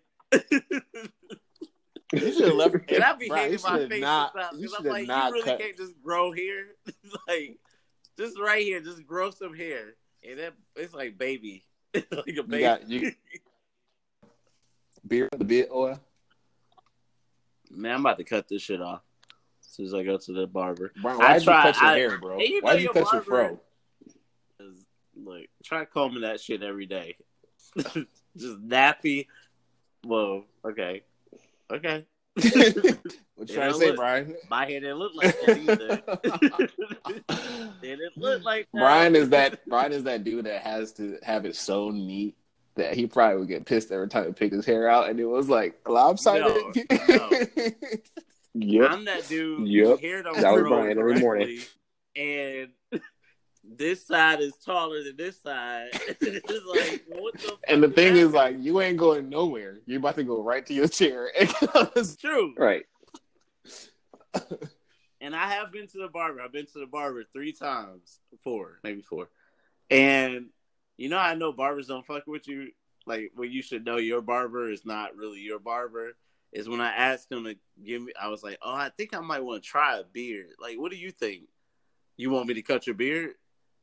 You 2.11 2.31
should 2.33 2.45
have 2.47 2.55
left. 2.55 2.75
And 2.91 3.03
I 3.03 3.13
be 3.13 3.27
Brian, 3.27 3.51
hating 3.51 3.63
my 3.63 3.87
face 3.87 4.01
not. 4.01 4.33
You 4.53 4.61
because 4.61 4.73
I'm 4.77 4.83
should 4.83 4.91
like, 4.91 5.07
not 5.07 5.27
you 5.29 5.33
really 5.33 5.45
cut. 5.45 5.59
can't 5.59 5.77
just 5.77 5.93
grow 6.03 6.31
hair. 6.31 6.65
like, 7.27 7.57
just 8.17 8.39
right 8.39 8.63
here, 8.63 8.81
just 8.81 9.05
grow 9.05 9.31
some 9.31 9.55
hair, 9.55 9.95
and 10.27 10.39
that 10.39 10.53
it's 10.75 10.93
like 10.93 11.17
baby, 11.17 11.63
like 11.93 12.05
a 12.11 12.23
You 12.27 12.43
baby. 12.43 12.63
got 12.63 12.89
you. 12.89 13.11
Beard, 15.09 15.29
the 15.35 15.43
beard 15.43 15.69
oil. 15.73 15.99
Man, 17.71 17.95
I'm 17.95 18.01
about 18.01 18.17
to 18.19 18.23
cut 18.23 18.47
this 18.47 18.61
shit 18.61 18.81
off 18.81 19.01
as 19.61 19.71
soon 19.71 19.87
as 19.87 19.93
I 19.93 20.03
go 20.03 20.17
to 20.17 20.31
the 20.33 20.47
barber. 20.47 20.91
Brian, 21.01 21.19
I 21.19 21.39
why'd 21.39 21.41
you 21.41 21.47
cut 21.47 21.75
your 21.75 21.85
I- 21.85 21.97
hair, 21.97 22.17
bro? 22.19 22.39
You 22.39 22.61
Why'd 22.61 22.77
you 22.77 22.83
your 22.83 22.93
cut 22.93 23.11
your 23.11 23.21
fro? 23.21 23.59
Look, 25.21 25.45
try 25.63 25.85
combing 25.85 26.21
that 26.21 26.39
shit 26.39 26.63
every 26.63 26.85
day. 26.85 27.17
just 27.75 28.07
nappy. 28.37 29.27
Whoa. 30.03 30.45
Okay. 30.63 31.03
Okay. 31.71 32.05
what 32.35 33.49
you 33.49 33.55
trying 33.55 33.73
to 33.73 33.77
say, 33.77 33.87
look. 33.87 33.97
Brian? 33.97 34.35
My 34.49 34.65
hair 34.65 34.79
didn't 34.79 34.97
look 34.97 35.13
like 35.15 35.35
that 35.41 35.57
either. 35.57 36.01
Didn't 37.81 38.17
look 38.17 38.43
like 38.43 38.67
that. 38.73 38.79
Brian 38.79 39.15
is 39.15 39.29
that 39.29 39.65
Brian 39.67 39.91
is 39.91 40.03
that 40.03 40.23
dude 40.23 40.45
that 40.45 40.61
has 40.61 40.93
to 40.93 41.17
have 41.23 41.45
it 41.45 41.55
so 41.55 41.89
neat 41.89 42.37
that 42.79 42.95
he 42.95 43.07
probably 43.07 43.39
would 43.39 43.47
get 43.47 43.65
pissed 43.65 43.91
every 43.91 44.07
time 44.07 44.25
he 44.25 44.33
picked 44.33 44.53
his 44.53 44.65
hair 44.65 44.89
out, 44.89 45.09
and 45.09 45.19
it 45.19 45.25
was 45.25 45.47
like 45.49 45.79
lopsided. 45.87 46.47
No, 46.47 46.97
no. 47.07 47.29
Yep. 48.55 48.91
I'm 48.91 49.05
that 49.05 49.27
dude. 49.27 49.67
Yep. 49.67 49.87
Your 49.87 49.97
hair 49.97 50.23
don't 50.23 50.41
That 50.41 50.51
was 50.53 50.61
grow 50.61 50.69
Brian 50.69 50.97
every 50.97 51.19
morning. 51.19 51.59
and 52.15 52.69
this 53.63 54.07
side 54.07 54.41
is 54.41 54.53
taller 54.65 55.03
than 55.03 55.15
this 55.15 55.41
side. 55.41 55.89
it's 55.93 56.65
like 56.65 57.03
what 57.07 57.35
the. 57.35 57.57
And 57.67 57.83
the 57.83 57.87
fuck 57.87 57.95
thing 57.95 58.17
is, 58.17 58.31
like, 58.31 58.55
you 58.59 58.81
ain't 58.81 58.97
going 58.97 59.29
nowhere. 59.29 59.79
You're 59.85 59.99
about 59.99 60.15
to 60.15 60.23
go 60.23 60.41
right 60.41 60.65
to 60.65 60.73
your 60.73 60.87
chair. 60.87 61.29
it's 61.35 62.15
true. 62.15 62.53
Right. 62.57 62.83
And 65.21 65.35
I 65.35 65.49
have 65.49 65.73
been 65.73 65.85
to 65.87 65.97
the 65.97 66.07
barber. 66.07 66.39
I've 66.39 66.53
been 66.53 66.65
to 66.67 66.79
the 66.79 66.85
barber 66.85 67.25
three 67.33 67.51
times, 67.51 68.19
four, 68.41 68.79
maybe 68.85 69.01
four. 69.01 69.27
And 69.89 70.45
you 70.99 71.07
know, 71.07 71.17
I 71.17 71.33
know 71.33 71.53
barbers 71.53 71.87
don't 71.87 72.05
fuck 72.05 72.27
with 72.27 72.45
you. 72.49 72.71
Like 73.05 73.31
when 73.33 73.49
you 73.51 73.61
should 73.61 73.85
know 73.85 73.95
your 73.95 74.21
barber 74.21 74.69
is 74.69 74.85
not 74.85 75.15
really 75.15 75.39
your 75.39 75.57
barber. 75.57 76.17
Is 76.51 76.67
when 76.67 76.81
I 76.81 76.91
asked 76.91 77.31
him 77.31 77.45
to 77.45 77.55
give 77.85 78.01
me. 78.01 78.11
I 78.19 78.27
was 78.27 78.43
like, 78.43 78.57
"Oh, 78.61 78.73
I 78.73 78.89
think 78.89 79.15
I 79.15 79.19
might 79.19 79.43
want 79.43 79.63
to 79.63 79.69
try 79.69 79.97
a 79.97 80.03
beard. 80.03 80.49
Like, 80.59 80.77
what 80.77 80.91
do 80.91 80.97
you 80.97 81.11
think? 81.11 81.43
You 82.17 82.31
want 82.31 82.47
me 82.47 82.55
to 82.55 82.61
cut 82.61 82.85
your 82.85 82.95
beard?" 82.95 83.35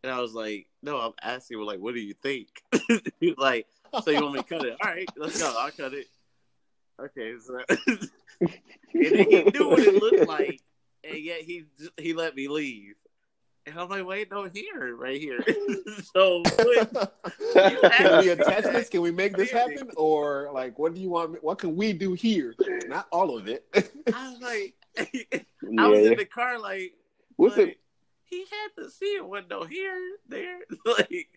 And 0.02 0.12
I 0.12 0.20
was 0.20 0.34
like, 0.34 0.66
"No, 0.82 0.98
I'm 0.98 1.12
asking. 1.22 1.58
Like, 1.60 1.78
what 1.78 1.94
do 1.94 2.00
you 2.00 2.14
think?" 2.14 2.48
Like, 3.38 3.66
"So 4.02 4.10
you 4.10 4.20
want 4.20 4.34
me 4.34 4.42
to 4.42 4.48
cut 4.48 4.64
it? 4.64 4.76
All 4.84 4.90
right, 4.90 5.08
let's 5.16 5.40
go. 5.40 5.54
I'll 5.58 5.70
cut 5.70 5.94
it." 5.94 6.08
Okay, 7.00 7.34
so 7.38 7.60
and 8.40 8.60
he 8.92 9.42
knew 9.54 9.68
what 9.68 9.78
it 9.78 10.02
looked 10.02 10.28
like, 10.28 10.60
and 11.04 11.18
yet 11.18 11.42
he 11.42 11.64
he 11.96 12.12
let 12.12 12.34
me 12.34 12.48
leave. 12.48 12.96
And 13.66 13.78
I'm 13.80 13.88
like, 13.88 14.06
wait, 14.06 14.30
no, 14.30 14.44
here, 14.44 14.94
right 14.94 15.20
here. 15.20 15.44
so 16.14 16.42
Can 17.52 18.18
we 18.20 18.28
attach 18.30 18.64
this? 18.64 18.88
Can 18.88 19.00
we 19.00 19.10
make 19.10 19.36
this 19.36 19.50
happen? 19.50 19.90
Or 19.96 20.50
like, 20.52 20.78
what 20.78 20.94
do 20.94 21.00
you 21.00 21.10
want? 21.10 21.42
What 21.42 21.58
can 21.58 21.74
we 21.76 21.92
do 21.92 22.12
here? 22.14 22.54
Not 22.86 23.08
all 23.10 23.36
of 23.36 23.48
it. 23.48 23.66
I 24.14 24.30
was 24.30 24.40
like, 24.40 24.74
Yeah. 25.22 25.40
I 25.82 25.88
was 25.88 26.06
in 26.06 26.16
the 26.16 26.24
car, 26.24 26.58
like, 26.60 26.94
What's 27.36 27.56
like, 27.56 27.68
it? 27.68 27.80
he 28.24 28.40
had 28.40 28.82
to 28.82 28.90
see 28.90 29.16
it 29.16 29.28
window 29.28 29.64
here, 29.64 29.98
there, 30.28 30.58
like, 30.86 31.28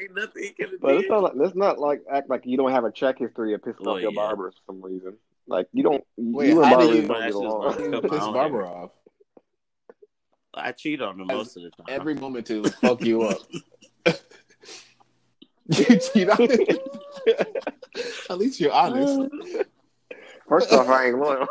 ain't 0.00 0.14
nothing 0.14 0.42
he 0.42 0.50
could 0.50 0.70
have 0.72 0.80
But 0.80 0.94
it's 0.96 1.08
not 1.08 1.22
like 1.22 1.32
let's 1.36 1.54
not 1.54 1.78
like 1.78 2.02
act 2.10 2.28
like 2.30 2.44
you 2.46 2.56
don't 2.56 2.72
have 2.72 2.84
a 2.84 2.90
check 2.92 3.18
history 3.18 3.54
of 3.54 3.60
pissing 3.62 3.86
Oh, 3.86 3.92
off 3.96 4.00
your 4.02 4.12
yeah. 4.12 4.16
barber 4.16 4.50
for 4.50 4.58
some 4.66 4.82
reason. 4.82 5.16
Like 5.46 5.68
you 5.72 5.82
don't. 5.84 6.02
Wait, 6.16 6.48
you 6.48 6.62
and 6.62 6.72
how 6.72 6.80
do 6.80 7.06
barbers 7.06 7.34
you- 7.34 7.42
don't 7.42 7.62
That's 7.64 7.76
get 7.76 7.86
along. 7.94 8.02
piss 8.02 8.18
Barbara 8.20 8.68
off 8.68 8.90
I 10.56 10.72
cheat 10.72 11.02
on 11.02 11.20
him 11.20 11.26
most 11.26 11.56
of 11.56 11.62
the 11.64 11.70
time. 11.70 11.86
every 11.88 12.14
moment 12.14 12.46
to 12.46 12.64
fuck 12.64 13.02
you 13.02 13.22
up. 13.22 13.38
you 15.66 15.98
cheat 15.98 16.28
on 16.30 16.36
it. 16.40 16.78
At 18.30 18.38
least 18.38 18.60
you're 18.60 18.72
honest. 18.72 19.30
First 20.48 20.72
off, 20.72 20.88
I 20.88 21.06
ain't 21.06 21.18
loyal. 21.18 21.48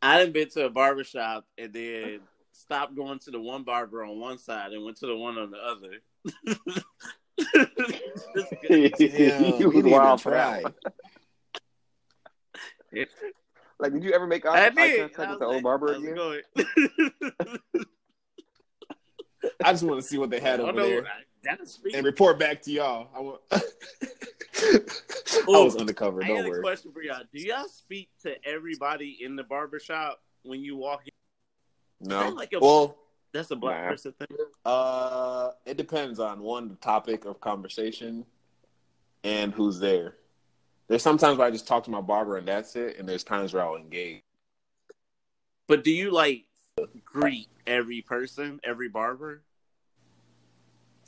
I 0.00 0.18
done 0.22 0.32
been 0.32 0.48
to 0.50 0.66
a 0.66 0.70
barbershop 0.70 1.44
and 1.58 1.72
then 1.72 2.20
stopped 2.52 2.94
going 2.94 3.18
to 3.20 3.30
the 3.30 3.40
one 3.40 3.64
barber 3.64 4.04
on 4.04 4.20
one 4.20 4.38
side 4.38 4.72
and 4.72 4.84
went 4.84 4.96
to 4.98 5.06
the 5.06 5.16
one 5.16 5.38
on 5.38 5.50
the 5.50 5.58
other. 5.58 6.00
you 8.68 8.88
Damn, 8.90 9.42
was 9.52 9.74
didn't 9.74 9.90
wild 9.90 10.06
even 10.06 10.18
for 10.18 10.30
that. 10.30 10.62
try. 10.62 10.72
One. 13.78 13.92
Like, 13.92 13.92
did 14.00 14.04
you 14.08 14.12
ever 14.14 14.26
make 14.26 14.44
I 14.46 14.66
eye, 14.66 14.66
eye 14.66 14.70
contact 15.14 15.18
I 15.18 15.30
with 15.30 15.30
was 15.30 15.38
the 15.40 15.44
old 15.46 15.62
barber 15.62 15.92
again? 15.94 16.42
I 19.64 19.72
just 19.72 19.84
want 19.84 20.00
to 20.00 20.06
see 20.06 20.18
what 20.18 20.30
they 20.30 20.40
had 20.40 20.60
I 20.60 20.64
over 20.64 20.72
know. 20.72 20.88
there 20.88 21.06
I- 21.06 21.22
and 21.94 22.04
report 22.04 22.40
back 22.40 22.60
to 22.62 22.72
y'all. 22.72 23.06
I 23.14 23.20
want. 23.20 23.40
I 23.52 23.60
was 25.46 25.76
undercover. 25.76 26.20
I 26.24 26.26
Don't 26.26 26.38
got 26.38 26.46
a 26.46 26.50
worry. 26.50 26.60
question 26.60 26.90
for 26.92 27.02
y'all. 27.02 27.22
Do 27.32 27.38
y'all 27.40 27.68
speak 27.68 28.08
to 28.24 28.34
everybody 28.44 29.18
in 29.22 29.36
the 29.36 29.44
barber 29.44 29.78
shop 29.78 30.20
when 30.42 30.60
you 30.64 30.76
walk 30.76 31.02
in? 31.06 32.08
No. 32.08 32.18
that 32.24 32.34
like 32.34 32.52
a- 32.52 32.58
well, 32.58 32.96
That's 33.32 33.52
a 33.52 33.56
black 33.56 33.84
Nah. 33.84 33.90
person 33.90 34.12
thing. 34.18 34.26
uh, 34.64 35.50
it 35.66 35.76
depends 35.76 36.18
on 36.18 36.40
one 36.40 36.68
the 36.68 36.74
topic 36.76 37.26
of 37.26 37.40
conversation 37.40 38.26
and 39.22 39.52
who's 39.54 39.78
there. 39.78 40.16
There's 40.88 41.02
sometimes 41.02 41.38
where 41.38 41.46
I 41.46 41.50
just 41.50 41.66
talk 41.66 41.84
to 41.84 41.90
my 41.90 42.00
barber 42.00 42.36
and 42.36 42.46
that's 42.46 42.76
it, 42.76 42.98
and 42.98 43.08
there's 43.08 43.24
times 43.24 43.52
where 43.52 43.64
I'll 43.64 43.76
engage. 43.76 44.22
But 45.66 45.82
do 45.82 45.90
you 45.90 46.12
like 46.12 46.44
greet 47.04 47.48
every 47.66 48.02
person, 48.02 48.60
every 48.62 48.88
barber? 48.88 49.42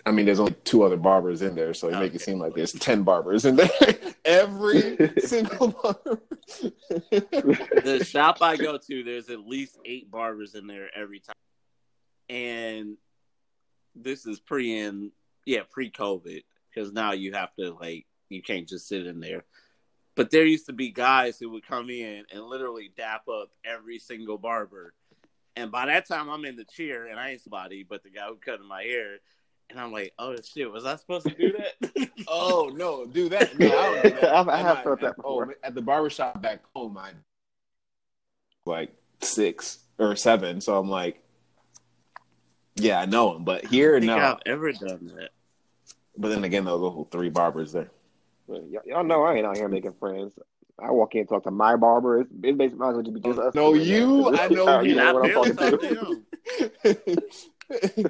I 0.07 0.11
mean, 0.11 0.25
there's 0.25 0.41
only 0.41 0.55
two 0.65 0.85
other 0.85 0.97
barbers 0.97 1.43
in 1.43 1.55
there, 1.55 1.75
so 1.75 1.91
you 1.91 1.97
make 1.97 2.15
it 2.15 2.23
seem 2.23 2.39
like 2.39 2.55
there's 2.55 2.73
ten 2.73 3.03
barbers 3.03 3.45
in 3.45 3.57
there. 3.57 3.71
Every 4.25 5.13
single 5.21 5.69
barber. 5.69 6.21
the 7.11 8.05
shop 8.07 8.39
I 8.43 8.57
go 8.57 8.77
to, 8.77 9.05
there's 9.05 9.31
at 9.31 9.41
least 9.41 9.79
eight 9.87 10.11
barbers 10.11 10.55
in 10.55 10.67
there 10.67 10.91
every 10.95 11.21
time. 11.21 11.35
And 12.29 12.97
this 13.95 14.27
is 14.27 14.39
pre 14.39 14.79
and 14.81 15.13
yeah, 15.47 15.63
pre 15.71 15.91
COVID, 15.91 16.43
because 16.69 16.93
now 16.93 17.13
you 17.13 17.33
have 17.33 17.55
to 17.59 17.73
like 17.73 18.07
you 18.29 18.43
can't 18.43 18.69
just 18.69 18.89
sit 18.89 19.07
in 19.07 19.21
there. 19.21 19.45
But 20.19 20.33
there 20.33 20.45
used 20.45 20.67
to 20.67 20.73
be 20.73 20.91
guys 20.91 21.39
who 21.39 21.49
would 21.51 21.65
come 21.65 21.91
in 21.91 22.25
and 22.33 22.43
literally 22.43 22.91
dap 22.97 23.29
up 23.29 23.51
every 23.65 24.01
single 24.01 24.37
barber. 24.37 24.93
And 25.55 25.71
by 25.71 25.87
that 25.87 26.09
time 26.09 26.29
I'm 26.29 26.45
in 26.45 26.57
the 26.57 26.65
chair 26.65 27.07
and 27.07 27.21
I 27.21 27.31
ain't 27.31 27.41
somebody 27.41 27.85
but 27.85 28.03
the 28.03 28.11
guy 28.11 28.27
who 28.27 28.35
cut 28.35 28.61
my 28.61 28.83
hair. 28.83 29.19
And 29.71 29.79
I'm 29.79 29.93
like, 29.93 30.15
oh 30.19 30.35
shit, 30.43 30.73
was 30.73 30.85
I 30.85 30.97
supposed 30.97 31.29
to 31.29 31.35
do 31.37 31.53
that? 31.53 32.11
oh 32.29 32.69
no, 32.75 33.07
do 33.07 33.29
that. 33.29 33.57
No, 33.61 33.67
I, 33.69 33.71
don't 33.71 34.03
do 34.03 34.11
that. 34.11 34.25
I've- 34.35 34.51
I 34.51 34.59
At 34.59 34.67
have 34.67 34.77
my- 34.79 34.83
felt 34.83 35.01
that 35.03 35.15
oh, 35.19 35.23
before. 35.23 35.49
Oh, 35.51 35.55
at 35.67 35.77
the 35.77 35.83
barbershop 35.83 36.43
back 36.43 36.65
home, 36.75 36.99
I 36.99 37.13
like 38.67 38.93
six 39.21 39.79
or 40.01 40.17
seven. 40.17 40.61
So 40.61 40.77
I'm 40.77 40.91
like, 40.91 41.23
yeah, 42.75 42.99
I 42.99 43.07
know 43.07 43.37
him, 43.37 43.45
but 43.45 43.67
here 43.67 43.95
I 43.95 44.01
think 44.01 44.09
no. 44.09 44.19
I've 44.19 44.39
ever 44.47 44.73
done 44.73 45.13
that. 45.15 45.31
But 46.17 46.31
then 46.31 46.43
again, 46.43 46.65
those 46.65 46.83
are 46.83 47.07
three 47.13 47.31
barbers 47.31 47.71
there. 47.71 47.93
Well, 48.49 48.63
y- 48.63 48.81
y'all 48.87 49.05
know 49.05 49.23
I 49.25 49.35
ain't 49.35 49.47
out 49.47 49.57
here 49.57 49.69
making 49.69 49.93
friends. 50.01 50.35
I 50.81 50.91
walk 50.91 51.15
in 51.15 51.21
and 51.21 51.29
talk 51.29 51.45
to 51.45 51.51
my 51.51 51.77
barber. 51.77 52.21
It's, 52.23 52.31
it 52.43 52.57
basically 52.59 52.79
might 52.79 52.89
as 52.91 52.95
well 52.95 53.03
just 53.03 53.15
be 53.15 53.21
just 53.21 53.39
oh, 53.39 53.49
us. 53.49 53.55
No, 53.55 53.75
you. 53.75 53.75
in 53.75 53.87
there, 53.89 53.99
you. 53.99 54.25
'cause 54.25 54.39
I 54.41 54.49
this 54.49 54.59
is 54.59 54.67
know 54.67 54.81
you. 54.81 54.91
you 54.91 54.97
know 54.97 55.09
I 55.09 55.13
what 55.13 55.25
I'm 55.25 55.33
talking 55.33 55.57
talk 55.57 55.81
to. 55.81 55.89
to 55.89 55.95
him. 57.15 57.19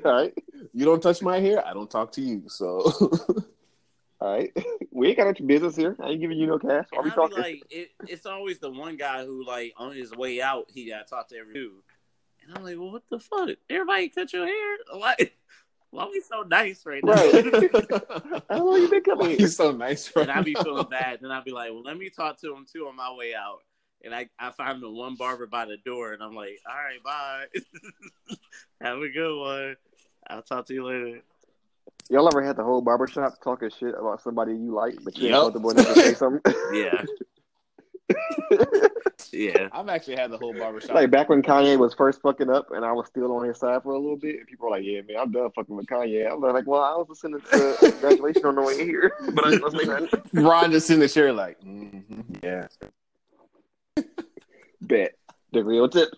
All 0.05 0.13
right, 0.13 0.35
you 0.73 0.85
don't 0.85 1.03
touch 1.03 1.21
my 1.23 1.41
hair, 1.41 1.67
I 1.67 1.73
don't 1.75 1.91
talk 1.91 2.13
to 2.13 2.21
you. 2.21 2.45
So 2.49 2.81
all 4.21 4.33
right. 4.37 4.53
We 4.91 5.09
ain't 5.09 5.17
got 5.17 5.39
your 5.39 5.47
business 5.47 5.77
here. 5.77 5.97
I 6.01 6.09
ain't 6.11 6.21
giving 6.21 6.39
you 6.39 6.47
no 6.47 6.59
mm-hmm. 6.59 6.69
cash. 6.69 6.87
Why 6.91 6.99
And 6.99 7.05
we 7.05 7.11
I 7.11 7.15
be 7.15 7.17
talking? 7.17 7.39
like, 7.39 7.63
it, 7.71 7.91
it's 8.09 8.27
always 8.27 8.59
the 8.59 8.71
one 8.71 8.97
guy 8.97 9.25
who, 9.25 9.45
like, 9.47 9.75
on 9.77 9.95
his 9.95 10.13
way 10.13 10.43
out, 10.43 10.67
he 10.73 10.89
got 10.91 11.07
to 11.07 11.11
talk 11.11 11.29
to 11.29 11.37
every 11.37 11.55
dude. 11.55 11.73
And 12.43 12.57
I'm 12.57 12.65
like, 12.65 12.77
well, 12.79 12.91
what 12.93 13.03
the 13.11 13.21
fuck? 13.21 13.51
Everybody 13.71 14.09
cut 14.09 14.33
your 14.33 14.47
hair? 14.47 14.77
Why, 14.93 15.15
why 15.91 16.05
are 16.05 16.11
we 16.11 16.21
so 16.21 16.43
nice 16.43 16.85
right 16.87 17.03
now? 17.05 17.13
Right. 17.13 17.45
How 18.51 18.65
long 18.65 18.81
you 18.81 18.89
been 18.89 19.03
coming 19.03 19.29
here? 19.31 19.39
he's 19.39 19.57
so 19.57 19.73
nice, 19.73 20.15
right 20.15 20.23
and 20.23 20.31
I'd 20.31 20.45
be 20.45 20.55
feeling 20.55 20.89
bad. 20.91 21.21
Then 21.23 21.31
I'd 21.31 21.45
be 21.45 21.51
like, 21.53 21.71
well, 21.71 21.83
let 21.83 21.97
me 21.97 22.11
talk 22.11 22.39
to 22.41 22.55
him 22.55 22.67
too 22.71 22.87
on 22.89 22.97
my 22.97 23.13
way 23.15 23.35
out. 23.35 23.59
And 24.05 24.15
I, 24.15 24.29
I 24.39 24.51
find 24.53 24.81
the 24.83 24.89
one 24.91 25.17
barber 25.17 25.47
by 25.47 25.65
the 25.65 25.77
door, 25.85 26.13
and 26.13 26.23
I'm 26.23 26.35
like, 26.35 26.61
all 26.69 26.77
right, 26.77 27.03
bye. 27.03 27.47
Have 28.81 28.99
a 28.99 29.09
good 29.09 29.39
one. 29.41 29.77
I'll 30.29 30.43
talk 30.43 30.67
to 30.67 30.75
you 30.75 30.87
later. 30.87 31.21
Y'all 32.11 32.29
ever 32.29 32.43
had 32.43 32.57
the 32.57 32.63
whole 32.65 32.81
barbershop 32.81 33.43
talking 33.43 33.71
shit 33.71 33.95
about 33.99 34.23
somebody 34.23 34.53
you 34.53 34.73
like, 34.73 34.97
but 35.03 35.17
you 35.19 35.25
Yep. 35.27 35.35
ain't 35.35 35.43
comfortable 35.43 35.71
enough 35.71 35.87
to 35.89 35.95
say 35.95 36.15
something? 36.15 36.55
Yeah. 36.75 37.05
Yeah. 39.33 39.69
I've 39.73 39.89
actually 39.89 40.17
had 40.17 40.31
the 40.31 40.39
whole 40.39 40.55
barbershop. 40.55 40.95
like 40.95 41.11
back 41.11 41.29
when 41.29 41.43
Kanye 41.43 41.79
was 41.79 41.95
first 41.95 42.23
fucking 42.23 42.51
up, 42.51 42.71
and 42.71 42.85
I 42.85 42.93
was 42.93 43.07
still 43.09 43.31
on 43.33 43.47
his 43.47 43.59
side 43.59 43.83
for 43.83 43.93
a 43.93 43.99
little 43.99 44.17
bit, 44.17 44.37
and 44.37 44.47
people 44.47 44.67
were 44.67 44.77
like, 44.77 44.85
"Yeah, 44.85 45.03
man, 45.03 45.17
I'm 45.19 45.31
done 45.31 45.51
fucking 45.55 45.77
with 45.77 45.87
Kanye." 45.87 46.31
I'm 46.31 46.41
like, 46.41 46.67
"Well, 46.67 46.83
I 46.83 46.97
was 46.97 47.09
listening 47.09 47.41
to 47.41 47.77
Congratulations 47.79 48.45
on 48.45 48.55
the 48.55 48.63
way 48.63 48.85
here, 48.85 49.13
but 49.33 49.47
I 49.47 49.51
didn't 49.51 49.65
listen 49.65 50.09
to 50.09 50.23
that." 50.33 50.43
Ron 50.43 50.73
just 50.73 50.91
in 50.91 51.01
the 51.01 51.09
chair, 51.09 51.33
like, 51.33 51.61
mm-hmm, 51.61 52.21
yeah. 52.43 52.69
Bet 54.81 55.15
the 55.53 55.65
real 55.65 55.89
tip. 55.89 56.09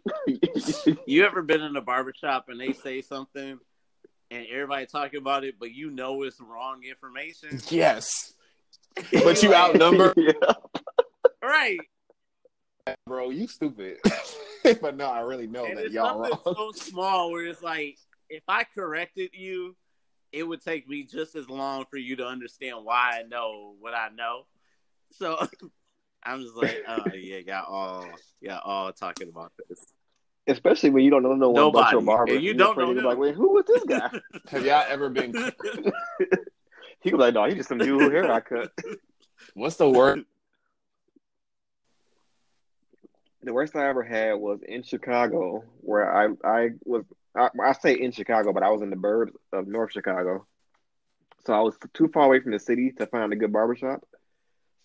You 1.06 1.24
ever 1.24 1.42
been 1.42 1.62
in 1.62 1.76
a 1.76 1.80
barbershop 1.80 2.48
and 2.48 2.60
they 2.60 2.72
say 2.72 3.00
something 3.00 3.58
and 4.30 4.46
everybody 4.50 4.86
talking 4.86 5.18
about 5.18 5.44
it, 5.44 5.56
but 5.58 5.72
you 5.72 5.90
know 5.90 6.22
it's 6.22 6.40
wrong 6.40 6.82
information? 6.88 7.60
Yes, 7.68 8.34
but 9.12 9.42
you 9.42 9.54
outnumber, 9.54 10.14
yeah. 10.16 10.32
Right. 11.42 11.78
bro. 13.06 13.30
You 13.30 13.46
stupid. 13.46 13.98
but 14.80 14.96
no, 14.96 15.06
I 15.06 15.20
really 15.20 15.46
know 15.46 15.64
and 15.64 15.78
that 15.78 15.86
it's 15.86 15.94
y'all 15.94 16.22
something 16.22 16.38
wrong. 16.44 16.72
so 16.74 16.88
small 16.88 17.30
where 17.30 17.46
it's 17.46 17.62
like, 17.62 17.98
if 18.28 18.42
I 18.48 18.64
corrected 18.64 19.30
you, 19.32 19.76
it 20.32 20.44
would 20.44 20.62
take 20.62 20.88
me 20.88 21.04
just 21.04 21.34
as 21.34 21.48
long 21.48 21.84
for 21.90 21.96
you 21.96 22.16
to 22.16 22.26
understand 22.26 22.84
why 22.84 23.18
I 23.18 23.22
know 23.22 23.74
what 23.80 23.94
I 23.94 24.08
know. 24.14 24.46
So 25.12 25.46
I'm 26.22 26.42
just 26.42 26.56
like, 26.56 26.82
oh 26.86 27.12
yeah, 27.14 27.38
y'all 27.38 27.64
all 27.66 28.06
y'all 28.40 28.60
all 28.64 28.92
talking 28.92 29.28
about 29.28 29.52
this. 29.68 29.86
Especially 30.46 30.90
when 30.90 31.04
you 31.04 31.10
don't 31.10 31.22
know 31.22 31.34
no 31.34 31.50
one 31.50 31.72
but 31.72 31.92
your 31.92 32.00
barber. 32.00 32.32
And 32.32 32.42
you 32.42 32.48
You're 32.48 32.58
don't 32.58 32.78
know 32.78 32.90
him. 32.90 33.04
Like, 33.04 33.18
wait, 33.18 33.34
who 33.34 33.52
was 33.52 33.64
this 33.66 33.84
guy? 33.84 34.10
Have 34.50 34.64
y'all 34.64 34.84
ever 34.88 35.08
been? 35.08 35.32
he 37.00 37.12
was 37.12 37.20
like, 37.20 37.34
no, 37.34 37.44
he 37.44 37.54
just 37.54 37.68
some 37.68 37.78
dude 37.78 38.00
who 38.00 38.10
hair 38.10 38.30
I 38.30 38.40
cut. 38.40 38.72
What's 39.54 39.76
the 39.76 39.88
word? 39.88 40.24
The 43.42 43.52
worst 43.54 43.74
I 43.74 43.88
ever 43.88 44.02
had 44.02 44.34
was 44.34 44.60
in 44.66 44.82
Chicago, 44.82 45.64
where 45.80 46.14
I 46.14 46.28
I 46.44 46.68
was 46.84 47.04
I, 47.36 47.48
I 47.62 47.72
say 47.72 47.94
in 47.94 48.12
Chicago, 48.12 48.52
but 48.52 48.62
I 48.62 48.68
was 48.70 48.82
in 48.82 48.90
the 48.90 48.96
burbs 48.96 49.30
of 49.52 49.66
North 49.66 49.92
Chicago, 49.92 50.46
so 51.46 51.54
I 51.54 51.60
was 51.60 51.76
too 51.94 52.08
far 52.08 52.26
away 52.26 52.40
from 52.40 52.52
the 52.52 52.58
city 52.58 52.92
to 52.98 53.06
find 53.06 53.32
a 53.32 53.36
good 53.36 53.52
barbershop. 53.52 54.04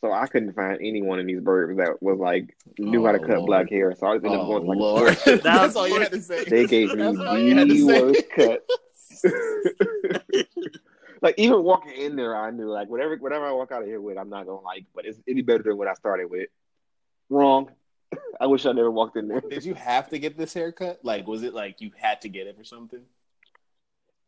So 0.02 0.12
I 0.12 0.28
couldn't 0.28 0.54
find 0.54 0.78
anyone 0.82 1.20
in 1.20 1.26
these 1.26 1.40
burbs 1.42 1.78
that 1.78 2.02
was 2.02 2.18
like 2.20 2.56
knew 2.78 3.06
how 3.06 3.12
to 3.14 3.18
Oh, 3.18 3.22
cut 3.22 3.38
Lord. 3.38 3.48
black 3.48 3.70
hair. 3.70 3.94
So 3.98 4.08
I 4.08 4.16
just 4.16 4.26
ended 4.26 4.40
up 4.40 4.46
Oh 4.48 4.60
going 4.60 4.64
to 4.64 4.70
like 4.70 4.78
a 4.78 4.82
Lord, 4.82 5.18
store. 5.18 5.38
that's 5.38 5.76
all 5.76 5.88
you 5.88 6.00
had 6.00 6.12
to 6.12 6.22
say. 6.22 6.44
They 6.46 6.66
gave 6.66 6.94
me 6.94 7.02
That's 7.02 7.18
all 7.20 7.38
you 7.38 7.56
had 7.56 7.68
to 7.68 7.74
the 7.74 7.84
worst 7.84 8.30
cut. 8.36 8.62
like 11.22 11.36
even 11.38 11.64
walking 11.64 11.94
in 11.94 12.16
there, 12.16 12.36
I 12.36 12.52
knew 12.52 12.70
like 12.70 12.88
whatever 12.90 13.16
whatever 13.18 13.46
I 13.48 13.52
walk 13.52 13.72
out 13.72 13.82
of 13.82 13.88
here 13.88 14.00
with, 14.00 14.18
I'm 14.18 14.30
not 14.30 14.46
gonna 14.46 14.62
like, 14.62 14.86
but 14.94 15.06
it's 15.06 15.20
any 15.28 15.42
better 15.42 15.64
than 15.64 15.78
what 15.78 15.88
I 15.88 15.94
started 15.96 16.30
with. 16.30 16.50
Wrong. 17.30 17.70
I 18.42 18.48
wish 18.48 18.66
I 18.66 18.72
never 18.72 18.92
walked 18.92 19.18
in 19.18 19.28
there. 19.28 19.42
Did 19.42 19.66
you 19.66 19.74
have 19.74 20.10
to 20.10 20.20
get 20.20 20.38
this 20.38 20.54
haircut? 20.54 21.00
Like, 21.04 21.28
was 21.28 21.44
it 21.44 21.54
like 21.54 21.82
you 21.82 21.92
had 21.98 22.22
to 22.22 22.30
get 22.30 22.48
it 22.48 22.58
for 22.58 22.64
something? 22.64 23.02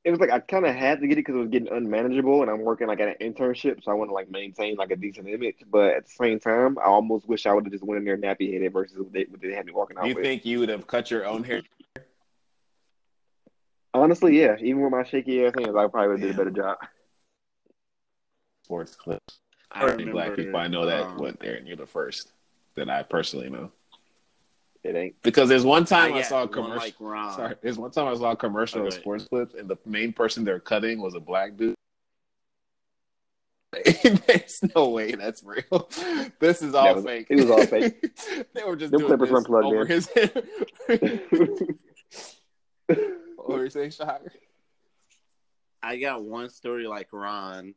It 0.04 0.12
was 0.12 0.20
like 0.22 0.32
I 0.32 0.40
kind 0.40 0.66
of 0.66 0.74
had 0.74 1.02
to 1.02 1.08
get 1.08 1.18
it 1.18 1.26
because 1.26 1.36
it 1.36 1.40
was 1.40 1.50
getting 1.50 1.72
unmanageable, 1.72 2.42
and 2.42 2.50
I'm 2.50 2.62
working 2.62 2.88
like 2.88 3.02
at 3.02 3.20
an 3.20 3.34
internship, 3.34 3.84
so 3.84 3.92
I 3.92 3.94
want 3.94 4.10
to 4.10 4.14
like 4.14 4.30
maintain 4.30 4.76
like 4.76 4.92
a 4.92 4.96
decent 4.96 5.28
image. 5.28 5.58
But 5.70 5.96
at 5.96 6.06
the 6.06 6.12
same 6.12 6.40
time, 6.40 6.78
I 6.80 6.84
almost 6.84 7.28
wish 7.28 7.46
I 7.46 7.54
would 7.54 7.66
have 7.66 7.74
just 7.74 7.84
went 7.84 8.00
in 8.00 8.06
there 8.06 8.18
nappy 8.18 8.54
headed 8.54 8.72
versus 8.72 8.98
what 8.98 9.12
they, 9.12 9.26
what 9.30 9.42
they 9.42 9.52
had 9.52 9.66
me 9.66 9.74
walking 9.74 9.98
out 9.98 10.04
Do 10.04 10.10
you 10.10 10.16
with. 10.16 10.24
think 10.24 10.46
you 10.46 10.60
would 10.60 10.70
have 10.70 10.88
cut 10.88 11.12
your 11.12 11.26
own 11.26 11.44
hair? 11.44 11.62
Honestly, 13.94 14.40
yeah. 14.40 14.56
Even 14.60 14.82
with 14.82 14.92
my 14.92 15.04
shaky 15.04 15.46
ass 15.46 15.54
hands, 15.58 15.76
I 15.76 15.88
probably 15.88 16.08
would 16.10 16.20
have 16.20 16.30
did 16.30 16.36
a 16.36 16.38
better 16.38 16.52
job. 16.52 16.78
Sports 18.64 18.96
clips. 18.96 19.40
I 19.72 19.86
I 19.86 19.96
think 19.96 20.12
black 20.12 20.36
people 20.36 20.58
I 20.58 20.68
know 20.68 20.86
that 20.86 21.04
um, 21.04 21.18
went 21.18 21.40
there, 21.40 21.56
and 21.56 21.68
you're 21.68 21.76
the 21.76 21.86
first 21.86 22.32
that 22.76 22.90
I 22.90 23.04
personally 23.04 23.50
know. 23.50 23.72
It 24.88 24.96
ain't. 24.96 25.22
Because 25.22 25.50
there's 25.50 25.66
one 25.66 25.84
time 25.84 26.14
I, 26.14 26.22
saw 26.22 26.44
a 26.44 26.48
commercial. 26.48 26.78
like 26.78 26.96
Ron. 27.00 27.34
Sorry, 27.36 27.56
there's 27.62 27.78
one 27.78 27.92
time 27.92 28.08
I 28.08 28.16
saw 28.16 28.32
a 28.32 28.36
commercial 28.38 28.82
of 28.82 28.88
Okay. 28.88 28.98
sports 29.02 29.26
clips, 29.26 29.54
and 29.54 29.68
the 29.70 29.76
main 29.86 30.14
person 30.14 30.46
they're 30.46 30.62
cutting 30.62 31.02
was 31.02 31.14
a 31.14 31.20
black 31.20 31.58
dude. 31.58 31.76
There's 34.26 34.62
no 34.76 34.90
way 34.90 35.12
that's 35.14 35.44
real. 35.44 35.90
This 36.40 36.62
is 36.62 36.74
all 36.74 36.86
That 36.86 36.96
was- 36.96 37.04
fake. 37.06 37.28
it 37.30 37.36
was 37.36 37.50
all 37.52 37.66
fake. 37.66 38.02
they 38.54 38.64
were 38.64 38.78
just 38.78 38.92
Them 38.92 39.02
doing 39.02 39.10
clippers 39.18 39.28
this 39.28 39.34
weren't 39.34 39.46
plugged 39.46 39.66
over 39.66 39.82
in. 39.82 39.88
his 39.88 40.08
head. 40.08 40.48
what 43.36 43.50
were 43.50 43.64
you 43.66 43.70
saying, 43.70 43.92
Shaka? 43.92 44.30
I 45.84 45.98
got 45.98 46.24
one 46.24 46.50
story 46.50 46.88
like 46.88 47.10
Ron. 47.12 47.76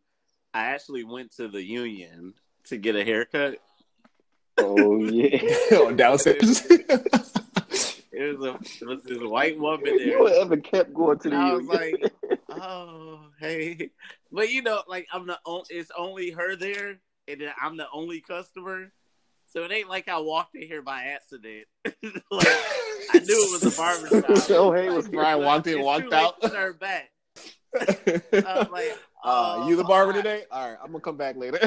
I 0.55 0.67
actually 0.67 1.05
went 1.05 1.33
to 1.37 1.49
the 1.49 1.63
union 1.63 2.35
to 2.67 2.77
get 2.77 2.95
a 2.97 3.05
haircut. 3.05 3.59
Oh 4.63 4.99
yeah. 5.05 5.39
oh, 5.73 5.93
downstairs. 5.93 6.67
It 8.13 8.39
was 8.39 8.47
a 8.47 8.85
it 8.85 8.87
was 8.87 9.05
this 9.05 9.19
white 9.23 9.59
woman 9.59 9.85
there. 9.85 9.99
You 9.99 10.29
ever 10.29 10.59
kept 10.59 10.93
going 10.93 11.19
to 11.21 11.31
the 11.31 11.37
I 11.37 11.55
was 11.55 11.65
like, 11.67 12.13
oh, 12.51 13.21
hey. 13.41 13.91
But 14.31 14.51
you 14.51 14.61
know, 14.61 14.83
like 14.87 15.07
I'm 15.11 15.27
the 15.27 15.39
only, 15.47 15.65
it's 15.71 15.91
only 15.97 16.31
her 16.33 16.55
there, 16.55 16.99
and 17.29 17.41
then 17.41 17.51
I'm 17.63 17.79
the 17.79 17.87
only 17.91 18.21
customer. 18.21 18.93
So 19.47 19.65
it 19.65 19.73
ain't 19.73 19.89
like 19.89 20.09
I 20.09 20.19
walked 20.19 20.55
in 20.55 20.63
here 20.63 20.83
by 20.83 21.05
accident. 21.05 21.67
like 21.85 21.95
I 23.11 23.21
knew 23.25 23.49
it 23.49 23.63
was 23.63 23.73
a 23.73 23.77
barbershop. 23.77 24.51
oh 24.51 24.73
hey, 24.73 24.91
was 24.91 25.09
Brian 25.09 25.43
walked 25.43 25.69
in, 25.69 25.79
It's 25.79 25.85
walked 25.85 26.03
too 26.05 26.11
late 26.11 26.23
out. 26.23 26.41
to 26.43 26.49
turn 26.51 26.77
back. 26.79 27.11
I 27.75 28.59
was 28.59 28.69
like, 28.71 28.99
uh, 29.25 29.57
oh, 29.61 29.69
you 29.69 29.77
the 29.77 29.85
barber 29.85 30.13
I- 30.13 30.17
today? 30.17 30.43
All 30.51 30.69
right, 30.69 30.79
I'm 30.83 30.89
gonna 30.91 31.01
come 31.01 31.17
back 31.17 31.37
later. 31.37 31.59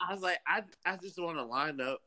I 0.00 0.12
was 0.12 0.22
like, 0.22 0.38
I 0.46 0.62
I 0.84 0.96
just 0.96 1.18
want 1.18 1.38
to 1.38 1.44
line 1.44 1.80
up, 1.80 2.00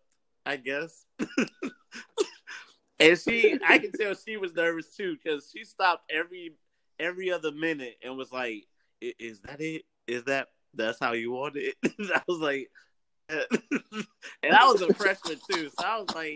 I 0.46 0.58
guess. 0.58 1.06
and 3.00 3.18
she, 3.20 3.58
I 3.68 3.78
can 3.80 3.92
tell 3.92 4.14
she 4.16 4.38
was 4.38 4.54
nervous 4.54 4.96
too 4.96 5.16
because 5.22 5.52
she 5.56 5.64
stopped 5.64 6.12
every 6.12 6.54
every 7.00 7.32
other 7.32 7.52
minute 7.52 7.96
and 8.04 8.18
was 8.18 8.32
like, 8.32 8.68
"I- 9.04 9.14
"Is 9.20 9.42
that 9.42 9.62
it? 9.62 9.84
Is 10.08 10.24
that 10.26 10.50
that's 10.74 11.00
how 11.00 11.14
you 11.14 11.32
want 11.32 11.56
it?" 11.58 11.76
I 12.14 12.22
was 12.28 12.40
like, 12.40 12.70
and 13.30 14.54
I 14.54 14.66
was 14.72 14.82
a 14.82 14.94
freshman 14.94 15.38
too, 15.50 15.70
so 15.70 15.86
I 15.86 16.00
was 16.00 16.14
like, 16.16 16.36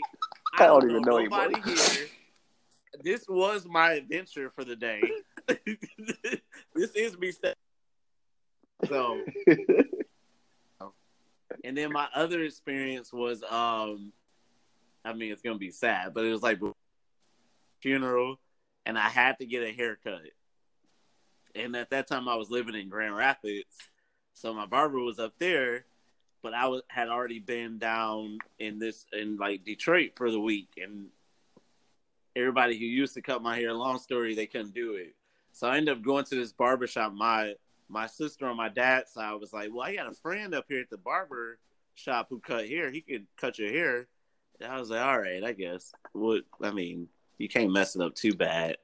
I 0.58 0.64
I 0.64 0.68
don't, 0.68 0.82
don't 0.82 0.92
even 0.92 1.02
know 1.04 1.18
nobody 1.20 1.56
anymore. 1.56 1.86
here. 1.86 2.08
This 3.04 3.26
was 3.30 3.66
my 3.66 3.94
adventure 3.94 4.50
for 4.50 4.64
the 4.66 4.76
day. 4.76 5.02
this 6.76 6.92
is 6.96 7.18
me. 7.18 7.32
Step- 7.32 7.58
so 8.88 9.22
and 11.64 11.78
then 11.78 11.92
my 11.92 12.08
other 12.14 12.44
experience 12.44 13.12
was, 13.12 13.44
um, 13.44 14.12
I 15.04 15.14
mean, 15.14 15.32
it's 15.32 15.42
gonna 15.42 15.58
be 15.58 15.72
sad, 15.72 16.14
but 16.14 16.26
it 16.26 16.32
was 16.32 16.44
like 16.44 16.60
funeral, 17.82 18.40
and 18.86 18.98
I 18.98 19.10
had 19.10 19.40
to 19.40 19.46
get 19.46 19.64
a 19.64 19.72
haircut. 19.72 20.22
And 21.54 21.76
at 21.76 21.90
that 21.90 22.08
time, 22.08 22.30
I 22.30 22.36
was 22.36 22.50
living 22.50 22.76
in 22.76 22.90
Grand 22.90 23.16
Rapids, 23.16 23.78
so 24.34 24.54
my 24.54 24.66
barber 24.66 25.00
was 25.00 25.20
up 25.20 25.34
there, 25.40 25.86
but 26.42 26.54
I 26.54 26.68
was 26.68 26.82
had 26.88 27.10
already 27.10 27.40
been 27.40 27.78
down 27.78 28.40
in 28.60 28.80
this 28.80 29.06
in 29.12 29.38
like 29.38 29.66
Detroit 29.66 30.12
for 30.16 30.32
the 30.32 30.40
week, 30.40 30.70
and 30.78 31.08
everybody 32.36 32.78
who 32.78 32.86
used 32.86 33.14
to 33.16 33.22
cut 33.22 33.42
my 33.42 33.56
hair, 33.58 33.74
long 33.74 34.00
story, 34.00 34.36
they 34.36 34.48
couldn't 34.48 34.74
do 34.74 34.96
it. 34.96 35.14
So 35.52 35.68
I 35.68 35.78
ended 35.78 35.98
up 35.98 36.04
going 36.04 36.26
to 36.26 36.36
this 36.36 36.54
barbershop. 36.54 37.14
My 37.14 37.56
my 37.92 38.08
sister 38.08 38.48
on 38.48 38.58
my 38.58 38.70
dad's 38.70 39.12
side 39.12 39.40
was 39.40 39.54
like, 39.54 39.70
"Well, 39.72 39.86
I 39.86 39.96
got 39.96 40.12
a 40.12 40.16
friend 40.16 40.56
up 40.56 40.66
here 40.70 40.80
at 40.80 40.90
the 40.90 40.98
barber 40.98 41.60
shop 41.94 42.28
who 42.30 42.40
cut 42.40 42.68
hair. 42.68 42.90
He 42.90 43.02
could 43.02 43.28
cut 43.38 43.60
your 43.60 43.70
hair." 43.70 44.08
And 44.60 44.72
I 44.72 44.80
was 44.80 44.90
like, 44.90 45.02
"All 45.02 45.20
right, 45.20 45.44
I 45.44 45.52
guess." 45.52 45.92
What 46.14 46.44
I 46.62 46.72
mean, 46.72 47.10
you 47.38 47.50
can't 47.50 47.72
mess 47.72 47.96
it 47.96 48.02
up 48.02 48.16
too 48.16 48.34
bad. 48.34 48.78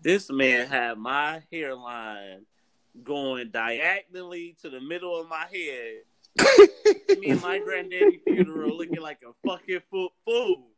This 0.00 0.30
man 0.30 0.68
had 0.68 0.96
my 0.96 1.42
hairline 1.52 2.46
going 3.02 3.50
diagonally 3.50 4.56
to 4.62 4.70
the 4.70 4.80
middle 4.80 5.20
of 5.20 5.28
my 5.28 5.46
head. 5.52 7.18
Me 7.18 7.30
and 7.30 7.42
my 7.42 7.58
granddaddy 7.58 8.20
funeral 8.24 8.76
looking 8.76 9.00
like 9.00 9.20
a 9.26 9.32
fucking 9.46 9.80
fool. 9.90 10.68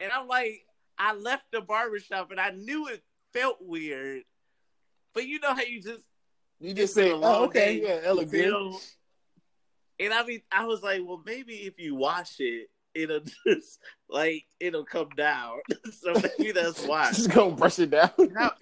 And 0.00 0.10
I'm 0.10 0.26
like, 0.26 0.64
I 0.98 1.14
left 1.14 1.52
the 1.52 1.60
barbershop 1.60 2.30
and 2.30 2.40
I 2.40 2.50
knew 2.50 2.88
it 2.88 3.04
felt 3.32 3.58
weird. 3.60 4.22
But 5.12 5.26
you 5.26 5.38
know 5.38 5.54
how 5.54 5.62
you 5.62 5.80
just 5.80 6.04
you 6.60 6.74
just 6.74 6.94
say, 6.94 7.10
a 7.10 7.16
long 7.16 7.34
"Oh, 7.34 7.44
okay, 7.46 7.80
day. 7.80 8.00
yeah, 8.04 8.12
looks 8.12 8.30
good." 8.30 8.52
Um, 8.52 8.76
and 10.00 10.12
I 10.12 10.24
mean, 10.24 10.42
I 10.50 10.66
was 10.66 10.82
like, 10.82 11.00
well, 11.04 11.22
maybe 11.24 11.54
if 11.54 11.78
you 11.78 11.94
wash 11.94 12.36
it, 12.40 12.68
it'll 12.94 13.20
just 13.46 13.78
like 14.08 14.44
it'll 14.60 14.84
come 14.84 15.08
down. 15.16 15.58
so 15.92 16.14
maybe 16.14 16.52
that's 16.52 16.82
why. 16.86 17.08
Just 17.12 17.30
go 17.30 17.50
brush 17.50 17.78
it 17.78 17.90
down. 17.90 18.10
Now, 18.18 18.52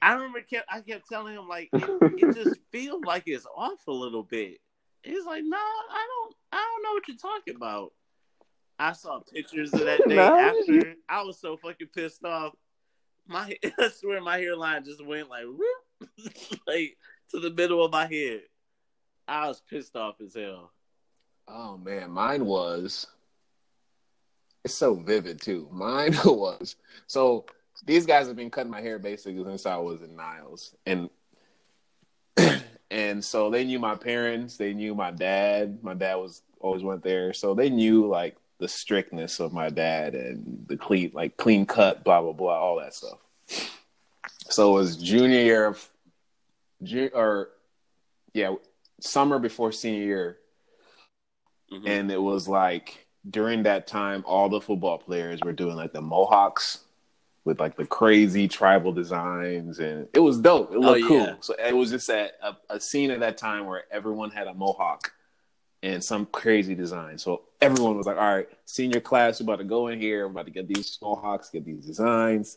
I 0.00 0.12
remember 0.14 0.40
kept 0.42 0.66
I 0.70 0.80
kept 0.80 1.08
telling 1.08 1.34
him 1.34 1.48
like 1.48 1.70
it, 1.72 1.88
it 2.18 2.34
just 2.34 2.58
feels 2.70 3.02
like 3.04 3.24
it's 3.26 3.46
off 3.56 3.86
a 3.88 3.92
little 3.92 4.22
bit. 4.22 4.58
He's 5.02 5.24
like, 5.24 5.42
no, 5.44 5.56
I 5.56 6.06
don't, 6.06 6.34
I 6.52 6.56
don't 6.56 6.82
know 6.82 6.92
what 6.92 7.08
you're 7.08 7.16
talking 7.16 7.54
about. 7.56 7.92
I 8.80 8.92
saw 8.92 9.20
pictures 9.20 9.72
of 9.74 9.80
that 9.86 10.08
day 10.08 10.16
No. 10.16 10.36
after. 10.36 10.94
I 11.08 11.22
was 11.22 11.40
so 11.40 11.56
fucking 11.56 11.88
pissed 11.94 12.24
off. 12.24 12.52
My, 13.26 13.56
I 13.78 13.88
swear, 13.88 14.20
my 14.20 14.38
hairline 14.38 14.84
just 14.84 15.04
went 15.04 15.28
like, 15.30 15.44
whoop, 15.44 15.60
like 16.66 16.96
to 17.30 17.40
the 17.40 17.50
middle 17.50 17.84
of 17.84 17.92
my 17.92 18.06
head. 18.06 18.42
I 19.26 19.48
was 19.48 19.62
pissed 19.68 19.96
off 19.96 20.20
as 20.20 20.34
hell. 20.34 20.72
Oh 21.46 21.76
man, 21.76 22.10
mine 22.10 22.44
was. 22.44 23.06
It's 24.64 24.74
so 24.74 24.94
vivid 24.94 25.40
too. 25.40 25.68
Mine 25.72 26.14
was 26.24 26.76
so. 27.06 27.46
These 27.86 28.06
guys 28.06 28.26
have 28.26 28.34
been 28.34 28.50
cutting 28.50 28.72
my 28.72 28.80
hair 28.80 28.98
basically 28.98 29.44
since 29.44 29.64
I 29.64 29.76
was 29.76 30.02
in 30.02 30.16
Niles, 30.16 30.74
and 30.84 31.08
and 32.90 33.24
so 33.24 33.50
they 33.50 33.64
knew 33.64 33.78
my 33.78 33.94
parents. 33.94 34.56
They 34.56 34.74
knew 34.74 34.94
my 34.94 35.10
dad. 35.10 35.78
My 35.82 35.94
dad 35.94 36.16
was 36.16 36.42
always 36.60 36.82
went 36.82 37.02
there, 37.02 37.32
so 37.32 37.54
they 37.54 37.70
knew 37.70 38.06
like 38.08 38.36
the 38.58 38.68
strictness 38.68 39.38
of 39.38 39.52
my 39.52 39.70
dad 39.70 40.14
and 40.14 40.64
the 40.68 40.76
clean, 40.76 41.12
like 41.14 41.36
clean 41.36 41.64
cut, 41.64 42.02
blah 42.02 42.20
blah 42.20 42.32
blah, 42.32 42.58
all 42.58 42.80
that 42.80 42.94
stuff. 42.94 43.18
So 44.50 44.70
it 44.70 44.74
was 44.74 44.96
junior 44.96 45.40
year 45.40 45.66
of, 45.66 45.88
ju- 46.82 47.10
or 47.14 47.50
yeah, 48.34 48.54
summer 49.00 49.38
before 49.38 49.72
senior 49.72 50.02
year. 50.04 50.38
Mhm. 51.72 51.86
and 51.86 52.10
it 52.10 52.20
was 52.22 52.48
like 52.48 53.06
during 53.28 53.64
that 53.64 53.86
time 53.86 54.24
all 54.26 54.48
the 54.48 54.58
football 54.60 54.96
players 54.96 55.38
were 55.44 55.52
doing 55.52 55.76
like 55.76 55.92
the 55.92 56.00
mohawks 56.00 56.78
with 57.44 57.60
like 57.60 57.76
the 57.76 57.84
crazy 57.84 58.48
tribal 58.48 58.90
designs. 58.90 59.78
And 59.78 60.08
it 60.14 60.20
was 60.20 60.38
dope. 60.38 60.72
It 60.72 60.78
looked 60.78 61.02
Oh, 61.04 61.08
cool 61.08 61.36
so 61.40 61.54
it 61.62 61.76
was 61.76 61.90
just 61.90 62.08
at 62.08 62.32
a, 62.42 62.56
a 62.70 62.80
scene 62.80 63.10
at 63.10 63.20
that 63.20 63.36
time 63.36 63.66
where 63.66 63.84
everyone 63.90 64.30
had 64.30 64.46
a 64.46 64.54
mohawk 64.54 65.12
and 65.82 66.02
some 66.02 66.24
crazy 66.26 66.74
design. 66.74 67.18
So 67.18 67.42
everyone 67.60 67.98
was 67.98 68.06
like 68.06 68.16
all 68.16 68.34
right 68.36 68.48
senior 68.64 69.00
class 69.00 69.38
we're 69.38 69.44
about 69.44 69.58
to 69.58 69.64
go 69.64 69.88
in 69.88 70.00
here. 70.00 70.24
We're 70.26 70.30
about 70.32 70.46
to 70.46 70.52
get 70.52 70.68
these 70.68 70.98
mohawks 71.02 71.50
get 71.50 71.66
these 71.66 71.84
designs 71.84 72.56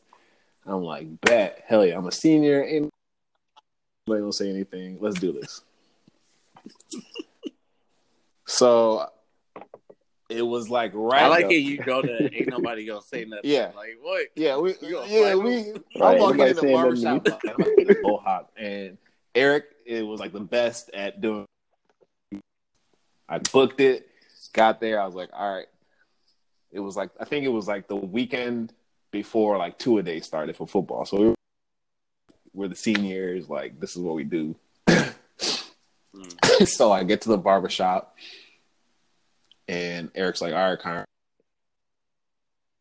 i'm 0.66 0.84
like 0.84 1.08
bet 1.22 1.64
hell 1.68 1.86
yeah 1.86 1.98
i'm 1.98 2.06
a 2.08 2.12
senior 2.12 2.62
and 2.62 2.90
nobody 4.08 4.22
gonna 4.22 4.34
say 4.34 4.50
anything 4.50 4.98
let's 5.00 5.20
do 5.20 5.32
this 5.32 5.62
so 8.48 9.08
it 10.30 10.42
was 10.44 10.70
like 10.70 10.92
right. 10.94 11.24
I 11.24 11.28
like 11.28 11.46
up- 11.46 11.52
it. 11.52 11.56
You 11.58 11.78
go 11.78 12.02
to 12.02 12.34
ain't 12.34 12.48
nobody 12.50 12.86
gonna 12.86 13.02
say 13.02 13.26
nothing. 13.28 13.50
Yeah. 13.52 13.72
like 13.76 13.98
what? 14.02 14.28
Yeah, 14.36 14.58
we 14.58 14.76
yeah 14.82 15.36
we. 15.36 15.64
him? 15.64 15.84
I'm 15.96 16.02
Right, 16.02 16.20
walking 16.20 16.38
nobody 16.38 16.50
in 16.52 16.56
the 16.56 16.62
saying 16.62 16.74
nothing 16.78 16.96
to 16.96 17.02
barbershop 17.20 17.26
like, 17.28 17.42
I'm 17.44 17.56
about 17.56 17.66
to 17.78 17.86
get 17.86 17.98
a 17.98 18.02
mohawk, 18.02 18.50
and 18.56 18.98
Eric 19.36 19.66
it 19.86 20.04
was 20.04 20.20
like 20.22 20.32
the 20.32 20.40
best 20.40 20.90
at 20.94 21.20
doing. 21.20 21.46
I 23.28 23.40
booked 23.40 23.82
it, 23.82 24.08
got 24.54 24.80
there. 24.80 25.02
I 25.02 25.06
was 25.06 25.16
like, 25.16 25.30
all 25.34 25.54
right. 25.56 25.68
It 26.72 26.80
was 26.80 26.96
like 26.96 27.10
I 27.20 27.26
think 27.26 27.44
it 27.44 27.50
was 27.50 27.68
like 27.68 27.90
the 27.90 27.98
weekend 27.98 28.74
before 29.12 29.58
like 29.58 29.78
two 29.78 29.98
a 29.98 30.04
day 30.04 30.20
started 30.22 30.56
for 30.56 30.68
football. 30.68 31.06
So 31.06 31.18
we 31.18 31.28
were, 31.28 31.36
we're 32.54 32.68
the 32.68 32.76
seniors. 32.76 33.50
Like 33.50 33.80
this 33.80 33.96
is 33.96 34.02
what 34.02 34.16
we 34.16 34.24
do. 34.24 34.56
Mm. 34.88 36.66
so 36.68 36.92
I 36.92 37.04
get 37.04 37.22
to 37.22 37.30
the 37.30 37.38
barbershop 37.38 38.16
and 39.68 40.12
Eric's 40.16 40.42
like, 40.42 40.54
all 40.54 40.70
right, 40.70 40.80
Connor. 40.80 41.06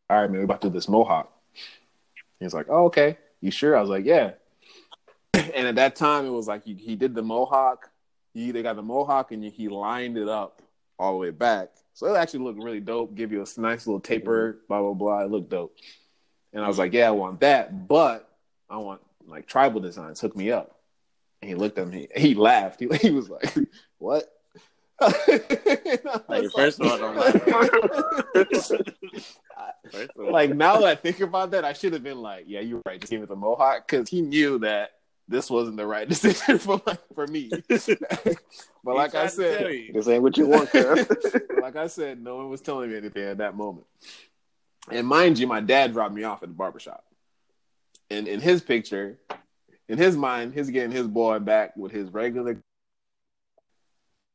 All 0.09 0.21
right, 0.21 0.31
man, 0.31 0.41
we're 0.41 0.45
about 0.45 0.61
to 0.63 0.69
do 0.69 0.75
this 0.75 0.89
mohawk. 0.89 1.33
He's 2.41 2.55
like, 2.55 2.67
oh, 2.69 2.87
okay. 2.87 3.19
You 3.41 3.51
sure? 3.51 3.77
I 3.77 3.81
was 3.81 3.91
like, 3.91 4.05
yeah. 4.05 4.33
And 5.35 5.67
at 5.69 5.77
that 5.77 5.95
time, 5.95 6.27
it 6.27 6.31
was 6.31 6.49
like 6.49 6.65
he, 6.65 6.75
he 6.75 6.97
did 6.97 7.15
the 7.15 7.23
mohawk. 7.23 7.91
He 8.35 8.45
either 8.45 8.63
got 8.63 8.77
the 8.77 8.83
mohawk 8.83 9.33
and 9.33 9.45
he 9.45 9.69
lined 9.69 10.17
it 10.17 10.29
up 10.29 10.63
all 10.99 11.13
the 11.13 11.19
way 11.19 11.31
back. 11.31 11.71
So 11.95 12.13
it 12.13 12.17
actually 12.19 12.45
looked 12.45 12.63
really 12.63 12.81
dope. 12.81 13.15
Give 13.15 13.31
you 13.31 13.43
a 13.43 13.61
nice 13.61 13.87
little 13.87 14.01
taper, 14.01 14.55
mm-hmm. 14.55 14.67
blah, 14.69 14.81
blah, 14.81 14.95
blah. 14.95 15.21
It 15.21 15.31
looked 15.31 15.51
dope. 15.51 15.77
And 16.53 16.65
I 16.65 16.69
was 16.69 16.79
like, 16.79 16.93
yeah, 16.93 17.09
I 17.09 17.13
want 17.13 17.41
that. 17.41 17.89
But 17.89 18.29
I 18.69 18.77
want 18.79 19.01
like 19.27 19.47
tribal 19.47 19.81
designs. 19.81 20.21
Hook 20.21 20.37
me 20.37 20.51
up. 20.51 20.77
And 21.43 21.49
he 21.49 21.55
looked 21.55 21.79
at 21.79 21.89
me. 21.89 22.09
He 22.17 22.35
laughed. 22.35 22.81
He, 22.81 22.89
he 23.01 23.11
was 23.11 23.29
like, 23.31 23.55
what? 23.99 24.25
Like, 26.29 26.51
first 26.53 26.81
of 26.81 26.87
all, 26.87 26.99
don't 26.99 27.17
laugh. 27.17 27.33
First 29.91 30.11
of 30.17 30.25
all, 30.25 30.33
like 30.33 30.55
now 30.55 30.79
that 30.79 30.89
I 30.89 30.95
think 30.95 31.21
about 31.21 31.51
that, 31.53 31.65
I 31.65 31.73
should 31.73 31.93
have 31.95 32.03
been 32.03 32.21
like, 32.21 32.45
"Yeah, 32.47 32.61
you're 32.61 32.83
right." 32.87 33.01
Just 33.01 33.11
give 33.11 33.21
me 33.21 33.27
the 33.27 33.35
mohawk 33.35 33.89
because 33.89 34.09
he 34.09 34.21
knew 34.21 34.59
that 34.61 34.91
this 35.31 35.49
wasn't 35.49 35.77
the 35.77 35.87
right 35.87 36.09
decision 36.09 36.59
for 36.59 36.81
my, 36.87 36.99
for 37.15 37.27
me. 37.27 37.51
but 37.69 38.95
like 38.97 39.15
I 39.15 39.27
said, 39.29 39.67
This 39.95 40.09
ain't 40.09 40.23
what 40.23 40.37
you 40.37 40.47
want, 40.47 40.71
cuz. 40.71 41.07
like 41.61 41.77
I 41.77 41.87
said, 41.87 42.23
no 42.23 42.37
one 42.37 42.51
was 42.51 42.61
telling 42.61 42.91
me 42.91 42.97
anything 42.97 43.25
at 43.25 43.39
that 43.39 43.57
moment. 43.57 43.87
And 44.93 45.07
mind 45.07 45.39
you, 45.39 45.47
my 45.47 45.61
dad 45.61 45.93
dropped 45.93 46.15
me 46.15 46.25
off 46.25 46.43
at 46.43 46.49
the 46.49 46.55
barbershop. 46.55 47.05
And 48.11 48.27
in 48.27 48.41
his 48.41 48.61
picture, 48.61 49.19
in 49.89 49.99
his 49.99 50.17
mind, 50.17 50.55
he's 50.55 50.71
getting 50.71 50.91
his 50.91 51.07
boy 51.07 51.39
back 51.39 51.77
with 51.77 51.93
his 51.93 52.11
regular 52.11 52.63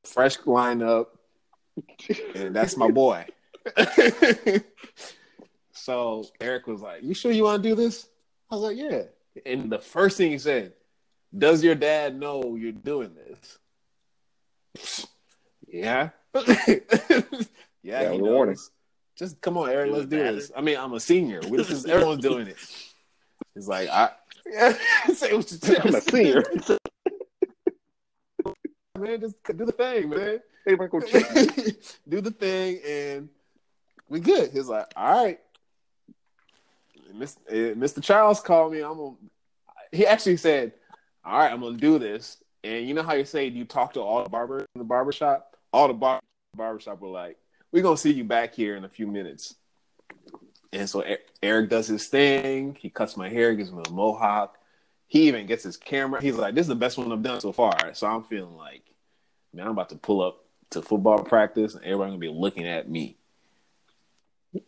fresh 0.04 0.38
lineup. 0.40 1.08
And 2.36 2.56
that's 2.56 2.78
my 2.78 2.90
boy. 2.90 3.26
so 5.74 6.26
Eric 6.40 6.68
was 6.68 6.82
like, 6.82 7.04
You 7.04 7.14
sure 7.14 7.32
you 7.32 7.44
want 7.44 7.64
to 7.64 7.70
do 7.70 7.76
this? 7.76 8.08
I 8.50 8.56
was 8.56 8.64
like, 8.64 8.78
Yeah. 8.78 9.04
And 9.46 9.70
the 9.70 9.80
first 9.80 10.18
thing 10.18 10.32
he 10.32 10.38
said, 10.38 10.74
Does 11.38 11.64
your 11.64 11.76
dad 11.76 12.18
know 12.18 12.56
you're 12.56 12.72
doing 12.72 13.16
this? 13.16 15.08
Yeah. 15.68 16.12
yeah, 16.58 16.80
Yeah, 17.84 18.12
he 18.12 18.18
knows. 18.20 18.72
Just 19.18 19.40
come 19.42 19.58
on, 19.58 19.70
Eric, 19.70 19.92
let's 19.92 20.06
do 20.08 20.18
dad? 20.18 20.36
this. 20.36 20.52
I 20.56 20.62
mean, 20.62 20.78
I'm 20.78 20.94
a 20.94 21.00
senior. 21.00 21.42
We- 21.50 21.58
This 21.58 21.70
is 21.72 21.86
everyone's 21.86 22.22
doing 22.22 22.48
it. 22.48 22.58
He's 23.54 23.68
like, 23.68 23.90
I 23.90 24.12
say 25.14 25.34
what 25.34 25.50
you 25.52 25.58
I'm 25.84 25.96
a 25.96 26.02
senior. 26.02 26.44
man. 29.00 29.20
Just 29.22 29.36
do 29.44 29.66
the 29.66 29.72
thing, 29.72 30.10
man. 30.10 30.40
Hey, 30.66 30.76
Michael 30.76 31.00
do 31.02 32.22
the 32.22 32.32
thing, 32.32 32.80
and 32.88 33.30
we 34.10 34.20
good. 34.20 34.52
He's 34.52 34.68
like, 34.68 34.88
all 34.96 35.24
right. 35.24 35.40
Miss- 37.14 37.38
eh, 37.50 37.74
Mr. 37.76 38.02
Charles 38.04 38.42
called 38.42 38.74
me. 38.74 38.80
I'm 38.82 38.98
gonna. 38.98 39.16
He 39.92 40.06
actually 40.06 40.38
said, 40.38 40.74
"All 41.24 41.38
right, 41.40 41.52
I'm 41.52 41.62
gonna 41.62 41.78
do 41.78 41.98
this." 42.00 42.38
And 42.64 42.88
you 42.88 42.94
know 42.94 43.04
how 43.04 43.14
you 43.14 43.24
say 43.26 43.48
you 43.48 43.64
talk 43.64 43.94
to 43.94 44.02
all 44.02 44.24
the 44.24 44.30
barbers 44.30 44.66
in 44.76 44.80
the 44.80 44.86
barbershop? 44.86 45.56
All 45.72 45.88
the 45.88 45.94
bar 45.94 46.20
barbershop 46.58 47.00
were 47.00 47.08
like, 47.10 47.38
"We're 47.76 47.84
gonna 47.84 47.98
see 47.98 48.14
you 48.14 48.24
back 48.24 48.56
here 48.56 48.78
in 48.78 48.86
a 48.86 48.90
few 48.90 49.06
minutes." 49.06 49.56
And 50.72 50.90
so 50.90 51.04
Eric 51.44 51.70
does 51.70 51.88
his 51.88 52.08
thing. 52.08 52.78
He 52.80 52.90
cuts 52.90 53.18
my 53.18 53.28
hair, 53.28 53.54
gives 53.54 53.70
me 53.70 53.84
a 53.86 53.92
mohawk. 53.92 54.58
He 55.08 55.28
even 55.28 55.46
gets 55.46 55.66
his 55.66 55.76
camera. 55.76 56.22
He's 56.22 56.38
like, 56.38 56.56
"This 56.56 56.62
is 56.62 56.70
the 56.70 56.76
best 56.76 56.98
one 56.98 57.12
I've 57.12 57.22
done 57.22 57.42
so 57.42 57.52
far." 57.52 57.94
So 57.94 58.08
I'm 58.08 58.24
feeling 58.24 58.56
like, 58.56 58.84
man, 59.54 59.66
I'm 59.66 59.74
about 59.74 59.90
to 59.90 59.98
pull 59.98 60.22
up 60.22 60.46
to 60.70 60.82
football 60.82 61.22
practice, 61.26 61.76
and 61.76 61.84
everybody 61.84 62.12
gonna 62.12 62.20
be 62.20 62.30
looking 62.30 62.66
at 62.66 62.90
me. 62.90 63.18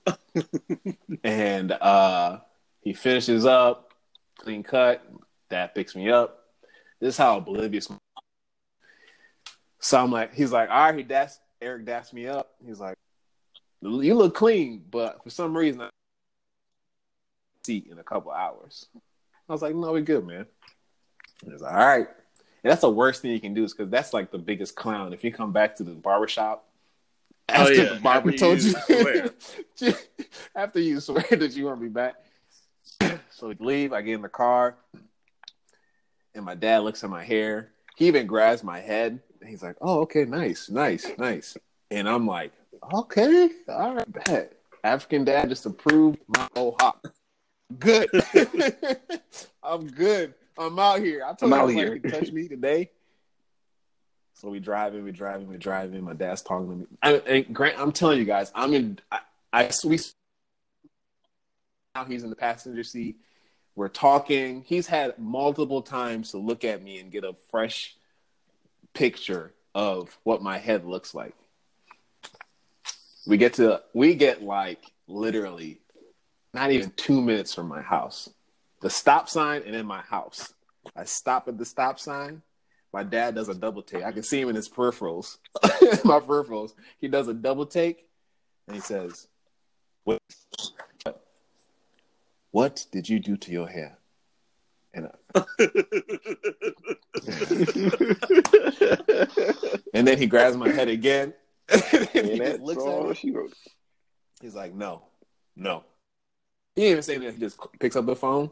and 1.23 1.71
uh, 1.71 2.41
he 2.81 2.91
finishes 2.91 3.45
up, 3.45 3.93
clean 4.37 4.63
cut. 4.63 5.01
Dad 5.49 5.73
picks 5.73 5.95
me 5.95 6.09
up. 6.09 6.43
This 6.99 7.13
is 7.13 7.17
how 7.17 7.37
oblivious. 7.37 7.87
So 9.79 9.97
I'm 9.97 10.11
like, 10.11 10.33
he's 10.33 10.51
like, 10.51 10.69
all 10.69 10.87
right, 10.87 10.97
he 10.97 11.03
das 11.03 11.39
Eric 11.61 11.85
daps 11.85 12.13
me 12.13 12.27
up. 12.27 12.55
He's 12.65 12.79
like, 12.79 12.95
you 13.81 14.15
look 14.15 14.35
clean, 14.35 14.83
but 14.89 15.23
for 15.23 15.29
some 15.29 15.55
reason, 15.55 15.81
I 15.81 15.89
seat 17.63 17.87
in 17.91 17.99
a 17.99 18.03
couple 18.03 18.31
hours. 18.31 18.85
I 19.49 19.53
was 19.53 19.61
like, 19.61 19.75
no, 19.75 19.91
we 19.91 20.01
good, 20.01 20.25
man. 20.25 20.45
He 21.43 21.51
was 21.51 21.61
like, 21.61 21.73
all 21.73 21.85
right. 21.85 22.07
And 22.63 22.71
that's 22.71 22.81
the 22.81 22.89
worst 22.89 23.21
thing 23.21 23.31
you 23.31 23.39
can 23.39 23.53
do 23.53 23.63
is 23.63 23.73
because 23.73 23.89
that's 23.91 24.13
like 24.13 24.31
the 24.31 24.37
biggest 24.37 24.75
clown. 24.75 25.13
If 25.13 25.23
you 25.23 25.31
come 25.31 25.51
back 25.53 25.75
to 25.77 25.83
the 25.83 25.91
barbershop 25.91 26.67
after 27.47 27.73
Oh, 27.73 27.75
yeah. 27.75 27.93
the 27.93 27.99
barber 27.99 28.29
After 28.29 28.39
told 28.39 28.61
you 28.61 28.73
you, 29.79 29.93
after 30.55 30.79
you 30.79 30.99
swear 30.99 31.25
that 31.31 31.55
you 31.55 31.65
want 31.65 31.79
to 31.79 31.83
be 31.83 31.89
back. 31.89 32.15
so 33.29 33.47
we 33.49 33.55
leave. 33.59 33.93
I 33.93 34.01
get 34.01 34.15
in 34.15 34.21
the 34.21 34.29
car, 34.29 34.75
and 36.33 36.43
my 36.43 36.55
dad 36.55 36.79
looks 36.79 37.03
at 37.03 37.09
my 37.09 37.23
hair. 37.23 37.69
He 37.97 38.05
even 38.05 38.27
grabs 38.27 38.63
my 38.63 38.79
head. 38.79 39.19
And 39.41 39.49
he's 39.49 39.63
like, 39.63 39.75
"Oh, 39.81 40.01
okay, 40.01 40.23
nice, 40.23 40.69
nice, 40.69 41.07
nice." 41.17 41.57
And 41.89 42.07
I'm 42.07 42.27
like, 42.27 42.53
"Okay, 42.93 43.49
all 43.67 43.95
right, 43.95 44.25
bet." 44.25 44.53
African 44.83 45.25
dad 45.25 45.49
just 45.49 45.65
approved 45.65 46.19
my 46.27 46.47
old 46.55 46.75
hop. 46.79 47.07
Good. 47.79 48.07
I'm 49.63 49.87
good. 49.87 50.35
I'm 50.59 50.77
out 50.77 50.99
here. 50.99 51.23
I 51.25 51.33
told 51.33 51.51
I'm 51.53 51.59
out 51.59 51.69
him 51.69 51.75
here. 51.75 51.99
like 52.03 52.13
touch 52.13 52.31
me 52.31 52.47
today. 52.47 52.91
So 54.35 54.49
we 54.49 54.59
driving, 54.59 55.03
we 55.03 55.11
driving, 55.11 55.47
we 55.47 55.57
driving. 55.57 56.03
My 56.03 56.13
dad's 56.13 56.43
talking 56.43 56.69
to 56.69 56.75
me. 56.75 56.85
I, 57.01 57.13
and 57.13 57.55
Grant, 57.55 57.79
I'm 57.79 57.91
telling 57.91 58.19
you 58.19 58.25
guys, 58.25 58.51
I'm 58.53 58.75
in. 58.75 58.99
I, 59.11 59.21
I 59.51 59.71
we 59.83 59.99
now 61.95 62.05
he's 62.05 62.23
in 62.23 62.29
the 62.29 62.35
passenger 62.35 62.83
seat. 62.83 63.17
We're 63.77 63.89
talking. 63.89 64.63
He's 64.65 64.87
had 64.87 65.19
multiple 65.19 65.83
times 65.83 66.31
to 66.31 66.39
look 66.39 66.63
at 66.63 66.81
me 66.81 66.97
and 66.97 67.11
get 67.11 67.23
a 67.23 67.35
fresh 67.51 67.95
picture 68.95 69.53
of 69.75 70.17
what 70.23 70.41
my 70.41 70.57
head 70.57 70.83
looks 70.83 71.13
like. 71.13 71.35
We 73.27 73.37
get 73.37 73.53
to 73.53 73.83
we 73.93 74.15
get 74.15 74.41
like 74.41 74.81
literally 75.07 75.79
not 76.55 76.71
even 76.71 76.89
two 76.95 77.21
minutes 77.21 77.53
from 77.53 77.67
my 77.67 77.83
house. 77.83 78.27
The 78.81 78.89
stop 78.89 79.29
sign 79.29 79.61
and 79.63 79.75
in 79.75 79.85
my 79.85 80.01
house. 80.01 80.51
I 80.95 81.03
stop 81.03 81.47
at 81.47 81.59
the 81.59 81.65
stop 81.65 81.99
sign. 81.99 82.41
My 82.91 83.03
dad 83.03 83.35
does 83.35 83.47
a 83.47 83.53
double 83.53 83.83
take. 83.83 84.03
I 84.03 84.11
can 84.11 84.23
see 84.23 84.41
him 84.41 84.49
in 84.49 84.55
his 84.55 84.67
peripherals. 84.67 85.37
my 86.03 86.19
peripherals. 86.19 86.73
He 86.99 87.09
does 87.09 87.27
a 87.27 87.33
double 87.35 87.67
take 87.67 88.07
and 88.65 88.75
he 88.75 88.81
says, 88.81 89.27
What 90.03 90.19
what 92.51 92.85
did 92.91 93.09
you 93.09 93.19
do 93.19 93.37
to 93.37 93.51
your 93.51 93.67
hair? 93.67 93.97
And, 94.93 95.07
I, 95.07 95.11
and 99.93 100.07
then 100.07 100.17
he 100.17 100.25
grabs 100.25 100.57
my 100.57 100.69
head 100.69 100.87
again. 100.87 101.33
and 101.69 102.27
he 102.27 102.37
just 102.37 102.61
looks 102.61 102.83
at 102.83 103.09
me. 103.09 103.15
she 103.15 103.31
wrote. 103.31 103.53
He's 104.41 104.55
like, 104.55 104.73
no, 104.73 105.03
no. 105.55 105.83
He 106.75 106.83
didn't 106.83 106.91
even 106.91 107.03
say 107.03 107.17
that. 107.17 107.33
He 107.33 107.39
just 107.39 107.59
picks 107.79 107.95
up 107.95 108.05
the 108.05 108.15
phone. 108.15 108.49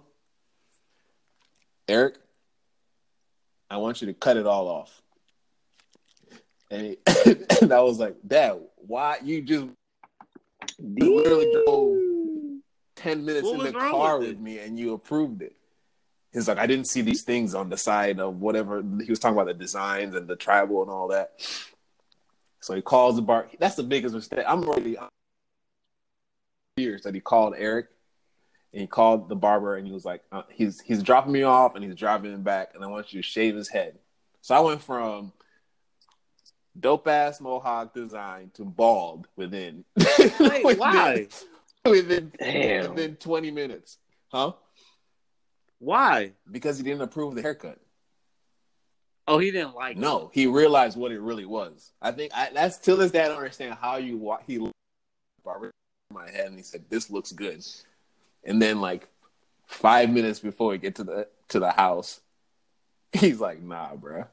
Eric, 1.88 2.16
I 3.70 3.78
want 3.78 4.02
you 4.02 4.08
to 4.08 4.14
cut 4.14 4.38
it 4.38 4.48
all 4.48 4.68
off. 4.68 5.02
And, 6.72 6.88
he, 6.88 6.98
and 7.62 7.72
I 7.72 7.82
was 7.82 8.00
like, 8.00 8.16
Dad, 8.26 8.60
why 8.76 9.20
you 9.24 9.42
just 9.42 9.68
literally 10.80 11.52
drove 11.66 12.15
10 13.06 13.24
minutes 13.24 13.48
What 13.48 13.60
in 13.68 13.74
the 13.74 13.80
car 13.80 14.18
with 14.18 14.30
with 14.30 14.40
me 14.40 14.58
and 14.58 14.80
you 14.80 14.94
approved 14.94 15.44
it? 15.44 15.56
He's 16.34 16.48
like, 16.48 16.58
I 16.58 16.66
didn't 16.66 16.88
see 16.88 17.02
these 17.02 17.22
things 17.22 17.54
on 17.54 17.70
the 17.70 17.78
side 17.78 18.20
of 18.20 18.42
whatever. 18.42 18.82
He 18.82 19.10
was 19.10 19.20
talking 19.20 19.38
about 19.38 19.46
the 19.46 19.54
designs 19.54 20.16
and 20.16 20.28
the 20.28 20.36
tribal 20.36 20.82
and 20.82 20.90
all 20.90 21.10
that. 21.10 21.34
So 22.62 22.74
he 22.74 22.82
calls 22.82 23.16
the 23.16 23.22
bar. 23.22 23.48
That's 23.60 23.76
the 23.76 23.84
biggest 23.84 24.16
mistake. 24.16 24.44
I'm 24.48 24.64
already 24.64 24.98
years 26.78 27.04
that 27.04 27.14
he 27.14 27.22
called 27.22 27.54
Eric 27.58 27.88
and 28.74 28.82
he 28.82 28.88
called 28.88 29.30
the 29.30 29.36
barber 29.36 29.78
and 29.78 29.86
he 29.86 29.94
was 29.94 30.04
like, 30.04 30.24
uh, 30.32 30.42
he's 30.50 30.82
he's 30.82 31.04
dropping 31.04 31.32
me 31.32 31.44
off 31.44 31.76
and 31.76 31.86
he's 31.86 31.96
driving 31.96 32.34
him 32.34 32.42
back 32.42 32.72
and 32.74 32.84
I 32.84 32.88
want 32.88 33.14
you 33.14 33.22
to 33.22 33.28
shave 33.28 33.56
his 33.56 33.70
head. 33.70 34.00
So 34.42 34.56
I 34.56 34.60
went 34.62 34.82
from 34.82 35.32
dope 36.78 37.08
ass 37.08 37.40
mohawk 37.40 37.94
design 37.94 38.50
to 38.56 38.66
bald 38.66 39.28
within. 39.36 39.86
Wait, 40.20 40.66
within- 40.66 40.78
why? 40.80 41.28
Within 41.86 42.32
Damn. 42.40 42.90
within 42.90 43.16
twenty 43.18 43.52
minutes, 43.52 43.98
huh? 44.30 44.54
Why? 45.80 46.32
Because 46.52 46.78
he 46.78 46.84
didn't 46.84 47.02
approve 47.02 47.36
the 47.36 47.42
haircut. 47.42 47.80
Oh, 49.28 49.38
he 49.38 49.52
didn't 49.52 49.76
like. 49.76 49.98
No, 49.98 50.30
he 50.34 50.48
realized 50.48 50.98
what 50.98 51.12
it 51.12 51.20
really 51.20 51.46
was. 51.46 51.92
I 52.02 52.12
think 52.12 52.32
I, 52.36 52.50
that's 52.54 52.78
till 52.78 52.98
this 52.98 53.12
day. 53.12 53.24
I 53.24 53.28
don't 53.28 53.38
understand 53.38 53.76
how 53.76 53.98
you 53.98 54.18
wa- 54.18 54.40
he 54.46 54.60
looked 54.60 54.74
at 55.40 55.44
barber 55.44 55.72
my 56.14 56.30
head 56.30 56.48
and 56.48 56.58
he 56.58 56.64
said, 56.64 56.86
"This 56.90 57.10
looks 57.10 57.32
good," 57.32 57.66
and 58.44 58.62
then 58.62 58.82
like 58.82 59.08
five 59.68 60.10
minutes 60.10 60.40
before 60.40 60.70
we 60.70 60.78
get 60.78 60.96
to 60.96 61.04
the 61.04 61.28
to 61.50 61.60
the 61.60 61.72
house, 61.72 62.22
he's 63.14 63.40
like, 63.40 63.62
"Nah, 63.62 63.96
bro." 63.96 64.26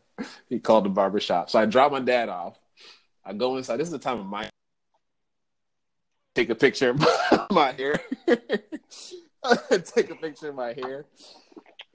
He 0.49 0.59
called 0.59 0.85
the 0.85 0.91
barber 0.91 1.21
shop. 1.21 1.51
So 1.51 1.59
I 1.59 1.65
drop 1.65 1.91
my 1.91 2.01
dad 2.01 2.29
off. 2.29 2.59
I 3.25 3.33
go 3.33 3.57
inside. 3.57 3.79
This 3.79 3.89
is 3.89 3.93
the 3.93 3.99
time 3.99 4.21
of 4.21 4.27
my 4.27 4.49
take 6.35 6.51
a 6.51 6.55
picture 6.55 6.91
of 6.91 7.01
my 7.53 7.73
hair. 7.73 8.01
take 8.27 10.11
a 10.11 10.15
picture 10.15 10.51
of 10.51 10.55
my 10.55 10.73
hair. 10.73 11.07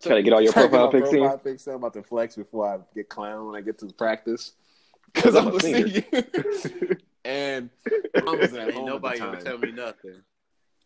Try 0.02 0.16
to 0.16 0.24
get 0.24 0.34
all 0.34 0.42
your 0.42 0.52
Try 0.54 0.64
to 0.64 0.68
get 0.68 0.72
profile 0.72 0.92
my 0.92 1.00
pics 1.00 1.14
in. 1.14 1.20
profile 1.20 1.38
pics 1.38 1.68
in. 1.68 1.74
I'm 1.74 1.80
about 1.80 1.94
to 1.94 2.04
flex 2.04 2.36
before 2.36 2.68
I 2.68 2.80
get 2.96 3.10
clown 3.10 3.48
when 3.48 3.56
I 3.56 3.62
get 3.62 3.80
to 3.80 3.86
the 3.86 3.94
practice. 3.94 4.54
Because 5.14 5.36
I'm 5.36 5.48
a 5.48 5.60
senior. 5.60 6.04
and 7.26 7.70
my 8.14 8.22
mom 8.22 8.40
wasn't 8.40 8.60
at 8.60 8.68
Ain't 8.68 8.76
home 8.76 8.86
nobody 8.86 9.20
at 9.22 9.32
the 9.32 9.38
ever 9.38 9.46
tell 9.46 9.58
me 9.58 9.72
nothing. 9.72 10.22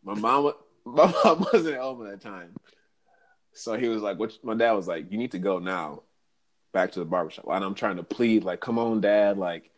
My 0.04 0.14
mom, 0.14 0.54
my 0.86 1.12
mom 1.24 1.46
wasn't 1.52 1.76
at 1.76 1.82
home 1.82 2.06
at 2.06 2.12
that 2.12 2.22
time. 2.22 2.54
So 3.54 3.78
he 3.78 3.90
was 3.90 4.02
like, 4.04 4.20
"What?" 4.20 4.38
My 4.44 4.54
dad 4.54 4.72
was 4.74 4.88
like, 4.88 5.12
"You 5.12 5.18
need 5.18 5.32
to 5.32 5.40
go 5.40 5.60
now, 5.60 6.04
back 6.72 6.92
to 6.94 7.00
the 7.00 7.06
barbershop." 7.06 7.46
And 7.50 7.66
I'm 7.66 7.74
trying 7.76 7.98
to 7.98 8.04
plead, 8.04 8.44
like, 8.44 8.62
"Come 8.62 8.78
on, 8.80 9.02
dad! 9.02 9.38
Like, 9.38 9.72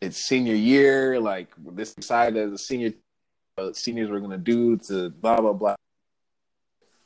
it's 0.00 0.18
senior 0.28 0.54
year. 0.54 1.18
Like, 1.18 1.48
this 1.58 1.94
excited 1.96 2.36
as 2.36 2.52
a 2.52 2.58
senior, 2.58 2.92
seniors 3.72 4.10
were 4.10 4.20
gonna 4.20 4.38
do 4.38 4.76
to 4.76 5.10
blah 5.10 5.40
blah 5.40 5.52
blah. 5.52 5.76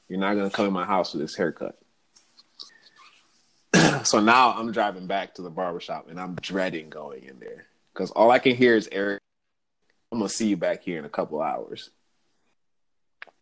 You're 0.09 0.21
not 0.21 0.35
gonna 0.35 0.51
come 0.51 0.67
in 0.67 0.73
my 0.73 0.85
house 0.85 1.13
with 1.13 1.23
this 1.23 1.37
haircut." 1.37 1.79
so 4.05 4.21
now 4.21 4.53
I'm 4.53 4.73
driving 4.73 5.07
back 5.07 5.35
to 5.35 5.43
the 5.43 5.51
barbershop 5.51 6.09
and 6.09 6.21
I'm 6.21 6.35
dreading 6.37 6.91
going 6.91 7.25
in 7.25 7.39
there 7.41 7.67
because 7.93 8.11
all 8.13 8.31
I 8.31 8.39
can 8.39 8.55
hear 8.55 8.77
is 8.77 8.89
Eric. 8.93 9.21
I'm 10.13 10.19
gonna 10.19 10.29
see 10.29 10.49
you 10.49 10.57
back 10.57 10.83
here 10.83 10.99
in 10.99 11.05
a 11.05 11.09
couple 11.11 11.43
hours. 11.43 11.91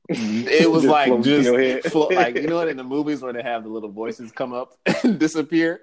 It 0.09 0.71
was 0.71 0.83
Just 0.83 0.91
like 0.91 1.23
just 1.23 1.89
flo- 1.89 2.09
like 2.09 2.37
you 2.37 2.47
know 2.47 2.57
what 2.57 2.69
in 2.69 2.77
the 2.77 2.85
movies 2.97 3.23
where 3.23 3.33
they 3.33 3.43
have 3.43 3.63
the 3.63 3.69
little 3.69 3.91
voices 3.91 4.33
come 4.33 4.53
up 4.53 4.77
and 5.05 5.19
disappear. 5.19 5.83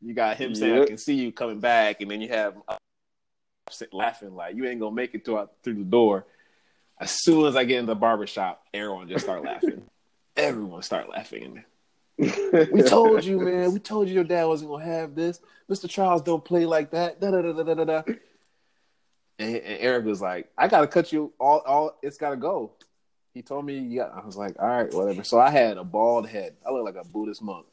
you 0.00 0.14
got 0.14 0.36
him 0.36 0.54
saying, 0.54 0.82
"I 0.82 0.86
can 0.86 0.98
see 0.98 1.14
you 1.14 1.32
coming 1.32 1.60
back," 1.60 2.00
and 2.00 2.10
then 2.10 2.20
you 2.20 2.28
have 2.28 2.54
uh, 2.68 2.76
laughing 3.92 4.34
like 4.34 4.56
you 4.56 4.64
ain't 4.66 4.80
gonna 4.80 4.94
make 4.94 5.14
it 5.14 5.24
through 5.24 5.48
through 5.62 5.74
the 5.74 5.84
door. 5.84 6.24
As 6.98 7.10
soon 7.10 7.46
as 7.46 7.56
I 7.56 7.64
get 7.64 7.78
in 7.78 7.86
the 7.86 7.94
barbershop, 7.94 8.62
everyone 8.72 9.08
just 9.08 9.24
start 9.24 9.44
laughing. 9.44 9.82
Everyone 10.36 10.82
start 10.82 11.08
laughing. 11.08 11.64
We 12.18 12.82
told 12.82 13.24
you, 13.24 13.40
man. 13.40 13.72
We 13.72 13.78
told 13.78 14.08
you 14.08 14.14
your 14.14 14.24
dad 14.24 14.44
wasn't 14.46 14.70
gonna 14.70 14.84
have 14.84 15.14
this. 15.14 15.40
Mr. 15.70 15.88
Charles 15.88 16.22
don't 16.22 16.44
play 16.44 16.64
like 16.64 16.90
that. 16.92 17.20
Da 17.20 17.30
da 17.30 17.42
da 17.42 17.52
da 17.52 17.74
da 17.74 17.84
da. 17.84 18.02
And, 19.38 19.56
and 19.56 19.78
Eric 19.80 20.04
was 20.06 20.20
like, 20.22 20.50
"I 20.56 20.68
gotta 20.68 20.86
cut 20.86 21.12
you 21.12 21.32
all. 21.38 21.58
All 21.66 21.98
it's 22.02 22.16
gotta 22.16 22.36
go." 22.36 22.72
He 23.34 23.42
told 23.42 23.66
me, 23.66 23.78
"Yeah." 23.78 24.04
I 24.14 24.24
was 24.24 24.36
like, 24.36 24.56
"All 24.58 24.66
right, 24.66 24.92
whatever." 24.94 25.24
So 25.24 25.38
I 25.38 25.50
had 25.50 25.76
a 25.76 25.84
bald 25.84 26.26
head. 26.28 26.56
I 26.66 26.70
look 26.70 26.84
like 26.86 26.96
a 26.96 27.06
Buddhist 27.06 27.42
monk. 27.42 27.66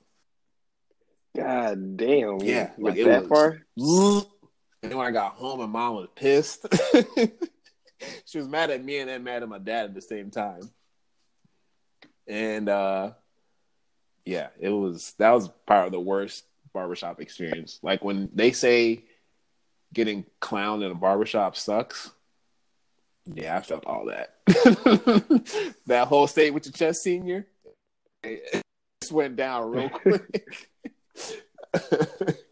God 1.35 1.97
damn. 1.97 2.39
Yeah, 2.41 2.71
Like 2.77 2.95
like 2.97 3.05
that 3.05 3.29
was- 3.29 3.29
far? 3.29 3.61
And 4.83 4.91
then 4.91 4.97
when 4.97 5.07
I 5.07 5.11
got 5.11 5.33
home, 5.33 5.59
my 5.59 5.65
mom 5.65 5.95
was 5.95 6.09
pissed. 6.13 6.65
she 8.25 8.37
was 8.37 8.49
mad 8.49 8.69
at 8.69 8.83
me 8.83 8.99
and 8.99 9.09
then 9.09 9.23
mad 9.23 9.41
at 9.41 9.49
my 9.49 9.57
dad 9.57 9.85
at 9.85 9.93
the 9.95 10.01
same 10.01 10.29
time. 10.29 10.69
And 12.27 12.67
uh 12.69 13.13
yeah, 14.25 14.49
it 14.59 14.69
was 14.69 15.13
that 15.19 15.31
was 15.31 15.49
part 15.65 15.85
of 15.85 15.91
the 15.93 15.99
worst 15.99 16.45
barbershop 16.73 17.21
experience. 17.21 17.79
Like 17.81 18.03
when 18.03 18.29
they 18.33 18.51
say 18.51 19.05
getting 19.93 20.25
clowned 20.41 20.83
in 20.83 20.91
a 20.91 20.95
barbershop 20.95 21.55
sucks. 21.55 22.11
Yeah, 23.25 23.55
I 23.55 23.61
felt 23.61 23.85
all 23.85 24.07
that. 24.07 24.35
that 25.85 26.07
whole 26.07 26.27
state 26.27 26.53
with 26.53 26.65
your 26.65 26.73
chest 26.73 27.03
senior 27.03 27.47
it 28.23 28.63
just 29.01 29.11
went 29.11 29.35
down 29.35 29.69
real 29.69 29.89
quick. 29.89 30.69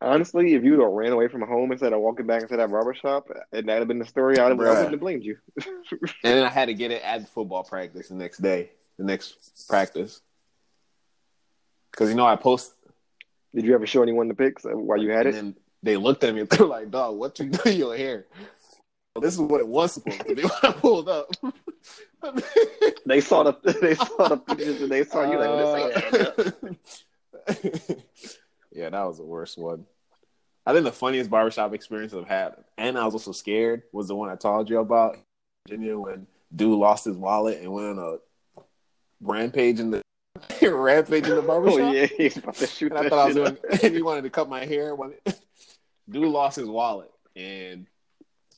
Honestly, 0.00 0.54
if 0.54 0.62
you 0.62 0.72
would 0.72 0.80
have 0.84 0.92
ran 0.92 1.12
away 1.12 1.26
from 1.28 1.40
home 1.40 1.72
instead 1.72 1.92
of 1.94 2.00
walking 2.00 2.26
back 2.26 2.42
into 2.42 2.56
that 2.56 2.70
barber 2.70 2.92
shop, 2.94 3.28
and 3.52 3.66
that'd 3.68 3.80
have 3.80 3.88
been 3.88 3.98
the 3.98 4.04
story, 4.04 4.38
I'd 4.38 4.50
have, 4.50 4.60
I 4.60 4.68
wouldn't 4.68 4.90
have 4.90 5.00
blamed 5.00 5.24
you. 5.24 5.38
And 5.96 6.10
then 6.22 6.42
I 6.42 6.48
had 6.50 6.66
to 6.66 6.74
get 6.74 6.90
it 6.90 7.02
at 7.02 7.26
football 7.30 7.64
practice 7.64 8.08
the 8.08 8.14
next 8.14 8.38
day, 8.38 8.70
the 8.98 9.04
next 9.04 9.66
practice. 9.68 10.20
Because, 11.90 12.10
you 12.10 12.14
know, 12.14 12.26
I 12.26 12.36
post, 12.36 12.74
Did 13.54 13.64
you 13.64 13.74
ever 13.74 13.86
show 13.86 14.02
anyone 14.02 14.28
the 14.28 14.34
pics 14.34 14.64
while 14.64 14.98
you 15.00 15.10
had 15.12 15.26
and 15.26 15.34
it? 15.34 15.40
then 15.40 15.54
they 15.82 15.96
looked 15.96 16.24
at 16.24 16.34
me 16.34 16.40
and 16.40 16.48
they're 16.50 16.66
like, 16.66 16.90
dog, 16.90 17.16
what 17.16 17.38
you 17.38 17.46
do 17.46 17.58
to 17.58 17.72
your 17.72 17.96
hair? 17.96 18.26
This 19.18 19.32
is 19.32 19.40
what 19.40 19.60
it 19.60 19.66
was 19.68 19.94
supposed 19.94 20.20
to 20.28 20.34
be 20.34 20.42
when 20.42 20.50
I 20.62 20.72
pulled 20.72 21.08
up. 21.08 21.30
They 23.06 23.20
saw 23.22 23.44
the 23.44 23.54
they 23.80 23.94
saw 23.94 24.28
the 24.28 24.36
pictures 24.36 24.82
and 24.82 24.90
they 24.90 25.04
saw 25.04 25.22
you 25.30 25.38
like, 25.38 25.94
this 25.94 26.12
ain't 26.12 26.34
adding 26.44 26.76
up. 27.96 27.98
Yeah, 28.76 28.90
that 28.90 29.06
was 29.06 29.16
the 29.16 29.24
worst 29.24 29.56
one. 29.56 29.86
I 30.66 30.72
think 30.72 30.84
the 30.84 30.92
funniest 30.92 31.30
barbershop 31.30 31.72
experience 31.72 32.12
I've 32.12 32.28
had, 32.28 32.56
and 32.76 32.98
I 32.98 33.04
was 33.04 33.14
also 33.14 33.32
scared, 33.32 33.84
was 33.92 34.08
the 34.08 34.14
one 34.14 34.28
I 34.28 34.36
told 34.36 34.68
you 34.68 34.78
about 34.80 35.16
Virginia 35.66 35.98
when 35.98 36.26
dude 36.54 36.78
lost 36.78 37.06
his 37.06 37.16
wallet 37.16 37.62
and 37.62 37.72
went 37.72 37.98
on 37.98 37.98
a 37.98 38.62
rampage 39.20 39.80
in 39.80 39.92
the 39.92 40.02
rampage 40.62 41.24
in 41.24 41.36
the 41.36 41.36
oh, 41.38 41.42
barbershop. 41.42 41.80
Oh 41.80 41.92
yeah, 41.92 42.06
he's 42.06 42.36
about 42.36 42.54
to 42.56 42.66
shoot 42.66 42.92
And 42.92 43.06
I 43.06 43.08
thought 43.08 43.18
I 43.18 43.26
was 43.26 43.34
doing, 43.34 43.56
and 43.82 43.94
he 43.94 44.02
wanted 44.02 44.22
to 44.22 44.30
cut 44.30 44.48
my 44.48 44.66
hair. 44.66 44.94
When 44.94 45.14
dude 46.10 46.28
lost 46.28 46.56
his 46.56 46.68
wallet, 46.68 47.10
and 47.34 47.86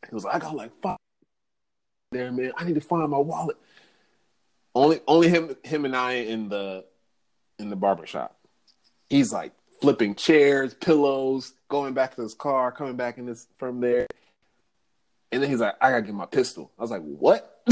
he 0.09 0.15
was 0.15 0.24
like, 0.24 0.35
"I 0.35 0.39
got 0.40 0.57
like 0.57 0.73
five 0.82 0.97
there, 2.11 2.32
man. 2.32 2.53
I 2.57 2.65
need 2.65 2.74
to 2.74 2.81
find 2.81 3.09
my 3.09 3.19
wallet." 3.19 3.57
Only, 4.74 5.01
only 5.09 5.28
him, 5.28 5.57
him 5.65 5.85
and 5.85 5.97
I 5.97 6.12
in 6.15 6.49
the 6.49 6.85
in 7.59 7.70
the 7.70 7.77
barbershop. 7.77 8.36
He's 9.09 9.32
like 9.32 9.53
flipping 9.81 10.15
chairs, 10.15 10.75
pillows, 10.75 11.55
going 11.69 11.95
back 11.95 12.15
to 12.17 12.23
his 12.23 12.35
car, 12.35 12.73
coming 12.73 12.97
back 12.97 13.19
in 13.19 13.27
this 13.27 13.47
from 13.59 13.81
there, 13.81 14.07
and 15.33 15.43
then 15.43 15.51
he's 15.51 15.61
like, 15.61 15.75
"I 15.81 15.91
gotta 15.91 16.03
get 16.03 16.15
my 16.15 16.27
pistol." 16.27 16.71
I 16.79 16.83
was 16.83 16.91
like, 16.91 17.03
"What?" 17.03 17.63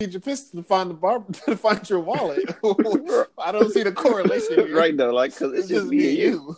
Need 0.00 0.12
your 0.12 0.20
pistol 0.20 0.62
to 0.62 0.66
find 0.66 0.90
the 0.90 0.94
bar 0.94 1.24
to 1.46 1.56
find 1.56 1.88
your 1.88 2.00
wallet. 2.00 2.42
I 3.38 3.52
don't 3.52 3.72
see 3.72 3.84
the 3.84 3.92
correlation. 3.92 4.66
Here. 4.66 4.76
right 4.76 4.96
though, 4.96 5.12
like 5.12 5.32
because 5.32 5.52
It's 5.52 5.68
just 5.68 5.86
me 5.86 6.08
and 6.08 6.18
you. 6.18 6.56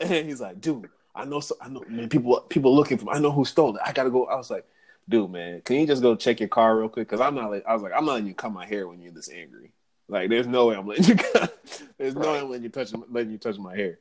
and 0.00 0.26
he's 0.26 0.40
like, 0.40 0.60
dude, 0.62 0.88
I 1.14 1.26
know, 1.26 1.40
so, 1.40 1.56
I 1.60 1.68
know, 1.68 1.84
man. 1.88 2.08
People, 2.08 2.40
people 2.48 2.74
looking 2.74 2.96
for. 2.98 3.04
Me. 3.04 3.12
I 3.12 3.18
know 3.18 3.30
who 3.30 3.44
stole 3.44 3.76
it. 3.76 3.82
I 3.84 3.92
gotta 3.92 4.10
go. 4.10 4.24
I 4.24 4.36
was 4.36 4.50
like, 4.50 4.66
dude, 5.08 5.30
man, 5.30 5.60
can 5.60 5.76
you 5.76 5.86
just 5.86 6.00
go 6.00 6.16
check 6.16 6.40
your 6.40 6.48
car 6.48 6.78
real 6.78 6.88
quick? 6.88 7.06
Because 7.06 7.20
I'm 7.20 7.34
not. 7.34 7.50
Like, 7.50 7.66
I 7.66 7.74
was 7.74 7.82
like, 7.82 7.92
I'm 7.94 8.06
not 8.06 8.12
letting 8.12 8.28
you 8.28 8.34
cut 8.34 8.50
my 8.52 8.64
hair 8.64 8.88
when 8.88 9.00
you're 9.00 9.12
this 9.12 9.30
angry. 9.30 9.73
Like, 10.08 10.28
there's 10.28 10.46
no 10.46 10.66
way 10.66 10.76
I'm 10.76 10.86
letting 10.86 11.04
you. 11.04 11.14
Cut. 11.32 11.58
There's 11.98 12.14
no 12.14 12.32
way 12.32 12.40
I'm 12.40 12.50
letting 12.50 12.64
you 12.64 12.70
touch 12.70 12.92
letting 13.10 13.32
you 13.32 13.38
touch 13.38 13.58
my 13.58 13.74
hair. 13.74 13.98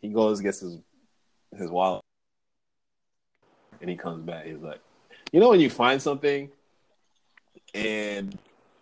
He 0.00 0.08
goes 0.08 0.40
gets 0.40 0.60
his 0.60 0.78
his 1.56 1.70
wallet, 1.70 2.02
and 3.80 3.90
he 3.90 3.96
comes 3.96 4.24
back. 4.24 4.46
He's 4.46 4.58
like, 4.58 4.80
you 5.32 5.40
know, 5.40 5.50
when 5.50 5.60
you 5.60 5.70
find 5.70 6.00
something, 6.00 6.50
and 7.74 8.36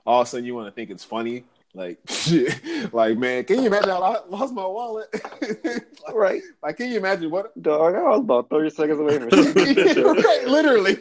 all 0.07 0.21
of 0.21 0.27
a 0.27 0.31
sudden 0.31 0.47
you 0.47 0.55
want 0.55 0.69
to 0.69 0.73
think 0.73 0.91
it's 0.91 1.05
funny. 1.05 1.45
Like, 1.73 1.99
shit. 2.09 2.93
like, 2.93 3.17
man, 3.17 3.45
can 3.45 3.61
you 3.61 3.67
imagine? 3.67 3.91
I 3.91 4.19
lost 4.29 4.53
my 4.55 4.67
wallet. 4.67 5.09
like, 5.13 5.85
right, 6.15 6.43
like, 6.63 6.77
can 6.77 6.91
you 6.91 6.99
imagine 6.99 7.31
what? 7.31 7.61
dog. 7.61 7.95
I 7.95 8.03
was 8.03 8.21
about 8.21 8.49
thirty 8.49 8.71
seconds 8.71 8.99
away 8.99 9.19
from 9.19 9.31
shooting 9.31 9.75
that 9.75 9.95
shit. 9.95 10.05
right, 10.05 10.47
literally. 10.47 10.97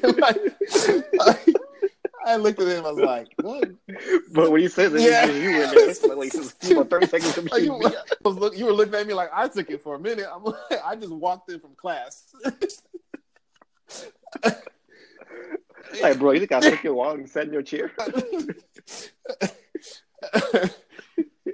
Like, 1.19 1.55
I 2.29 2.35
looked 2.35 2.61
at 2.61 2.67
him. 2.67 2.85
I 2.85 2.91
was 2.91 3.03
like, 3.03 3.27
what? 3.41 3.69
But 4.31 4.51
when 4.51 4.61
he 4.61 4.67
says 4.67 4.93
it, 4.93 5.01
Yeah. 5.01 5.25
you 5.29 5.57
were 5.57 5.67
there. 5.67 5.89
It's 5.89 6.03
like, 6.03 6.17
wait, 6.17 6.31
this 6.31 6.55
is 6.61 6.71
about 6.71 6.89
thirty 6.89 7.07
seconds 7.07 7.33
from 7.33 7.49
oh, 7.51 7.55
Like, 7.55 7.63
you, 7.63 7.79
me. 7.79 7.85
look, 8.23 8.57
you 8.57 8.65
were 8.65 8.73
looking 8.73 8.95
at 8.95 9.07
me 9.07 9.13
like 9.13 9.29
I 9.33 9.47
took 9.47 9.69
it 9.69 9.81
for 9.81 9.95
a 9.95 9.99
minute. 9.99 10.27
I'm 10.31 10.43
like, 10.43 10.55
I 10.85 10.95
just 10.95 11.13
walked 11.13 11.51
in 11.51 11.59
from 11.59 11.75
class. 11.75 12.25
Like, 16.03 16.19
bro, 16.19 16.33
you 16.33 16.39
think 16.39 16.51
I 16.51 16.59
took 16.59 16.83
your 16.83 16.93
wallet 16.93 17.19
and 17.19 17.29
sat 17.29 17.47
in 17.47 17.53
your 17.53 17.63
chair? 17.63 17.91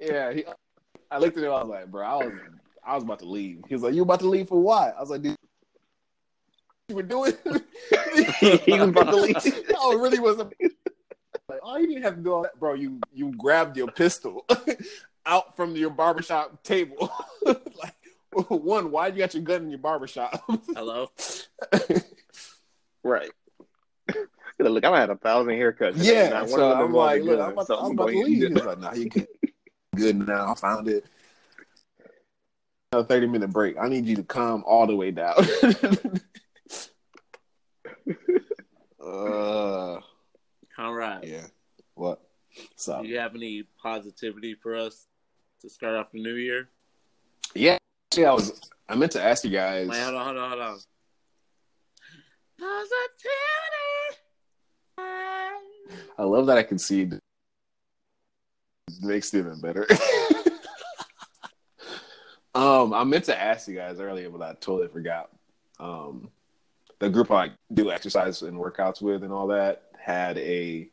yeah, 0.02 0.34
he, 0.34 0.44
I 1.10 1.20
looked 1.20 1.38
at 1.38 1.44
him. 1.44 1.52
I 1.52 1.64
was 1.64 1.70
like, 1.70 1.90
bro, 1.90 2.06
I 2.06 2.16
was, 2.26 2.34
I 2.86 2.96
was 2.96 3.04
about 3.04 3.20
to 3.20 3.26
leave. 3.26 3.64
He 3.68 3.76
was 3.76 3.84
like, 3.84 3.94
you 3.94 4.02
about 4.02 4.20
to 4.20 4.28
leave 4.28 4.50
for 4.50 4.62
what? 4.62 4.94
I 4.98 5.00
was 5.00 5.10
like, 5.10 5.22
dude, 5.22 5.38
you 6.90 6.96
were 6.96 7.04
doing. 7.04 7.34
he 8.40 8.72
was 8.80 8.90
about 8.90 9.10
to 9.12 9.16
leave. 9.16 9.36
no, 9.72 9.92
it 9.92 10.00
really 10.00 10.20
wasn't. 10.20 10.54
Like, 11.50 11.60
oh, 11.64 11.78
you 11.78 11.88
didn't 11.88 12.04
have 12.04 12.16
to 12.16 12.22
do 12.22 12.34
all 12.34 12.44
that, 12.44 12.60
bro. 12.60 12.74
You 12.74 13.00
you 13.14 13.32
grabbed 13.38 13.78
your 13.78 13.88
pistol 13.92 14.46
out 15.26 15.56
from 15.56 15.76
your 15.76 15.90
barbershop 15.90 16.64
table. 16.64 17.12
like, 17.46 17.96
one, 18.50 18.92
why 18.92 19.08
you 19.08 19.18
got 19.20 19.34
your 19.34 19.44
gun 19.44 19.64
in 19.64 19.70
your 19.70 19.80
barbershop? 19.80 20.44
Hello. 20.74 21.10
Right. 23.04 23.30
look, 24.60 24.84
I 24.84 25.00
had 25.00 25.10
a 25.12 25.16
thousand 25.16 25.54
haircuts. 25.54 25.94
yeah. 25.98 26.30
not 26.30 26.50
So 26.50 26.74
I'm 26.74 26.92
like, 26.94 27.22
look, 27.22 27.40
I'm 27.40 27.52
about, 27.52 27.68
so 27.68 27.78
I'm 27.78 27.86
I'm 27.86 27.92
about 27.92 28.10
to 28.10 28.18
leave. 28.24 28.40
get- 28.42 28.52
He's 28.52 28.64
like, 28.66 28.80
nah, 28.80 28.94
you 28.94 29.10
good. 29.10 29.28
good 29.96 30.28
now. 30.28 30.52
I 30.52 30.56
found 30.56 30.88
it. 30.88 31.06
Another 32.92 33.08
30 33.08 33.28
minute 33.28 33.52
break. 33.52 33.76
I 33.80 33.88
need 33.90 34.06
you 34.08 34.16
to 34.16 34.24
calm 34.24 34.64
all 34.66 34.88
the 34.88 34.96
way 34.96 35.12
down. 35.12 35.36
Uh, 39.06 40.00
Conrad, 40.76 41.26
yeah. 41.26 41.48
What? 41.94 42.22
So, 42.76 43.02
do 43.02 43.08
you 43.08 43.20
have 43.20 43.36
any 43.36 43.64
positivity 43.82 44.56
for 44.56 44.76
us 44.76 45.08
to 45.62 45.70
start 45.70 45.96
off 45.96 46.12
the 46.12 46.22
new 46.22 46.36
year? 46.36 46.68
yeah. 47.54 47.78
Actually, 48.12 48.26
I 48.26 48.34
was. 48.34 48.62
I 48.88 48.96
meant 48.96 49.12
to 49.14 49.24
ask 49.24 49.44
you 49.44 49.50
guys. 49.50 49.88
Wait, 49.88 50.02
hold 50.02 50.16
on, 50.16 50.26
hold 50.26 50.38
on, 50.38 50.50
hold 50.50 50.62
on. 50.62 50.80
Positivity. 52.58 54.22
I 56.18 56.24
love 56.24 56.48
that 56.48 56.58
I 56.58 56.64
can 56.64 56.80
see. 56.80 57.02
It 57.02 57.20
makes 59.02 59.34
it 59.34 59.40
even 59.40 59.60
better. 59.60 59.86
um, 62.56 62.94
I 62.94 63.04
meant 63.04 63.26
to 63.26 63.38
ask 63.38 63.68
you 63.68 63.76
guys 63.76 64.00
earlier, 64.00 64.30
but 64.30 64.42
I 64.42 64.54
totally 64.54 64.88
forgot. 64.88 65.30
Um, 65.80 66.30
the 67.00 67.10
group 67.10 67.32
I 67.32 67.52
do 67.74 67.92
exercise 67.92 68.42
and 68.42 68.58
workouts 68.58 69.02
with 69.02 69.24
and 69.24 69.32
all 69.32 69.48
that 69.48 69.84
had 70.00 70.38
a 70.38 70.90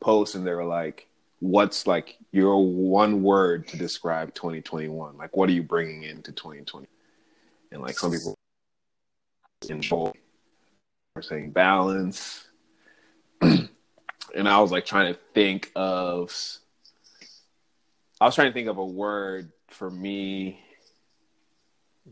post, 0.00 0.34
and 0.34 0.46
they 0.46 0.52
were 0.52 0.64
like, 0.64 1.06
"What's 1.40 1.86
like 1.86 2.16
your 2.32 2.64
one 2.64 3.22
word 3.22 3.68
to 3.68 3.76
describe 3.76 4.34
2021? 4.34 5.16
Like, 5.16 5.36
what 5.36 5.48
are 5.48 5.52
you 5.52 5.62
bringing 5.62 6.02
into 6.02 6.32
2020?" 6.32 6.86
And 7.72 7.82
like 7.82 7.98
some 7.98 8.12
people 8.12 8.34
enjoy, 9.68 10.12
are 11.16 11.22
saying 11.22 11.50
balance. 11.50 12.48
and 13.40 13.68
I 14.48 14.60
was 14.60 14.72
like 14.72 14.86
trying 14.86 15.12
to 15.12 15.20
think 15.34 15.70
of 15.74 16.32
I 18.20 18.26
was 18.26 18.34
trying 18.34 18.48
to 18.48 18.54
think 18.54 18.68
of 18.68 18.78
a 18.78 18.84
word 18.84 19.52
for 19.68 19.90
me 19.90 20.60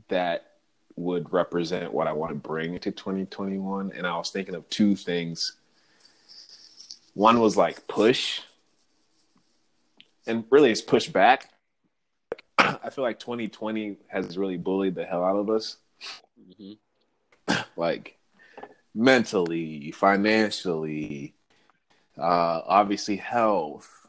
that 0.08 0.51
would 0.96 1.32
represent 1.32 1.92
what 1.92 2.06
I 2.06 2.12
want 2.12 2.30
to 2.30 2.36
bring 2.36 2.74
into 2.74 2.90
2021 2.90 3.92
and 3.96 4.06
I 4.06 4.16
was 4.16 4.30
thinking 4.30 4.54
of 4.54 4.68
two 4.68 4.96
things. 4.96 5.56
One 7.14 7.40
was 7.40 7.56
like 7.56 7.86
push 7.88 8.40
and 10.26 10.44
really 10.50 10.70
it's 10.70 10.80
push 10.80 11.08
back. 11.08 11.50
I 12.58 12.90
feel 12.90 13.02
like 13.02 13.18
2020 13.18 13.96
has 14.08 14.38
really 14.38 14.56
bullied 14.56 14.94
the 14.94 15.04
hell 15.04 15.24
out 15.24 15.36
of 15.36 15.50
us 15.50 15.76
hmm 16.56 16.72
like 17.76 18.18
mentally, 18.94 19.90
financially, 19.92 21.34
uh, 22.18 22.60
obviously 22.66 23.16
health, 23.16 24.08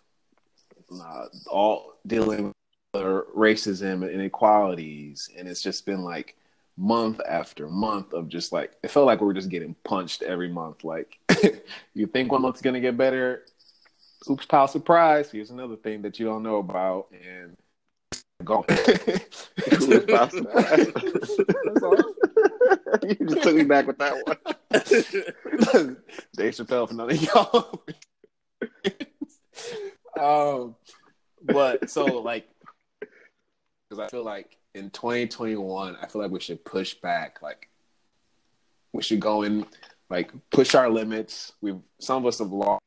uh, 0.93 1.25
all 1.49 1.93
dealing 2.05 2.53
with 2.93 3.03
racism 3.35 4.03
and 4.03 4.11
inequalities, 4.11 5.29
and 5.37 5.47
it's 5.47 5.61
just 5.61 5.85
been 5.85 6.03
like 6.03 6.35
month 6.77 7.21
after 7.27 7.67
month 7.69 8.13
of 8.13 8.27
just 8.27 8.51
like 8.51 8.73
it 8.83 8.89
felt 8.89 9.05
like 9.05 9.21
we 9.21 9.27
were 9.27 9.33
just 9.33 9.49
getting 9.49 9.75
punched 9.83 10.23
every 10.23 10.49
month. 10.49 10.83
Like 10.83 11.19
you 11.93 12.07
think 12.07 12.31
one 12.31 12.41
month's 12.41 12.61
gonna 12.61 12.79
get 12.79 12.97
better, 12.97 13.45
oops, 14.29 14.45
pile 14.45 14.67
surprise! 14.67 15.31
Here's 15.31 15.51
another 15.51 15.75
thing 15.75 16.01
that 16.01 16.19
you 16.19 16.25
don't 16.25 16.43
know 16.43 16.57
about, 16.57 17.07
and 17.11 17.55
going. 18.43 18.65
Oops, 18.69 19.49
pal, 20.07 20.29
surprise. 20.29 20.91
That's 20.93 21.83
all. 21.83 21.95
you 23.03 23.15
just 23.27 23.43
took 23.43 23.55
me 23.55 23.63
back 23.63 23.87
with 23.87 23.97
that 23.99 24.13
one. 24.25 25.97
Dave 26.35 26.53
Chappelle 26.53 26.87
for 26.87 26.93
none 26.95 27.11
of 27.11 27.21
y'all. 27.21 27.83
um, 30.19 30.75
but 31.43 31.89
so 31.89 32.05
like, 32.21 32.47
because 32.99 33.99
I 33.99 34.07
feel 34.09 34.23
like 34.23 34.57
in 34.75 34.89
2021, 34.89 35.97
I 36.01 36.07
feel 36.07 36.21
like 36.21 36.31
we 36.31 36.39
should 36.39 36.63
push 36.65 36.93
back. 36.95 37.41
Like, 37.41 37.69
we 38.91 39.03
should 39.03 39.19
go 39.19 39.43
in, 39.43 39.65
like, 40.09 40.31
push 40.49 40.75
our 40.75 40.89
limits. 40.89 41.53
We've 41.61 41.79
some 41.99 42.23
of 42.23 42.27
us 42.27 42.39
have 42.39 42.51
lost, 42.51 42.81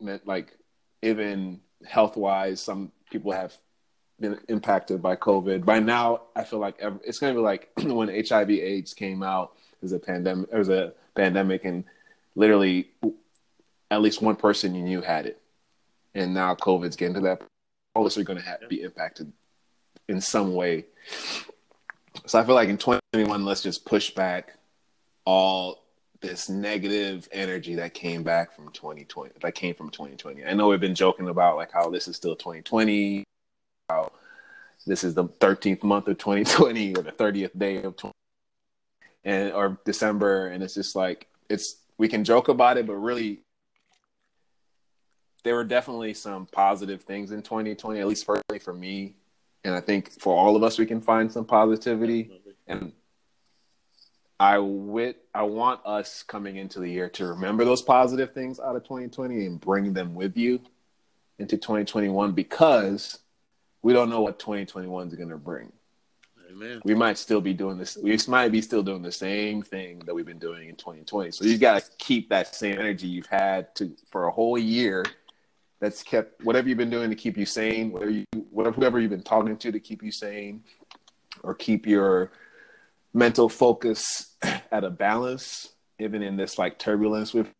meant 0.00 0.26
like, 0.26 0.56
even 1.02 1.60
health 1.86 2.16
wise, 2.16 2.60
some 2.60 2.92
people 3.10 3.32
have 3.32 3.54
been 4.18 4.38
impacted 4.48 5.02
by 5.02 5.16
COVID. 5.16 5.64
By 5.64 5.80
now, 5.80 6.22
I 6.36 6.44
feel 6.44 6.58
like 6.58 6.76
ev- 6.80 7.00
it's 7.04 7.18
going 7.18 7.34
to 7.34 7.40
be 7.40 7.42
like 7.42 7.70
when 7.82 8.08
HIV/AIDS 8.08 8.94
came 8.94 9.22
out. 9.22 9.56
There's 9.80 9.92
a 9.92 9.98
pandemic. 9.98 10.50
There 10.50 10.58
was 10.58 10.68
a 10.68 10.92
pandemic, 11.14 11.64
and 11.64 11.84
literally, 12.34 12.90
at 13.90 14.02
least 14.02 14.22
one 14.22 14.36
person 14.36 14.74
you 14.74 14.82
knew 14.82 15.00
had 15.00 15.26
it. 15.26 15.40
And 16.14 16.34
now 16.34 16.54
COVID's 16.54 16.96
getting 16.96 17.14
to 17.14 17.20
that. 17.20 17.42
All 17.94 18.02
of 18.02 18.06
us 18.06 18.18
are 18.18 18.24
going 18.24 18.38
to 18.38 18.68
be 18.68 18.82
impacted 18.82 19.32
in 20.08 20.20
some 20.20 20.54
way. 20.54 20.86
So 22.26 22.38
I 22.38 22.44
feel 22.44 22.54
like 22.54 22.68
in 22.68 22.78
2021, 22.78 23.44
let's 23.44 23.62
just 23.62 23.84
push 23.84 24.10
back 24.10 24.58
all 25.24 25.84
this 26.20 26.48
negative 26.48 27.28
energy 27.32 27.76
that 27.76 27.94
came 27.94 28.22
back 28.22 28.54
from 28.54 28.70
2020. 28.70 29.32
That 29.40 29.54
came 29.54 29.74
from 29.74 29.90
2020. 29.90 30.44
I 30.44 30.52
know 30.52 30.68
we've 30.68 30.80
been 30.80 30.94
joking 30.94 31.28
about 31.28 31.56
like 31.56 31.72
how 31.72 31.88
this 31.90 32.08
is 32.08 32.16
still 32.16 32.36
2020 32.36 33.24
how 33.90 34.12
this 34.86 35.04
is 35.04 35.14
the 35.14 35.24
13th 35.24 35.82
month 35.82 36.08
of 36.08 36.16
2020 36.18 36.96
or 36.96 37.02
the 37.02 37.12
30th 37.12 37.58
day 37.58 37.82
of 37.82 37.96
20 37.96 38.12
and 39.24 39.52
or 39.52 39.78
December 39.84 40.46
and 40.46 40.62
it's 40.62 40.74
just 40.74 40.96
like 40.96 41.26
it's 41.48 41.76
we 41.98 42.08
can 42.08 42.24
joke 42.24 42.48
about 42.48 42.78
it 42.78 42.86
but 42.86 42.94
really 42.94 43.40
there 45.42 45.54
were 45.54 45.64
definitely 45.64 46.14
some 46.14 46.46
positive 46.46 47.02
things 47.02 47.32
in 47.32 47.42
2020 47.42 48.00
at 48.00 48.06
least 48.06 48.26
personally 48.26 48.58
for 48.58 48.72
me 48.72 49.14
and 49.64 49.74
I 49.74 49.80
think 49.80 50.20
for 50.20 50.34
all 50.34 50.56
of 50.56 50.62
us 50.62 50.78
we 50.78 50.86
can 50.86 51.00
find 51.00 51.30
some 51.30 51.44
positivity 51.44 52.30
and 52.66 52.92
I 54.38 54.58
wit 54.58 55.24
I 55.34 55.42
want 55.42 55.80
us 55.84 56.22
coming 56.22 56.56
into 56.56 56.80
the 56.80 56.88
year 56.88 57.08
to 57.10 57.26
remember 57.26 57.64
those 57.64 57.82
positive 57.82 58.32
things 58.32 58.58
out 58.58 58.76
of 58.76 58.84
2020 58.84 59.46
and 59.46 59.60
bring 59.60 59.92
them 59.92 60.14
with 60.14 60.36
you 60.36 60.60
into 61.38 61.56
2021 61.56 62.32
because 62.32 63.18
we 63.82 63.92
don't 63.92 64.10
know 64.10 64.20
what 64.20 64.38
2021 64.38 65.08
is 65.08 65.14
going 65.14 65.30
to 65.30 65.36
bring. 65.36 65.72
Amen. 66.50 66.82
We 66.84 66.94
might 66.94 67.16
still 67.16 67.40
be 67.40 67.54
doing 67.54 67.78
this. 67.78 67.96
We 67.96 68.18
might 68.28 68.50
be 68.50 68.60
still 68.60 68.82
doing 68.82 69.02
the 69.02 69.12
same 69.12 69.62
thing 69.62 70.00
that 70.00 70.14
we've 70.14 70.26
been 70.26 70.38
doing 70.38 70.68
in 70.68 70.76
2020. 70.76 71.30
So 71.30 71.44
you've 71.44 71.60
got 71.60 71.82
to 71.82 71.90
keep 71.98 72.28
that 72.30 72.54
same 72.54 72.78
energy 72.78 73.06
you've 73.06 73.26
had 73.26 73.74
to 73.76 73.94
for 74.10 74.26
a 74.26 74.30
whole 74.30 74.58
year. 74.58 75.04
That's 75.80 76.02
kept 76.02 76.44
whatever 76.44 76.68
you've 76.68 76.78
been 76.78 76.90
doing 76.90 77.10
to 77.10 77.16
keep 77.16 77.36
you 77.36 77.46
sane, 77.46 77.90
whatever 77.90 78.10
you, 78.10 78.24
whatever 78.50 78.76
whoever 78.76 79.00
you've 79.00 79.10
been 79.10 79.22
talking 79.22 79.56
to 79.56 79.72
to 79.72 79.80
keep 79.80 80.02
you 80.02 80.12
sane, 80.12 80.62
or 81.42 81.54
keep 81.54 81.86
your 81.86 82.32
mental 83.14 83.48
focus 83.48 84.36
at 84.42 84.84
a 84.84 84.90
balance, 84.90 85.72
even 85.98 86.22
in 86.22 86.36
this 86.36 86.58
like 86.58 86.78
turbulence 86.78 87.32
with. 87.32 87.50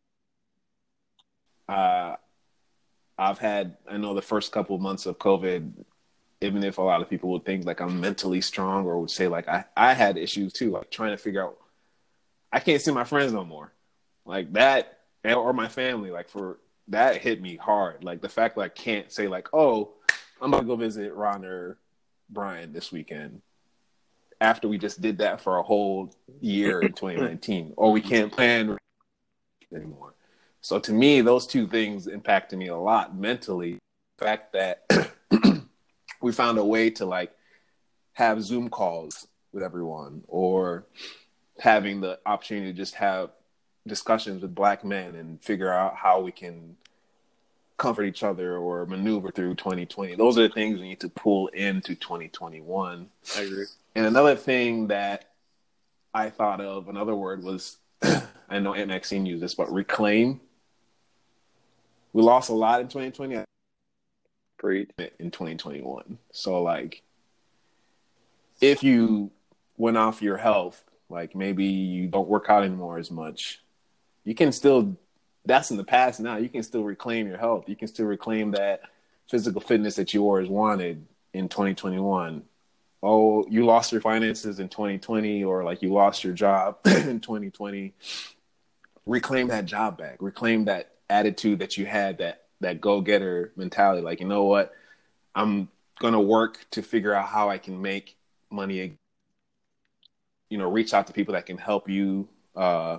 Uh, 1.69 2.17
I've 3.17 3.39
had 3.39 3.77
I 3.89 3.97
know 3.97 4.15
the 4.15 4.23
first 4.23 4.53
couple 4.53 4.77
of 4.77 4.83
months 4.83 5.07
of 5.07 5.19
COVID 5.19 5.73
even 6.41 6.65
if 6.65 6.79
a 6.79 6.83
lot 6.83 7.03
of 7.03 7.11
people 7.11 7.31
would 7.31 7.45
think 7.45 7.65
like 7.65 7.81
I'm 7.81 8.01
mentally 8.01 8.41
strong 8.41 8.87
or 8.87 8.99
would 9.01 9.11
say 9.11 9.29
like 9.29 9.49
I, 9.49 9.65
I 9.77 9.95
had 9.95 10.17
issues 10.17 10.53
too, 10.53 10.71
like 10.71 10.91
trying 10.91 11.11
to 11.11 11.17
figure 11.17 11.45
out 11.45 11.59
I 12.53 12.61
can't 12.61 12.81
see 12.81 12.93
my 12.93 13.05
friends 13.05 13.33
no 13.33 13.45
more. 13.45 13.73
Like 14.25 14.53
that 14.55 14.99
or 15.25 15.53
my 15.53 15.69
family, 15.69 16.11
like 16.11 16.29
for 16.29 16.59
that 16.91 17.17
hit 17.19 17.41
me 17.41 17.57
hard. 17.57 18.05
Like 18.05 18.21
the 18.21 18.29
fact 18.29 18.57
that 18.57 18.63
I 18.63 18.69
can't 18.69 19.11
say 19.11 19.29
like, 19.29 19.49
oh, 19.53 19.95
I'm 20.41 20.51
gonna 20.51 20.67
go 20.67 20.77
visit 20.77 21.15
Ron 21.15 21.45
or 21.45 21.79
Brian 22.29 22.73
this 22.73 22.93
weekend 22.93 23.41
after 24.41 24.69
we 24.69 24.79
just 24.79 25.01
did 25.01 25.19
that 25.19 25.41
for 25.41 25.59
a 25.59 25.63
whole 25.63 26.15
year 26.41 26.81
in 26.81 26.93
2019. 26.93 27.75
or 27.77 27.93
we 27.93 28.01
can't 28.01 28.33
plan 28.33 28.77
anymore. 29.75 30.15
So 30.63 30.79
to 30.81 30.93
me, 30.93 31.21
those 31.21 31.47
two 31.47 31.67
things 31.67 32.07
impacted 32.07 32.59
me 32.59 32.69
a 32.69 32.77
lot 32.77 33.17
mentally. 33.17 33.79
The 34.19 34.25
fact 34.25 34.53
that 34.53 34.85
we 36.21 36.33
found 36.33 36.59
a 36.59 36.65
way 36.65 36.91
to 36.91 37.07
like 37.07 37.33
have 38.15 38.43
Zoom 38.43 38.69
calls 38.69 39.27
with 39.53 39.63
everyone 39.63 40.23
or 40.29 40.87
having 41.59 42.01
the 42.01 42.19
opportunity 42.27 42.73
to 42.73 42.77
just 42.77 42.95
have 42.95 43.31
discussions 43.87 44.43
with 44.43 44.55
black 44.55 44.85
men 44.85 45.15
and 45.15 45.43
figure 45.43 45.73
out 45.73 45.97
how 45.97 46.21
we 46.21 46.33
can 46.33 46.77
comfort 47.77 48.05
each 48.05 48.23
other 48.23 48.57
or 48.57 48.85
maneuver 48.87 49.31
through 49.31 49.55
2020. 49.55 50.15
Those 50.15 50.39
are 50.39 50.43
the 50.43 50.55
things 50.55 50.79
we 50.79 50.89
need 50.89 51.01
to 51.01 51.09
pull 51.09 51.49
into 51.49 51.95
2021. 51.95 53.09
I 53.37 53.41
agree. 53.41 53.65
And 53.95 54.07
another 54.07 54.37
thing 54.37 54.89
that 54.89 55.31
I 56.13 56.31
thought 56.31 56.61
of, 56.61 56.89
another 56.89 57.15
word 57.15 57.43
was, 57.43 57.79
I 58.03 58.59
know 58.59 58.75
Aunt 58.75 58.89
Maxine 58.89 59.25
used 59.25 59.43
this, 59.43 59.55
but 59.55 59.73
reclaim. 59.73 60.41
We 62.13 62.23
lost 62.23 62.51
a 62.51 62.55
lot 62.55 62.81
in 62.81 62.89
2020 62.89 63.45
Preach. 64.59 64.91
in 64.99 65.31
2021. 65.31 66.19
So 66.33 66.63
like 66.63 67.03
if 68.61 68.83
you 68.83 69.31
went 69.79 69.97
off 69.97 70.21
your 70.21 70.37
health, 70.37 70.85
like 71.09 71.35
maybe 71.35 71.65
you 71.65 72.09
don't 72.09 72.29
work 72.29 72.47
out 72.49 72.63
anymore 72.63 72.99
as 72.99 73.11
much, 73.11 73.63
you 74.25 74.35
can 74.35 74.53
still. 74.53 74.97
That's 75.47 75.71
in 75.71 75.79
the 75.79 75.85
past 75.85 76.21
now. 76.21 76.37
You 76.37 76.51
can 76.51 76.63
still 76.63 76.85
reclaim 76.85 77.27
your 77.27 77.39
health. 77.39 77.65
You 77.67 77.75
can 77.75 77.89
still 77.89 78.05
reclaim 78.05 78.51
that 78.51 78.83
physical 79.31 79.61
fitness 79.61 79.97
that 79.97 80.13
you 80.13 80.23
always 80.23 80.49
wanted 80.49 81.07
in 81.33 81.49
2021 81.49 82.43
oh, 83.03 83.47
you 83.49 83.65
lost 83.65 83.93
your 83.93 84.01
finances 84.01 84.61
in 84.61 84.69
2020 84.69 85.45
or 85.45 85.65
like 85.65 85.83
you 85.83 85.93
lost 85.93 86.25
your 86.25 86.33
job 86.33 86.79
in 86.85 87.21
2020, 87.21 87.95
reclaim 89.07 89.49
that 89.49 89.65
job 89.65 89.99
back. 89.99 90.17
Reclaim 90.21 90.67
that 90.67 90.93
attitude 91.09 91.59
that 91.61 91.77
you 91.77 91.87
had, 91.87 92.19
that 92.19 92.45
that 92.61 92.81
go-getter 92.81 93.53
mentality. 93.57 94.03
Like, 94.03 94.21
you 94.21 94.27
know 94.27 94.45
what? 94.45 94.75
I'm 95.35 95.69
going 95.99 96.13
to 96.13 96.21
work 96.21 96.67
to 96.73 96.83
figure 96.83 97.15
out 97.15 97.27
how 97.27 97.49
I 97.49 97.57
can 97.57 97.81
make 97.81 98.17
money 98.51 98.97
you 100.51 100.59
know, 100.59 100.69
reach 100.69 100.93
out 100.93 101.07
to 101.07 101.13
people 101.13 101.35
that 101.35 101.47
can 101.47 101.57
help 101.57 101.89
you 101.89 102.29
uh 102.57 102.99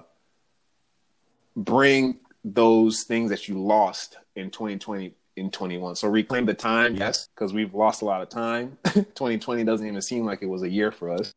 bring 1.55 2.19
those 2.43 3.03
things 3.03 3.29
that 3.29 3.47
you 3.47 3.59
lost 3.59 4.17
in 4.35 4.49
2020 4.49 5.13
in 5.37 5.51
21. 5.51 5.95
So 5.95 6.07
reclaim 6.07 6.45
the 6.45 6.53
time, 6.53 6.95
yes, 6.95 7.27
because 7.33 7.53
we've 7.53 7.73
lost 7.73 8.01
a 8.01 8.05
lot 8.05 8.21
of 8.21 8.29
time. 8.29 8.77
2020 8.83 9.63
doesn't 9.63 9.85
even 9.85 10.01
seem 10.01 10.25
like 10.25 10.41
it 10.41 10.47
was 10.47 10.63
a 10.63 10.69
year 10.69 10.91
for 10.91 11.11
us. 11.11 11.31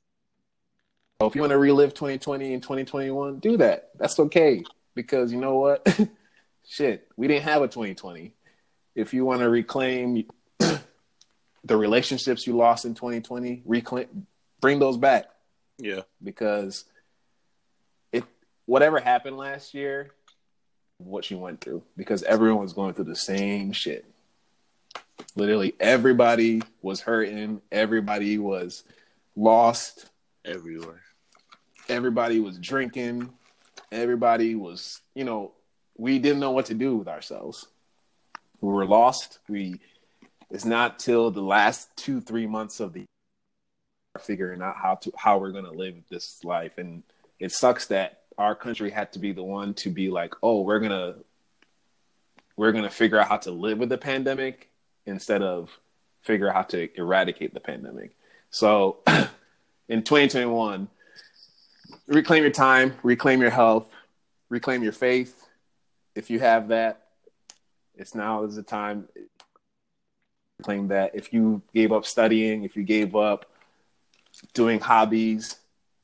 So 1.20 1.28
if 1.28 1.34
you 1.34 1.40
want 1.40 1.52
to 1.52 1.58
relive 1.58 1.94
2020 1.94 2.54
and 2.54 2.62
2021, 2.62 3.38
do 3.38 3.56
that. 3.58 3.90
That's 3.98 4.18
okay 4.18 4.64
because 4.94 5.32
you 5.32 5.40
know 5.40 5.56
what? 5.56 5.86
Shit, 6.66 7.08
we 7.16 7.28
didn't 7.28 7.44
have 7.44 7.62
a 7.62 7.68
2020. 7.68 8.34
If 8.94 9.14
you 9.14 9.24
want 9.24 9.40
to 9.40 9.48
reclaim 9.48 10.26
the 10.58 11.76
relationships 11.76 12.46
you 12.46 12.56
lost 12.56 12.84
in 12.84 12.94
2020, 12.94 13.62
reclaim 13.64 14.26
bring 14.60 14.78
those 14.78 14.96
back. 14.96 15.26
Yeah. 15.78 16.02
Because 16.22 16.84
whatever 18.66 18.98
happened 19.00 19.36
last 19.36 19.74
year, 19.74 20.10
what 20.98 21.24
she 21.24 21.34
went 21.34 21.60
through 21.60 21.82
because 21.96 22.22
everyone 22.22 22.62
was 22.62 22.72
going 22.72 22.94
through 22.94 23.04
the 23.04 23.16
same 23.16 23.72
shit. 23.72 24.04
Literally 25.36 25.74
everybody 25.80 26.62
was 26.82 27.00
hurting, 27.00 27.60
everybody 27.72 28.38
was 28.38 28.84
lost 29.36 30.08
everywhere. 30.44 31.02
Everybody 31.88 32.40
was 32.40 32.58
drinking, 32.58 33.30
everybody 33.92 34.54
was, 34.54 35.00
you 35.14 35.24
know, 35.24 35.52
we 35.96 36.18
didn't 36.18 36.40
know 36.40 36.52
what 36.52 36.66
to 36.66 36.74
do 36.74 36.96
with 36.96 37.08
ourselves. 37.08 37.66
We 38.60 38.72
were 38.72 38.86
lost. 38.86 39.40
We 39.48 39.80
it's 40.50 40.64
not 40.64 40.98
till 40.98 41.30
the 41.30 41.42
last 41.42 41.94
2-3 41.96 42.48
months 42.48 42.80
of 42.80 42.92
the 42.92 43.04
figuring 44.20 44.62
out 44.62 44.76
how 44.76 44.94
to 44.94 45.12
how 45.16 45.38
we're 45.38 45.50
going 45.50 45.64
to 45.64 45.72
live 45.72 45.96
this 46.08 46.38
life 46.44 46.78
and 46.78 47.02
it 47.40 47.50
sucks 47.50 47.88
that 47.88 48.23
our 48.38 48.54
country 48.54 48.90
had 48.90 49.12
to 49.12 49.18
be 49.18 49.32
the 49.32 49.42
one 49.42 49.74
to 49.74 49.90
be 49.90 50.10
like, 50.10 50.34
oh, 50.42 50.62
we're 50.62 50.80
gonna 50.80 51.16
we're 52.56 52.72
gonna 52.72 52.90
figure 52.90 53.18
out 53.18 53.28
how 53.28 53.36
to 53.38 53.50
live 53.50 53.78
with 53.78 53.88
the 53.88 53.98
pandemic 53.98 54.70
instead 55.06 55.42
of 55.42 55.70
figure 56.22 56.48
out 56.48 56.54
how 56.54 56.62
to 56.62 56.88
eradicate 56.98 57.54
the 57.54 57.60
pandemic. 57.60 58.16
So 58.50 58.98
in 59.88 60.02
2021, 60.02 60.88
reclaim 62.06 62.42
your 62.42 62.52
time, 62.52 62.94
reclaim 63.02 63.40
your 63.40 63.50
health, 63.50 63.90
reclaim 64.48 64.82
your 64.82 64.92
faith. 64.92 65.46
If 66.14 66.30
you 66.30 66.40
have 66.40 66.68
that, 66.68 67.02
it's 67.96 68.14
now 68.14 68.44
is 68.44 68.56
the 68.56 68.62
time. 68.62 69.08
Claim 70.62 70.88
that 70.88 71.14
if 71.14 71.32
you 71.32 71.62
gave 71.74 71.92
up 71.92 72.06
studying, 72.06 72.64
if 72.64 72.76
you 72.76 72.84
gave 72.84 73.16
up 73.16 73.50
doing 74.54 74.80
hobbies, 74.80 75.56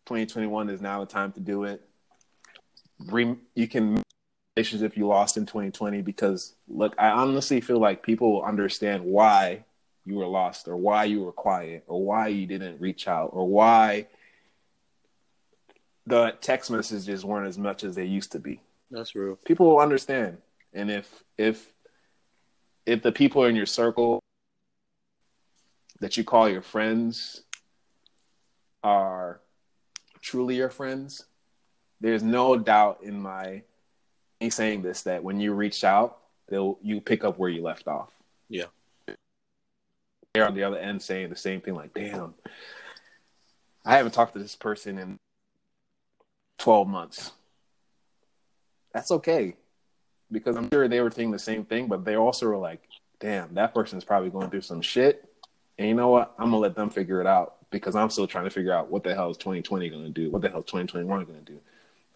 2021 0.07 0.70
is 0.70 0.81
now 0.81 1.01
the 1.01 1.07
time 1.07 1.32
to 1.32 1.40
do 1.40 1.65
it 1.65 1.81
re- 3.06 3.36
you 3.55 3.68
can 3.68 4.02
if 4.56 4.97
you 4.97 5.06
lost 5.06 5.36
in 5.39 5.47
2020 5.47 6.02
because 6.02 6.55
look, 6.68 6.94
I 6.98 7.09
honestly 7.10 7.60
feel 7.60 7.78
like 7.78 8.02
people 8.02 8.32
will 8.32 8.43
understand 8.43 9.05
why 9.05 9.64
you 10.05 10.16
were 10.16 10.27
lost 10.27 10.68
or 10.68 10.77
why 10.77 11.05
you 11.05 11.22
were 11.22 11.32
quiet 11.32 11.85
or 11.86 12.05
why 12.05 12.28
you 12.28 12.47
didn't 12.47 12.81
reach 12.81 13.09
out 13.09 13.31
or 13.32 13.48
why 13.48 14.06
the 16.06 16.35
text 16.40 16.70
messages 16.70 17.24
weren't 17.24 17.47
as 17.47 17.56
much 17.56 17.85
as 17.85 17.94
they 17.94 18.05
used 18.05 18.32
to 18.32 18.39
be. 18.39 18.60
That's 18.90 19.14
real. 19.14 19.36
People 19.44 19.66
will 19.70 19.81
understand. 19.81 20.39
And 20.72 20.90
if 20.90 21.24
if 21.39 21.72
if 22.86 23.02
the 23.02 23.12
people 23.12 23.44
in 23.44 23.56
your 23.56 23.66
circle 23.66 24.20
that 26.01 26.16
you 26.16 26.24
call 26.24 26.48
your 26.48 26.62
friends 26.62 27.43
are 28.82 29.40
truly 30.20 30.56
your 30.56 30.70
friends, 30.70 31.24
there's 32.01 32.22
no 32.22 32.56
doubt 32.56 33.01
in 33.02 33.20
my 33.20 33.62
me 34.40 34.51
saying 34.51 34.82
this 34.82 35.02
that 35.02 35.22
when 35.22 35.40
you 35.40 35.52
reach 35.52 35.85
out, 35.85 36.18
they'll 36.48 36.78
you 36.82 37.01
pick 37.01 37.24
up 37.24 37.39
where 37.39 37.51
you 37.51 37.62
left 37.62 37.86
off. 37.86 38.09
Yeah. 38.48 38.66
They're 40.35 40.47
on 40.47 40.55
the 40.55 40.64
other 40.64 40.78
end 40.78 41.02
saying 41.02 41.28
the 41.28 41.36
same 41.36 41.60
thing, 41.60 41.74
like, 41.74 41.93
damn, 41.93 42.35
I 43.85 43.97
haven't 43.97 44.12
talked 44.12 44.35
to 44.35 44.39
this 44.39 44.55
person 44.55 44.98
in 44.98 45.18
12 46.59 46.86
months. 46.86 47.32
That's 48.94 49.10
okay. 49.10 49.56
Because 50.31 50.56
I'm 50.56 50.68
sure 50.72 50.86
they 50.86 51.01
were 51.01 51.10
thinking 51.10 51.32
the 51.32 51.39
same 51.39 51.64
thing, 51.64 51.89
but 51.89 52.05
they 52.05 52.16
also 52.16 52.47
were 52.47 52.56
like, 52.56 52.81
damn, 53.18 53.55
that 53.55 53.74
person's 53.74 54.05
probably 54.05 54.31
going 54.31 54.51
through 54.51 54.60
some 54.60 54.81
shit. 54.81 55.24
And 55.78 55.89
you 55.89 55.94
know 55.94 56.10
what? 56.10 56.35
I'm 56.39 56.51
going 56.51 56.52
to 56.52 56.59
let 56.59 56.77
them 56.77 56.90
figure 56.90 57.20
it 57.20 57.27
out 57.27 57.56
because 57.70 57.97
I'm 57.97 58.10
still 58.10 58.28
trying 58.28 58.44
to 58.44 58.51
figure 58.51 58.72
out 58.72 58.90
what 58.90 59.02
the 59.02 59.14
hell 59.14 59.31
is 59.31 59.36
2020 59.39 59.89
going 59.89 60.05
to 60.05 60.10
do? 60.10 60.31
What 60.31 60.43
the 60.43 60.48
hell 60.48 60.60
is 60.60 60.66
2021 60.66 61.24
going 61.24 61.44
to 61.44 61.52
do? 61.52 61.60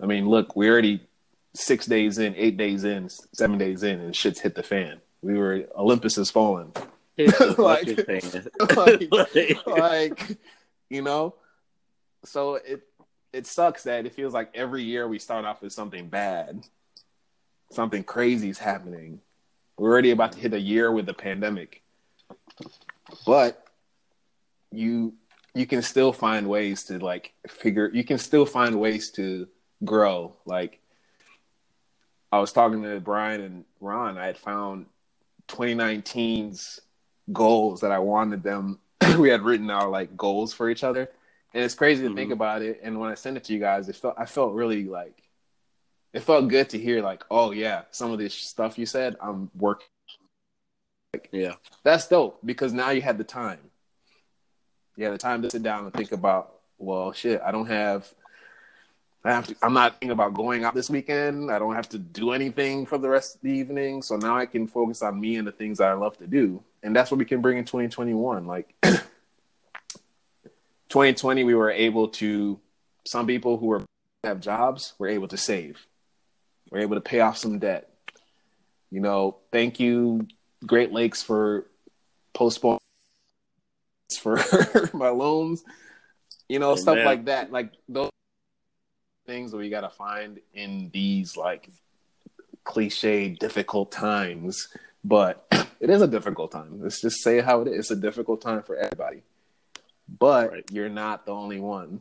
I 0.00 0.06
mean, 0.06 0.28
look, 0.28 0.56
we 0.56 0.68
already 0.68 1.00
six 1.54 1.86
days 1.86 2.18
in, 2.18 2.34
eight 2.36 2.56
days 2.56 2.84
in, 2.84 3.08
seven 3.32 3.58
days 3.58 3.82
in, 3.82 4.00
and 4.00 4.14
shit's 4.14 4.40
hit 4.40 4.54
the 4.54 4.62
fan. 4.62 5.00
We 5.22 5.38
were 5.38 5.64
Olympus 5.76 6.16
has 6.16 6.30
fallen. 6.30 6.72
like, 7.58 7.86
like, 8.76 9.66
like, 9.66 10.38
you 10.90 11.02
know. 11.02 11.34
So 12.24 12.56
it 12.56 12.82
it 13.32 13.46
sucks 13.46 13.84
that 13.84 14.06
it 14.06 14.14
feels 14.14 14.34
like 14.34 14.50
every 14.54 14.82
year 14.82 15.06
we 15.06 15.18
start 15.18 15.44
off 15.44 15.62
with 15.62 15.72
something 15.72 16.08
bad, 16.08 16.66
something 17.70 18.04
crazy 18.04 18.48
is 18.48 18.58
happening. 18.58 19.20
We're 19.76 19.90
already 19.90 20.10
about 20.10 20.32
to 20.32 20.38
hit 20.38 20.54
a 20.54 20.60
year 20.60 20.90
with 20.90 21.06
the 21.06 21.14
pandemic, 21.14 21.82
but 23.26 23.64
you 24.70 25.14
you 25.54 25.66
can 25.66 25.82
still 25.82 26.12
find 26.12 26.48
ways 26.48 26.84
to 26.84 26.98
like 26.98 27.32
figure. 27.48 27.90
You 27.92 28.04
can 28.04 28.18
still 28.18 28.46
find 28.46 28.80
ways 28.80 29.10
to 29.12 29.48
grow. 29.84 30.34
Like 30.46 30.80
I 32.32 32.38
was 32.38 32.52
talking 32.52 32.82
to 32.82 33.00
Brian 33.00 33.40
and 33.40 33.64
Ron, 33.80 34.18
I 34.18 34.26
had 34.26 34.38
found 34.38 34.86
2019's 35.48 36.80
goals 37.32 37.80
that 37.80 37.92
I 37.92 37.98
wanted 37.98 38.42
them. 38.42 38.80
we 39.18 39.28
had 39.28 39.42
written 39.42 39.70
our 39.70 39.88
like 39.88 40.16
goals 40.16 40.52
for 40.52 40.68
each 40.68 40.84
other, 40.84 41.10
and 41.52 41.62
it's 41.62 41.74
crazy 41.74 42.02
to 42.02 42.08
mm-hmm. 42.08 42.16
think 42.16 42.32
about 42.32 42.62
it. 42.62 42.80
And 42.82 42.98
when 42.98 43.10
I 43.10 43.14
sent 43.14 43.36
it 43.36 43.44
to 43.44 43.52
you 43.52 43.60
guys, 43.60 43.88
it 43.88 43.96
felt 43.96 44.14
I 44.18 44.26
felt 44.26 44.52
really 44.52 44.84
like 44.84 45.24
it 46.14 46.22
felt 46.22 46.48
good 46.48 46.70
to 46.70 46.78
hear 46.78 47.02
like, 47.02 47.24
oh 47.30 47.50
yeah, 47.50 47.82
some 47.90 48.12
of 48.12 48.18
this 48.18 48.32
stuff 48.32 48.78
you 48.78 48.86
said, 48.86 49.16
I'm 49.20 49.50
working. 49.54 49.88
Like, 51.12 51.28
yeah, 51.32 51.54
that's 51.82 52.06
dope 52.06 52.38
because 52.44 52.72
now 52.72 52.90
you 52.90 53.02
had 53.02 53.18
the 53.18 53.24
time. 53.24 53.58
You 54.96 55.04
had 55.04 55.14
the 55.14 55.18
time 55.18 55.42
to 55.42 55.50
sit 55.50 55.64
down 55.64 55.84
and 55.84 55.92
think 55.92 56.12
about, 56.12 56.54
well, 56.78 57.12
shit, 57.12 57.42
I 57.44 57.50
don't 57.50 57.66
have 57.66 58.12
I 59.24 59.32
have 59.32 59.46
to, 59.46 59.56
I'm 59.62 59.72
not 59.72 59.92
thinking 59.92 60.10
about 60.10 60.34
going 60.34 60.64
out 60.64 60.74
this 60.74 60.90
weekend. 60.90 61.50
I 61.50 61.58
don't 61.58 61.74
have 61.74 61.88
to 61.90 61.98
do 61.98 62.32
anything 62.32 62.84
for 62.84 62.98
the 62.98 63.08
rest 63.08 63.36
of 63.36 63.40
the 63.40 63.52
evening. 63.52 64.02
So 64.02 64.16
now 64.16 64.36
I 64.36 64.44
can 64.44 64.66
focus 64.66 65.00
on 65.00 65.18
me 65.18 65.36
and 65.36 65.48
the 65.48 65.52
things 65.52 65.78
that 65.78 65.88
I 65.88 65.94
love 65.94 66.18
to 66.18 66.26
do. 66.26 66.62
And 66.82 66.94
that's 66.94 67.10
what 67.10 67.16
we 67.16 67.24
can 67.24 67.40
bring 67.40 67.56
in 67.56 67.64
2021. 67.64 68.46
Like 68.46 68.74
2020, 68.82 71.44
we 71.44 71.54
were 71.54 71.70
able 71.70 72.08
to, 72.08 72.60
some 73.06 73.26
people 73.26 73.56
who 73.56 73.66
were 73.66 73.82
have 74.24 74.40
jobs 74.40 74.94
were 74.98 75.08
able 75.08 75.28
to 75.28 75.36
save. 75.36 75.86
We're 76.70 76.80
able 76.80 76.96
to 76.96 77.00
pay 77.00 77.20
off 77.20 77.36
some 77.36 77.58
debt. 77.58 77.88
You 78.90 79.00
know, 79.00 79.36
thank 79.52 79.80
you, 79.80 80.26
Great 80.66 80.92
Lakes, 80.92 81.22
for 81.22 81.66
postponing 82.32 82.80
for 84.20 84.38
my 84.92 85.10
loans. 85.10 85.62
You 86.48 86.58
know, 86.58 86.76
stuff 86.76 86.98
like 87.04 87.26
that. 87.26 87.52
Like 87.52 87.72
those 87.88 88.10
things 89.26 89.50
that 89.50 89.56
we 89.56 89.70
got 89.70 89.82
to 89.82 89.90
find 89.90 90.40
in 90.52 90.90
these 90.92 91.36
like 91.36 91.68
cliche 92.64 93.28
difficult 93.28 93.92
times 93.92 94.68
but 95.04 95.46
it 95.80 95.90
is 95.90 96.02
a 96.02 96.08
difficult 96.08 96.50
time. 96.50 96.80
Let's 96.80 97.00
just 97.00 97.22
say 97.22 97.40
how 97.40 97.60
it 97.60 97.68
is. 97.68 97.78
It's 97.78 97.90
a 97.90 97.96
difficult 97.96 98.40
time 98.40 98.62
for 98.62 98.74
everybody. 98.74 99.22
But 100.08 100.50
right. 100.50 100.64
you're 100.72 100.88
not 100.88 101.26
the 101.26 101.32
only 101.32 101.60
one. 101.60 102.00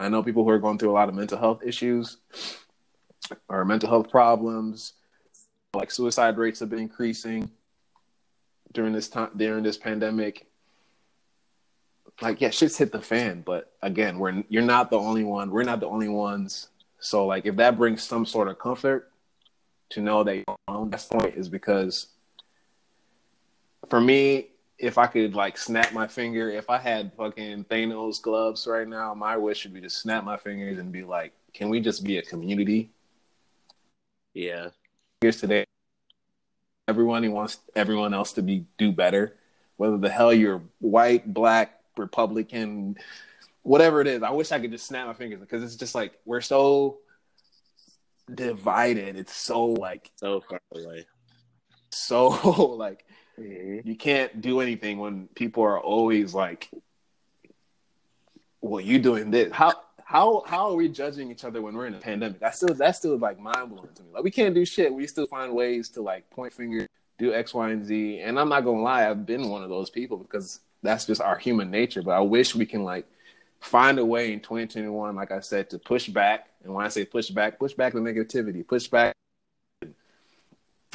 I 0.00 0.08
know 0.08 0.22
people 0.22 0.44
who 0.44 0.50
are 0.50 0.58
going 0.58 0.78
through 0.78 0.90
a 0.90 0.92
lot 0.92 1.08
of 1.08 1.14
mental 1.14 1.38
health 1.38 1.62
issues 1.64 2.16
or 3.48 3.64
mental 3.64 3.88
health 3.88 4.10
problems 4.10 4.94
like 5.74 5.90
suicide 5.90 6.38
rates 6.38 6.60
have 6.60 6.70
been 6.70 6.78
increasing 6.78 7.50
during 8.72 8.92
this 8.92 9.08
time 9.08 9.30
during 9.36 9.62
this 9.62 9.76
pandemic 9.76 10.46
like 12.20 12.40
yeah, 12.40 12.50
shit's 12.50 12.76
hit 12.76 12.92
the 12.92 13.00
fan. 13.00 13.42
But 13.42 13.72
again, 13.82 14.18
we're 14.18 14.44
you're 14.48 14.62
not 14.62 14.90
the 14.90 14.98
only 14.98 15.24
one. 15.24 15.50
We're 15.50 15.64
not 15.64 15.80
the 15.80 15.88
only 15.88 16.08
ones. 16.08 16.68
So 17.00 17.26
like, 17.26 17.46
if 17.46 17.56
that 17.56 17.76
brings 17.76 18.02
some 18.02 18.26
sort 18.26 18.48
of 18.48 18.58
comfort 18.58 19.10
to 19.90 20.00
know 20.00 20.24
that 20.24 20.36
you're 20.36 20.56
on 20.66 20.90
that 20.90 21.06
point 21.10 21.34
is 21.36 21.48
because 21.48 22.08
for 23.88 24.00
me, 24.00 24.48
if 24.78 24.98
I 24.98 25.06
could 25.06 25.34
like 25.34 25.56
snap 25.56 25.92
my 25.92 26.06
finger, 26.06 26.50
if 26.50 26.70
I 26.70 26.78
had 26.78 27.12
fucking 27.16 27.64
Thanos 27.64 28.20
gloves 28.20 28.66
right 28.66 28.86
now, 28.86 29.14
my 29.14 29.36
wish 29.36 29.64
would 29.64 29.74
be 29.74 29.80
to 29.80 29.90
snap 29.90 30.24
my 30.24 30.36
fingers 30.36 30.78
and 30.78 30.92
be 30.92 31.02
like, 31.02 31.32
can 31.54 31.68
we 31.68 31.80
just 31.80 32.04
be 32.04 32.18
a 32.18 32.22
community? 32.22 32.90
Yeah. 34.34 34.68
Here's 35.20 35.40
today. 35.40 35.64
Everyone 36.86 37.30
wants 37.32 37.58
everyone 37.74 38.14
else 38.14 38.32
to 38.34 38.42
be 38.42 38.64
do 38.78 38.92
better, 38.92 39.36
whether 39.76 39.98
the 39.98 40.08
hell 40.08 40.32
you're 40.32 40.62
white, 40.78 41.32
black, 41.34 41.77
Republican, 41.98 42.96
whatever 43.62 44.00
it 44.00 44.06
is. 44.06 44.22
I 44.22 44.30
wish 44.30 44.52
I 44.52 44.58
could 44.58 44.70
just 44.70 44.86
snap 44.86 45.06
my 45.06 45.14
fingers 45.14 45.40
because 45.40 45.62
it's 45.62 45.76
just 45.76 45.94
like 45.94 46.12
we're 46.24 46.40
so 46.40 46.98
divided. 48.32 49.16
It's 49.16 49.34
so 49.34 49.66
like 49.66 50.10
So 50.16 50.40
far 50.40 50.60
away. 50.74 51.06
so 51.90 52.28
like 52.78 53.04
mm-hmm. 53.38 53.86
you 53.88 53.96
can't 53.96 54.40
do 54.40 54.60
anything 54.60 54.98
when 54.98 55.28
people 55.34 55.62
are 55.64 55.80
always 55.80 56.34
like, 56.34 56.70
"Well, 58.60 58.80
you 58.80 58.98
doing 58.98 59.30
this? 59.30 59.52
How 59.52 59.74
how 60.04 60.42
how 60.46 60.70
are 60.70 60.74
we 60.74 60.88
judging 60.88 61.30
each 61.30 61.44
other 61.44 61.60
when 61.60 61.74
we're 61.74 61.86
in 61.86 61.94
a 61.94 61.98
pandemic?" 61.98 62.40
That's 62.40 62.56
still 62.58 62.74
that's 62.74 62.98
still 62.98 63.18
like 63.18 63.38
mind 63.38 63.70
blowing 63.70 63.92
to 63.94 64.02
me. 64.02 64.10
Like 64.12 64.24
we 64.24 64.30
can't 64.30 64.54
do 64.54 64.64
shit. 64.64 64.92
We 64.92 65.06
still 65.06 65.26
find 65.26 65.54
ways 65.54 65.88
to 65.90 66.02
like 66.02 66.28
point 66.30 66.52
finger, 66.52 66.86
do 67.18 67.34
X, 67.34 67.54
Y, 67.54 67.70
and 67.70 67.84
Z. 67.84 68.20
And 68.20 68.38
I'm 68.38 68.48
not 68.48 68.64
gonna 68.64 68.82
lie, 68.82 69.08
I've 69.08 69.26
been 69.26 69.48
one 69.48 69.62
of 69.62 69.68
those 69.68 69.90
people 69.90 70.16
because 70.18 70.60
that's 70.82 71.06
just 71.06 71.20
our 71.20 71.36
human 71.36 71.70
nature. 71.70 72.02
But 72.02 72.12
I 72.12 72.20
wish 72.20 72.54
we 72.54 72.66
can 72.66 72.84
like 72.84 73.06
find 73.60 73.98
a 73.98 74.04
way 74.04 74.32
in 74.32 74.40
2021, 74.40 75.16
like 75.16 75.32
I 75.32 75.40
said, 75.40 75.70
to 75.70 75.78
push 75.78 76.08
back. 76.08 76.48
And 76.64 76.74
when 76.74 76.84
I 76.84 76.88
say 76.88 77.04
push 77.04 77.30
back, 77.30 77.58
push 77.58 77.74
back 77.74 77.92
the 77.92 78.00
negativity, 78.00 78.66
push 78.66 78.88
back 78.88 79.14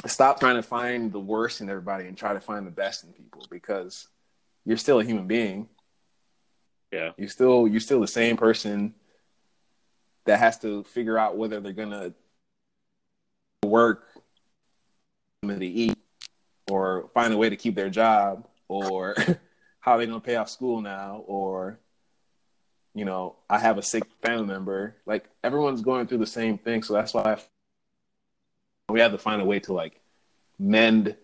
stop 0.06 0.40
trying 0.40 0.56
to 0.56 0.62
find 0.62 1.12
the 1.12 1.20
worst 1.20 1.60
in 1.60 1.68
everybody 1.70 2.06
and 2.06 2.16
try 2.16 2.32
to 2.32 2.40
find 2.40 2.66
the 2.66 2.70
best 2.70 3.04
in 3.04 3.12
people 3.12 3.42
because 3.50 4.08
you're 4.64 4.76
still 4.76 5.00
a 5.00 5.04
human 5.04 5.26
being. 5.26 5.68
Yeah. 6.92 7.10
You 7.16 7.28
still 7.28 7.66
you're 7.66 7.80
still 7.80 8.00
the 8.00 8.06
same 8.06 8.36
person 8.36 8.94
that 10.26 10.38
has 10.38 10.58
to 10.60 10.84
figure 10.84 11.18
out 11.18 11.36
whether 11.36 11.60
they're 11.60 11.72
gonna 11.72 12.12
work 13.64 14.08
and 15.42 15.60
to 15.60 15.66
eat 15.66 15.96
or 16.70 17.10
find 17.12 17.32
a 17.34 17.36
way 17.36 17.50
to 17.50 17.56
keep 17.56 17.74
their 17.74 17.90
job 17.90 18.46
or 18.68 19.14
how 19.84 19.92
are 19.92 19.98
they're 19.98 20.06
gonna 20.06 20.18
pay 20.18 20.36
off 20.36 20.48
school 20.48 20.80
now 20.80 21.22
or 21.26 21.78
you 22.94 23.04
know, 23.04 23.36
I 23.50 23.58
have 23.58 23.76
a 23.76 23.82
sick 23.82 24.04
family 24.22 24.46
member. 24.46 24.94
Like 25.04 25.28
everyone's 25.42 25.82
going 25.82 26.06
through 26.06 26.18
the 26.18 26.26
same 26.26 26.56
thing, 26.56 26.82
so 26.82 26.94
that's 26.94 27.12
why 27.12 27.22
I 27.34 28.92
we 28.92 29.00
have 29.00 29.12
to 29.12 29.18
find 29.18 29.42
a 29.42 29.44
way 29.44 29.58
to 29.60 29.74
like 29.74 30.00
mend. 30.58 31.16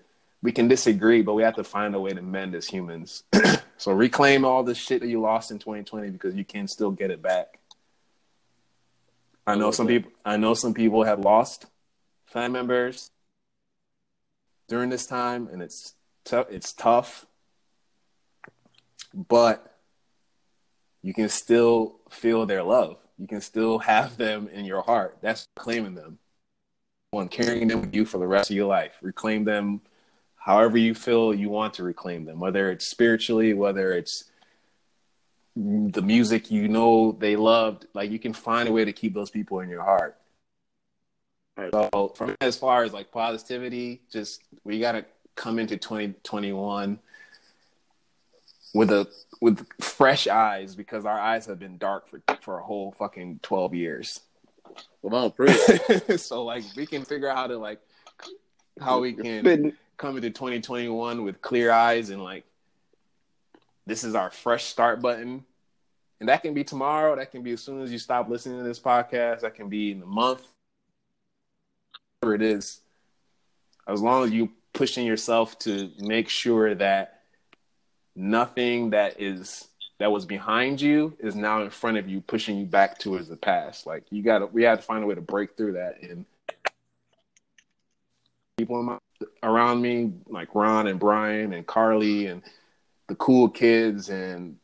We 0.43 0.53
can 0.53 0.69
disagree, 0.69 1.23
but 1.23 1.35
we 1.35 1.43
have 1.43 1.57
to 1.57 1.65
find 1.65 1.95
a 1.95 2.01
way 2.01 2.11
to 2.11 2.21
mend 2.21 2.55
as 2.55 2.67
humans. 2.67 3.23
so 3.79 3.93
reclaim 3.93 4.45
all 4.45 4.63
the 4.63 4.75
shit 4.75 5.01
that 5.01 5.09
you 5.09 5.23
lost 5.23 5.51
in 5.51 5.59
2020 5.59 6.11
because 6.11 6.35
you 6.35 6.45
can 6.45 6.69
still 6.69 6.91
get 6.91 7.11
it 7.11 7.23
back. 7.23 7.59
I 9.47 9.55
know 9.55 9.71
some 9.71 9.87
people. 9.87 10.13
I 10.23 10.37
know 10.37 10.53
some 10.53 10.75
people 10.75 11.05
have 11.05 11.21
lost 11.21 11.65
family 12.27 12.59
members 12.59 13.11
during 14.69 14.91
this 14.91 15.07
time, 15.07 15.49
and 15.51 15.63
it's 15.63 15.95
tough. 16.25 16.49
It's 16.51 16.75
tough, 16.75 17.25
but 19.15 19.79
you 21.03 21.15
can 21.15 21.29
still 21.29 21.97
feel 22.11 22.47
their 22.47 22.63
love. 22.63 22.99
You 23.19 23.27
can 23.27 23.41
still 23.41 23.79
have 23.79 24.17
them 24.17 24.49
in 24.49 24.65
your 24.65 24.83
heart. 24.83 25.19
That's 25.21 25.47
claiming 25.57 25.95
them 25.95 26.19
one 27.11 27.29
carrying 27.29 27.67
them 27.67 27.81
with 27.81 27.95
you 27.95 28.05
for 28.05 28.19
the 28.19 28.27
rest 28.27 28.51
of 28.51 28.57
your 28.57 28.69
life. 28.69 28.93
Reclaim 29.03 29.45
them 29.45 29.81
however 30.37 30.79
you 30.79 30.95
feel 30.95 31.35
you 31.35 31.49
want 31.49 31.75
to 31.75 31.83
reclaim 31.83 32.25
them, 32.25 32.39
whether 32.39 32.71
it's 32.71 32.87
spiritually, 32.87 33.53
whether 33.53 33.93
it's 33.93 34.31
the 35.57 36.03
music 36.03 36.51
you 36.51 36.69
know 36.69 37.13
they 37.13 37.35
loved. 37.37 37.87
Like 37.95 38.11
you 38.11 38.19
can 38.19 38.33
find 38.33 38.69
a 38.69 38.73
way 38.73 38.85
to 38.85 38.93
keep 38.93 39.13
those 39.13 39.31
people 39.31 39.61
in 39.61 39.69
your 39.69 39.83
heart. 39.83 40.17
Right. 41.57 41.73
So, 41.73 42.13
from 42.15 42.37
as 42.41 42.57
far 42.57 42.85
as 42.85 42.93
like 42.93 43.11
positivity, 43.11 44.03
just 44.11 44.43
we 44.65 44.79
got 44.79 44.93
to 44.93 45.05
come 45.35 45.59
into 45.59 45.77
2021 45.77 46.99
with 48.75 48.91
a 48.91 49.09
with 49.41 49.67
fresh 49.81 50.27
eyes 50.29 50.75
because 50.75 51.05
our 51.05 51.19
eyes 51.19 51.47
have 51.47 51.59
been 51.59 51.79
dark 51.79 52.09
for 52.09 52.23
for 52.41 52.59
a 52.59 52.63
whole 52.63 52.93
fucking 52.93 53.41
12 53.43 53.75
years. 53.75 54.21
Come 55.03 55.15
on, 55.15 55.31
prove 55.33 55.51
it. 55.51 56.21
so 56.21 56.45
like 56.45 56.65
we 56.77 56.87
can 56.87 57.05
figure 57.05 57.29
out 57.29 57.37
how 57.37 57.47
to 57.49 57.59
like 57.59 57.81
how 58.81 59.01
we 59.01 59.13
can 59.13 59.77
come 59.97 60.17
into 60.17 60.31
2021 60.31 61.25
with 61.25 61.43
clear 61.43 61.71
eyes 61.71 62.11
and 62.11 62.23
like 62.23 62.45
this 63.87 64.05
is 64.05 64.15
our 64.15 64.31
fresh 64.31 64.65
start 64.65 65.01
button. 65.03 65.45
And 66.21 66.29
that 66.29 66.43
can 66.43 66.53
be 66.53 66.65
tomorrow, 66.65 67.17
that 67.17 67.31
can 67.31 67.43
be 67.43 67.53
as 67.53 67.63
soon 67.63 67.83
as 67.83 67.91
you 67.91 67.99
stop 67.99 68.29
listening 68.29 68.59
to 68.59 68.65
this 68.65 68.79
podcast, 68.79 69.41
that 69.41 69.55
can 69.55 69.69
be 69.69 69.93
in 69.93 70.03
a 70.03 70.07
month. 70.07 70.47
Whatever 72.21 72.35
it 72.35 72.43
is. 72.43 72.81
As 73.89 74.03
long 74.03 74.25
as 74.25 74.31
you 74.31 74.53
pushing 74.75 75.07
yourself 75.07 75.59
to 75.61 75.91
make 75.99 76.29
sure 76.29 76.75
that 76.75 77.20
nothing 78.21 78.91
that 78.91 79.21
is 79.21 79.69
that 79.99 80.11
was 80.11 80.25
behind 80.25 80.81
you 80.81 81.15
is 81.21 81.37
now 81.37 81.63
in 81.63 81.69
front 81.69 81.99
of 81.99 82.09
you, 82.09 82.23
pushing 82.23 82.59
you 82.59 82.65
back 82.65 82.99
towards 82.99 83.29
the 83.29 83.37
past. 83.37 83.87
Like 83.87 84.05
you 84.11 84.23
got 84.23 84.39
to, 84.39 84.47
we 84.47 84.63
had 84.63 84.77
to 84.77 84.83
find 84.83 85.05
a 85.05 85.07
way 85.07 85.15
to 85.15 85.21
break 85.21 85.57
through 85.57 85.73
that. 85.73 86.03
And 86.03 86.25
people 88.57 88.83
my, 88.83 88.99
around 89.43 89.83
me, 89.83 90.13
like 90.27 90.55
Ron 90.55 90.87
and 90.87 90.99
Brian 90.99 91.53
and 91.53 91.67
Carly 91.67 92.27
and 92.27 92.43
the 93.09 93.15
cool 93.17 93.51
kids 93.51 94.09
and 94.09 94.57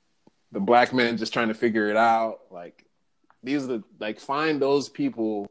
the 0.52 0.60
black 0.60 0.94
men 0.94 1.18
just 1.18 1.34
trying 1.34 1.48
to 1.48 1.54
figure 1.54 1.90
it 1.90 1.98
out. 1.98 2.40
Like 2.50 2.86
these 3.42 3.64
are 3.64 3.66
the 3.66 3.84
like 4.00 4.18
find 4.18 4.60
those 4.60 4.88
people 4.88 5.50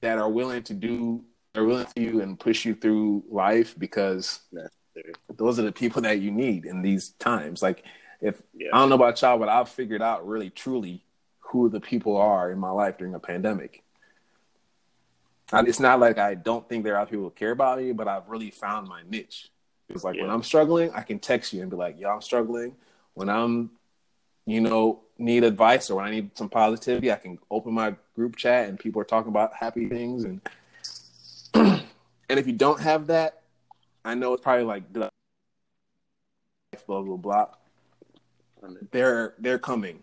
that 0.00 0.18
are 0.18 0.30
willing 0.30 0.62
to 0.62 0.74
do, 0.74 1.24
are 1.56 1.64
willing 1.64 1.86
to 1.96 2.00
you 2.00 2.20
and 2.20 2.38
push 2.38 2.64
you 2.64 2.76
through 2.76 3.24
life 3.28 3.74
because 3.76 4.40
those 5.36 5.58
are 5.58 5.62
the 5.62 5.72
people 5.72 6.02
that 6.02 6.20
you 6.20 6.30
need 6.30 6.64
in 6.64 6.82
these 6.82 7.10
times. 7.18 7.62
Like 7.62 7.84
if 8.20 8.42
Yeah. 8.54 8.68
I 8.72 8.78
don't 8.80 8.88
know 8.88 8.94
about 8.96 9.20
y'all, 9.22 9.38
but 9.38 9.48
I've 9.48 9.68
figured 9.68 10.02
out 10.02 10.26
really 10.26 10.50
truly 10.50 11.02
who 11.40 11.68
the 11.68 11.80
people 11.80 12.16
are 12.16 12.50
in 12.50 12.58
my 12.58 12.70
life 12.70 12.98
during 12.98 13.14
a 13.14 13.20
pandemic. 13.20 13.82
And 15.52 15.66
it's 15.66 15.80
not 15.80 15.98
like 15.98 16.18
I 16.18 16.34
don't 16.34 16.68
think 16.68 16.84
there 16.84 16.98
are 16.98 17.06
people 17.06 17.24
who 17.24 17.30
care 17.30 17.52
about 17.52 17.78
me, 17.78 17.92
but 17.92 18.06
I've 18.06 18.28
really 18.28 18.50
found 18.50 18.86
my 18.86 19.02
niche. 19.08 19.50
It's 19.88 20.04
like 20.04 20.20
when 20.20 20.28
I'm 20.28 20.42
struggling, 20.42 20.90
I 20.92 21.00
can 21.00 21.18
text 21.18 21.54
you 21.54 21.62
and 21.62 21.70
be 21.70 21.76
like, 21.76 21.98
"Yo, 21.98 22.10
I'm 22.10 22.20
struggling." 22.20 22.76
When 23.14 23.30
I'm, 23.30 23.70
you 24.44 24.60
know, 24.60 25.00
need 25.16 25.44
advice 25.44 25.88
or 25.90 25.96
when 25.96 26.04
I 26.04 26.10
need 26.10 26.36
some 26.36 26.50
positivity, 26.50 27.10
I 27.10 27.16
can 27.16 27.38
open 27.50 27.72
my 27.72 27.94
group 28.14 28.36
chat 28.36 28.68
and 28.68 28.78
people 28.78 29.00
are 29.00 29.06
talking 29.06 29.30
about 29.30 29.54
happy 29.54 29.88
things. 29.88 30.24
And 30.24 30.40
and 31.54 32.38
if 32.38 32.46
you 32.46 32.52
don't 32.52 32.80
have 32.80 33.06
that, 33.06 33.37
I 34.08 34.14
know 34.14 34.32
it's 34.32 34.42
probably 34.42 34.64
like 34.64 34.90
blah 34.92 35.08
blah 36.86 37.02
blah. 37.02 37.16
blah 37.16 37.46
they're 38.90 39.34
they're 39.38 39.58
coming 39.58 40.02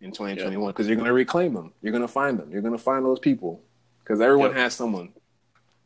in 0.00 0.12
2021 0.12 0.68
because 0.70 0.86
you're 0.86 0.96
going 0.96 1.06
to 1.06 1.12
reclaim 1.12 1.52
them. 1.52 1.72
You're 1.82 1.92
going 1.92 2.02
to 2.02 2.08
find 2.08 2.38
them. 2.38 2.50
You're 2.52 2.62
going 2.62 2.76
to 2.76 2.82
find 2.82 3.04
those 3.04 3.18
people 3.18 3.60
because 3.98 4.20
everyone 4.20 4.50
Yep. 4.50 4.56
has 4.58 4.74
someone. 4.74 5.12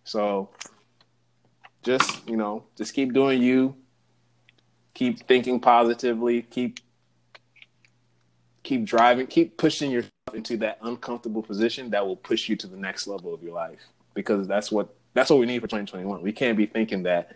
So 0.05 0.51
just 1.83 2.29
you 2.29 2.37
know, 2.37 2.65
just 2.77 2.93
keep 2.95 3.15
doing 3.15 3.43
you. 3.43 3.75
Keep 4.93 5.27
thinking 5.27 5.59
positively. 5.59 6.43
Keep 6.43 6.81
keep 8.63 8.85
driving. 8.85 9.27
Keep 9.27 9.57
pushing 9.57 9.91
yourself 9.91 10.11
into 10.35 10.59
that 10.59 10.79
uncomfortable 10.83 11.43
position 11.43 11.91
that 11.91 12.07
will 12.07 12.17
push 12.17 12.49
you 12.49 12.57
to 12.57 12.67
the 12.67 12.77
next 12.77 13.07
level 13.07 13.33
of 13.33 13.43
your 13.43 13.55
life 13.55 13.89
because 14.13 14.47
that's 14.47 14.71
what 14.71 14.95
that's 15.15 15.31
what 15.31 15.39
we 15.41 15.47
need 15.47 15.61
for 15.61 15.67
2021. 15.67 16.23
We 16.23 16.33
can't 16.33 16.59
be 16.59 16.67
thinking 16.67 17.05
that 17.05 17.33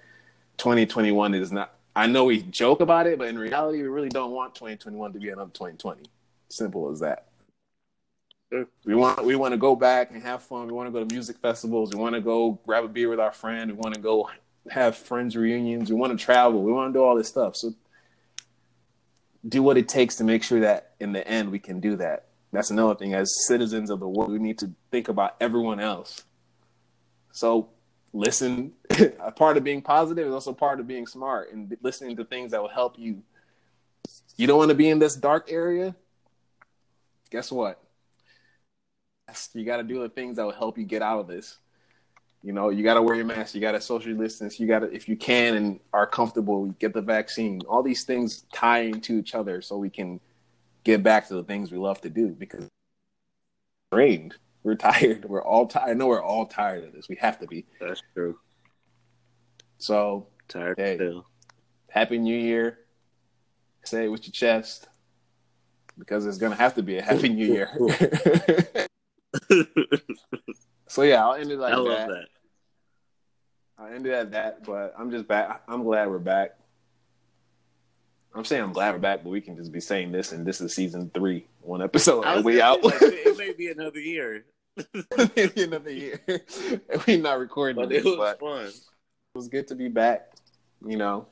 2021 0.59 1.35
is 1.35 1.53
not 1.53 1.75
I 1.99 2.07
know 2.07 2.27
we 2.27 2.43
joke 2.43 2.81
about 2.81 3.09
it, 3.09 3.19
but 3.19 3.27
in 3.27 3.37
reality, 3.37 3.83
we 3.83 3.89
really 3.89 4.09
don't 4.09 4.31
want 4.31 4.55
2021 4.55 5.15
to 5.15 5.19
be 5.19 5.31
another 5.31 5.51
2020. 5.51 6.05
Simple 6.49 6.93
as 6.93 7.01
that. 7.01 7.27
We 8.85 8.95
want 8.95 9.25
we 9.25 9.35
want 9.35 9.53
to 9.53 9.59
go 9.59 9.75
back 9.75 10.13
and 10.13 10.23
have 10.23 10.45
fun. 10.45 10.69
We 10.69 10.73
want 10.73 10.87
to 10.87 10.93
go 10.93 11.05
to 11.05 11.13
music 11.13 11.39
festivals. 11.39 11.93
We 11.93 11.99
want 11.99 12.15
to 12.15 12.21
go 12.21 12.61
grab 12.65 12.85
a 12.85 12.89
beer 12.89 13.09
with 13.09 13.19
our 13.19 13.33
friend. 13.33 13.73
We 13.73 13.77
want 13.77 13.97
to 13.97 14.01
go 14.01 14.31
have 14.71 14.97
friends 14.97 15.37
reunions. 15.37 15.91
We 15.91 15.97
want 15.97 16.17
to 16.17 16.25
travel. 16.25 16.63
We 16.63 16.73
want 16.73 16.95
to 16.95 16.99
do 16.99 17.03
all 17.03 17.17
this 17.17 17.29
stuff. 17.29 17.57
So 17.57 17.75
do 19.47 19.63
what 19.65 19.77
it 19.77 19.89
takes 19.89 20.15
to 20.17 20.25
make 20.25 20.45
sure 20.45 20.61
that 20.61 20.93
in 21.01 21.13
the 21.13 21.27
end 21.27 21.51
we 21.51 21.59
can 21.59 21.81
do 21.81 21.97
that. 21.97 22.27
That's 22.53 22.71
another 22.71 22.95
thing. 22.95 23.13
As 23.13 23.45
citizens 23.47 23.91
of 23.91 23.99
the 23.99 24.09
world, 24.09 24.31
we 24.31 24.39
need 24.39 24.59
to 24.61 24.71
think 24.93 25.09
about 25.09 25.35
everyone 25.41 25.81
else. 25.81 26.23
So 27.33 27.71
listen. 28.13 28.73
a 29.21 29.31
part 29.31 29.57
of 29.57 29.65
being 29.65 29.83
positive 29.83 30.27
is 30.27 30.33
also 30.33 30.53
part 30.53 30.81
of 30.81 30.87
being 30.87 31.07
smart 31.07 31.53
and 31.53 31.77
listening 31.83 32.17
to 32.17 32.25
things 32.25 32.53
that 32.53 32.61
will 32.61 32.69
help 32.69 32.99
you 32.99 33.23
You 34.37 34.47
don't 34.47 34.59
want 34.59 34.71
to 34.71 34.75
be 34.75 34.89
in 34.89 34.99
this 34.99 35.15
dark 35.15 35.51
area? 35.51 35.95
Guess 37.31 37.53
what? 37.53 37.83
You 39.53 39.65
got 39.65 39.77
to 39.77 39.83
do 39.83 40.01
the 40.01 40.09
things 40.09 40.37
that 40.37 40.45
will 40.45 40.53
help 40.53 40.79
you 40.79 40.85
get 40.85 41.03
out 41.03 41.21
of 41.21 41.29
this. 41.29 41.59
You 42.43 42.53
know, 42.53 42.71
you 42.71 42.83
got 42.83 42.95
to 42.95 43.03
wear 43.03 43.17
your 43.17 43.25
mask. 43.25 43.55
You 43.55 43.61
got 43.61 43.73
to 43.73 43.81
social 43.81 44.15
distance. 44.15 44.59
You 44.59 44.67
got 44.67 44.81
to, 44.81 44.93
if 44.93 45.09
you 45.09 45.17
can 45.17 45.55
and 45.55 45.81
are 45.93 46.07
comfortable, 46.07 46.67
get 46.79 46.95
the 46.95 47.03
vaccine. 47.03 47.61
All 47.69 47.83
these 47.83 48.05
things 48.05 48.45
tie 48.53 48.81
into 48.81 49.19
each 49.19 49.35
other 49.35 49.61
so 49.61 49.77
we 49.77 49.91
can 49.91 50.21
get 50.85 51.03
back 51.03 51.29
to 51.29 51.35
the 51.35 51.43
things 51.43 51.71
we 51.71 51.79
love 51.79 52.01
to 52.03 52.11
do 52.11 52.29
because 52.29 52.69
drained. 53.93 54.37
We're 54.63 54.75
tired. 54.75 55.25
We're 55.25 55.43
all 55.43 55.67
tired. 55.67 55.91
I 55.91 55.95
know 55.95 56.07
we're 56.09 56.23
all 56.23 56.47
tired 56.47 56.85
of 56.85 56.93
this. 56.93 57.09
We 57.09 57.17
have 57.17 57.39
to 57.41 57.47
be. 57.47 57.67
That's 57.81 58.03
true. 58.15 58.39
So, 59.79 60.27
Tired 60.49 60.79
Hey. 60.79 60.97
still. 60.97 61.27
Happy 61.89 62.19
New 62.19 62.37
Year. 62.37 62.81
Say 63.85 64.05
it 64.05 64.09
with 64.09 64.27
your 64.27 64.33
chest 64.33 64.89
because 65.99 66.27
it's 66.27 66.39
going 66.39 66.53
to 66.53 66.59
have 66.59 66.75
to 66.75 66.83
be 66.83 66.99
a 66.99 67.03
Happy 67.03 67.29
New 67.29 67.47
Year. 67.47 67.71
so, 70.89 71.03
yeah, 71.03 71.25
I'll 71.25 71.35
end 71.35 71.51
it 71.53 71.59
like 71.59 71.71
that. 71.73 71.79
I 71.79 71.81
love 71.81 71.99
that. 71.99 72.09
that. 72.09 72.29
I 73.79 73.95
ended 73.95 74.13
at 74.13 74.33
that, 74.33 74.65
but 74.65 74.93
I'm 74.99 75.11
just 75.11 75.29
back. 75.29 75.63
I'm 75.69 75.85
glad 75.85 76.09
we're 76.09 76.19
back. 76.19 76.59
I'm 78.39 78.45
saying 78.45 78.63
I'm 78.63 78.73
glad 78.73 78.95
we're 78.95 79.01
back, 79.01 79.25
but 79.25 79.31
we 79.31 79.41
can 79.41 79.57
just 79.57 79.73
be 79.73 79.81
saying 79.81 80.13
this, 80.13 80.31
and 80.31 80.47
this 80.47 80.61
is 80.61 80.73
season 80.73 81.11
three, 81.13 81.49
one 81.61 81.83
episode, 81.83 82.25
and 82.25 82.45
we 82.45 82.63
out. 82.63 82.85
like, 82.85 82.95
it 83.03 83.37
may 83.37 83.53
be 83.53 83.69
another 83.69 83.99
year, 83.99 84.45
Maybe 85.35 85.65
another 85.65 85.91
year, 85.91 86.21
and 86.29 87.03
we 87.05 87.17
not 87.17 87.41
recording, 87.41 87.75
but 87.75 87.89
this, 87.89 88.05
it 88.05 88.05
was 88.05 88.17
but 88.17 88.39
fun. 88.39 88.67
it 88.67 88.75
was 89.35 89.49
good 89.49 89.67
to 89.67 89.75
be 89.75 89.89
back. 89.89 90.31
You 90.87 90.97
know, 90.97 91.27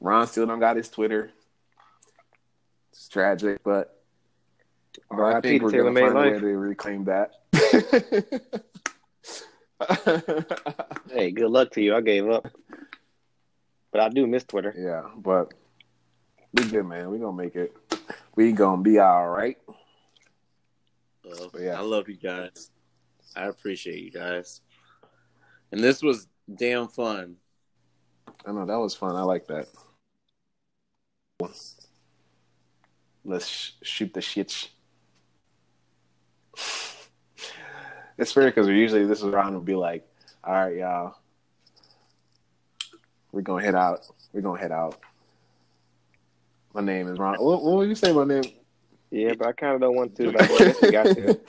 Ron 0.00 0.26
still 0.26 0.46
don't 0.46 0.58
got 0.58 0.76
his 0.76 0.88
Twitter. 0.88 1.30
It's 2.90 3.08
tragic, 3.08 3.62
but 3.62 3.96
I 5.12 5.40
think 5.40 5.62
we're 5.62 5.70
gonna 5.70 5.92
Made 5.92 6.12
find 6.12 6.16
a 6.16 6.32
way 6.32 6.40
to 6.40 6.46
reclaim 6.58 7.04
that. 7.04 7.34
Hey, 11.12 11.30
good 11.30 11.50
luck 11.50 11.70
to 11.72 11.80
you. 11.80 11.94
I 11.94 12.00
gave 12.00 12.28
up, 12.28 12.48
but 13.92 14.00
I 14.00 14.08
do 14.08 14.26
miss 14.26 14.42
Twitter. 14.42 14.74
Yeah, 14.76 15.04
but 15.16 15.54
we 16.54 16.64
good, 16.68 16.86
man. 16.86 17.10
We 17.10 17.18
gonna 17.18 17.36
make 17.36 17.56
it. 17.56 17.76
We 18.36 18.52
gonna 18.52 18.82
be 18.82 19.00
all 19.00 19.28
right. 19.28 19.58
Well, 21.24 21.50
yeah. 21.58 21.78
I 21.78 21.80
love 21.80 22.08
you 22.08 22.16
guys. 22.16 22.70
I 23.34 23.46
appreciate 23.46 24.02
you 24.02 24.12
guys. 24.12 24.60
And 25.72 25.82
this 25.82 26.00
was 26.00 26.28
damn 26.54 26.86
fun. 26.86 27.36
I 28.46 28.52
know 28.52 28.64
that 28.66 28.78
was 28.78 28.94
fun. 28.94 29.16
I 29.16 29.22
like 29.22 29.48
that. 29.48 29.66
Let's 33.24 33.48
sh- 33.48 33.72
shoot 33.82 34.14
the 34.14 34.20
shit. 34.20 34.70
It's 38.16 38.30
fair 38.30 38.44
because 38.44 38.68
usually 38.68 39.06
this 39.06 39.24
is 39.24 39.24
Ron 39.24 39.54
would 39.54 39.64
be 39.64 39.74
like, 39.74 40.06
"All 40.44 40.54
right, 40.54 40.76
y'all, 40.76 41.16
we're 43.32 43.42
gonna 43.42 43.64
head 43.64 43.74
out. 43.74 44.06
We're 44.32 44.40
gonna 44.40 44.60
head 44.60 44.70
out." 44.70 45.00
My 46.74 46.80
name 46.80 47.06
is 47.08 47.18
Ron. 47.20 47.36
What, 47.36 47.62
what 47.62 47.76
would 47.76 47.88
you 47.88 47.94
say? 47.94 48.12
My 48.12 48.24
name? 48.24 48.42
Yeah, 49.10 49.34
but 49.38 49.46
I 49.46 49.52
kind 49.52 49.76
of 49.76 49.80
don't 49.80 49.94
want 49.94 50.16
to. 50.16 50.32
But 50.32 50.42
I 50.42 50.46
guess 50.58 50.82
we 50.82 50.90
got 50.90 51.04
to. 51.06 51.40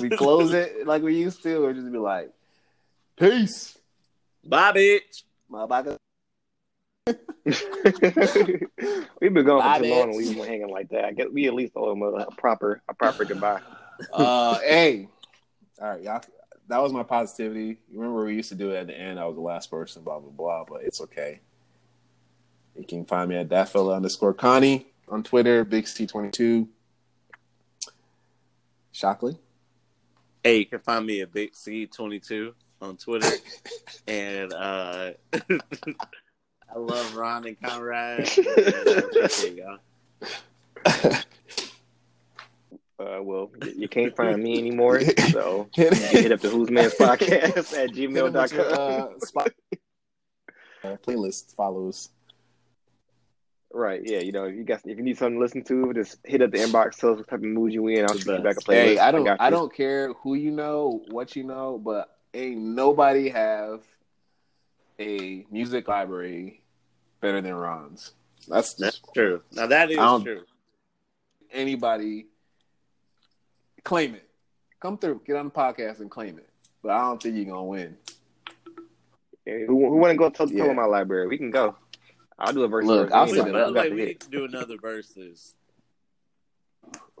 we 0.00 0.08
close 0.08 0.54
it 0.54 0.86
like 0.86 1.02
we 1.02 1.14
used 1.14 1.42
to, 1.42 1.62
or 1.62 1.74
just 1.74 1.92
be 1.92 1.98
like, 1.98 2.30
"Peace, 3.18 3.76
Bye, 4.42 4.72
bitch. 4.72 5.24
motherfucker." 5.50 5.98
We've 9.20 9.34
been 9.34 9.44
going 9.44 9.62
Bye, 9.62 9.78
for 9.78 9.84
too 9.84 9.90
long, 9.90 10.08
and 10.08 10.16
we've 10.16 10.34
been 10.34 10.46
hanging 10.46 10.70
like 10.70 10.88
that. 10.90 11.04
I 11.04 11.12
guess 11.12 11.26
we 11.30 11.48
at 11.48 11.54
least 11.54 11.72
owe 11.76 11.92
him 11.92 12.02
a, 12.02 12.06
a 12.06 12.30
proper, 12.36 12.80
a 12.88 12.94
proper 12.94 13.24
goodbye. 13.24 13.60
uh, 14.12 14.58
hey, 14.60 15.08
all 15.80 15.88
right, 15.88 16.02
y'all. 16.02 16.22
That 16.68 16.80
was 16.80 16.92
my 16.92 17.02
positivity. 17.02 17.78
You 17.90 18.00
remember 18.00 18.24
we 18.24 18.36
used 18.36 18.50
to 18.50 18.54
do 18.54 18.70
it 18.70 18.78
at 18.78 18.86
the 18.86 18.98
end. 18.98 19.18
I 19.18 19.26
was 19.26 19.34
the 19.34 19.42
last 19.42 19.70
person, 19.70 20.02
blah 20.02 20.20
blah 20.20 20.30
blah. 20.30 20.64
But 20.64 20.84
it's 20.84 21.02
okay. 21.02 21.40
You 22.76 22.84
can 22.84 23.04
find 23.04 23.28
me 23.28 23.36
at 23.36 23.48
that 23.50 23.68
fella 23.68 23.96
underscore 23.96 24.34
Connie 24.34 24.86
on 25.08 25.22
Twitter, 25.22 25.64
Big 25.64 25.86
C 25.86 26.06
twenty 26.06 26.30
two. 26.30 26.68
Shockley. 28.92 29.38
Hey, 30.44 30.58
you 30.58 30.66
can 30.66 30.80
find 30.80 31.06
me 31.06 31.20
at 31.22 31.32
Big 31.32 31.52
C22 31.52 32.52
on 32.80 32.96
Twitter. 32.96 33.30
and 34.06 34.52
uh, 34.52 35.12
I 35.32 36.78
love 36.78 37.14
Ron 37.16 37.46
and 37.46 37.60
Conrad. 37.60 38.18
And 38.36 38.46
I 38.48 38.92
appreciate 38.98 39.56
y'all. 39.56 39.78
Uh, 42.98 43.20
well, 43.22 43.50
you 43.74 43.88
can't 43.88 44.14
find 44.14 44.42
me 44.42 44.58
anymore, 44.58 45.00
so 45.30 45.68
you 45.76 45.90
hit 45.90 46.30
up 46.30 46.40
the 46.40 46.48
Who's 46.48 46.70
Man's 46.70 46.94
podcast 46.94 47.76
at 47.76 47.90
Hit 47.90 47.96
him 47.96 48.12
with 48.12 48.34
your, 48.34 48.64
gmail.com. 48.64 49.14
uh, 49.14 49.18
spot- 49.18 49.52
uh, 50.84 50.96
playlist 51.04 51.54
follows. 51.56 52.10
Right, 53.74 54.02
yeah, 54.04 54.18
you 54.18 54.32
know, 54.32 54.44
if 54.44 54.54
you 54.54 54.64
got 54.64 54.80
if 54.84 54.98
you 54.98 55.02
need 55.02 55.16
something 55.16 55.36
to 55.36 55.40
listen 55.40 55.64
to, 55.64 55.94
just 55.94 56.18
hit 56.24 56.42
up 56.42 56.50
the 56.50 56.58
inbox, 56.58 56.98
tell 56.98 57.12
us 57.12 57.18
what 57.18 57.28
type 57.28 57.38
of 57.38 57.44
mood 57.44 57.72
you 57.72 57.86
in. 57.88 58.04
I'll 58.04 58.12
The 58.12 58.20
shoot 58.20 58.36
you 58.36 58.42
back 58.42 58.56
a 58.56 58.60
playlist. 58.60 58.72
Hey, 58.74 58.98
I 58.98 59.10
don't, 59.10 59.24
got 59.24 59.40
I, 59.40 59.48
don't 59.48 59.74
care 59.74 60.12
who 60.22 60.34
you 60.34 60.50
know, 60.50 61.02
what 61.10 61.34
you 61.34 61.42
know, 61.44 61.80
but 61.82 62.14
ain't 62.34 62.58
nobody 62.60 63.30
have 63.30 63.80
a 64.98 65.46
music 65.50 65.88
library 65.88 66.60
better 67.22 67.40
than 67.40 67.54
Ron's. 67.54 68.12
That's 68.46 68.74
That's 68.74 69.00
true. 69.14 69.40
Now, 69.52 69.66
that 69.68 69.90
is 69.90 69.96
true. 70.22 70.42
anybody 71.50 72.26
claim 73.84 74.14
it. 74.14 74.28
Come 74.80 74.98
through, 74.98 75.22
get 75.26 75.36
on 75.36 75.46
the 75.46 75.50
podcast 75.50 76.00
and 76.00 76.10
claim 76.10 76.36
it. 76.38 76.48
But 76.82 76.90
I 76.92 76.98
don't 77.00 77.22
think 77.22 77.36
you're 77.36 77.44
gonna 77.46 77.64
win. 77.64 77.96
Hey, 79.46 79.64
who, 79.66 79.88
who 79.88 79.96
want 79.96 80.12
to 80.12 80.16
go 80.18 80.28
tell, 80.28 80.46
tell 80.46 80.56
Yeah. 80.56 80.66
them 80.66 80.76
my 80.76 80.84
library? 80.84 81.26
We 81.28 81.38
can 81.38 81.50
go. 81.50 81.76
I'll 82.42 82.52
do 82.52 82.64
a 82.64 82.68
verse. 82.68 82.84
Look, 82.84 83.10
for 83.10 83.14
I'll 83.16 83.26
me, 83.26 83.34
set 83.34 83.48
it 83.48 83.54
up. 83.54 83.72
Like, 83.74 83.90
to 83.90 83.94
we 83.94 84.04
need 84.04 84.20
to 84.20 84.28
do 84.28 84.44
another 84.44 84.76
versus. 84.76 85.54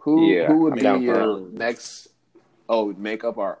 Who 0.00 0.26
Yeah, 0.26 0.48
who 0.48 0.58
would 0.62 0.72
I'm 0.72 0.78
be 0.78 0.82
down 0.82 1.02
your 1.02 1.20
it. 1.20 1.22
Uh, 1.22 1.38
next? 1.52 2.08
Oh, 2.68 2.92
make 2.92 3.22
up 3.24 3.38
our. 3.38 3.60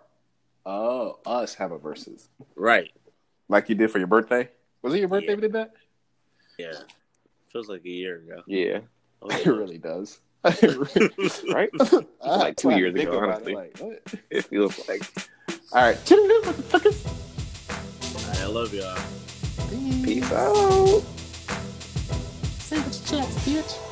Oh, 0.66 1.18
us 1.24 1.54
have 1.54 1.70
a 1.72 1.78
versus 1.78 2.28
Right. 2.56 2.90
like 3.48 3.68
you 3.68 3.74
did 3.76 3.90
for 3.90 3.98
your 3.98 4.06
birthday. 4.08 4.48
Was 4.82 4.92
it 4.94 4.98
your 4.98 5.08
birthday 5.08 5.28
Yeah. 5.30 5.34
we 5.36 5.40
did 5.40 5.52
that? 5.52 5.72
Yeah. 6.58 6.72
Feels 7.52 7.68
like 7.68 7.84
a 7.84 7.88
year 7.88 8.16
ago. 8.18 8.42
Yeah, 8.46 8.80
Oh, 9.22 9.28
It 9.30 9.46
really 9.46 9.78
does. 9.78 10.20
right. 10.44 11.70
I 12.24 12.36
like 12.36 12.56
two 12.56 12.70
tried 12.70 12.78
years 12.78 12.94
ago, 12.96 13.18
about 13.18 13.28
it, 13.28 13.34
honestly. 13.34 13.54
like, 13.54 13.78
what? 13.78 14.02
It 14.30 14.44
feels 14.46 14.88
like 14.88 15.02
All 15.72 15.82
right, 15.82 15.96
toodaloo, 16.04 16.42
motherfuckers. 16.42 18.40
I 18.40 18.46
love 18.46 18.74
y'all. 18.74 18.98
peace 20.04 20.30
out. 20.32 21.04
Your 22.72 22.82
chest, 22.84 23.38
bitch. 23.44 23.91